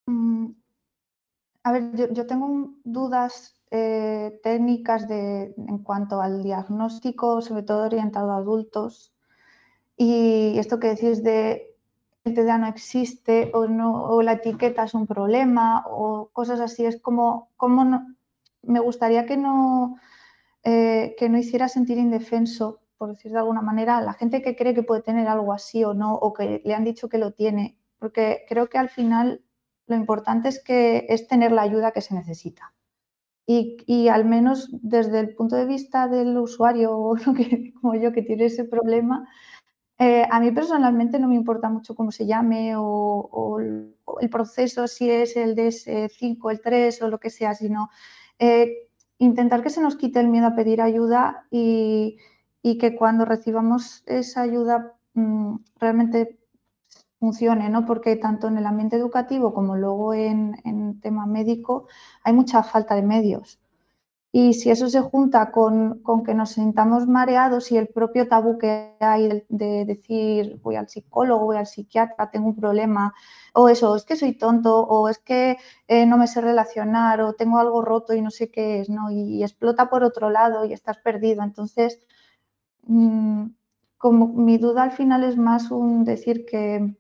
Mm, 0.08 0.48
a 1.62 1.72
ver, 1.74 2.12
yo, 2.12 2.26
tengo 2.26 2.74
dudas 2.84 3.54
eh, 3.70 4.40
técnicas 4.42 5.08
de, 5.08 5.54
en 5.56 5.78
cuanto 5.84 6.20
al 6.20 6.42
diagnóstico, 6.42 7.40
sobre 7.44 7.62
todo 7.62 7.86
orientado 7.86 8.32
a 8.32 8.38
adultos. 8.38 9.14
Y 9.96 10.58
esto 10.58 10.80
que 10.80 10.88
decís 10.88 11.22
de 11.24 11.71
el 12.24 12.36
TDA 12.36 12.58
no 12.58 12.68
existe 12.68 13.52
o, 13.54 13.68
no, 13.68 14.04
o 14.04 14.22
la 14.22 14.34
etiqueta 14.34 14.84
es 14.84 14.94
un 14.94 15.08
problema 15.08 15.84
o 15.88 16.30
cosas 16.34 16.60
así. 16.60 16.86
Es 16.86 17.02
como, 17.02 17.50
como 17.58 17.84
no, 17.84 18.16
me 18.64 18.80
gustaría 18.80 19.26
que 19.26 19.38
no, 19.38 19.98
eh, 20.64 21.16
que 21.18 21.30
no 21.30 21.38
hiciera 21.38 21.68
sentir 21.68 21.98
indefenso, 21.98 22.82
por 22.98 23.10
decir 23.10 23.32
de 23.32 23.40
alguna 23.40 23.62
manera, 23.62 23.98
a 23.98 24.02
la 24.02 24.14
gente 24.14 24.42
que 24.42 24.56
cree 24.56 24.76
que 24.76 24.84
puede 24.84 25.02
tener 25.02 25.28
algo 25.28 25.54
así 25.54 25.84
o 25.84 25.94
no, 25.94 26.14
o 26.16 26.34
que 26.34 26.62
le 26.64 26.74
han 26.76 26.84
dicho 26.84 27.10
que 27.10 27.18
lo 27.18 27.32
tiene, 27.34 27.78
porque 27.98 28.46
creo 28.48 28.70
que 28.70 28.78
al 28.78 28.90
final 28.90 29.44
lo 29.88 29.96
importante 29.96 30.50
es 30.50 30.64
que 30.64 31.08
es 31.10 31.28
tener 31.28 31.52
la 31.52 31.64
ayuda 31.64 31.92
que 31.92 32.02
se 32.02 32.14
necesita. 32.14 32.74
Y, 33.48 34.08
al 34.08 34.24
menos 34.24 34.70
desde 34.72 35.20
el 35.20 35.36
punto 35.36 35.58
de 35.58 35.66
vista 35.66 36.08
del 36.08 36.38
usuario 36.38 37.16
como 37.82 37.96
yo 37.96 38.14
que 38.14 38.22
tiene 38.22 38.46
ese 38.46 38.64
problema, 38.64 39.28
eh, 40.04 40.28
a 40.32 40.40
mí 40.40 40.52
personalmente 40.52 41.20
no 41.20 41.28
me 41.28 41.36
importa 41.36 41.70
mucho 41.70 41.94
cómo 41.94 42.12
se 42.12 42.26
llame 42.26 42.74
o, 42.76 43.60
el 43.60 44.30
proceso, 44.32 44.88
si 44.88 45.12
es 45.12 45.38
el 45.38 45.56
DS5, 45.56 46.50
el 46.50 46.60
3 46.60 47.04
o 47.04 47.08
lo 47.08 47.20
que 47.20 47.30
sea, 47.30 47.54
sino 47.54 47.92
eh, 48.40 48.90
intentar 49.20 49.62
que 49.62 49.70
se 49.70 49.80
nos 49.80 49.96
quite 49.96 50.20
el 50.20 50.28
miedo 50.28 50.48
a 50.48 50.56
pedir 50.56 50.82
ayuda 50.82 51.46
y, 51.52 52.18
que 52.64 52.96
cuando 52.96 53.26
recibamos 53.26 54.02
esa 54.08 54.42
ayuda 54.42 54.96
mm, 55.14 55.58
realmente 55.80 56.40
funcione, 57.20 57.70
¿no? 57.70 57.86
Porque 57.86 58.16
tanto 58.16 58.48
en 58.48 58.58
el 58.58 58.66
ambiente 58.66 58.96
educativo 58.96 59.54
como 59.54 59.76
luego 59.78 60.16
en, 60.16 60.60
en 60.64 61.00
tema 61.00 61.28
médico 61.28 61.88
hay 62.24 62.34
mucha 62.34 62.64
falta 62.64 62.96
de 62.96 63.04
medios. 63.04 63.61
Y 64.34 64.54
si 64.54 64.70
eso 64.72 64.88
se 64.90 65.02
junta 65.02 65.52
con, 65.52 66.02
que 66.26 66.34
nos 66.34 66.52
sintamos 66.52 67.06
mareados 67.08 67.72
y 67.72 67.78
el 67.78 67.88
propio 67.88 68.28
tabú 68.30 68.58
que 68.58 68.96
hay 69.02 69.44
de, 69.50 69.86
decir 69.86 70.60
voy 70.64 70.78
al 70.78 70.88
psicólogo, 70.88 71.46
voy 71.46 71.58
al 71.58 71.68
psiquiatra, 71.68 72.32
tengo 72.32 72.48
un 72.48 72.56
problema, 72.56 73.14
o 73.54 73.68
eso, 73.68 73.96
es 73.96 74.06
que 74.06 74.16
soy 74.16 74.34
tonto, 74.38 74.80
o 74.80 75.10
es 75.10 75.20
que 75.20 75.58
eh, 75.88 76.06
no 76.06 76.18
me 76.18 76.28
sé 76.28 76.40
relacionar, 76.42 77.22
o 77.22 77.34
tengo 77.34 77.60
algo 77.60 77.82
roto 77.82 78.14
y 78.14 78.22
no 78.22 78.32
sé 78.32 78.50
qué 78.50 78.80
es, 78.80 78.90
¿no? 78.90 79.12
Y, 79.12 79.44
explota 79.44 79.90
por 79.90 80.04
otro 80.04 80.30
lado 80.30 80.66
y 80.66 80.74
estás 80.74 80.98
perdido. 81.00 81.44
Entonces, 81.44 82.00
mm, 82.84 83.48
como 83.98 84.28
mi 84.28 84.58
duda 84.58 84.84
al 84.84 84.92
final 84.92 85.24
es 85.24 85.38
más 85.38 85.72
un 85.72 86.06
decir 86.06 86.46
que 86.46 86.96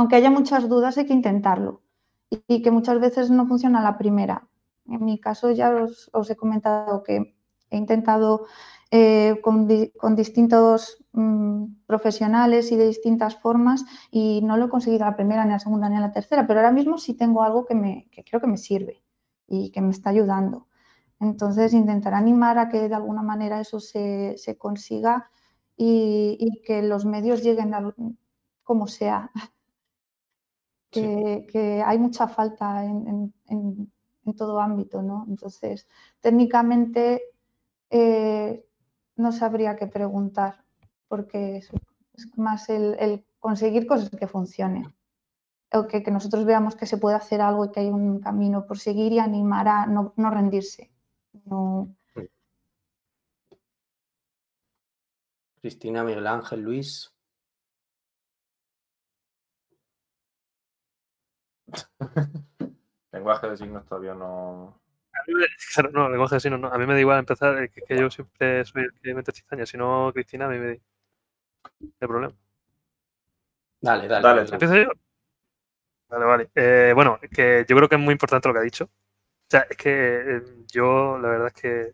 aunque 0.00 0.16
haya 0.16 0.30
muchas 0.30 0.68
dudas, 0.68 0.96
hay 0.96 1.06
que 1.06 1.12
intentarlo 1.12 1.82
y, 2.30 2.62
que 2.62 2.70
muchas 2.70 3.00
veces 3.00 3.30
no 3.30 3.46
funciona 3.46 3.82
la 3.82 3.98
primera. 3.98 4.48
En 4.90 5.04
mi 5.04 5.18
caso 5.18 5.50
ya 5.50 5.70
os, 6.12 6.30
he 6.30 6.36
comentado 6.36 7.02
que 7.02 7.34
he 7.70 7.76
intentado 7.76 8.46
eh, 8.90 9.40
con, 9.42 9.68
distintos 10.16 11.04
mm, 11.12 11.64
profesionales 11.86 12.72
y 12.72 12.76
de 12.76 12.88
distintas 12.88 13.36
formas 13.36 13.84
y 14.10 14.42
no 14.42 14.56
lo 14.56 14.66
he 14.66 14.68
conseguido 14.68 15.04
la 15.04 15.16
primera, 15.16 15.44
ni 15.44 15.52
la 15.52 15.60
segunda, 15.60 15.88
ni 15.88 15.98
la 15.98 16.12
tercera, 16.12 16.46
pero 16.46 16.60
ahora 16.60 16.72
mismo 16.72 16.98
sí 16.98 17.14
tengo 17.14 17.42
algo 17.42 17.64
que, 17.66 17.74
me, 17.74 18.08
creo 18.28 18.40
que 18.40 18.48
me 18.48 18.56
sirve 18.56 19.02
y 19.46 19.70
que 19.70 19.80
me 19.80 19.90
está 19.90 20.10
ayudando. 20.10 20.66
Entonces 21.20 21.72
intentar 21.74 22.14
animar 22.14 22.58
a 22.58 22.68
que 22.68 22.88
de 22.88 22.94
alguna 22.94 23.22
manera 23.22 23.60
eso 23.60 23.78
se, 23.78 24.36
consiga 24.58 25.30
y, 25.76 26.62
que 26.64 26.82
los 26.82 27.04
medios 27.04 27.42
lleguen 27.42 27.72
como 28.64 28.86
sea 28.86 29.30
que, 30.90 31.82
hay 31.84 31.98
mucha 31.98 32.28
falta 32.28 32.84
en, 32.84 33.32
todo 34.36 34.60
ámbito, 34.60 35.02
¿no? 35.02 35.26
Entonces, 35.28 35.88
técnicamente 36.20 37.22
eh, 37.90 38.64
no 39.16 39.32
sabría 39.32 39.76
qué 39.76 39.86
preguntar, 39.86 40.64
porque 41.08 41.56
es, 41.58 41.70
más 42.36 42.68
el, 42.68 43.24
conseguir 43.38 43.86
cosas 43.86 44.10
que 44.10 44.26
funcionen. 44.26 44.94
O 45.72 45.86
que, 45.86 46.02
nosotros 46.10 46.44
veamos 46.44 46.74
que 46.74 46.86
se 46.86 46.98
puede 46.98 47.16
hacer 47.16 47.40
algo 47.40 47.64
y 47.64 47.70
que 47.70 47.80
hay 47.80 47.88
un 47.88 48.20
camino 48.20 48.66
por 48.66 48.78
seguir 48.78 49.12
y 49.12 49.18
animar 49.18 49.68
a 49.68 49.86
no, 49.86 50.12
rendirse. 50.16 50.90
Cristina, 55.60 56.02
Miguel 56.02 56.26
Ángel, 56.26 56.60
Luis. 56.62 57.12
lenguaje 63.12 63.48
de 63.48 63.56
signos 63.56 63.86
todavía 63.86 64.14
no. 64.14 64.80
Claro, 65.74 65.90
no, 65.92 66.08
lenguaje 66.08 66.36
de 66.36 66.40
signos 66.40 66.60
no. 66.60 66.68
A 66.68 66.78
mí 66.78 66.86
me 66.86 66.94
da 66.94 67.00
igual 67.00 67.18
empezar, 67.18 67.68
que, 67.70 67.82
que 67.82 67.98
yo 67.98 68.10
siempre 68.10 68.64
soy 68.64 68.84
el 68.84 68.92
que 69.00 69.14
mete 69.14 69.32
cizaña. 69.32 69.66
Si 69.66 69.76
no, 69.76 70.10
Cristina, 70.12 70.46
a 70.46 70.48
mí 70.48 70.58
me 70.58 70.66
da. 70.66 70.72
el 71.80 72.08
problema. 72.08 72.34
Dale, 73.80 74.08
dale. 74.08 74.22
dale, 74.22 74.40
¿Empiezo 74.52 74.76
yo? 74.76 74.90
Vale, 76.08 76.24
vale. 76.24 76.50
Eh, 76.54 76.92
bueno, 76.94 77.18
que 77.32 77.64
yo 77.68 77.76
creo 77.76 77.88
que 77.88 77.94
es 77.94 78.00
muy 78.00 78.12
importante 78.12 78.48
lo 78.48 78.54
que 78.54 78.60
ha 78.60 78.62
dicho. 78.62 78.84
O 78.84 79.50
sea, 79.50 79.66
es 79.68 79.76
que 79.76 80.36
eh, 80.36 80.42
yo 80.72 81.18
la 81.18 81.28
verdad 81.28 81.48
es 81.48 81.54
que 81.54 81.92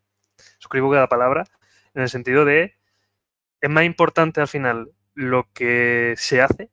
suscribo 0.59 0.91
cada 0.91 1.09
palabra 1.09 1.45
en 1.95 2.03
el 2.03 2.09
sentido 2.09 2.45
de 2.45 2.75
es 3.61 3.71
más 3.71 3.85
importante 3.85 4.41
al 4.41 4.49
final 4.49 4.93
lo 5.15 5.49
que 5.53 6.15
se 6.17 6.43
hace 6.43 6.71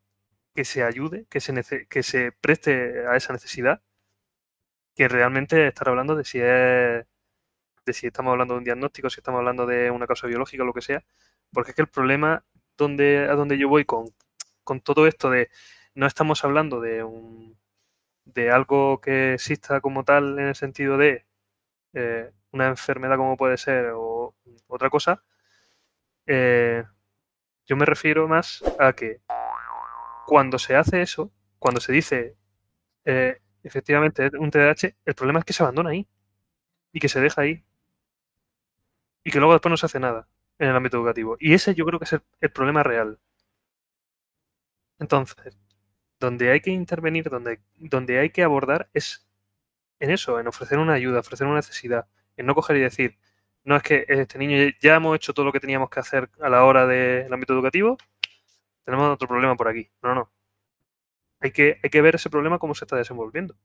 que 0.54 0.66
se 0.66 0.84
ayude, 0.84 1.26
que 1.30 1.40
se, 1.40 1.88
que 1.88 2.04
se 2.04 2.32
preste 2.32 3.08
a 3.08 3.16
esa 3.16 3.34
necesidad, 3.34 3.82
que 4.96 5.08
realmente 5.08 5.68
estar 5.68 5.90
hablando 5.90 6.16
de 6.16 6.24
si 6.26 6.40
es 6.40 7.06
de 7.86 7.94
si 7.94 8.08
estamos 8.08 8.32
hablando 8.32 8.54
de 8.54 8.60
un 8.60 8.64
diagnóstico, 8.64 9.10
si 9.10 9.20
estamos 9.20 9.40
hablando 9.40 9.66
de 9.66 9.92
una 9.92 10.08
causa 10.08 10.28
biológica 10.28 10.64
lo 10.64 10.74
que 10.74 10.82
sea, 10.82 11.04
porque 11.52 11.72
es 11.72 11.76
que 11.76 11.82
el 11.82 11.90
problema 11.90 12.46
donde, 12.78 13.28
a 13.30 13.36
donde 13.36 13.58
yo 13.58 13.70
voy 13.70 13.86
con, 13.86 14.08
con 14.64 14.82
todo 14.82 15.08
esto 15.08 15.30
de 15.30 15.50
no 15.96 16.08
estamos 16.08 16.44
hablando 16.44 16.82
de 16.82 17.04
un 17.04 17.58
de 18.26 18.52
algo 18.52 19.02
que 19.02 19.34
exista 19.34 19.82
como 19.82 20.04
tal 20.06 20.40
en 20.40 20.48
el 20.48 20.56
sentido 20.56 20.98
de 20.98 21.26
eh, 21.94 22.32
una 22.52 22.68
enfermedad 22.68 23.18
como 23.18 23.38
puede 23.38 23.58
ser 23.58 23.92
o 23.96 24.36
otra 24.68 24.90
cosa, 24.90 25.24
eh, 26.26 26.84
yo 27.66 27.76
me 27.76 27.86
refiero 27.86 28.28
más 28.28 28.64
a 28.80 28.94
que 28.94 29.22
cuando 30.26 30.58
se 30.58 30.76
hace 30.76 31.02
eso, 31.02 31.32
cuando 31.60 31.82
se 31.82 31.92
dice 31.92 32.38
eh, 33.06 33.40
efectivamente 33.64 34.32
un 34.38 34.52
TDAH, 34.52 34.96
el 35.06 35.16
problema 35.16 35.40
es 35.40 35.46
que 35.46 35.54
se 35.54 35.64
abandona 35.64 35.92
ahí 35.92 36.08
y 36.92 37.00
que 37.00 37.10
se 37.10 37.22
deja 37.22 37.42
ahí 37.42 37.64
y 39.24 39.32
que 39.32 39.40
luego 39.40 39.54
después 39.54 39.70
no 39.72 39.78
se 39.78 39.86
hace 39.86 40.00
nada 40.00 40.28
en 40.60 40.70
el 40.70 40.76
ámbito 40.76 40.98
educativo. 40.98 41.38
Y 41.40 41.54
ese 41.54 41.76
yo 41.76 41.86
creo 41.86 42.00
que 42.00 42.06
es 42.06 42.14
el, 42.42 42.52
problema 42.52 42.84
real. 42.84 43.20
Entonces, 45.00 45.58
donde 46.20 46.52
hay 46.52 46.62
que 46.62 46.72
intervenir, 46.72 47.30
donde, 47.30 47.62
donde 47.76 48.20
hay 48.20 48.30
que 48.32 48.44
abordar 48.44 48.90
es 48.94 49.28
en 50.00 50.12
eso, 50.12 50.40
en 50.40 50.48
ofrecer 50.48 50.80
una 50.80 50.94
ayuda, 50.94 51.20
ofrecer 51.20 51.48
una 51.48 51.58
necesidad, 51.58 52.08
en 52.38 52.46
no 52.46 52.56
coger 52.56 52.78
y 52.78 52.82
decir, 52.82 53.18
no 53.64 53.76
es 53.78 53.84
que 53.84 54.06
este 54.08 54.38
niño 54.40 54.74
ya 54.82 54.96
hemos 54.96 55.16
hecho 55.16 55.34
todo 55.34 55.46
lo 55.46 55.54
que 55.54 55.60
teníamos 55.60 55.90
que 55.90 56.00
hacer 56.02 56.30
a 56.42 56.50
la 56.50 56.66
hora 56.66 56.86
del 56.88 57.32
ámbito 57.34 57.54
educativo, 57.54 57.98
tenemos 58.86 59.10
otro 59.14 59.28
problema 59.28 59.56
por 59.56 59.68
aquí. 59.68 59.90
No, 60.02 60.16
no. 60.16 60.32
Hay 61.44 61.52
que, 61.52 61.78
hay 61.84 61.90
que 61.90 62.02
ver 62.02 62.16
ese 62.16 62.30
problema 62.30 62.58
cómo 62.58 62.74
se 62.74 62.86
está 62.86 62.96
desenvolviendo. 62.96 63.58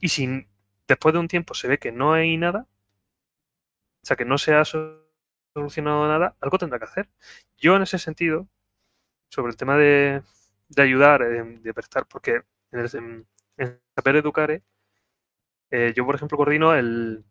Y 0.00 0.08
si 0.08 0.48
después 0.88 1.12
de 1.12 1.20
un 1.20 1.28
tiempo 1.28 1.54
se 1.54 1.68
ve 1.68 1.78
que 1.78 1.92
no 1.92 2.12
hay 2.12 2.36
nada, 2.36 2.66
o 4.02 4.06
sea, 4.06 4.16
que 4.16 4.24
no 4.24 4.38
se 4.38 4.54
ha 4.54 4.64
solucionado 4.64 6.08
nada, 6.08 6.36
algo 6.40 6.58
tendrá 6.58 6.80
que 6.80 6.86
hacer. 6.86 7.08
Yo 7.56 7.76
en 7.76 7.82
ese 7.82 7.98
sentido, 8.00 8.48
sobre 9.30 9.52
el 9.52 9.56
tema 9.56 9.76
de, 9.76 10.22
ayudar, 10.76 11.22
eh, 11.22 11.44
de, 11.62 11.74
prestar, 11.74 12.06
porque 12.08 12.42
en, 12.72 12.80
el, 12.80 13.26
en, 13.56 13.80
Saber 13.94 14.16
Educare, 14.16 14.64
eh, 15.70 15.92
yo 15.94 16.04
por 16.04 16.16
ejemplo 16.16 16.36
coordino 16.36 16.74
el 16.74 17.24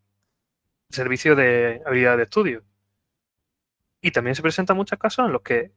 servicio 0.90 1.36
de 1.36 1.82
habilidad 1.86 2.16
de 2.16 2.24
estudio. 2.24 2.64
Y 4.02 4.12
también 4.12 4.36
se 4.36 4.42
presentan 4.42 4.78
muchos 4.78 4.98
casos 4.98 5.26
en 5.26 5.34
los 5.34 5.42
que, 5.42 5.74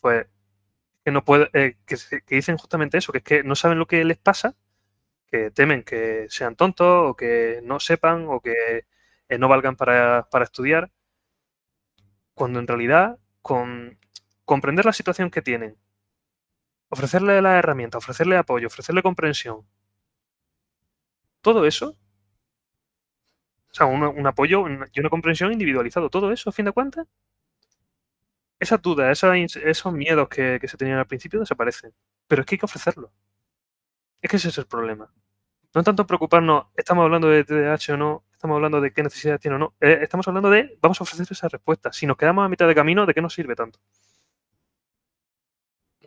pues, 0.00 0.26
que 1.06 1.12
no 1.12 1.24
puede, 1.24 1.48
eh, 1.52 1.76
que, 1.86 1.96
dicen 2.26 2.58
justamente 2.58 2.98
eso, 2.98 3.12
que 3.12 3.18
es 3.18 3.24
que 3.24 3.44
no 3.44 3.54
saben 3.54 3.78
lo 3.78 3.86
que 3.86 4.04
les 4.04 4.18
pasa, 4.18 4.56
que 5.28 5.52
temen 5.52 5.84
que 5.84 6.26
sean 6.30 6.56
tontos 6.56 7.10
o 7.10 7.14
que 7.14 7.60
no 7.62 7.78
sepan 7.78 8.26
o 8.28 8.40
que 8.40 8.86
eh, 9.28 9.38
no 9.38 9.46
valgan 9.46 9.76
para, 9.76 10.26
estudiar, 10.42 10.90
cuando 12.34 12.58
en 12.58 12.66
realidad 12.66 13.20
con 13.40 14.00
comprender 14.44 14.84
la 14.84 14.92
situación 14.92 15.30
que 15.30 15.42
tienen, 15.42 15.76
ofrecerle 16.88 17.40
la 17.40 17.56
herramienta, 17.56 17.98
ofrecerle 17.98 18.36
apoyo, 18.36 18.66
ofrecerle 18.66 19.00
comprensión, 19.00 19.64
todo 21.40 21.66
eso, 21.66 21.96
o 23.70 23.74
sea, 23.74 23.86
un, 23.86 24.26
apoyo 24.26 24.64
y 24.92 25.00
una 25.00 25.10
comprensión 25.10 25.52
individualizado, 25.52 26.10
todo 26.10 26.32
eso, 26.32 26.50
a 26.50 26.52
fin 26.52 26.64
de 26.64 26.72
cuentas, 26.72 27.06
esas 28.58 28.80
dudas, 28.80 29.22
esos, 29.54 29.92
miedos 29.92 30.28
que, 30.28 30.60
se 30.66 30.76
tenían 30.76 30.98
al 30.98 31.06
principio 31.06 31.40
desaparecen. 31.40 31.92
Pero 32.26 32.40
es 32.40 32.46
que 32.46 32.54
hay 32.54 32.58
que 32.58 32.66
ofrecerlo. 32.66 33.12
Es 34.20 34.30
que 34.30 34.36
ese 34.36 34.48
es 34.48 34.58
el 34.58 34.66
problema. 34.66 35.12
No 35.74 35.82
tanto 35.82 36.06
preocuparnos, 36.06 36.66
estamos 36.74 37.04
hablando 37.04 37.28
de 37.28 37.44
TDAH 37.44 37.94
o 37.94 37.96
no, 37.96 38.24
estamos 38.32 38.56
hablando 38.56 38.80
de 38.80 38.92
qué 38.92 39.02
necesidad 39.02 39.38
tiene 39.38 39.56
o 39.56 39.58
no, 39.58 39.74
eh, 39.80 39.98
estamos 40.00 40.26
hablando 40.26 40.48
de 40.48 40.78
vamos 40.80 41.00
a 41.00 41.04
ofrecer 41.04 41.26
esa 41.30 41.48
respuesta. 41.48 41.92
Si 41.92 42.06
nos 42.06 42.16
quedamos 42.16 42.44
a 42.44 42.48
mitad 42.48 42.66
de 42.66 42.74
camino, 42.74 43.04
¿de 43.04 43.12
qué 43.12 43.20
nos 43.20 43.34
sirve 43.34 43.54
tanto? 43.54 43.78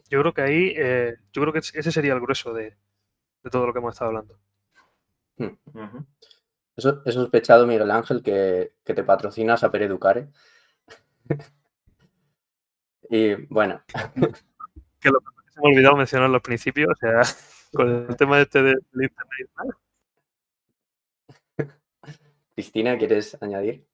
Yo 0.10 0.20
creo 0.22 0.34
que 0.34 0.42
ahí, 0.42 0.74
eh, 0.76 1.18
yo 1.32 1.42
creo 1.44 1.54
que 1.54 1.60
ese 1.60 1.92
sería 1.92 2.14
el 2.14 2.20
grueso 2.20 2.52
de, 2.52 2.76
todo 3.52 3.68
lo 3.68 3.74
que 3.74 3.80
hemos 3.80 3.94
estado 3.94 4.10
hablando. 4.10 4.40
Hmm. 5.38 5.56
Eso, 6.76 7.04
he 7.06 7.12
sospechado, 7.12 7.68
Miguel 7.68 7.92
Ángel, 7.92 8.24
que, 8.24 8.74
te 8.84 9.04
patrocinas 9.04 9.64
a 9.64 9.72
Pereducare. 9.72 10.30
Y 13.10 13.36
bueno. 13.48 13.82
que 15.00 15.10
lo 15.10 15.20
que 15.20 15.52
se 15.52 15.62
me 15.62 15.68
ha 15.68 15.72
olvidado 15.72 15.98
mencionarlo 15.98 16.36
al 16.36 16.42
principio, 16.42 16.88
o 16.92 16.96
sea. 16.96 17.22
con 17.74 18.08
el 18.10 18.16
tema 18.16 18.40
este 18.40 18.64
del 18.64 18.82
internet. 18.94 19.50
Cristina, 22.56 22.98
¿quieres 22.98 23.38
añadir? 23.42 23.86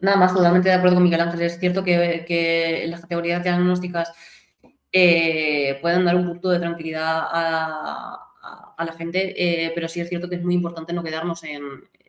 Nada 0.00 0.16
más, 0.16 0.34
totalmente 0.34 0.70
de 0.70 0.76
acuerdo 0.76 0.96
con 0.96 1.04
Miguel 1.04 1.20
Ángel. 1.20 1.42
Es 1.42 1.58
cierto 1.58 1.84
que, 1.84 2.24
que 2.26 2.86
las 2.88 3.02
categorías 3.02 3.42
diagnósticas 3.42 4.12
eh, 4.92 5.78
pueden 5.82 6.04
dar 6.04 6.16
un 6.16 6.26
punto 6.26 6.48
de 6.48 6.58
tranquilidad 6.58 7.18
a, 7.30 8.74
a, 8.76 8.84
la 8.84 8.92
gente, 8.94 9.34
eh, 9.36 9.72
pero 9.74 9.88
sí 9.88 10.00
es 10.00 10.08
cierto 10.08 10.28
que 10.28 10.36
es 10.36 10.42
muy 10.42 10.54
importante 10.54 10.94
no 10.94 11.04
quedarnos 11.04 11.44
en, 11.44 11.62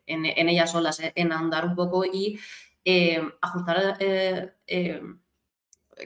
en, 0.07 0.25
en 0.25 0.49
ellas 0.49 0.71
solas, 0.71 1.01
eh, 1.01 1.11
en 1.15 1.33
andar 1.33 1.65
un 1.65 1.75
poco 1.75 2.05
y 2.05 2.39
eh, 2.85 3.21
ajustar, 3.41 3.97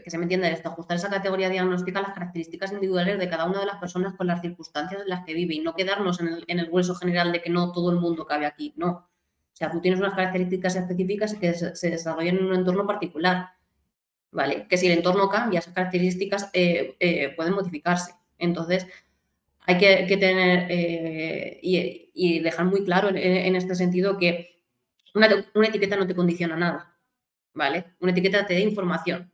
que 0.03 0.09
se 0.09 0.17
me 0.17 0.23
entienda 0.23 0.49
esto, 0.49 0.69
ajustar 0.69 0.97
esa 0.97 1.09
categoría 1.09 1.49
diagnóstica 1.49 1.99
a 1.99 2.01
las 2.01 2.13
características 2.13 2.71
individuales 2.71 3.19
de 3.19 3.29
cada 3.29 3.45
una 3.45 3.59
de 3.59 3.65
las 3.65 3.77
personas 3.77 4.13
con 4.13 4.27
las 4.27 4.41
circunstancias 4.41 5.01
en 5.01 5.09
las 5.09 5.25
que 5.25 5.33
vive 5.33 5.55
y 5.55 5.59
no 5.59 5.75
quedarnos 5.75 6.19
en 6.19 6.27
el, 6.27 6.45
en 6.47 6.59
el 6.59 6.69
hueso 6.69 6.95
general 6.95 7.31
de 7.31 7.41
que 7.41 7.49
no 7.49 7.71
todo 7.71 7.91
el 7.91 7.97
mundo 7.97 8.25
cabe 8.25 8.45
aquí, 8.45 8.73
no. 8.75 8.89
O 8.89 9.57
sea, 9.57 9.71
tú 9.71 9.79
tienes 9.79 9.99
unas 9.99 10.13
características 10.13 10.75
específicas 10.75 11.35
que 11.35 11.53
se 11.53 11.89
desarrollan 11.89 12.37
en 12.37 12.45
un 12.45 12.55
entorno 12.55 12.85
particular, 12.85 13.51
¿vale? 14.31 14.67
Que 14.67 14.75
si 14.75 14.87
el 14.87 14.97
entorno 14.97 15.29
cambia, 15.29 15.59
esas 15.59 15.73
características 15.73 16.51
pueden 16.51 17.53
modificarse. 17.53 18.15
Entonces, 18.37 18.85
hay 19.67 19.77
que, 19.77 20.17
tener 20.17 20.67
eh, 20.69 21.59
y, 22.13 22.39
dejar 22.39 22.65
muy 22.65 22.83
claro 22.83 23.09
en, 23.09 23.55
este 23.55 23.75
sentido 23.75 24.17
que 24.17 24.61
una, 25.13 25.27
etiqueta 25.67 25.95
no 25.95 26.05
te 26.05 26.15
condiciona 26.15 26.55
nada, 26.55 26.97
¿vale? 27.53 27.95
Una 27.99 28.11
etiqueta 28.11 28.45
te 28.45 28.53
da 28.53 28.59
información 28.59 29.31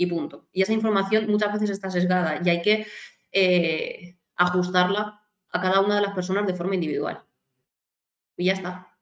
y 0.00 0.06
punto. 0.06 0.48
Y 0.50 0.62
esa 0.62 0.72
información 0.72 1.26
muchas 1.30 1.52
veces 1.52 1.70
está 1.70 1.90
sesgada 1.90 2.40
y 2.42 2.48
hay 2.48 2.62
que 2.62 2.86
eh, 3.32 4.18
ajustarla 4.34 5.20
a 5.52 5.60
cada 5.60 5.80
una 5.80 5.96
de 5.96 6.00
las 6.00 6.14
personas 6.14 6.46
de 6.46 6.54
forma 6.54 6.74
individual. 6.74 7.22
Y 8.36 8.46
ya 8.46 8.54
está. 8.54 8.96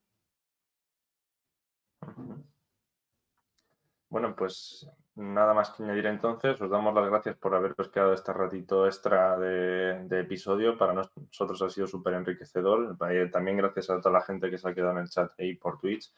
Bueno, 4.08 4.34
pues 4.34 4.88
Nada 5.18 5.52
más 5.52 5.70
que 5.70 5.82
añadir 5.82 6.06
entonces, 6.06 6.60
os 6.60 6.70
damos 6.70 6.94
las 6.94 7.10
gracias 7.10 7.36
por 7.36 7.52
haberos 7.52 7.88
quedado 7.88 8.12
este 8.12 8.32
ratito 8.32 8.86
extra 8.86 9.36
de, 9.36 10.06
episodio. 10.20 10.78
Para 10.78 10.92
nosotros 10.92 11.60
ha 11.60 11.68
sido 11.68 11.88
súper 11.88 12.14
enriquecedor. 12.14 12.96
Eh, 13.10 13.28
también 13.28 13.56
gracias 13.56 13.90
a 13.90 14.00
toda 14.00 14.12
la 14.12 14.22
gente 14.24 14.48
que 14.48 14.58
se 14.58 14.68
ha 14.68 14.74
quedado 14.74 14.92
en 14.92 14.98
el 14.98 15.08
chat 15.08 15.32
ahí 15.40 15.56
por 15.56 15.80
Twitch. 15.80 16.12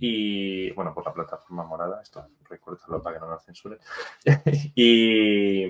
Y 0.00 0.70
bueno, 0.72 0.92
por 0.92 1.06
la 1.06 1.12
plataforma 1.12 1.64
morada, 1.64 2.00
esto 2.02 2.26
recuérdalo 2.48 3.02
para 3.02 3.16
que 3.16 3.20
no 3.20 3.30
nos 3.30 3.44
censuren. 3.44 3.78
y, 4.74 5.66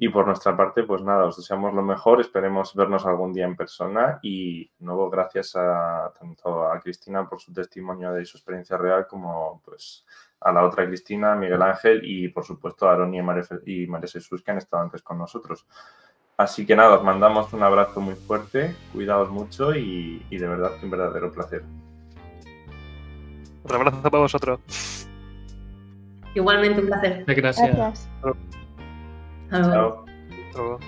y 0.00 0.08
por 0.10 0.26
nuestra 0.26 0.56
parte, 0.56 0.84
pues 0.84 1.02
nada, 1.02 1.24
os 1.24 1.36
deseamos 1.36 1.74
lo 1.74 1.82
mejor, 1.82 2.20
esperemos 2.20 2.74
vernos 2.74 3.04
algún 3.04 3.32
día 3.32 3.44
en 3.44 3.56
persona 3.56 4.20
y 4.22 4.70
nuevo 4.78 5.10
gracias 5.10 5.56
a 5.56 6.12
tanto 6.18 6.68
a 6.70 6.80
Cristina 6.80 7.28
por 7.28 7.40
su 7.40 7.52
testimonio 7.52 8.12
de 8.12 8.24
su 8.24 8.36
experiencia 8.36 8.76
real 8.76 9.06
como 9.08 9.60
pues 9.64 10.06
a 10.40 10.52
la 10.52 10.64
otra 10.64 10.86
Cristina, 10.86 11.34
Miguel 11.34 11.62
Ángel 11.62 12.00
y 12.04 12.28
por 12.28 12.44
supuesto 12.44 12.88
a 12.88 12.92
Aaron 12.92 13.12
y 13.12 13.22
María, 13.22 13.42
y 13.66 13.88
Jesús 14.06 14.42
que 14.42 14.50
han 14.52 14.58
estado 14.58 14.84
antes 14.84 15.02
con 15.02 15.18
nosotros. 15.18 15.66
Así 16.36 16.64
que 16.64 16.76
nada, 16.76 16.94
os 16.94 17.02
mandamos 17.02 17.52
un 17.52 17.64
abrazo 17.64 18.00
muy 18.00 18.14
fuerte, 18.14 18.76
cuidaos 18.92 19.28
mucho 19.30 19.74
y, 19.74 20.24
de 20.30 20.46
verdad 20.46 20.78
que 20.78 20.84
un 20.84 20.92
verdadero 20.92 21.32
placer. 21.32 21.64
Un 23.64 23.74
abrazo 23.74 24.02
para 24.02 24.18
vosotros. 24.22 24.60
Igualmente 26.34 26.80
un 26.80 26.86
placer. 26.86 27.24
Gracias. 27.26 28.08
Chao. 29.50 30.04
Chao. 30.52 30.78